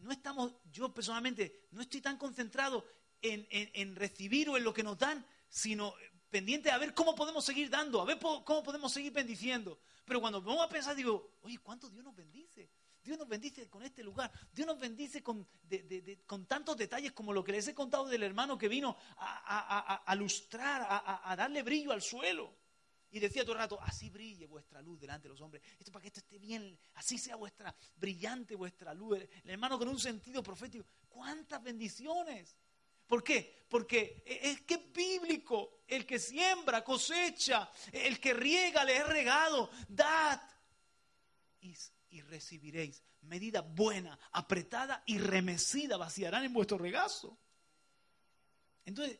no 0.00 0.12
estamos, 0.12 0.54
yo 0.70 0.92
personalmente 0.92 1.68
no 1.70 1.80
estoy 1.82 2.00
tan 2.00 2.18
concentrado 2.18 2.84
en, 3.22 3.46
en, 3.50 3.96
recibir 3.96 4.48
o 4.48 4.56
en 4.56 4.64
lo 4.64 4.72
que 4.72 4.82
nos 4.82 4.98
dan, 4.98 5.26
sino 5.48 5.94
pendiente 6.30 6.70
a 6.70 6.78
ver 6.78 6.94
cómo 6.94 7.14
podemos 7.14 7.44
seguir 7.44 7.70
dando, 7.70 8.00
a 8.00 8.04
ver 8.04 8.18
cómo 8.18 8.62
podemos 8.62 8.92
seguir 8.92 9.12
bendiciendo. 9.12 9.78
Pero 10.04 10.20
cuando 10.20 10.42
vamos 10.42 10.64
a 10.64 10.68
pensar, 10.68 10.94
digo, 10.94 11.38
oye, 11.42 11.58
¿cuánto 11.58 11.88
Dios 11.88 12.04
nos 12.04 12.14
bendice? 12.14 12.70
Dios 13.06 13.18
nos 13.18 13.28
bendice 13.28 13.68
con 13.68 13.84
este 13.84 14.02
lugar. 14.02 14.32
Dios 14.52 14.66
nos 14.66 14.78
bendice 14.78 15.22
con, 15.22 15.46
con 16.26 16.46
tantos 16.46 16.76
detalles 16.76 17.12
como 17.12 17.32
lo 17.32 17.44
que 17.44 17.52
les 17.52 17.68
he 17.68 17.74
contado 17.74 18.06
del 18.06 18.24
hermano 18.24 18.58
que 18.58 18.68
vino 18.68 18.96
a, 19.16 20.02
a 20.04 20.14
lustrar, 20.16 20.84
a, 20.88 21.36
darle 21.36 21.62
brillo 21.62 21.92
al 21.92 22.02
suelo. 22.02 22.52
Y 23.10 23.20
decía 23.20 23.44
todo 23.44 23.52
el 23.52 23.58
rato, 23.58 23.80
así 23.80 24.10
brille 24.10 24.46
vuestra 24.46 24.82
luz 24.82 24.98
delante 24.98 25.28
de 25.28 25.30
los 25.30 25.40
hombres. 25.40 25.62
Esto 25.78 25.92
para 25.92 26.02
que 26.02 26.08
esto 26.08 26.20
esté 26.20 26.38
bien, 26.38 26.76
así 26.94 27.16
sea 27.16 27.36
vuestra 27.36 27.74
brillante 27.94 28.56
vuestra 28.56 28.92
luz. 28.92 29.18
El 29.44 29.50
hermano 29.50 29.78
con 29.78 29.88
un 29.88 30.00
sentido 30.00 30.42
profético. 30.42 30.84
¿Cuántas 31.08 31.62
bendiciones? 31.62 32.56
¿Por 33.06 33.22
qué? 33.22 33.64
Porque 33.68 34.22
es 34.26 34.60
que 34.62 34.74
es 34.74 34.92
bíblico. 34.92 35.82
El 35.86 36.04
que 36.04 36.18
siembra, 36.18 36.82
cosecha. 36.82 37.70
El 37.92 38.18
que 38.20 38.34
riega, 38.34 38.84
le 38.84 38.96
es 38.96 39.06
regado. 39.06 39.70
Dad 39.88 40.40
y, 41.60 42.20
recibiréis. 42.22 43.02
Medida 43.22 43.60
buena, 43.60 44.18
apretada 44.32 45.02
y 45.06 45.18
remecida 45.18 45.96
vaciarán 45.96 46.44
en 46.44 46.52
vuestro 46.52 46.78
regazo. 46.78 47.36
Entonces, 48.84 49.18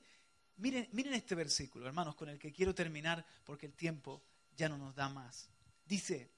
miren, 0.58 0.88
miren 0.92 1.14
este 1.14 1.34
versículo, 1.34 1.86
hermanos, 1.86 2.14
con 2.14 2.28
el 2.28 2.38
que 2.38 2.52
quiero 2.52 2.72
terminar 2.72 3.26
porque 3.44 3.66
el 3.66 3.74
tiempo 3.74 4.22
ya 4.54 4.68
no 4.68 4.78
nos 4.78 4.94
da 4.94 5.08
más. 5.08 5.50
Dice, 5.84 6.30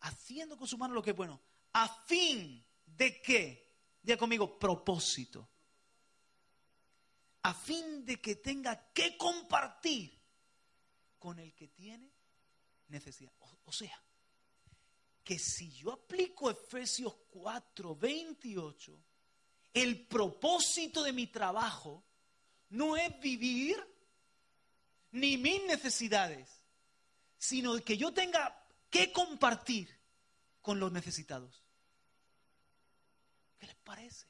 haciendo 0.00 0.58
con 0.58 0.68
su 0.68 0.76
mano 0.76 0.92
lo 0.92 1.02
que 1.02 1.10
es 1.10 1.16
bueno, 1.16 1.40
a 1.72 1.88
fin 2.04 2.62
de 2.84 3.22
que, 3.22 3.78
diga 4.02 4.18
conmigo, 4.18 4.58
propósito 4.58 5.51
a 7.42 7.54
fin 7.54 8.04
de 8.04 8.20
que 8.20 8.36
tenga 8.36 8.92
que 8.92 9.16
compartir 9.16 10.16
con 11.18 11.38
el 11.38 11.54
que 11.54 11.68
tiene 11.68 12.10
necesidad. 12.88 13.32
O, 13.64 13.72
sea, 13.72 14.00
que 15.24 15.38
si 15.38 15.72
yo 15.72 15.92
aplico 15.92 16.50
Efesios 16.50 17.14
4, 17.30 17.96
28, 17.96 18.98
el 19.74 20.06
propósito 20.06 21.02
de 21.02 21.12
mi 21.12 21.26
trabajo 21.26 22.04
no 22.70 22.96
es 22.96 23.18
vivir 23.20 23.76
ni 25.12 25.36
mis 25.36 25.64
necesidades, 25.64 26.48
sino 27.38 27.76
que 27.84 27.96
yo 27.96 28.12
tenga 28.12 28.64
que 28.88 29.12
compartir 29.12 29.88
con 30.60 30.78
los 30.78 30.92
necesitados. 30.92 31.62
¿Qué 33.58 33.66
les 33.66 33.76
parece? 33.76 34.26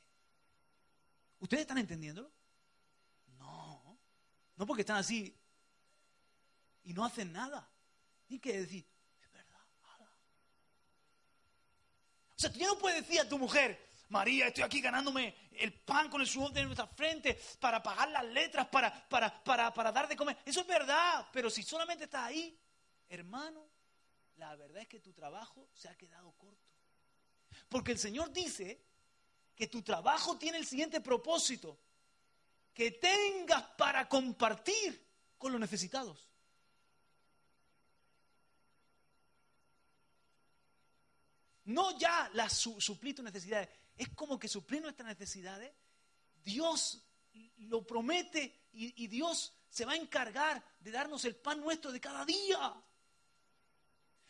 ¿Ustedes 1.41 1.63
están 1.63 1.79
entendiéndolo? 1.79 2.31
No, 4.57 4.67
porque 4.67 4.83
están 4.83 4.97
así 4.97 5.37
y 6.85 6.93
no 6.93 7.05
hacen 7.05 7.33
nada. 7.33 7.69
Ni 8.29 8.39
que 8.39 8.59
decir, 8.61 8.87
es 9.23 9.33
verdad, 9.33 9.61
O 12.31 12.41
sea, 12.41 12.53
tú 12.53 12.59
ya 12.59 12.67
no 12.67 12.79
puedes 12.79 13.03
decir 13.03 13.21
a 13.21 13.29
tu 13.29 13.39
mujer, 13.39 13.93
María, 14.09 14.49
estoy 14.49 14.65
aquí 14.65 14.81
ganándome 14.81 15.35
el 15.53 15.73
pan 15.73 16.11
con 16.11 16.21
el 16.21 16.27
sudor 16.27 16.53
de 16.53 16.65
nuestra 16.65 16.87
frente 16.87 17.41
para 17.61 17.83
pagar 17.83 18.11
las 18.11 18.25
letras, 18.25 18.69
para, 18.69 19.09
para, 19.09 19.43
para, 19.43 19.73
para 19.73 19.93
dar 19.93 20.09
de 20.09 20.17
comer. 20.17 20.37
Eso 20.45 20.61
es 20.61 20.67
verdad, 20.67 21.27
pero 21.33 21.49
si 21.49 21.63
solamente 21.63 22.05
estás 22.05 22.25
ahí, 22.25 22.59
hermano, 23.09 23.67
la 24.37 24.55
verdad 24.57 24.83
es 24.83 24.89
que 24.89 25.01
tu 25.01 25.13
trabajo 25.13 25.69
se 25.73 25.89
ha 25.89 25.97
quedado 25.97 26.33
corto. 26.33 26.69
Porque 27.69 27.93
el 27.93 27.99
Señor 27.99 28.33
dice 28.33 28.83
que 29.55 29.67
tu 29.69 29.83
trabajo 29.83 30.37
tiene 30.39 30.59
el 30.59 30.67
siguiente 30.67 31.01
propósito, 31.01 31.79
que 32.75 32.93
tengas 32.93 33.63
para 33.77 34.09
compartir 34.09 35.07
con 35.39 35.53
los 35.53 35.61
necesitados. 35.61 36.29
No 41.65 41.97
ya 41.97 42.31
las 42.35 42.55
suplir 42.55 43.15
tus 43.15 43.25
necesidades, 43.25 43.69
es 43.97 44.09
como 44.11 44.39
que 44.39 44.49
suplir 44.49 44.83
nuestras 44.83 45.07
necesidades, 45.07 45.73
Dios 46.43 47.03
lo 47.59 47.87
promete 47.87 48.69
y, 48.73 49.07
Dios 49.07 49.53
se 49.69 49.85
va 49.85 49.93
a 49.93 49.97
encargar 49.97 50.63
de 50.81 50.91
darnos 50.91 51.25
el 51.25 51.37
pan 51.37 51.61
nuestro 51.61 51.93
de 51.93 52.01
cada 52.01 52.25
día. 52.25 52.75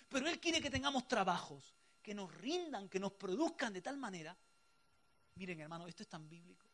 Pero 0.09 0.29
Él 0.29 0.39
quiere 0.39 0.61
que 0.61 0.71
tengamos 0.71 1.09
trabajos 1.09 1.75
que 2.03 2.15
nos 2.15 2.33
rindan, 2.35 2.89
que 2.89 3.01
nos 3.01 3.13
produzcan 3.13 3.73
de 3.73 3.81
tal 3.81 3.97
manera. 3.97 4.37
Miren, 5.37 5.61
hermano, 5.61 5.87
esto 5.87 6.03
es 6.03 6.09
tan 6.09 6.29
bíblico. 6.29 6.72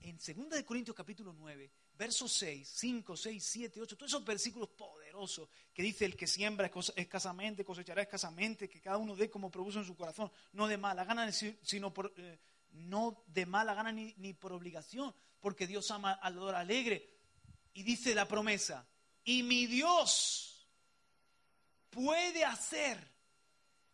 En 0.00 0.18
2 0.18 0.62
Corintios 0.64 0.96
capítulo 0.96 1.32
9, 1.32 1.70
versos 1.94 2.32
6, 2.32 2.68
5, 2.68 3.16
6, 3.16 3.44
7, 3.44 3.80
8, 3.80 3.96
todos 3.96 4.12
esos 4.12 4.24
versículos 4.24 4.68
poderosos 4.70 5.48
que 5.72 5.82
dice 5.82 6.04
el 6.04 6.16
que 6.16 6.26
siembra 6.26 6.70
escasamente, 6.94 7.64
cosechará 7.64 8.02
escasamente, 8.02 8.68
que 8.68 8.80
cada 8.80 8.98
uno 8.98 9.16
dé 9.16 9.30
como 9.30 9.50
propuso 9.50 9.78
en 9.80 9.84
su 9.84 9.96
corazón, 9.96 10.30
no 10.52 10.68
de 10.68 10.76
mala 10.76 11.04
gana, 11.04 11.30
sino 11.32 11.92
por, 11.92 12.12
eh, 12.16 12.38
no 12.72 13.24
de 13.26 13.46
mala 13.46 13.74
gana 13.74 13.92
ni, 13.92 14.14
ni, 14.18 14.34
por 14.34 14.52
obligación, 14.52 15.14
porque 15.40 15.66
Dios 15.66 15.90
ama 15.90 16.12
al 16.12 16.36
dador 16.36 16.54
alegre. 16.54 17.14
Y 17.74 17.82
dice 17.82 18.14
la 18.14 18.26
promesa, 18.26 18.86
y 19.24 19.42
mi 19.42 19.66
Dios 19.66 20.66
puede 21.90 22.44
hacer 22.44 22.98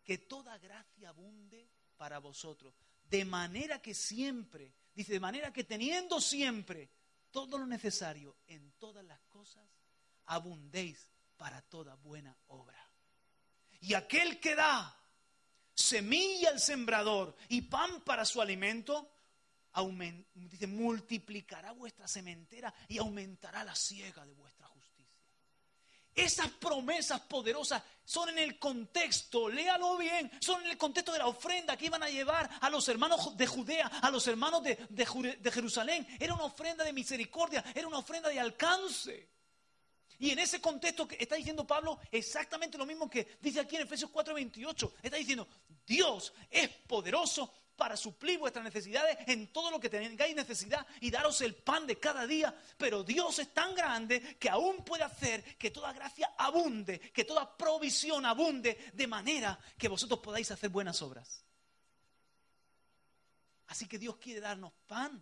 que 0.05 0.19
toda 0.19 0.59
gracia 0.59 1.09
abunde 1.09 1.69
para 1.97 2.19
vosotros, 2.19 2.74
de 3.05 3.24
manera 3.24 3.81
que 3.81 3.95
siempre, 3.95 4.73
dice, 4.94 5.12
de 5.12 5.20
manera 5.20 5.52
que 5.52 5.64
teniendo 5.64 6.20
siempre 6.20 6.89
todo 7.31 7.59
lo 7.59 7.66
necesario 7.66 8.36
en 8.47 8.73
todas 8.73 9.05
las 9.05 9.20
cosas, 9.23 9.66
abundéis 10.27 11.09
para 11.36 11.62
toda 11.62 11.94
buena 11.97 12.36
obra. 12.48 12.78
Y 13.81 13.94
aquel 13.94 14.39
que 14.39 14.55
da 14.55 14.97
semilla 15.74 16.51
al 16.51 16.60
sembrador 16.60 17.35
y 17.48 17.62
pan 17.62 18.02
para 18.02 18.24
su 18.24 18.40
alimento, 18.40 19.10
dice, 20.35 20.66
multiplicará 20.66 21.73
vuestra 21.73 22.06
sementera 22.06 22.73
y 22.89 22.98
aumentará 22.98 23.64
la 23.64 23.74
siega 23.74 24.24
de 24.27 24.35
vuestra 24.35 24.61
esas 26.14 26.48
promesas 26.51 27.20
poderosas 27.22 27.82
son 28.05 28.28
en 28.30 28.39
el 28.39 28.59
contexto, 28.59 29.48
léalo 29.48 29.97
bien, 29.97 30.30
son 30.40 30.62
en 30.64 30.70
el 30.72 30.76
contexto 30.76 31.12
de 31.12 31.18
la 31.18 31.26
ofrenda 31.26 31.76
que 31.76 31.86
iban 31.86 32.02
a 32.02 32.09
llevar 32.09 32.51
a 32.60 32.68
los 32.68 32.86
hermanos 32.89 33.36
de 33.36 33.47
Judea, 33.47 33.86
a 33.86 34.10
los 34.10 34.26
hermanos 34.26 34.62
de, 34.62 35.51
Jerusalén. 35.51 36.06
Era 36.20 36.34
una 36.34 36.44
ofrenda 36.44 36.84
de 36.84 36.93
misericordia, 36.93 37.64
era 37.74 37.86
una 37.86 37.98
ofrenda 37.98 38.28
de 38.28 38.40
alcance. 38.40 39.30
Y 40.18 40.30
en 40.30 40.39
ese 40.39 40.60
contexto 40.60 41.09
que 41.09 41.16
está 41.18 41.34
diciendo 41.34 41.66
Pablo 41.66 41.98
exactamente 42.10 42.78
lo 42.78 42.86
mismo 42.86 43.09
que 43.10 43.39
dice 43.40 43.60
aquí 43.60 43.76
en 43.76 43.82
Efesios 43.82 44.10
4:28. 44.10 44.93
Está 45.02 45.16
diciendo, 45.16 45.48
Dios 45.86 46.32
es 46.51 46.68
poderoso 46.68 47.52
para 47.82 47.96
suplir 47.96 48.38
vuestras 48.38 48.64
necesidades 48.64 49.18
en 49.26 49.48
todo 49.48 49.68
lo 49.68 49.80
que 49.80 49.90
tengáis 49.90 50.36
necesidad 50.36 50.86
y 51.00 51.10
daros 51.10 51.40
el 51.40 51.56
pan 51.56 51.84
de 51.84 51.98
cada 51.98 52.28
día. 52.28 52.56
Pero 52.78 53.02
Dios 53.02 53.40
es 53.40 53.52
tan 53.52 53.74
grande 53.74 54.20
que 54.38 54.48
aún 54.48 54.84
puede 54.84 55.02
hacer 55.02 55.42
que 55.59 55.72
toda 55.72 55.92
gracia 55.92 56.32
abunde, 56.38 57.00
que 57.00 57.24
toda 57.24 57.56
provisión 57.56 58.24
abunde, 58.24 58.92
de 58.92 59.06
manera 59.09 59.59
que 59.76 59.88
vosotros 59.88 60.20
podáis 60.20 60.48
hacer 60.52 60.70
buenas 60.70 61.02
obras. 61.02 61.44
Así 63.66 63.88
que 63.88 63.98
Dios 63.98 64.16
quiere 64.18 64.38
darnos 64.38 64.72
pan 64.86 65.20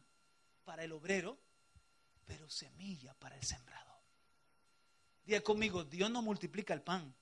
para 0.62 0.84
el 0.84 0.92
obrero, 0.92 1.38
pero 2.26 2.50
semilla 2.50 3.14
para 3.14 3.36
el 3.36 3.42
sembrador. 3.42 4.02
Diga 5.24 5.40
conmigo, 5.40 5.82
Dios 5.84 6.10
no 6.10 6.20
multiplica 6.20 6.74
el 6.74 6.82
pan. 6.82 7.14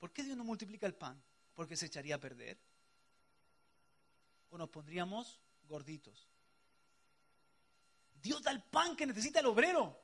¿Por 0.00 0.12
qué 0.12 0.24
Dios 0.24 0.36
no 0.36 0.42
multiplica 0.42 0.88
el 0.88 0.96
pan? 0.96 1.22
Porque 1.54 1.76
se 1.76 1.86
echaría 1.86 2.16
a 2.16 2.18
perder 2.18 2.73
o 4.54 4.58
nos 4.58 4.70
pondríamos 4.70 5.40
gorditos. 5.66 6.28
Dios 8.22 8.40
da 8.40 8.52
el 8.52 8.62
pan 8.62 8.94
que 8.94 9.04
necesita 9.04 9.40
el 9.40 9.46
obrero. 9.46 10.00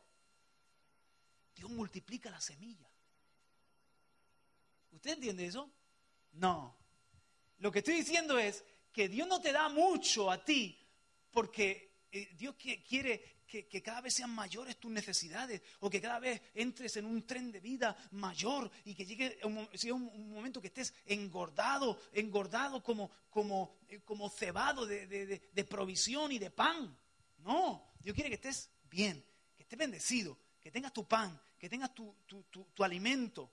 Dios 1.55 1.71
multiplica 1.71 2.31
la 2.31 2.41
semilla. 2.41 2.91
¿Usted 4.91 5.13
entiende 5.13 5.47
eso? 5.47 5.71
No. 6.33 6.77
Lo 7.59 7.71
que 7.71 7.79
estoy 7.79 7.95
diciendo 7.95 8.39
es 8.39 8.65
que 8.93 9.09
Dios 9.09 9.29
no 9.29 9.41
te 9.41 9.53
da 9.53 9.69
mucho 9.69 10.29
a 10.33 10.45
ti 10.45 10.77
porque 11.31 12.07
eh, 12.11 12.35
Dios 12.35 12.57
quiere 12.57 13.40
que, 13.51 13.83
cada 13.83 14.01
vez 14.01 14.15
sean 14.15 14.31
mayores 14.31 14.79
tus 14.79 14.91
necesidades 14.91 15.61
o 15.81 15.91
que 15.91 16.01
cada 16.01 16.21
vez 16.21 16.41
entres 16.55 16.97
en 16.97 17.05
un 17.05 17.27
tren 17.27 17.51
de 17.51 17.59
vida 17.59 17.97
mayor 18.13 18.71
y 18.85 18.95
que 18.95 19.05
llegue 19.05 19.41
un, 19.43 19.59
un, 19.59 20.31
momento 20.31 20.61
que 20.61 20.69
estés 20.69 20.95
engordado, 21.07 22.01
engordado 22.13 22.83
como, 22.83 23.11
como, 23.29 23.77
eh, 23.89 24.01
como 24.05 24.31
cebado 24.31 24.87
de, 24.87 25.67
provisión 25.69 26.31
y 26.31 26.39
de 26.39 26.51
pan. 26.51 26.97
No, 27.39 27.93
Dios 27.99 28.15
quiere 28.15 28.31
que 28.31 28.37
estés 28.37 28.71
bien, 28.89 29.25
que 29.57 29.65
estés 29.65 29.79
bendecido, 29.79 30.39
que 30.61 30.71
tengas 30.71 30.93
tu 30.93 31.07
pan, 31.07 31.39
que 31.59 31.69
tengas 31.69 31.93
tu, 31.93 32.15
tu 32.73 32.85
alimento. 32.85 33.51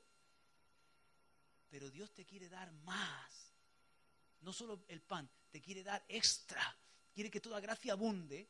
Pero 1.69 1.90
Dios 1.90 2.14
te 2.14 2.24
quiere 2.24 2.48
dar 2.48 2.72
más. 2.72 3.53
No 4.41 4.53
solo 4.53 4.86
el 4.88 5.02
pan, 5.02 5.28
te 5.49 5.60
quiere 5.60 5.84
dar 5.84 6.06
extra. 6.07 6.78
Quiere 7.14 7.32
que 7.32 7.41
toda 7.41 7.60
gracia 7.60 7.94
abunde 7.94 8.48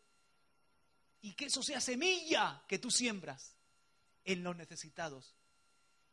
y 1.21 1.33
que 1.33 1.45
eso 1.45 1.63
sea 1.63 1.81
semilla 1.81 2.63
que 2.67 2.79
tú 2.79 2.91
siembras 2.91 3.55
en 4.23 4.43
los 4.43 4.55
necesitados. 4.55 5.37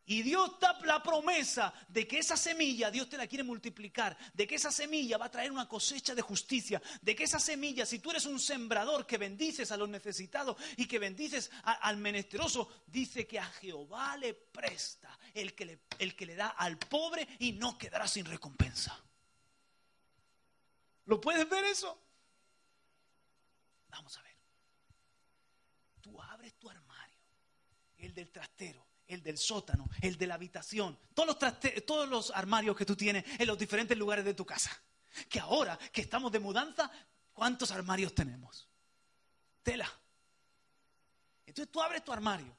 Y 0.07 0.23
Dios 0.23 0.59
da 0.61 0.79
la 0.85 1.03
promesa 1.03 1.73
de 1.89 2.07
que 2.07 2.19
esa 2.19 2.37
semilla 2.37 2.91
Dios 2.91 3.09
te 3.09 3.17
la 3.17 3.27
quiere 3.27 3.43
multiplicar, 3.43 4.17
de 4.35 4.47
que 4.47 4.57
esa 4.57 4.71
semilla 4.71 5.17
va 5.17 5.27
a 5.27 5.31
traer 5.31 5.51
una 5.51 5.67
cosecha 5.67 6.15
de 6.15 6.21
justicia, 6.21 6.83
de 7.01 7.17
que 7.17 7.25
esa 7.25 7.41
semilla, 7.41 7.87
si 7.87 8.01
tú 8.01 8.11
eres 8.11 8.27
un 8.27 8.39
sembrador 8.39 9.07
que 9.07 9.17
bendices 9.17 9.73
a 9.73 9.79
los 9.79 9.89
necesitados 9.89 10.59
y 10.77 10.87
que 10.87 10.99
bendices 10.99 11.51
al 11.63 11.97
menesteroso, 11.97 12.83
dice 12.87 13.27
que 13.27 13.39
a 13.39 13.47
Jehová 13.47 14.19
le 14.19 14.35
presta 14.35 15.19
el 15.33 15.55
que 15.55 15.65
le, 15.65 15.81
el 15.99 16.15
que 16.15 16.27
le 16.27 16.35
da 16.35 16.49
al 16.49 16.77
pobre 16.77 17.27
y 17.39 17.53
no 17.53 17.79
quedará 17.79 18.07
sin 18.07 18.27
recompensa. 18.27 19.03
¿Lo 21.07 21.19
puedes 21.19 21.49
ver 21.49 21.65
eso? 21.65 21.99
Vamos 23.89 24.19
a 24.19 24.23
ver 24.23 24.34
abres 26.45 26.59
tu 26.59 26.69
armario, 26.69 27.19
el 27.97 28.13
del 28.13 28.31
trastero, 28.31 28.87
el 29.07 29.23
del 29.23 29.39
sótano, 29.39 29.89
el 30.03 30.19
de 30.19 30.27
la 30.27 30.35
habitación, 30.35 30.99
todos 31.15 31.41
los, 31.41 31.87
todos 31.87 32.09
los 32.09 32.31
armarios 32.33 32.77
que 32.77 32.85
tú 32.85 32.95
tienes 32.95 33.25
en 33.41 33.47
los 33.47 33.59
diferentes 33.59 33.97
lugares 33.97 34.27
de 34.27 34.35
tu 34.35 34.45
casa. 34.45 34.71
Que 35.29 35.41
ahora 35.41 35.79
que 35.91 36.03
estamos 36.03 36.31
de 36.31 36.41
mudanza, 36.41 36.91
¿cuántos 37.33 37.71
armarios 37.71 38.15
tenemos? 38.15 38.69
Tela. 39.63 39.91
Entonces 41.47 41.73
tú 41.73 41.81
abres 41.81 42.05
tu 42.05 42.13
armario. 42.13 42.55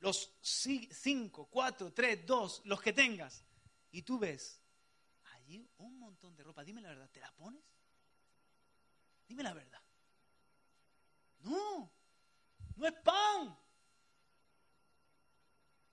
Los 0.00 0.32
cinco, 0.42 1.46
cuatro, 1.50 1.92
tres, 1.92 2.26
dos, 2.26 2.60
los 2.64 2.80
que 2.80 2.92
tengas. 2.92 3.42
Y 3.92 4.02
tú 4.02 4.18
ves 4.18 4.60
allí 5.34 5.66
un 5.78 5.98
montón 5.98 6.36
de 6.36 6.42
ropa. 6.42 6.62
Dime 6.62 6.82
la 6.82 6.88
verdad, 6.88 7.08
¿te 7.10 7.20
la 7.20 7.32
pones? 7.32 7.62
Dime 9.28 9.42
la 9.42 9.54
verdad. 9.54 9.79
No, 11.40 11.90
no 12.76 12.86
es 12.86 12.92
pan. 12.94 13.56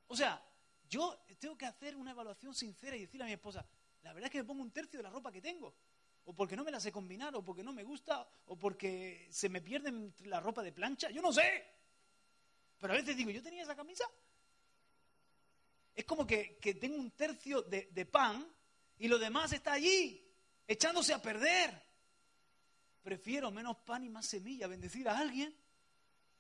O 0.08 0.16
sea, 0.16 0.44
yo 0.90 1.20
tengo 1.40 1.58
que 1.58 1.66
hacer 1.66 1.96
una 1.96 2.12
evaluación 2.12 2.54
sincera 2.54 2.96
y 2.96 3.02
decirle 3.02 3.24
a 3.24 3.28
mi 3.28 3.34
esposa, 3.34 3.66
la 4.04 4.14
verdad 4.14 4.28
es 4.28 4.32
que 4.32 4.40
me 4.40 4.46
pongo 4.46 4.62
un 4.62 4.72
tercio 4.72 5.00
de 5.00 5.04
la 5.04 5.10
ropa 5.10 5.32
que 5.32 5.42
tengo. 5.42 5.76
O 6.26 6.34
porque 6.34 6.56
no 6.56 6.64
me 6.64 6.72
la 6.72 6.80
sé 6.80 6.92
combinar, 6.92 7.36
o 7.36 7.44
porque 7.44 7.64
no 7.64 7.72
me 7.72 7.84
gusta, 7.84 8.28
o 8.48 8.58
porque 8.58 9.28
se 9.32 9.48
me 9.48 9.62
pierde 9.62 10.12
la 10.26 10.40
ropa 10.40 10.62
de 10.62 10.74
plancha. 10.74 11.10
Yo 11.10 11.22
no 11.22 11.32
sé. 11.32 11.66
Pero 12.80 12.94
a 12.94 12.98
veces 12.98 13.16
digo, 13.16 13.32
¿yo 13.32 13.42
tenía 13.42 13.64
esa 13.64 13.76
camisa? 13.76 14.04
Es 15.96 16.06
como 16.06 16.28
que, 16.28 16.60
tengo 16.80 16.98
un 16.98 17.12
tercio 17.12 17.62
de, 17.64 17.90
de 17.92 18.06
pan 18.06 18.46
y 19.00 19.08
lo 19.08 19.18
demás 19.18 19.54
está 19.54 19.74
allí, 19.74 20.24
echándose 20.68 21.14
a 21.14 21.22
perder. 21.22 21.87
Prefiero 23.08 23.52
menos 23.52 23.78
pan 23.78 24.04
y 24.04 24.10
más 24.10 24.26
semilla, 24.26 24.68
bendecir 24.68 25.08
a 25.08 25.18
alguien. 25.18 25.56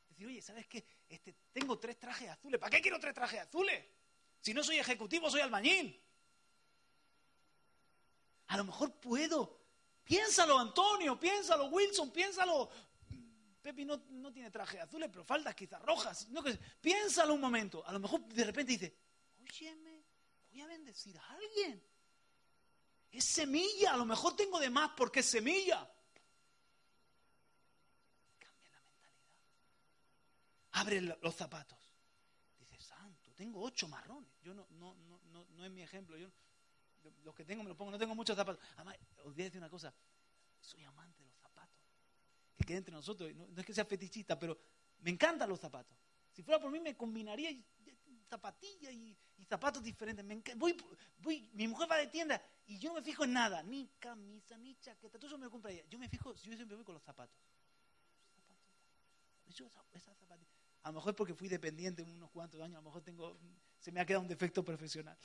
Decir, 0.09 0.27
oye, 0.27 0.41
¿sabes 0.41 0.67
qué? 0.67 0.83
Este, 1.07 1.33
tengo 1.53 1.79
tres 1.79 1.97
trajes 1.97 2.27
azules. 2.27 2.59
¿Para 2.59 2.69
qué 2.69 2.81
quiero 2.81 2.99
tres 2.99 3.13
trajes 3.13 3.39
azules? 3.39 3.85
Si 4.41 4.53
no 4.53 4.61
soy 4.65 4.77
ejecutivo, 4.77 5.29
soy 5.29 5.39
albañil. 5.39 5.97
A 8.47 8.57
lo 8.57 8.65
mejor 8.65 8.99
puedo. 8.99 9.61
Piénsalo, 10.03 10.59
Antonio, 10.59 11.17
piénsalo, 11.17 11.67
Wilson, 11.67 12.11
piénsalo. 12.11 12.69
Pepi 13.61 13.85
no, 13.85 14.01
tiene 14.33 14.51
trajes 14.51 14.81
azules, 14.81 15.07
pero 15.09 15.23
faldas 15.23 15.55
quizás 15.55 15.81
rojas. 15.83 16.27
No, 16.31 16.43
piénsalo 16.81 17.33
un 17.33 17.39
momento. 17.39 17.81
A 17.87 17.93
lo 17.93 17.99
mejor 18.01 18.25
de 18.25 18.43
repente 18.43 18.73
dice, 18.73 18.93
óyeme, 19.39 20.03
voy 20.49 20.59
a 20.59 20.67
bendecir 20.67 21.17
a 21.17 21.29
alguien. 21.29 21.81
Es 23.09 23.23
semilla, 23.23 23.93
a 23.93 23.97
lo 23.97 24.03
mejor 24.03 24.35
tengo 24.35 24.59
de 24.59 24.69
más 24.69 24.91
porque 24.97 25.21
es 25.21 25.27
semilla. 25.27 25.89
Cambia 28.39 28.69
la 28.69 28.79
mentalidad. 28.81 29.27
Abre 30.77 31.01
los 31.01 31.35
zapatos. 31.35 31.77
Dice, 32.59 32.79
santo, 32.79 33.31
tengo 33.33 33.61
ocho 33.63 33.87
marrones. 33.87 34.29
Yo 34.43 34.53
no, 34.53 34.67
no, 34.71 34.93
no, 34.95 35.19
no, 35.31 35.45
no 35.45 35.65
es 35.65 35.71
mi 35.71 35.81
ejemplo. 35.81 36.17
Yo, 36.17 36.29
los 37.23 37.33
que 37.33 37.43
tengo 37.43 37.63
me 37.63 37.69
los 37.69 37.77
pongo, 37.77 37.89
no 37.89 37.97
tengo 37.97 38.13
muchos 38.13 38.35
zapatos. 38.35 38.63
Además, 38.75 38.95
os 39.23 39.33
voy 39.33 39.41
a 39.41 39.45
decir 39.45 39.59
una 39.59 39.69
cosa, 39.69 39.91
soy 40.59 40.83
amante 40.83 41.23
de 41.23 41.29
los 41.29 41.37
zapatos. 41.39 41.79
Que 42.55 42.63
quede 42.63 42.77
entre 42.77 42.93
nosotros, 42.93 43.33
no, 43.33 43.47
es 43.59 43.65
que 43.65 43.73
sea 43.73 43.85
fetichista, 43.85 44.37
pero 44.37 44.55
me 44.99 45.09
encantan 45.09 45.49
los 45.49 45.59
zapatos. 45.59 45.97
Si 46.31 46.43
fuera 46.43 46.61
por 46.61 46.71
mí 46.71 46.79
me 46.79 46.95
combinaría 46.95 47.49
zapatillas 48.29 48.93
y, 48.93 49.17
zapatos 49.49 49.81
diferentes. 49.81 50.25
voy, 50.57 51.49
mi 51.53 51.67
mujer 51.67 51.89
va 51.89 51.97
de 51.97 52.07
tienda 52.07 52.41
y 52.65 52.77
yo 52.77 52.89
no 52.89 52.95
me 52.95 53.01
fijo 53.01 53.23
en 53.23 53.33
nada, 53.33 53.63
ni 53.63 53.87
camisa, 53.97 54.57
ni 54.57 54.75
chaqueta, 54.75 55.17
todo 55.17 55.27
eso 55.27 55.37
me 55.37 55.45
lo. 55.45 55.87
Yo 55.89 55.97
me 55.97 56.09
fijo, 56.09 56.35
yo 56.35 56.55
siempre 56.55 56.75
voy 56.75 56.85
con 56.85 56.93
los 56.93 57.03
zapatos. 57.03 57.35
A 60.87 60.89
lo 60.89 60.93
mejor 60.93 61.13
porque 61.17 61.33
fui 61.33 61.49
dependiente 61.49 62.01
unos 62.01 62.31
cuantos 62.31 62.61
años, 62.61 62.77
a 62.77 62.79
lo 62.79 62.83
mejor 62.83 63.01
tengo, 63.01 63.37
se 63.77 63.91
me 63.91 63.99
ha 63.99 64.05
quedado 64.05 64.21
un 64.21 64.29
defecto 64.29 64.63
profesional. 64.63 65.17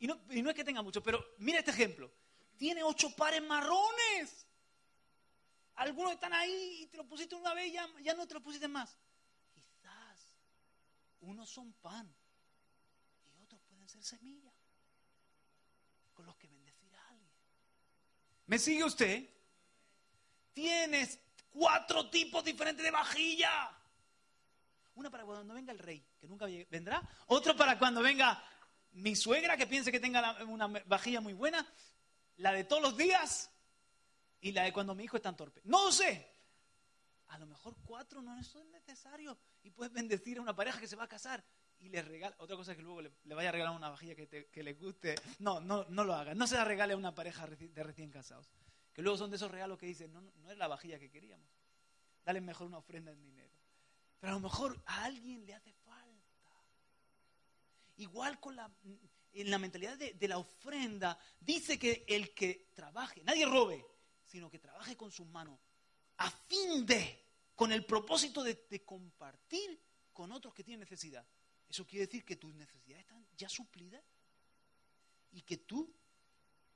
Y 0.00 0.08
no, 0.08 0.20
y 0.30 0.42
no 0.42 0.50
es 0.50 0.56
que 0.56 0.64
tenga 0.64 0.82
mucho, 0.82 1.00
pero 1.04 1.24
mira 1.38 1.60
este 1.60 1.70
ejemplo. 1.70 2.10
Tiene 2.56 2.82
ocho 2.82 3.14
pares 3.14 3.40
marrones. 3.44 4.44
Algunos 5.76 6.14
están 6.14 6.32
ahí 6.32 6.80
y 6.82 6.86
te 6.88 6.96
lo 6.96 7.06
pusiste 7.06 7.36
una 7.36 7.54
vez 7.54 7.68
y 7.68 7.72
ya, 7.74 7.88
ya 8.02 8.14
no 8.14 8.26
te 8.26 8.34
lo 8.34 8.42
pusiste 8.42 8.66
más. 8.66 8.98
Unos 11.20 11.48
son 11.48 11.72
pan 11.74 12.12
y 13.36 13.40
otros 13.40 13.60
pueden 13.68 13.88
ser 13.88 14.02
semilla 14.02 14.52
con 16.12 16.26
los 16.26 16.34
que 16.38 16.48
bendecir 16.48 16.92
a 16.96 17.08
alguien. 17.10 17.30
¿Me 18.46 18.58
sigue 18.58 18.82
usted? 18.82 19.30
Tienes 20.52 21.20
cuatro 21.50 22.10
tipos 22.10 22.42
diferentes 22.42 22.84
de 22.84 22.90
vajilla. 22.90 23.78
Una 24.94 25.10
para 25.10 25.24
cuando 25.24 25.54
venga 25.54 25.72
el 25.72 25.78
rey, 25.78 26.04
que 26.20 26.28
nunca 26.28 26.46
vendrá. 26.70 27.02
Otro 27.26 27.56
para 27.56 27.78
cuando 27.78 28.02
venga 28.02 28.42
mi 28.92 29.16
suegra, 29.16 29.56
que 29.56 29.66
piense 29.66 29.90
que 29.90 30.00
tenga 30.00 30.44
una 30.44 30.66
vajilla 30.86 31.20
muy 31.20 31.32
buena. 31.32 31.66
La 32.36 32.52
de 32.52 32.64
todos 32.64 32.82
los 32.82 32.96
días. 32.96 33.50
Y 34.40 34.52
la 34.52 34.64
de 34.64 34.72
cuando 34.72 34.94
mi 34.94 35.04
hijo 35.04 35.16
es 35.16 35.22
tan 35.22 35.36
torpe. 35.36 35.60
No 35.64 35.90
sé. 35.90 36.30
A 37.28 37.38
lo 37.38 37.46
mejor 37.46 37.74
cuatro 37.84 38.22
no 38.22 38.40
son 38.44 38.70
necesarios 38.70 39.36
y 39.62 39.70
puedes 39.70 39.92
bendecir 39.92 40.38
a 40.38 40.42
una 40.42 40.54
pareja 40.54 40.78
que 40.78 40.86
se 40.86 40.94
va 40.94 41.04
a 41.04 41.08
casar 41.08 41.42
y 41.84 41.88
le 41.88 42.00
regala, 42.02 42.34
otra 42.38 42.56
cosa 42.56 42.72
es 42.72 42.76
que 42.76 42.82
luego 42.82 43.02
le, 43.02 43.34
vaya 43.34 43.50
a 43.50 43.52
regalar 43.52 43.76
una 43.76 43.90
vajilla 43.90 44.14
que, 44.14 44.62
le 44.62 44.72
guste. 44.74 45.16
No, 45.38 45.60
no, 45.60 45.84
no 45.90 46.04
lo 46.04 46.14
haga. 46.14 46.34
No 46.34 46.46
se 46.46 46.56
la 46.56 46.64
regale 46.64 46.94
a 46.94 46.96
una 46.96 47.14
pareja 47.14 47.46
de 47.46 47.82
recién 47.82 48.10
casados. 48.10 48.50
Que 48.92 49.02
luego 49.02 49.18
son 49.18 49.30
de 49.30 49.36
esos 49.36 49.50
regalos 49.50 49.78
que 49.78 49.86
dicen, 49.86 50.12
no, 50.12 50.20
no, 50.20 50.50
es 50.50 50.56
la 50.56 50.66
vajilla 50.66 50.98
que 50.98 51.10
queríamos. 51.10 51.46
Dale 52.24 52.40
mejor 52.40 52.68
una 52.68 52.78
ofrenda 52.78 53.12
en 53.12 53.20
dinero. 53.20 53.53
Pero 54.24 54.36
a 54.36 54.40
lo 54.40 54.48
mejor 54.48 54.82
a 54.86 55.04
alguien 55.04 55.44
le 55.44 55.52
hace 55.52 55.70
falta. 55.84 56.64
Igual 57.96 58.40
con 58.40 58.56
la, 58.56 58.74
en 59.34 59.50
la 59.50 59.58
mentalidad 59.58 59.98
de, 59.98 60.14
de 60.14 60.28
la 60.28 60.38
ofrenda, 60.38 61.18
dice 61.38 61.78
que 61.78 62.06
el 62.08 62.34
que 62.34 62.70
trabaje, 62.72 63.22
nadie 63.22 63.44
robe, 63.44 63.84
sino 64.24 64.48
que 64.48 64.58
trabaje 64.58 64.96
con 64.96 65.12
sus 65.12 65.26
manos, 65.26 65.60
a 66.16 66.30
fin 66.30 66.86
de 66.86 67.22
con 67.54 67.70
el 67.70 67.84
propósito 67.84 68.42
de, 68.42 68.82
compartir 68.86 69.78
con 70.14 70.32
otros 70.32 70.54
que 70.54 70.64
tienen 70.64 70.80
necesidad. 70.80 71.26
Eso 71.68 71.86
quiere 71.86 72.06
decir 72.06 72.24
que 72.24 72.36
tus 72.36 72.54
necesidades 72.54 73.02
están 73.02 73.26
ya 73.36 73.50
suplidas 73.50 74.02
y 75.32 75.42
que 75.42 75.58
tú 75.58 75.94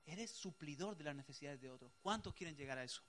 eres 0.05 0.33
suplidor 0.33 0.99
de 0.99 1.05
las 1.05 1.17
necesidades 1.17 1.63
de 1.63 1.71
otros. 1.71 1.95
¿Cuántos 2.03 2.35
quieren 2.35 2.59
llegar 2.59 2.77
a 2.77 2.85
eso? 2.85 3.03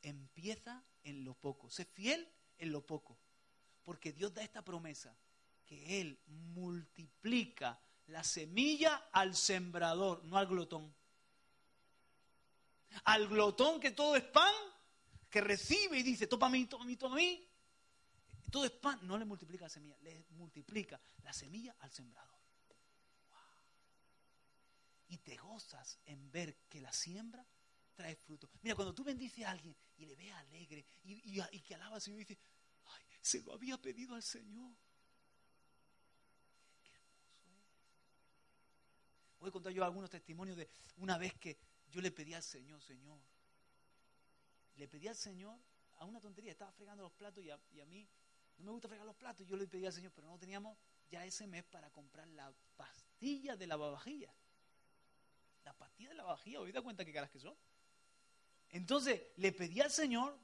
Empieza 0.00 0.82
en 1.02 1.22
lo 1.22 1.34
poco, 1.34 1.68
sé 1.68 1.84
fiel 1.84 2.26
en 2.62 2.70
lo 2.70 2.86
poco, 2.86 3.18
porque 3.82 4.12
Dios 4.12 4.32
da 4.32 4.42
esta 4.42 4.62
promesa, 4.62 5.16
que 5.66 6.00
Él 6.00 6.20
multiplica 6.26 7.80
la 8.06 8.22
semilla 8.22 9.08
al 9.12 9.34
sembrador, 9.34 10.24
no 10.24 10.38
al 10.38 10.46
glotón. 10.46 10.94
Al 13.04 13.26
glotón 13.26 13.80
que 13.80 13.90
todo 13.90 14.14
es 14.14 14.22
pan, 14.22 14.54
que 15.28 15.40
recibe 15.40 15.98
y 15.98 16.04
dice, 16.04 16.28
toma 16.28 16.46
a 16.46 16.50
mí, 16.50 16.66
toma 16.66 16.84
a 16.84 16.86
mí, 16.86 16.96
toma 16.96 17.16
a 17.16 17.18
mí. 17.18 17.48
Todo 18.48 18.64
es 18.64 18.70
pan, 18.70 19.00
no 19.02 19.18
le 19.18 19.24
multiplica 19.24 19.64
la 19.64 19.70
semilla, 19.70 19.96
le 20.02 20.26
multiplica 20.30 21.00
la 21.24 21.32
semilla 21.32 21.74
al 21.80 21.90
sembrador. 21.90 22.38
Y 25.08 25.18
te 25.18 25.36
gozas 25.36 25.98
en 26.04 26.30
ver 26.30 26.56
que 26.68 26.80
la 26.80 26.92
siembra 26.92 27.44
trae 27.94 28.16
fruto. 28.16 28.48
Mira, 28.62 28.74
cuando 28.74 28.94
tú 28.94 29.04
bendices 29.04 29.44
a 29.44 29.50
alguien 29.50 29.74
y 29.96 30.06
le 30.06 30.14
ves 30.16 30.32
alegre 30.32 30.84
y, 31.04 31.60
que 31.60 31.74
alaba 31.74 31.96
al 31.96 32.02
Señor 32.02 32.20
y 32.20 32.24
dice, 32.24 32.38
ay, 32.84 33.02
se 33.20 33.42
lo 33.42 33.52
había 33.52 33.80
pedido 33.80 34.14
al 34.14 34.22
Señor. 34.22 34.72
Qué 36.82 36.94
hermoso 36.96 37.48
es. 37.50 37.62
Voy 39.40 39.48
a 39.48 39.52
contar 39.52 39.72
yo 39.72 39.84
algunos 39.84 40.10
testimonios 40.10 40.56
de 40.56 40.68
una 40.96 41.18
vez 41.18 41.34
que 41.34 41.56
yo 41.90 42.00
le 42.00 42.10
pedí 42.10 42.34
al 42.34 42.42
Señor, 42.42 42.80
Señor, 42.82 43.20
le 44.76 44.88
pedí 44.88 45.08
al 45.08 45.16
Señor 45.16 45.58
a 45.98 46.06
una 46.06 46.20
tontería, 46.20 46.52
estaba 46.52 46.72
fregando 46.72 47.02
los 47.02 47.12
platos 47.12 47.44
y 47.44 47.50
a, 47.50 47.86
mí 47.86 48.08
no 48.58 48.64
me 48.64 48.70
gusta 48.72 48.88
fregar 48.88 49.06
los 49.06 49.16
platos, 49.16 49.46
yo 49.46 49.56
le 49.56 49.66
pedí 49.66 49.86
al 49.86 49.92
Señor, 49.92 50.12
pero 50.14 50.26
no 50.26 50.38
teníamos 50.38 50.76
ya 51.10 51.24
ese 51.24 51.46
mes 51.46 51.64
para 51.64 51.90
comprar 51.90 52.26
la 52.28 52.52
pastilla 52.76 53.56
de 53.56 53.66
la 53.66 53.76
lavavajilla. 53.76 54.32
La 55.64 55.72
pastilla 55.74 56.08
de 56.08 56.14
la 56.16 56.22
lavavajilla, 56.22 56.60
¿os 56.60 56.72
da 56.72 56.82
cuenta 56.82 57.04
qué 57.04 57.12
caras 57.12 57.30
que 57.30 57.38
son? 57.38 57.56
Entonces 58.72 59.22
le 59.36 59.52
pedí 59.52 59.80
al 59.80 59.90
Señor 59.90 60.38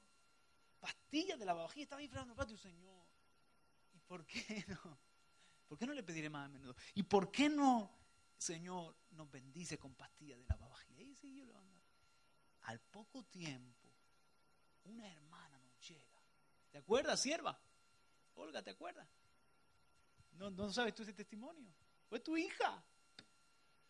pastillas 0.78 1.38
de 1.38 1.44
la 1.44 1.52
lavavajilla, 1.52 1.82
estaba 1.82 2.00
ahí 2.00 2.09
platos 2.09 2.52
y 2.52 2.59
Señor, 2.59 3.05
¿y 3.94 3.98
por 4.00 4.24
qué 4.26 4.64
no? 4.68 4.98
¿Por 5.66 5.76
qué 5.76 5.86
no 5.86 5.92
le 5.92 6.02
pediré 6.02 6.30
más 6.30 6.46
a 6.46 6.48
menudo? 6.48 6.74
¿Y 6.94 7.02
por 7.02 7.30
qué 7.30 7.48
no, 7.48 7.90
Señor, 8.38 8.96
nos 9.10 9.30
bendice 9.30 9.78
con 9.78 9.94
pastillas 9.94 10.38
de 10.38 10.46
la? 10.46 10.59
Y 10.98 11.14
sí, 11.14 11.44
lo 11.44 11.55
Al 12.62 12.80
poco 12.80 13.24
tiempo, 13.24 13.88
una 14.84 15.06
hermana 15.10 15.59
nos 15.59 15.88
llega. 15.88 16.22
¿Te 16.70 16.78
acuerdas, 16.78 17.20
sierva? 17.20 17.59
Olga, 18.34 18.62
¿te 18.62 18.70
acuerdas? 18.70 19.09
No, 20.32 20.50
no 20.50 20.72
sabes 20.72 20.94
tú 20.94 21.02
ese 21.02 21.12
testimonio. 21.12 21.72
Fue 22.09 22.20
tu 22.20 22.36
hija. 22.36 22.84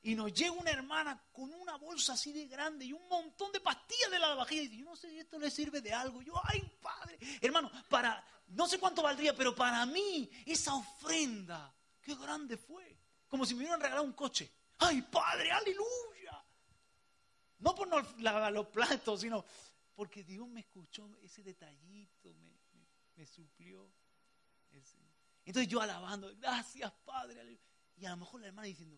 Y 0.02 0.14
nos 0.14 0.32
llega 0.32 0.52
una 0.52 0.70
hermana 0.70 1.20
con 1.32 1.52
una 1.52 1.76
bolsa 1.76 2.12
así 2.12 2.32
de 2.32 2.46
grande 2.46 2.84
y 2.84 2.92
un 2.92 3.08
montón 3.08 3.50
de 3.52 3.60
pastillas 3.60 4.10
de 4.10 4.18
la 4.18 4.34
vajilla. 4.34 4.62
Y 4.62 4.68
dice, 4.68 4.80
yo 4.80 4.84
no 4.84 4.96
sé 4.96 5.10
si 5.10 5.18
esto 5.18 5.38
le 5.38 5.50
sirve 5.50 5.80
de 5.80 5.92
algo. 5.92 6.22
Yo, 6.22 6.40
ay, 6.44 6.62
padre. 6.80 7.18
Hermano, 7.40 7.70
para, 7.88 8.24
no 8.48 8.66
sé 8.68 8.78
cuánto 8.78 9.02
valdría, 9.02 9.34
pero 9.34 9.54
para 9.54 9.84
mí 9.86 10.30
esa 10.46 10.74
ofrenda, 10.74 11.74
qué 12.00 12.14
grande 12.14 12.56
fue. 12.56 12.96
Como 13.26 13.44
si 13.44 13.54
me 13.54 13.60
hubieran 13.60 13.80
regalado 13.80 14.06
un 14.06 14.12
coche. 14.12 14.50
Ay, 14.78 15.02
padre, 15.02 15.50
aleluya. 15.50 16.44
No 17.58 17.74
por 17.74 17.88
los 17.88 18.66
platos, 18.68 19.20
sino 19.20 19.44
porque 19.98 20.22
Dios 20.22 20.46
me 20.46 20.60
escuchó 20.60 21.10
ese 21.22 21.42
detallito, 21.42 22.32
me, 23.16 23.26
suplió. 23.26 23.90
Entonces 25.44 25.68
yo 25.68 25.80
alabando, 25.80 26.32
gracias 26.36 26.92
Padre. 27.04 27.58
Y 27.96 28.06
a 28.06 28.10
lo 28.10 28.18
mejor 28.18 28.40
la 28.40 28.46
hermana 28.46 28.68
diciendo, 28.68 28.96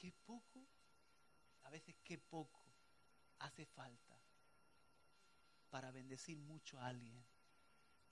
qué 0.00 0.12
poco 0.24 0.66
a 1.64 1.70
veces 1.70 1.94
qué 2.02 2.18
poco 2.18 2.60
hace 3.40 3.66
falta 3.66 4.16
para 5.68 5.90
bendecir 5.90 6.38
mucho 6.38 6.80
a 6.80 6.86
alguien 6.86 7.22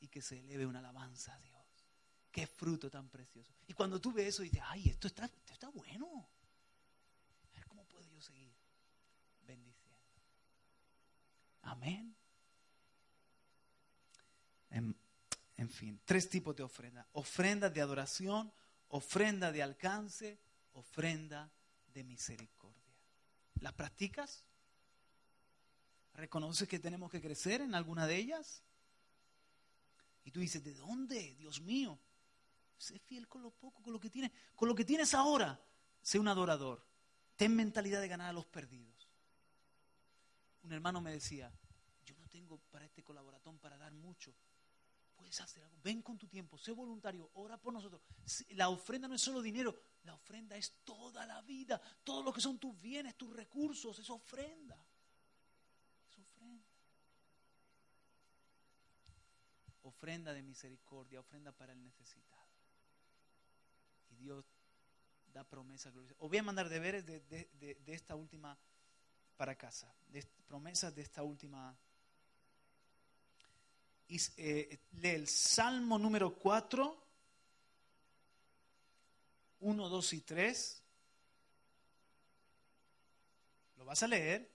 y 0.01 0.09
que 0.09 0.23
se 0.23 0.39
eleve 0.39 0.67
una 0.67 0.79
alabanza 0.79 1.35
a 1.35 1.41
Dios. 1.41 1.65
Qué 2.31 2.47
fruto 2.47 2.91
tan 2.91 3.09
precioso. 3.09 3.53
Y 3.67 3.73
cuando 3.73 4.01
tú 4.01 4.13
ves 4.13 4.29
eso 4.29 4.43
dices, 4.43 4.61
ay, 4.65 4.91
esto 4.91 5.09
está, 5.09 5.25
esto 5.25 5.55
está 5.55 5.69
bueno. 5.71 6.29
A 7.49 7.51
ver 7.57 7.67
cómo 7.67 7.85
puedo 7.87 8.07
yo 8.07 8.21
seguir 8.21 8.55
bendiciendo. 9.47 9.99
Amén. 11.63 12.15
En, 14.71 15.71
fin, 15.71 16.01
tres 16.05 16.29
tipos 16.29 16.55
de 16.55 16.63
ofrenda. 16.63 17.09
Ofrenda 17.13 17.69
de 17.69 17.81
adoración, 17.81 18.53
ofrenda 18.89 19.51
de 19.51 19.63
alcance, 19.63 20.39
ofrenda 20.75 21.51
de 21.93 22.05
misericordia. 22.05 22.95
¿Las 23.61 23.73
practicas? 23.73 24.45
¿Reconoces 26.15 26.69
que 26.69 26.79
tenemos 26.79 27.11
que 27.11 27.21
crecer 27.21 27.61
en 27.61 27.75
alguna 27.75 28.07
de 28.07 28.17
ellas? 28.17 28.63
Y 30.25 30.31
tú 30.31 30.41
dices, 30.41 30.63
¿de 30.63 30.75
dónde? 30.75 31.35
Dios 31.37 31.61
mío. 31.61 31.99
Sé 32.77 32.99
fiel 32.99 33.27
con 33.29 33.43
lo 33.43 33.51
poco, 33.51 33.83
con 33.83 33.93
lo 33.93 34.01
que 34.01 34.11
tienes. 34.11 34.31
Con 34.55 34.69
lo 34.69 34.75
que 34.75 34.85
tienes 34.85 35.15
ahora, 35.15 35.61
sé 36.03 36.19
un 36.19 36.29
adorador. 36.29 36.85
Ten 37.37 37.55
mentalidad 37.55 38.01
de 38.01 38.09
ganar 38.09 38.31
a 38.31 38.33
los 38.33 38.47
perdidos. 38.47 39.09
Un 40.63 40.73
hermano 40.73 41.01
me 41.01 41.13
decía, 41.13 41.53
yo 42.05 42.17
no 42.17 42.27
tengo 42.29 42.59
para 42.71 42.85
este 42.85 43.03
colaboratón 43.03 43.59
para 43.59 43.79
dar 43.79 43.93
mucho. 43.93 44.35
Puedes 45.19 45.41
hacer 45.41 45.63
algo. 45.65 45.77
Ven 45.83 46.01
con 46.01 46.17
tu 46.17 46.29
tiempo, 46.29 46.57
sé 46.57 46.73
voluntario, 46.73 47.31
ora 47.35 47.59
por 47.59 47.73
nosotros. 47.73 48.01
La 48.51 48.69
ofrenda 48.69 49.09
no 49.09 49.17
es 49.17 49.21
solo 49.21 49.43
dinero, 49.43 49.77
la 50.05 50.15
ofrenda 50.15 50.57
es 50.57 50.73
toda 50.85 51.27
la 51.27 51.43
vida. 51.43 51.81
Todo 52.05 52.23
lo 52.23 52.33
que 52.33 52.41
son 52.41 52.59
tus 52.59 52.81
bienes, 52.81 53.17
tus 53.17 53.35
recursos, 53.35 53.99
es 53.99 54.09
ofrenda. 54.09 54.81
Es 56.09 56.19
ofrenda. 56.19 56.65
Ofrenda 59.83 60.33
de 60.33 60.43
misericordia, 60.43 61.21
ofrenda 61.21 61.53
para 61.53 61.73
el 61.73 61.83
necesitado. 61.83 62.49
Y 64.11 64.17
Dios 64.17 64.45
da 65.33 65.45
promesa 65.45 65.93
Os 66.19 66.29
voy 66.29 66.39
a 66.39 66.43
mandar 66.43 66.69
deberes 66.69 67.05
de, 67.05 67.21
de, 67.21 67.93
esta 67.93 68.15
última 68.15 68.57
para 69.37 69.57
casa, 69.57 69.93
promesas 70.47 70.95
de 70.95 71.03
esta 71.03 71.23
última. 71.23 71.77
Eh, 74.09 74.79
lee 74.93 75.09
el 75.11 75.29
Salmo 75.29 75.99
número 75.99 76.35
4, 76.35 77.07
1, 79.61 79.89
2 79.89 80.13
y 80.15 80.21
3. 80.23 80.83
Lo 83.77 83.85
vas 83.85 84.03
a 84.03 84.09
leer. 84.09 84.51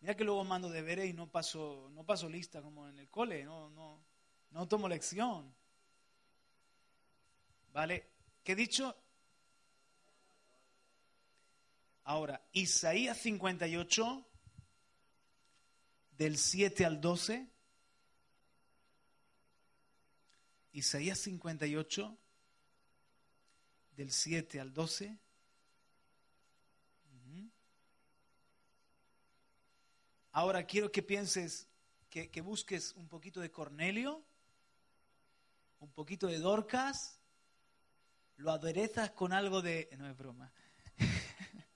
Mira 0.00 0.16
que 0.16 0.24
luego 0.24 0.42
mando 0.44 0.70
deberes 0.70 1.08
y 1.08 1.12
no 1.12 1.30
paso, 1.30 1.90
no 1.92 2.04
paso 2.04 2.28
lista 2.28 2.62
como 2.62 2.88
en 2.88 2.98
el 2.98 3.08
cole, 3.08 3.44
no, 3.44 3.70
no, 3.70 4.02
no 4.50 4.66
tomo 4.66 4.88
lección. 4.88 5.54
¿Vale? 7.72 8.08
¿Qué 8.42 8.52
he 8.52 8.56
dicho? 8.56 8.96
Ahora, 12.04 12.42
Isaías 12.52 13.18
58, 13.18 14.26
del 16.16 16.36
7 16.36 16.84
al 16.84 17.00
12. 17.00 17.51
Isaías 20.72 21.18
58, 21.18 22.18
del 23.96 24.10
7 24.10 24.60
al 24.60 24.72
12. 24.72 25.18
Ahora 30.34 30.64
quiero 30.64 30.90
que 30.90 31.02
pienses, 31.02 31.68
que, 32.08 32.30
que, 32.30 32.40
busques 32.40 32.94
un 32.94 33.06
poquito 33.06 33.40
de 33.40 33.50
Cornelio, 33.50 34.24
un 35.78 35.92
poquito 35.92 36.26
de 36.26 36.38
Dorcas, 36.38 37.20
lo 38.36 38.50
aderezas 38.50 39.10
con 39.10 39.34
algo 39.34 39.60
de... 39.60 39.90
No 39.98 40.08
es 40.08 40.16
broma. 40.16 40.50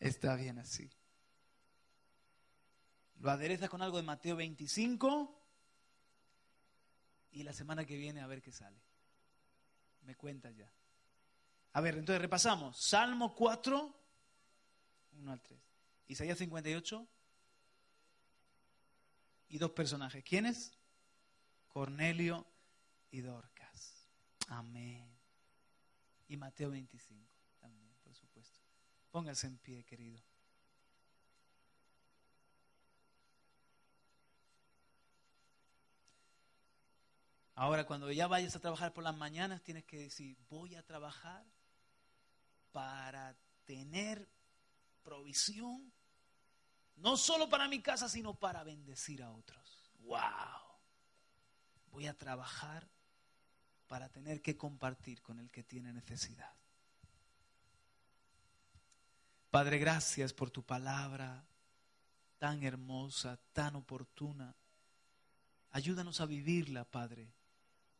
Está 0.00 0.34
bien 0.34 0.58
así. 0.58 0.90
Lo 3.20 3.30
aderezas 3.30 3.70
con 3.70 3.80
algo 3.80 3.98
de 3.98 4.02
Mateo 4.02 4.34
25 4.34 5.43
y 7.34 7.42
la 7.42 7.52
semana 7.52 7.84
que 7.84 7.96
viene 7.96 8.20
a 8.20 8.26
ver 8.26 8.40
qué 8.40 8.52
sale. 8.52 8.80
Me 10.02 10.14
cuentas 10.14 10.54
ya. 10.56 10.72
A 11.72 11.80
ver, 11.80 11.98
entonces 11.98 12.22
repasamos. 12.22 12.80
Salmo 12.80 13.34
4, 13.34 13.94
1 15.18 15.32
al 15.32 15.40
3. 15.40 15.60
Isaías 16.06 16.38
58 16.38 17.08
y 19.48 19.58
dos 19.58 19.72
personajes. 19.72 20.22
¿Quiénes? 20.22 20.78
Cornelio 21.66 22.46
y 23.10 23.20
Dorcas. 23.20 24.08
Amén. 24.48 25.10
Y 26.28 26.36
Mateo 26.36 26.70
25 26.70 27.28
también, 27.58 27.96
por 28.04 28.14
supuesto. 28.14 28.60
Póngase 29.10 29.48
en 29.48 29.58
pie, 29.58 29.84
querido. 29.84 30.22
Ahora, 37.54 37.86
cuando 37.86 38.10
ya 38.10 38.26
vayas 38.26 38.56
a 38.56 38.60
trabajar 38.60 38.92
por 38.92 39.04
las 39.04 39.16
mañanas, 39.16 39.62
tienes 39.62 39.84
que 39.84 39.98
decir, 39.98 40.36
voy 40.48 40.74
a 40.74 40.82
trabajar 40.82 41.44
para 42.72 43.36
tener 43.64 44.28
provisión, 45.02 45.92
no 46.96 47.16
solo 47.16 47.48
para 47.48 47.68
mi 47.68 47.80
casa, 47.80 48.08
sino 48.08 48.34
para 48.34 48.64
bendecir 48.64 49.22
a 49.22 49.30
otros. 49.30 49.92
¡Wow! 50.00 50.18
Voy 51.92 52.08
a 52.08 52.18
trabajar 52.18 52.88
para 53.86 54.08
tener 54.08 54.42
que 54.42 54.56
compartir 54.56 55.22
con 55.22 55.38
el 55.38 55.50
que 55.50 55.62
tiene 55.62 55.92
necesidad. 55.92 56.52
Padre, 59.50 59.78
gracias 59.78 60.32
por 60.32 60.50
tu 60.50 60.64
palabra 60.64 61.46
tan 62.38 62.64
hermosa, 62.64 63.38
tan 63.52 63.76
oportuna. 63.76 64.56
Ayúdanos 65.70 66.20
a 66.20 66.26
vivirla, 66.26 66.84
Padre. 66.84 67.32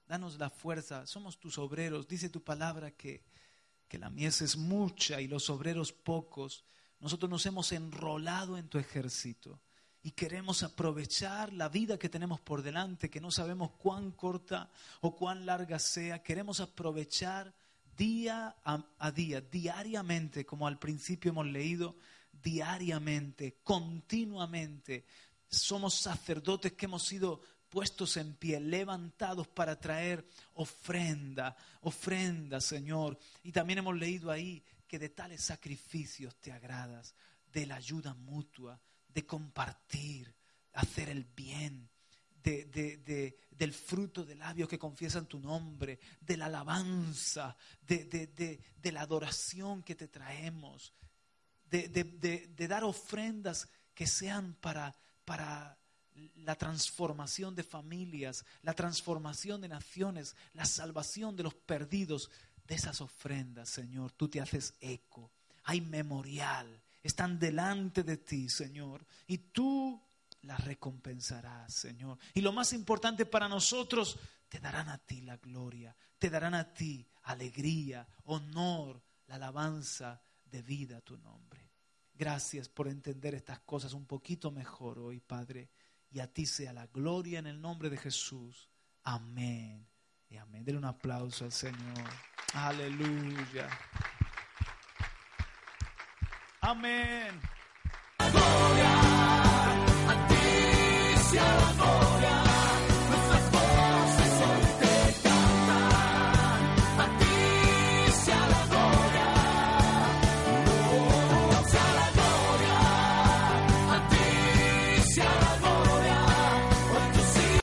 Danos 0.06 0.38
la 0.38 0.50
fuerza. 0.50 1.06
Somos 1.06 1.38
tus 1.38 1.58
obreros. 1.58 2.06
Dice 2.06 2.28
tu 2.28 2.42
palabra 2.42 2.90
que, 2.90 3.22
que 3.88 3.98
la 3.98 4.10
mies 4.10 4.42
es 4.42 4.56
mucha 4.56 5.20
y 5.20 5.28
los 5.28 5.50
obreros 5.50 5.92
pocos. 5.92 6.64
Nosotros 7.00 7.30
nos 7.30 7.46
hemos 7.46 7.72
enrolado 7.72 8.56
en 8.56 8.68
tu 8.68 8.78
ejército 8.78 9.60
y 10.04 10.10
queremos 10.10 10.62
aprovechar 10.62 11.54
la 11.54 11.70
vida 11.70 11.98
que 11.98 12.10
tenemos 12.10 12.38
por 12.38 12.62
delante, 12.62 13.08
que 13.08 13.22
no 13.22 13.30
sabemos 13.30 13.70
cuán 13.78 14.10
corta 14.10 14.70
o 15.00 15.16
cuán 15.16 15.46
larga 15.46 15.78
sea. 15.78 16.22
Queremos 16.22 16.60
aprovechar 16.60 17.54
día 17.96 18.54
a, 18.64 19.10
día, 19.12 19.40
diariamente, 19.40 20.44
como 20.44 20.66
al 20.66 20.78
principio 20.78 21.30
hemos 21.30 21.46
leído, 21.46 21.96
diariamente, 22.32 23.60
continuamente. 23.62 25.06
Somos 25.48 25.94
sacerdotes 25.94 26.72
que 26.72 26.84
hemos 26.84 27.02
sido 27.02 27.40
puestos 27.74 28.16
en 28.18 28.34
pie, 28.34 28.60
levantados 28.60 29.48
para 29.48 29.80
traer 29.80 30.24
ofrenda, 30.52 31.56
ofrenda, 31.80 32.60
Señor. 32.60 33.18
Y 33.42 33.50
también 33.50 33.80
hemos 33.80 33.96
leído 33.96 34.30
ahí 34.30 34.62
que 34.86 34.96
de 34.96 35.08
tales 35.08 35.42
sacrificios 35.42 36.36
te 36.36 36.52
agradas, 36.52 37.16
de 37.52 37.66
la 37.66 37.74
ayuda 37.74 38.14
mutua, 38.14 38.80
de 39.08 39.26
compartir, 39.26 40.32
hacer 40.74 41.08
el 41.08 41.24
bien, 41.24 41.90
de, 42.44 43.34
del 43.50 43.72
fruto 43.72 44.24
de 44.24 44.36
labios 44.36 44.68
que 44.68 44.78
confiesan 44.78 45.26
tu 45.26 45.40
nombre, 45.40 45.98
de 46.20 46.36
la 46.36 46.46
alabanza, 46.46 47.56
de, 47.80 48.60
la 48.84 49.00
adoración 49.00 49.82
que 49.82 49.96
te 49.96 50.06
traemos, 50.06 50.92
de, 51.68 52.68
dar 52.68 52.84
ofrendas 52.84 53.68
que 53.92 54.06
sean 54.06 54.54
para, 54.60 54.94
para 55.24 55.76
la 56.36 56.54
transformación 56.54 57.54
de 57.54 57.62
familias, 57.62 58.44
la 58.62 58.74
transformación 58.74 59.60
de 59.60 59.68
naciones, 59.68 60.36
la 60.52 60.64
salvación 60.64 61.36
de 61.36 61.42
los 61.42 61.54
perdidos. 61.54 62.30
De 62.66 62.74
esas 62.74 63.02
ofrendas, 63.02 63.68
Señor, 63.68 64.12
tú 64.12 64.28
te 64.28 64.40
haces 64.40 64.74
eco. 64.80 65.30
Hay 65.64 65.82
memorial. 65.82 66.82
Están 67.02 67.38
delante 67.38 68.02
de 68.02 68.16
ti, 68.16 68.48
Señor. 68.48 69.04
Y 69.26 69.36
tú 69.36 70.00
las 70.42 70.64
recompensarás, 70.64 71.74
Señor. 71.74 72.18
Y 72.32 72.40
lo 72.40 72.52
más 72.52 72.72
importante 72.72 73.26
para 73.26 73.48
nosotros, 73.48 74.18
te 74.48 74.60
darán 74.60 74.88
a 74.88 74.96
ti 74.96 75.20
la 75.20 75.36
gloria. 75.36 75.94
Te 76.18 76.30
darán 76.30 76.54
a 76.54 76.72
ti 76.72 77.06
alegría, 77.24 78.06
honor, 78.24 79.02
la 79.26 79.34
alabanza 79.34 80.22
de 80.46 80.62
vida 80.62 80.98
a 80.98 81.02
tu 81.02 81.18
nombre. 81.18 81.70
Gracias 82.14 82.68
por 82.68 82.88
entender 82.88 83.34
estas 83.34 83.60
cosas 83.60 83.92
un 83.92 84.06
poquito 84.06 84.50
mejor 84.50 84.98
hoy, 85.00 85.20
Padre 85.20 85.68
y 86.14 86.20
a 86.20 86.32
ti 86.32 86.46
sea 86.46 86.72
la 86.72 86.86
gloria 86.86 87.40
en 87.40 87.48
el 87.48 87.60
nombre 87.60 87.90
de 87.90 87.96
Jesús. 87.96 88.70
Amén. 89.02 89.84
Y 90.28 90.36
amén. 90.36 90.64
Denle 90.64 90.78
un 90.78 90.84
aplauso 90.84 91.44
al 91.44 91.50
Señor. 91.50 92.08
Aleluya. 92.52 93.68
Amén. 96.60 97.40
Gloria 98.18 98.92
a 100.08 100.26
ti, 100.28 101.20
sea 101.30 101.56
la 101.56 101.72
gloria. 101.72 102.03